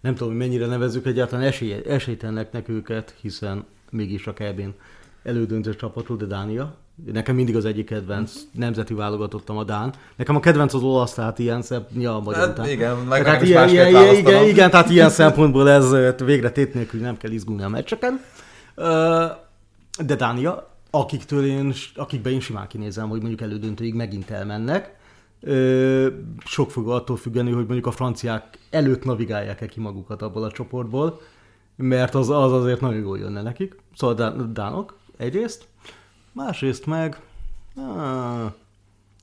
nem 0.00 0.14
tudom, 0.14 0.28
hogy 0.28 0.36
mennyire 0.36 0.66
nevezzük 0.66 1.06
egyáltalán 1.06 1.44
esély, 1.44 1.82
esélytelnek 1.86 2.68
őket, 2.68 3.14
hiszen 3.20 3.64
mégis 3.90 4.26
a 4.26 4.32
kb 4.32 4.62
elődöntő 5.22 5.74
csapatról, 5.74 6.16
de 6.16 6.24
Dánia. 6.24 6.74
Nekem 7.12 7.34
mindig 7.34 7.56
az 7.56 7.64
egyik 7.64 7.86
kedvenc, 7.86 8.32
nemzeti 8.52 8.94
válogatottam 8.94 9.56
a 9.56 9.64
Dán. 9.64 9.94
Nekem 10.16 10.36
a 10.36 10.40
kedvenc 10.40 10.74
az 10.74 10.82
olasz, 10.82 11.14
tehát 11.14 11.38
ilyen 11.38 11.62
szebb, 11.62 11.86
ja, 11.98 12.18
magyar 12.24 12.54
hát, 12.56 12.66
Igen, 12.66 12.96
meg 12.96 13.24
tehát 13.24 13.42
ilyen, 13.42 13.68
ilyen, 13.68 14.14
igen, 14.14 14.44
igen, 14.44 14.70
tehát 14.70 14.90
ilyen 14.90 15.10
szempontból 15.20 15.70
ez 15.70 15.90
végre 16.24 16.50
tét 16.50 16.74
nélkül 16.74 17.00
nem 17.00 17.16
kell 17.16 17.30
izgulni 17.30 17.62
a 17.62 17.68
meccseken. 17.68 18.20
De 20.04 20.14
Dánia, 20.16 20.70
akiktől 20.90 21.44
én, 21.44 21.72
akikbe 21.94 22.30
én 22.30 22.40
simán 22.40 22.66
kinézem, 22.66 23.08
hogy 23.08 23.20
mondjuk 23.20 23.40
elődöntőig 23.40 23.94
megint 23.94 24.30
elmennek, 24.30 25.00
sok 26.44 26.70
fog 26.70 26.90
attól 26.90 27.16
függeni, 27.16 27.50
hogy 27.50 27.64
mondjuk 27.64 27.86
a 27.86 27.90
franciák 27.90 28.58
előtt 28.70 29.04
navigálják-e 29.04 29.66
ki 29.66 29.80
magukat 29.80 30.22
abból 30.22 30.44
a 30.44 30.52
csoportból, 30.52 31.20
mert 31.76 32.14
az, 32.14 32.30
az 32.30 32.52
azért 32.52 32.80
nagyon 32.80 33.00
jól 33.00 33.18
jönne 33.18 33.42
nekik. 33.42 33.76
Szóval 33.96 34.46
Dánok 34.52 34.98
egyrészt, 35.16 35.68
másrészt 36.32 36.86
meg 36.86 37.20
áh, 37.76 38.52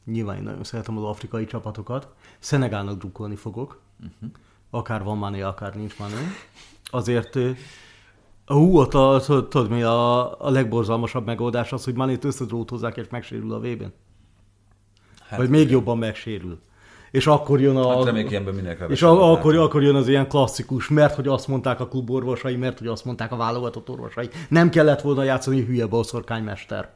nyilván 0.05 0.37
én 0.37 0.43
nagyon 0.43 0.63
szeretem 0.63 0.97
az 0.97 1.03
afrikai 1.03 1.45
csapatokat. 1.45 2.07
Szenegálnak 2.39 2.97
drukkolni 2.97 3.35
fogok. 3.35 3.79
Uh-huh. 3.99 4.29
Akár 4.69 5.03
van 5.03 5.17
Mané, 5.17 5.41
akár 5.41 5.75
nincs 5.75 5.97
Mané. 5.97 6.15
Azért 6.85 7.37
Hú, 8.53 8.77
ott 8.77 8.93
a, 8.93 9.21
tudod 9.27 9.69
mi 9.69 9.81
a, 9.81 10.41
a 10.45 10.49
legborzalmasabb 10.49 11.25
megoldás 11.25 11.71
az, 11.71 11.83
hogy 11.83 11.93
Manét 11.93 12.23
összedrótozzák 12.23 12.97
és 12.97 13.05
megsérül 13.09 13.53
a 13.53 13.59
vében. 13.59 13.93
Hát, 15.27 15.39
Vagy 15.39 15.49
még 15.49 15.59
igen. 15.59 15.71
jobban 15.71 15.97
megsérül. 15.97 16.59
És 17.11 17.27
akkor 17.27 17.61
jön 17.61 17.75
a... 17.75 17.95
Hát 17.95 18.03
reméljük 18.03 18.31
ilyenben 18.31 18.77
És 18.89 19.01
a, 19.01 19.31
akkor, 19.31 19.55
akkor 19.55 19.83
jön 19.83 19.95
az 19.95 20.07
ilyen 20.07 20.27
klasszikus, 20.27 20.87
mert 20.87 21.15
hogy 21.15 21.27
azt 21.27 21.47
mondták 21.47 21.79
a 21.79 21.87
kluborvosai, 21.87 22.55
mert 22.55 22.77
hogy 22.77 22.87
azt 22.87 23.05
mondták 23.05 23.31
a 23.31 23.35
válogatott 23.35 23.89
orvosai. 23.89 24.29
Nem 24.49 24.69
kellett 24.69 25.01
volna 25.01 25.23
játszani 25.23 25.65
hülye 25.65 25.85
boszorkánymester. 25.85 26.89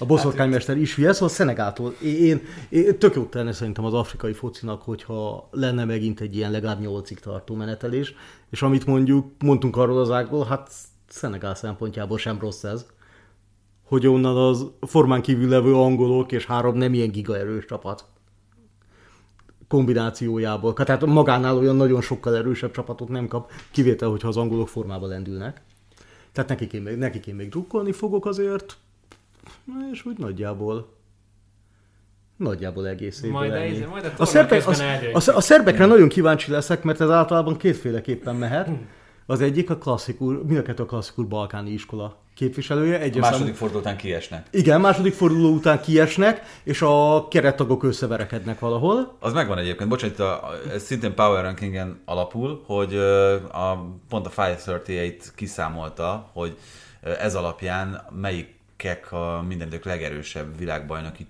A 0.00 0.04
boszorkánymester 0.04 0.76
is 0.76 0.94
hülye, 0.94 1.12
szóval 1.12 1.28
Szenegától. 1.28 1.94
Én, 2.02 2.42
én 2.68 2.98
tök 2.98 3.14
jót 3.14 3.30
tenne 3.30 3.52
szerintem 3.52 3.84
az 3.84 3.94
afrikai 3.94 4.32
focinak, 4.32 4.82
hogyha 4.82 5.48
lenne 5.50 5.84
megint 5.84 6.20
egy 6.20 6.36
ilyen 6.36 6.50
legalább 6.50 6.80
nyolcig 6.80 7.18
tartó 7.18 7.54
menetelés, 7.54 8.14
és 8.50 8.62
amit 8.62 8.86
mondjuk 8.86 9.26
mondtunk 9.44 9.76
arról 9.76 9.98
az 9.98 10.10
ágból, 10.10 10.44
hát 10.44 10.70
Szenegál 11.12 11.54
szempontjából 11.54 12.18
sem 12.18 12.38
rossz 12.40 12.64
ez, 12.64 12.86
hogy 13.82 14.06
onnan 14.06 14.36
az 14.36 14.66
formán 14.80 15.22
kívül 15.22 15.48
levő 15.48 15.74
angolok 15.74 16.32
és 16.32 16.46
három 16.46 16.76
nem 16.76 16.94
ilyen 16.94 17.10
gigaerős 17.10 17.64
csapat 17.64 18.04
kombinációjából. 19.68 20.72
Tehát 20.72 21.06
magánál 21.06 21.56
olyan 21.56 21.76
nagyon 21.76 22.00
sokkal 22.00 22.36
erősebb 22.36 22.70
csapatot 22.70 23.08
nem 23.08 23.28
kap, 23.28 23.50
kivétel, 23.70 24.08
hogyha 24.08 24.28
az 24.28 24.36
angolok 24.36 24.68
formába 24.68 25.06
lendülnek. 25.06 25.60
Tehát 26.32 26.50
nekik 26.50 26.72
én 26.72 26.82
még, 26.82 26.96
nekik 26.96 27.26
én 27.26 27.34
még 27.34 27.48
drukkolni 27.48 27.92
fogok 27.92 28.26
azért, 28.26 28.76
és 29.92 30.06
úgy 30.06 30.18
nagyjából 30.18 30.88
nagyjából 32.36 32.88
egész 32.88 33.22
évben 33.22 33.32
Majd, 33.32 33.52
ennyi. 33.52 33.82
a, 33.82 33.88
majd 33.88 34.04
a, 34.04 34.22
a, 34.22 34.24
szerbek, 34.24 34.66
a, 34.66 34.72
a, 35.12 35.36
a 35.36 35.40
szerbekre 35.40 35.86
nagyon 35.86 36.08
kíváncsi 36.08 36.50
leszek, 36.50 36.82
mert 36.82 37.00
ez 37.00 37.10
általában 37.10 37.56
kétféleképpen 37.56 38.36
mehet. 38.36 38.68
Az 39.32 39.40
egyik 39.40 39.70
a 39.70 39.76
klasszikus, 39.76 40.36
mind 40.46 40.58
a 40.58 40.62
kettő 40.62 40.82
a 40.82 40.86
klasszikus 40.86 41.24
balkáni 41.24 41.70
iskola 41.70 42.16
képviselője. 42.34 43.00
Egy 43.00 43.18
a 43.18 43.20
második 43.20 43.54
forduló 43.54 43.80
után 43.80 43.96
kiesnek. 43.96 44.46
Igen, 44.50 44.80
második 44.80 45.12
forduló 45.12 45.54
után 45.54 45.80
kiesnek, 45.80 46.42
és 46.62 46.82
a 46.82 47.26
kerettagok 47.30 47.82
összeverekednek 47.82 48.58
valahol. 48.58 49.16
Az 49.18 49.32
megvan 49.32 49.58
egyébként, 49.58 49.88
bocsánat, 49.88 50.18
a, 50.18 50.50
ez 50.72 50.82
szintén 50.82 51.14
Power 51.14 51.42
Rankingen 51.42 52.00
alapul, 52.04 52.62
hogy 52.66 52.96
a, 52.96 53.86
pont 54.08 54.26
a 54.26 54.30
538 54.30 55.30
kiszámolta, 55.34 56.30
hogy 56.32 56.56
ez 57.00 57.34
alapján 57.34 58.06
melyikek 58.20 59.12
a 59.12 59.44
minden 59.48 59.66
idők 59.66 59.84
legerősebb 59.84 60.58
világbajnoki 60.58 61.26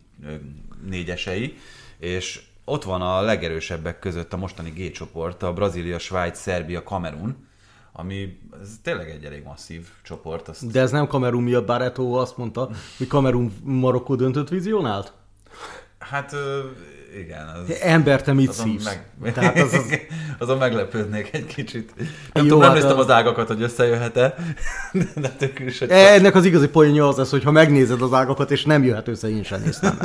négyesei, 0.89 1.57
és 1.99 2.43
ott 2.65 2.85
van 2.85 3.03
a 3.03 3.21
legerősebbek 3.21 3.99
között 3.99 4.33
a 4.33 4.37
mostani 4.37 4.71
G 4.71 4.91
csoport, 4.91 5.43
a 5.43 5.53
Brazília, 5.53 5.99
Svájc, 5.99 6.39
Szerbia, 6.39 6.83
Kamerun, 6.83 7.51
ami 7.93 8.39
ez 8.63 8.69
tényleg 8.83 9.11
egy 9.11 9.25
elég 9.25 9.43
masszív 9.45 9.87
csoport. 10.03 10.49
Azt... 10.49 10.71
De 10.71 10.81
ez 10.81 10.91
nem 10.91 11.07
Kamerun 11.07 11.43
miatt, 11.43 11.67
bár 11.67 11.83
Eto 11.83 12.13
azt 12.13 12.37
mondta, 12.37 12.71
hogy 12.99 13.07
Kamerun 13.07 13.53
Marokkó 13.63 14.15
döntött 14.15 14.49
vizionált? 14.49 15.13
Hát 15.99 16.35
igen. 17.19 17.49
Az, 17.49 17.77
Ember, 17.81 18.23
te 18.23 18.33
mit 18.33 18.53
szívsz? 18.53 18.99
Meg, 19.21 19.33
Tehát 19.33 19.59
az, 19.59 19.73
az... 19.73 19.85
azon 20.39 20.59
meglepődnék 20.59 21.35
egy 21.35 21.47
kicsit. 21.47 21.93
Nem 21.97 22.07
Jó, 22.33 22.43
tudom, 22.43 22.59
nem 22.59 22.69
hát 22.69 22.79
néztem 22.79 22.97
a... 22.97 23.01
az 23.01 23.11
ágakat, 23.11 23.47
hogy 23.47 23.63
összejöhet-e, 23.63 24.35
de 25.23 25.29
tök 25.29 25.59
is, 25.59 25.79
hogy... 25.79 25.91
Ennek 25.91 26.35
az 26.35 26.45
igazi 26.45 26.69
poénja 26.69 27.09
az 27.09 27.17
lesz, 27.17 27.31
hogy 27.31 27.45
ha 27.45 27.51
megnézed 27.51 28.03
az 28.03 28.13
ágakat, 28.13 28.51
és 28.51 28.65
nem 28.65 28.85
jöhet 28.85 29.09
össze, 29.09 29.29
én 29.29 29.43
sem 29.43 29.63
néztem 29.63 29.99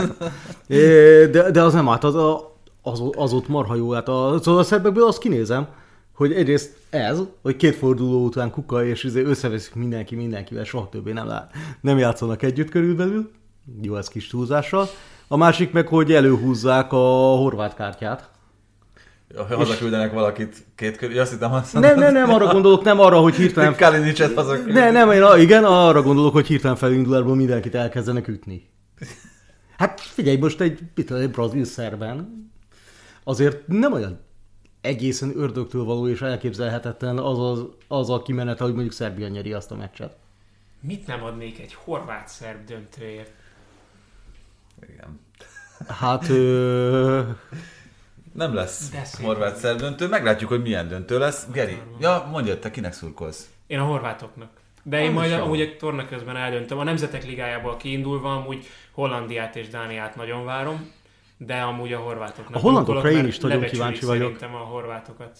de, 1.31 1.51
de 1.51 1.61
az 1.61 1.73
nem, 1.73 1.87
hát 1.87 2.03
az, 2.03 2.15
az, 2.81 3.01
az 3.15 3.33
ott 3.33 3.47
marha 3.47 3.75
jó. 3.75 3.91
Hát 3.91 4.07
a, 4.07 4.39
szóval 4.41 4.59
a 4.59 4.63
szerbekből 4.63 5.07
azt 5.07 5.19
kinézem, 5.19 5.67
hogy 6.17 6.33
egyrészt 6.33 6.77
ez, 6.89 7.19
hogy 7.41 7.55
két 7.55 7.75
forduló 7.75 8.23
után 8.23 8.51
kuka, 8.51 8.85
és 8.85 9.03
izé 9.03 9.21
összeveszik 9.21 9.75
mindenki 9.75 10.15
mindenkivel, 10.15 10.63
soha 10.63 10.89
többé 10.89 11.11
nem, 11.11 11.27
lát, 11.27 11.51
nem 11.81 11.97
játszanak 11.97 12.43
együtt 12.43 12.69
körülbelül. 12.69 13.31
Jó, 13.81 13.95
ez 13.95 14.07
kis 14.07 14.27
túlzással. 14.27 14.87
A 15.27 15.37
másik 15.37 15.71
meg, 15.71 15.87
hogy 15.87 16.13
előhúzzák 16.13 16.91
a 16.91 16.97
horvát 17.35 17.75
kártyát. 17.75 18.29
Hazaküldenek 19.49 20.13
valakit 20.13 20.65
két 20.75 20.97
körül, 20.97 21.19
azt 21.19 21.31
hittem 21.31 21.53
azt 21.53 21.73
Nem, 21.73 21.99
nem, 21.99 22.13
nem, 22.13 22.29
arra 22.29 22.51
gondolok, 22.51 22.83
nem 22.83 22.99
arra, 22.99 23.19
hogy 23.19 23.35
hirtelen... 23.35 23.75
Kalinicset 23.79 24.33
hazaküldenek. 24.33 24.93
Nem, 24.93 25.07
nem, 25.07 25.35
én, 25.35 25.41
igen, 25.41 25.63
arra 25.63 26.01
gondolok, 26.01 26.33
hogy 26.33 26.47
hirtelen 26.47 26.75
felindulásból 26.75 27.35
mindenkit 27.35 27.75
elkezdenek 27.75 28.27
ütni. 28.27 28.69
Hát 29.77 29.99
figyelj, 29.99 30.37
most 30.37 30.61
egy, 30.61 30.79
egy 30.95 31.31
brazil 31.31 31.63
szerben 31.63 32.49
azért 33.23 33.67
nem 33.67 33.93
olyan 33.93 34.26
egészen 34.87 35.37
ördögtől 35.37 35.83
való 35.83 36.07
és 36.07 36.21
elképzelhetetlen 36.21 37.17
az, 37.17 37.39
az, 37.39 37.65
az 37.87 38.09
a 38.09 38.21
kimenet, 38.21 38.59
hogy 38.59 38.71
mondjuk 38.71 38.93
Szerbia 38.93 39.27
nyeri 39.27 39.53
azt 39.53 39.71
a 39.71 39.75
meccset. 39.75 40.15
Mit 40.79 41.07
nem 41.07 41.23
adnék 41.23 41.59
egy 41.59 41.73
horvát-szerb 41.73 42.65
döntőért? 42.65 43.31
Igen. 44.89 45.19
Hát... 45.99 46.29
Ö... 46.29 47.21
Nem 48.33 48.53
lesz 48.53 48.91
horvát-szerb 49.21 49.77
döntő, 49.77 50.07
meglátjuk, 50.07 50.49
hogy 50.49 50.61
milyen 50.61 50.87
döntő 50.87 51.17
lesz. 51.17 51.47
Geri, 51.51 51.77
ja, 51.99 52.27
mondja, 52.31 52.59
te 52.59 52.71
kinek 52.71 52.93
szurkolsz? 52.93 53.49
Én 53.67 53.79
a 53.79 53.83
horvátoknak. 53.83 54.49
De 54.83 55.01
én 55.01 55.11
majd 55.11 55.31
amúgy 55.31 55.61
a 55.61 55.75
torna 55.77 56.07
közben 56.07 56.35
eldöntöm. 56.35 56.77
A 56.77 56.83
Nemzetek 56.83 57.25
Ligájából 57.25 57.77
kiindulva 57.77 58.35
amúgy 58.35 58.65
Hollandiát 58.91 59.55
és 59.55 59.67
Dániát 59.67 60.15
nagyon 60.15 60.45
várom 60.45 60.91
de 61.37 61.55
amúgy 61.61 61.93
a 61.93 61.99
horvátoknak. 61.99 62.55
A 62.55 62.59
hollandokra 62.59 63.11
én 63.11 63.25
is 63.25 63.39
nagyon 63.39 63.63
kíváncsi 63.63 64.05
vagyok. 64.05 64.37
Szerintem 64.37 64.61
a 64.61 64.65
horvátokat 64.65 65.39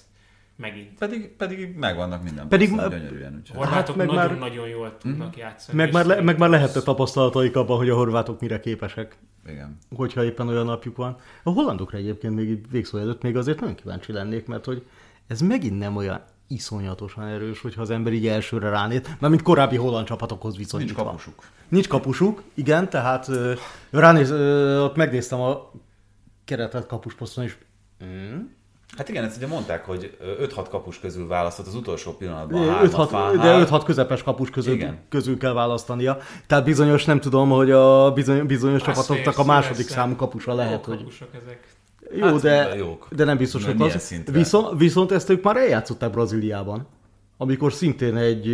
megint. 0.55 0.97
Pedig, 0.97 1.35
pedig 1.35 1.75
megvannak 1.75 2.23
minden 2.23 2.47
pedig 2.47 2.71
ma, 2.71 2.87
gyönyörűen. 2.87 3.41
A 3.53 3.57
horvátok 3.57 3.95
hát 3.95 3.95
nagyon-nagyon 3.95 4.29
hát 4.29 4.39
nagyon 4.39 4.67
jól 4.67 4.97
tudnak 4.97 5.35
mm. 5.35 5.39
játszani. 5.39 5.77
Meg 5.77 5.93
már, 5.93 6.05
le, 6.05 6.21
meg 6.21 6.37
már 6.37 6.49
lehetne 6.49 6.81
tapasztalataik 6.81 7.55
abban, 7.55 7.77
hogy 7.77 7.89
a 7.89 7.95
horvátok 7.95 8.39
mire 8.39 8.59
képesek. 8.59 9.17
Igen. 9.47 9.77
Hogyha 9.95 10.23
éppen 10.23 10.47
olyan 10.47 10.65
napjuk 10.65 10.95
van. 10.95 11.17
A 11.43 11.49
hollandokra 11.49 11.97
egyébként 11.97 12.35
még 12.35 12.71
végszó 12.71 12.97
előtt 12.97 13.21
még 13.21 13.37
azért 13.37 13.59
nagyon 13.59 13.75
kíváncsi 13.75 14.11
lennék, 14.11 14.47
mert 14.47 14.65
hogy 14.65 14.85
ez 15.27 15.41
megint 15.41 15.79
nem 15.79 15.95
olyan 15.95 16.23
iszonyatosan 16.47 17.23
erős, 17.23 17.61
hogyha 17.61 17.81
az 17.81 17.89
ember 17.89 18.13
így 18.13 18.27
elsőre 18.27 18.69
ránéz, 18.69 19.01
mert 19.05 19.29
mint 19.29 19.41
korábbi 19.41 19.75
holland 19.75 20.07
csapatokhoz 20.07 20.57
viszonyítva. 20.57 21.03
Nincs 21.03 21.09
kapusuk. 21.09 21.43
Nincs 21.67 21.87
kapusuk, 21.87 22.43
igen, 22.53 22.89
tehát 22.89 23.29
ránéz, 23.89 24.31
ott 24.81 24.95
megnéztem 24.95 25.39
a 25.39 25.71
keretet 26.47 26.85
kapusposzton 26.85 27.43
is. 27.43 27.57
Mm. 28.05 28.39
Hát 28.97 29.09
igen, 29.09 29.23
ezt 29.23 29.37
ugye 29.37 29.47
mondták, 29.47 29.85
hogy 29.85 30.17
5-6 30.41 30.65
kapus 30.69 30.99
közül 30.99 31.27
választott 31.27 31.67
az 31.67 31.75
utolsó 31.75 32.11
pillanatban. 32.11 32.83
5 32.83 32.91
-6, 32.93 33.37
de 33.41 33.65
5-6 33.65 33.81
közepes 33.85 34.23
kapus 34.23 34.49
közül, 34.49 34.73
igen. 34.73 34.99
közül 35.09 35.37
kell 35.37 35.53
választania. 35.53 36.17
Tehát 36.47 36.63
bizonyos, 36.63 37.05
nem 37.05 37.19
tudom, 37.19 37.49
hogy 37.49 37.71
a 37.71 38.11
bizony, 38.11 38.45
bizonyos 38.45 38.81
csapatoknak 38.81 39.37
a 39.37 39.43
második 39.43 39.87
számú 39.87 40.15
kapusa 40.15 40.53
lehet, 40.53 40.85
hogy... 40.85 41.05
ezek. 41.43 41.75
Jó, 42.15 42.25
hát, 42.25 42.41
de, 42.41 42.75
jók. 42.75 43.07
de 43.15 43.23
nem 43.23 43.37
biztos, 43.37 43.65
hogy 43.65 43.81
az. 43.81 44.13
Viszont, 44.31 44.77
viszont 44.77 45.11
ezt 45.11 45.29
ők 45.29 45.43
már 45.43 45.57
eljátszották 45.57 46.11
Brazíliában, 46.11 46.87
amikor 47.37 47.73
szintén 47.73 48.15
egy, 48.15 48.47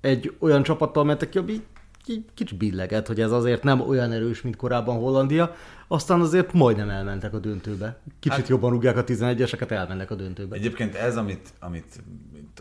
egy 0.00 0.36
olyan 0.38 0.62
csapattal 0.62 1.04
mentek 1.04 1.28
ki, 1.28 1.38
ami 1.38 1.62
kicsit 2.34 2.58
billeget, 2.58 3.06
hogy 3.06 3.20
ez 3.20 3.32
azért 3.32 3.62
nem 3.62 3.80
olyan 3.80 4.12
erős, 4.12 4.42
mint 4.42 4.56
korábban 4.56 4.96
Hollandia, 4.96 5.54
aztán 5.88 6.20
azért 6.20 6.52
majdnem 6.52 6.90
elmentek 6.90 7.34
a 7.34 7.38
döntőbe. 7.38 7.98
Kicsit 8.20 8.38
hát, 8.38 8.48
jobban 8.48 8.70
rúgják 8.70 8.96
a 8.96 9.04
11-eseket, 9.04 9.70
elmennek 9.70 10.10
a 10.10 10.14
döntőbe. 10.14 10.56
Egyébként 10.56 10.94
ez, 10.94 11.16
amit, 11.16 11.48
amit 11.60 12.02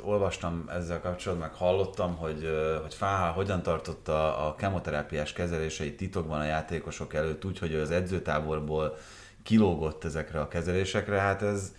olvastam 0.02 0.70
ezzel 0.70 1.02
kapcsolatban, 1.02 1.48
meg 1.48 1.58
hallottam, 1.58 2.16
hogy, 2.16 2.48
hogy 2.82 2.94
Fáha 2.94 3.32
hogyan 3.32 3.62
tartotta 3.62 4.48
a 4.48 4.56
kemoterápiás 4.56 5.34
kezeléseit 5.34 5.98
titokban 5.98 6.40
a 6.40 6.44
játékosok 6.44 7.14
előtt, 7.14 7.45
úgy, 7.45 7.60
hogy 7.60 7.76
az 7.76 7.91
edzőtáborból 7.91 8.98
kilógott 9.44 10.04
ezekre 10.04 10.40
a 10.40 10.48
kezelésekre, 10.48 11.20
hát 11.20 11.41
ez, 11.41 11.74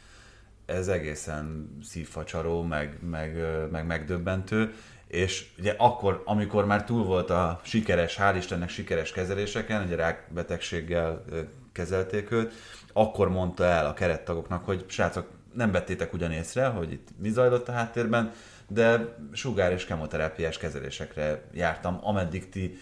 ez 0.66 0.88
egészen 0.88 1.76
szívfacsaró, 1.82 2.62
meg, 2.62 2.98
meg, 3.10 3.36
meg 3.70 3.86
megdöbbentő 3.86 4.74
és 5.08 5.46
ugye 5.58 5.74
akkor, 5.78 6.22
amikor 6.24 6.66
már 6.66 6.84
túl 6.84 7.04
volt 7.04 7.30
a 7.30 7.60
sikeres, 7.62 8.16
hál' 8.20 8.34
Istennek 8.36 8.68
sikeres 8.68 9.12
kezeléseken, 9.12 9.84
ugye 9.84 9.96
rákbetegséggel 9.96 11.24
kezelték 11.72 12.30
őt, 12.30 12.52
akkor 12.92 13.28
mondta 13.28 13.64
el 13.64 13.86
a 13.86 13.94
kerettagoknak, 13.94 14.64
hogy 14.64 14.84
srácok, 14.86 15.26
nem 15.52 15.70
vettétek 15.70 16.12
ugyan 16.12 16.32
észre, 16.32 16.66
hogy 16.66 16.92
itt 16.92 17.08
mi 17.18 17.30
zajlott 17.30 17.68
a 17.68 17.72
háttérben, 17.72 18.32
de 18.68 19.16
sugár 19.32 19.72
és 19.72 19.84
kemoterápiás 19.84 20.58
kezelésekre 20.58 21.42
jártam, 21.52 21.98
ameddig 22.02 22.48
ti 22.48 22.78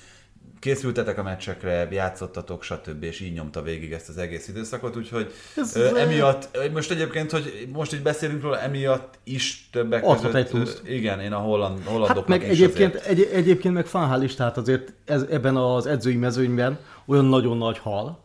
készültetek 0.66 1.18
a 1.18 1.22
meccsekre, 1.22 1.88
játszottatok, 1.90 2.62
stb. 2.62 3.02
és 3.02 3.20
így 3.20 3.32
nyomta 3.32 3.62
végig 3.62 3.92
ezt 3.92 4.08
az 4.08 4.18
egész 4.18 4.48
időszakot, 4.48 4.96
úgyhogy 4.96 5.32
Ez 5.56 5.76
ö, 5.76 5.96
emiatt, 5.98 6.58
most 6.72 6.90
egyébként, 6.90 7.30
hogy 7.30 7.68
most 7.72 7.94
így 7.94 8.02
beszélünk 8.02 8.42
róla, 8.42 8.60
emiatt 8.60 9.18
is 9.24 9.68
többek 9.72 10.04
Adhat 10.04 10.16
között. 10.16 10.34
egy 10.34 10.48
pluszt. 10.48 10.82
Igen, 10.88 11.20
én 11.20 11.32
a 11.32 11.38
holland, 11.38 11.84
hollandoknak 11.84 12.16
hát 12.16 12.40
meg 12.40 12.42
is 12.42 12.58
egyébként, 12.58 12.94
egy, 12.94 13.28
egyébként 13.32 13.74
meg 13.74 13.86
Fanhál 13.86 14.22
is, 14.22 14.34
tehát 14.34 14.56
azért 14.56 14.92
ez, 15.04 15.22
ebben 15.30 15.56
az 15.56 15.86
edzői 15.86 16.16
mezőnyben 16.16 16.78
olyan 17.06 17.24
nagyon 17.24 17.56
nagy 17.56 17.78
hal, 17.78 18.24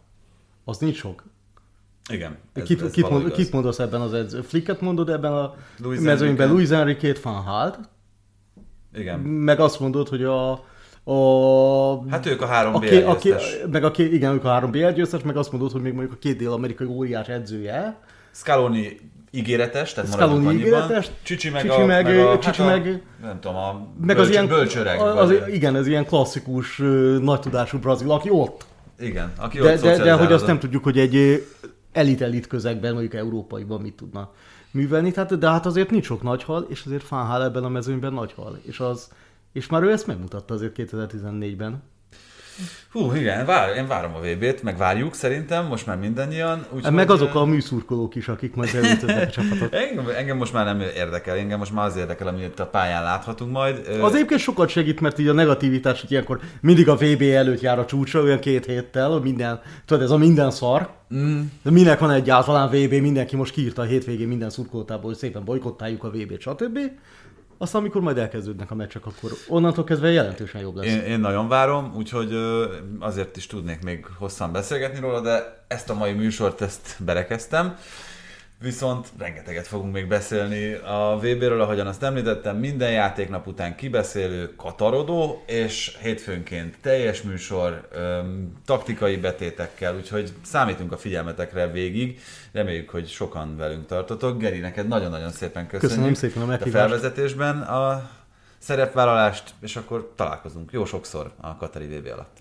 az 0.65 0.77
nincs 0.77 0.97
sok. 0.97 1.23
Igen. 2.09 2.37
Ez, 2.53 2.63
kit, 2.63 2.81
ez 2.81 2.91
kit, 2.91 3.09
mond, 3.09 3.31
kit 3.31 3.51
mondasz 3.51 3.79
ebben 3.79 4.01
az 4.01 4.13
edző? 4.13 4.41
Flicket 4.41 4.81
mondod 4.81 5.09
ebben 5.09 5.33
a 5.33 5.55
Louis 5.77 5.99
mezőnyben? 5.99 6.49
Louis 6.49 6.69
Enrique-t, 6.69 7.19
Fanhalt. 7.19 7.79
Igen. 8.93 9.19
Meg 9.19 9.59
azt 9.59 9.79
mondod, 9.79 10.07
hogy 10.07 10.23
a 10.23 10.69
a, 11.03 12.09
hát 12.09 12.25
ők 12.25 12.41
a 12.41 12.45
három 12.45 12.79
BL 12.79 12.85
győztes. 12.85 13.57
Meg 13.71 13.83
a 13.83 13.91
két, 13.91 14.13
igen, 14.13 14.33
ők 14.33 14.45
a 14.45 14.49
három 14.49 14.71
BL 14.71 14.89
győztes, 14.89 15.21
meg 15.21 15.37
azt 15.37 15.51
mondod, 15.51 15.71
hogy 15.71 15.81
még 15.81 15.93
mondjuk 15.93 16.13
a 16.15 16.19
két 16.19 16.37
dél-amerikai 16.37 16.87
óriás 16.87 17.27
edzője. 17.27 17.99
Scaloni 18.31 18.99
ígéretes, 19.31 19.93
tehát 19.93 20.11
Scaloni 20.11 20.53
ígéretes. 20.53 21.11
Csicsi 21.23 21.49
meg, 21.49 21.61
Csicsi 21.61 21.81
meg, 21.81 22.05
a, 22.05 22.09
meg, 22.09 22.25
a, 22.27 22.39
Csicsi 22.39 22.61
hát 22.61 22.83
meg, 22.83 23.01
a, 23.21 23.25
nem 23.25 23.39
tudom, 23.39 23.57
a 23.57 23.87
meg 24.01 24.15
bölcs, 24.15 24.27
az 24.27 24.33
ilyen, 24.33 24.47
bölcsöreg. 24.47 24.99
Az, 24.99 25.29
az, 25.29 25.47
igen, 25.47 25.75
ez 25.75 25.87
ilyen 25.87 26.05
klasszikus, 26.05 26.77
nagy 27.21 27.39
tudású 27.39 27.77
brazil, 27.77 28.11
aki 28.11 28.29
ott. 28.29 28.65
Igen, 28.99 29.31
aki 29.37 29.59
de, 29.59 29.73
ott 29.73 29.81
de, 29.81 29.97
de, 29.97 30.13
hogy 30.13 30.31
azt 30.31 30.47
nem 30.47 30.59
tudjuk, 30.59 30.83
hogy 30.83 30.97
egy 30.99 31.45
elit-elit 31.91 32.47
közegben, 32.47 32.91
mondjuk 32.91 33.13
európaiban 33.13 33.81
mit 33.81 33.93
tudna 33.93 34.31
művelni, 34.71 35.11
tehát, 35.11 35.37
de 35.37 35.49
hát 35.49 35.65
azért 35.65 35.89
nincs 35.89 36.05
sok 36.05 36.21
nagy 36.21 36.43
hal, 36.43 36.65
és 36.69 36.83
azért 36.85 37.03
Fánhál 37.03 37.43
ebben 37.43 37.63
a 37.63 37.69
mezőnyben 37.69 38.13
nagy 38.13 38.33
hal, 38.33 38.59
és 38.63 38.79
az, 38.79 39.11
és 39.53 39.67
már 39.67 39.83
ő 39.83 39.91
ezt 39.91 40.07
megmutatta 40.07 40.53
azért 40.53 40.75
2014-ben. 40.77 41.83
Hú, 42.91 43.13
igen, 43.13 43.45
vár, 43.45 43.75
én 43.75 43.87
várom 43.87 44.15
a 44.15 44.19
VB-t, 44.19 44.63
meg 44.63 44.77
várjuk 44.77 45.13
szerintem, 45.13 45.65
most 45.65 45.85
már 45.85 45.97
mindannyian. 45.97 46.65
Úgy, 46.71 46.91
meg 46.91 47.09
azok 47.09 47.35
a 47.35 47.45
műszurkolók 47.45 48.15
is, 48.15 48.27
akik 48.27 48.55
majd 48.55 48.71
beültöznek 48.71 49.27
a 49.27 49.31
csapatot. 49.41 49.73
Engem, 49.73 50.09
engem, 50.17 50.37
most 50.37 50.53
már 50.53 50.65
nem 50.65 50.79
érdekel, 50.79 51.37
engem 51.37 51.57
most 51.59 51.73
már 51.73 51.85
az 51.85 51.95
érdekel, 51.95 52.27
amit 52.27 52.59
a 52.59 52.65
pályán 52.65 53.03
láthatunk 53.03 53.51
majd. 53.51 53.87
Az 54.01 54.13
egyébként 54.13 54.39
sokat 54.39 54.69
segít, 54.69 54.99
mert 54.99 55.19
így 55.19 55.27
a 55.27 55.33
negativitás, 55.33 56.01
hogy 56.01 56.11
ilyenkor 56.11 56.39
mindig 56.61 56.89
a 56.89 56.95
VB 56.95 57.21
előtt 57.21 57.61
jár 57.61 57.79
a 57.79 57.85
csúcsra, 57.85 58.21
olyan 58.21 58.39
két 58.39 58.65
héttel, 58.65 59.19
minden, 59.19 59.61
tudod, 59.85 60.03
ez 60.03 60.11
a 60.11 60.17
minden 60.17 60.51
szar. 60.51 60.89
Mm. 61.15 61.41
De 61.63 61.71
minek 61.71 61.99
van 61.99 62.11
egyáltalán 62.11 62.69
VB, 62.69 62.93
mindenki 62.93 63.35
most 63.35 63.53
kiírta 63.53 63.81
a 63.81 63.85
hétvégén 63.85 64.27
minden 64.27 64.49
szurkoltából, 64.49 65.09
hogy 65.09 65.19
szépen 65.19 65.43
bolykottáljuk 65.43 66.03
a 66.03 66.09
VB-t, 66.09 66.41
stb. 66.41 66.79
Aztán, 67.61 67.81
amikor 67.81 68.01
majd 68.01 68.17
elkezdődnek 68.17 68.71
a 68.71 68.75
meccsek, 68.75 69.05
akkor 69.05 69.31
onnantól 69.47 69.83
kezdve 69.83 70.11
jelentősen 70.11 70.61
jobb 70.61 70.75
lesz. 70.75 70.85
Én, 70.85 70.99
én 70.99 71.19
nagyon 71.19 71.47
várom, 71.47 71.93
úgyhogy 71.95 72.33
azért 72.99 73.37
is 73.37 73.47
tudnék 73.47 73.83
még 73.83 74.05
hosszan 74.17 74.51
beszélgetni 74.51 74.99
róla, 74.99 75.21
de 75.21 75.63
ezt 75.67 75.89
a 75.89 75.93
mai 75.93 76.11
műsort 76.13 76.61
ezt 76.61 76.95
berekeztem. 76.99 77.75
Viszont 78.61 79.07
rengeteget 79.17 79.67
fogunk 79.67 79.93
még 79.93 80.07
beszélni 80.07 80.73
a 80.73 81.17
VB-ről, 81.21 81.61
ahogyan 81.61 81.87
azt 81.87 82.03
említettem, 82.03 82.57
minden 82.57 82.91
játéknap 82.91 83.47
után 83.47 83.75
kibeszélő, 83.75 84.55
katarodó, 84.55 85.43
és 85.45 85.97
hétfőnként 86.01 86.77
teljes 86.81 87.21
műsor, 87.21 87.87
öm, 87.91 88.53
taktikai 88.65 89.17
betétekkel, 89.17 89.95
úgyhogy 89.95 90.33
számítunk 90.41 90.91
a 90.91 90.97
figyelmetekre 90.97 91.67
végig. 91.67 92.19
Reméljük, 92.51 92.89
hogy 92.89 93.07
sokan 93.07 93.57
velünk 93.57 93.85
tartotok. 93.85 94.37
Geri, 94.37 94.59
neked 94.59 94.87
nagyon-nagyon 94.87 95.31
szépen 95.31 95.67
köszönjük. 95.67 95.89
Köszönöm 95.89 96.13
szépen 96.13 96.41
a 96.41 96.45
meghívást. 96.45 96.75
A 96.75 96.79
felvezetésben 96.79 97.61
a 97.61 98.09
szerepvállalást, 98.57 99.53
és 99.61 99.75
akkor 99.75 100.11
találkozunk 100.15 100.71
jó 100.71 100.85
sokszor 100.85 101.31
a 101.39 101.55
Katari 101.55 101.85
VB 101.85 102.05
alatt. 102.05 102.40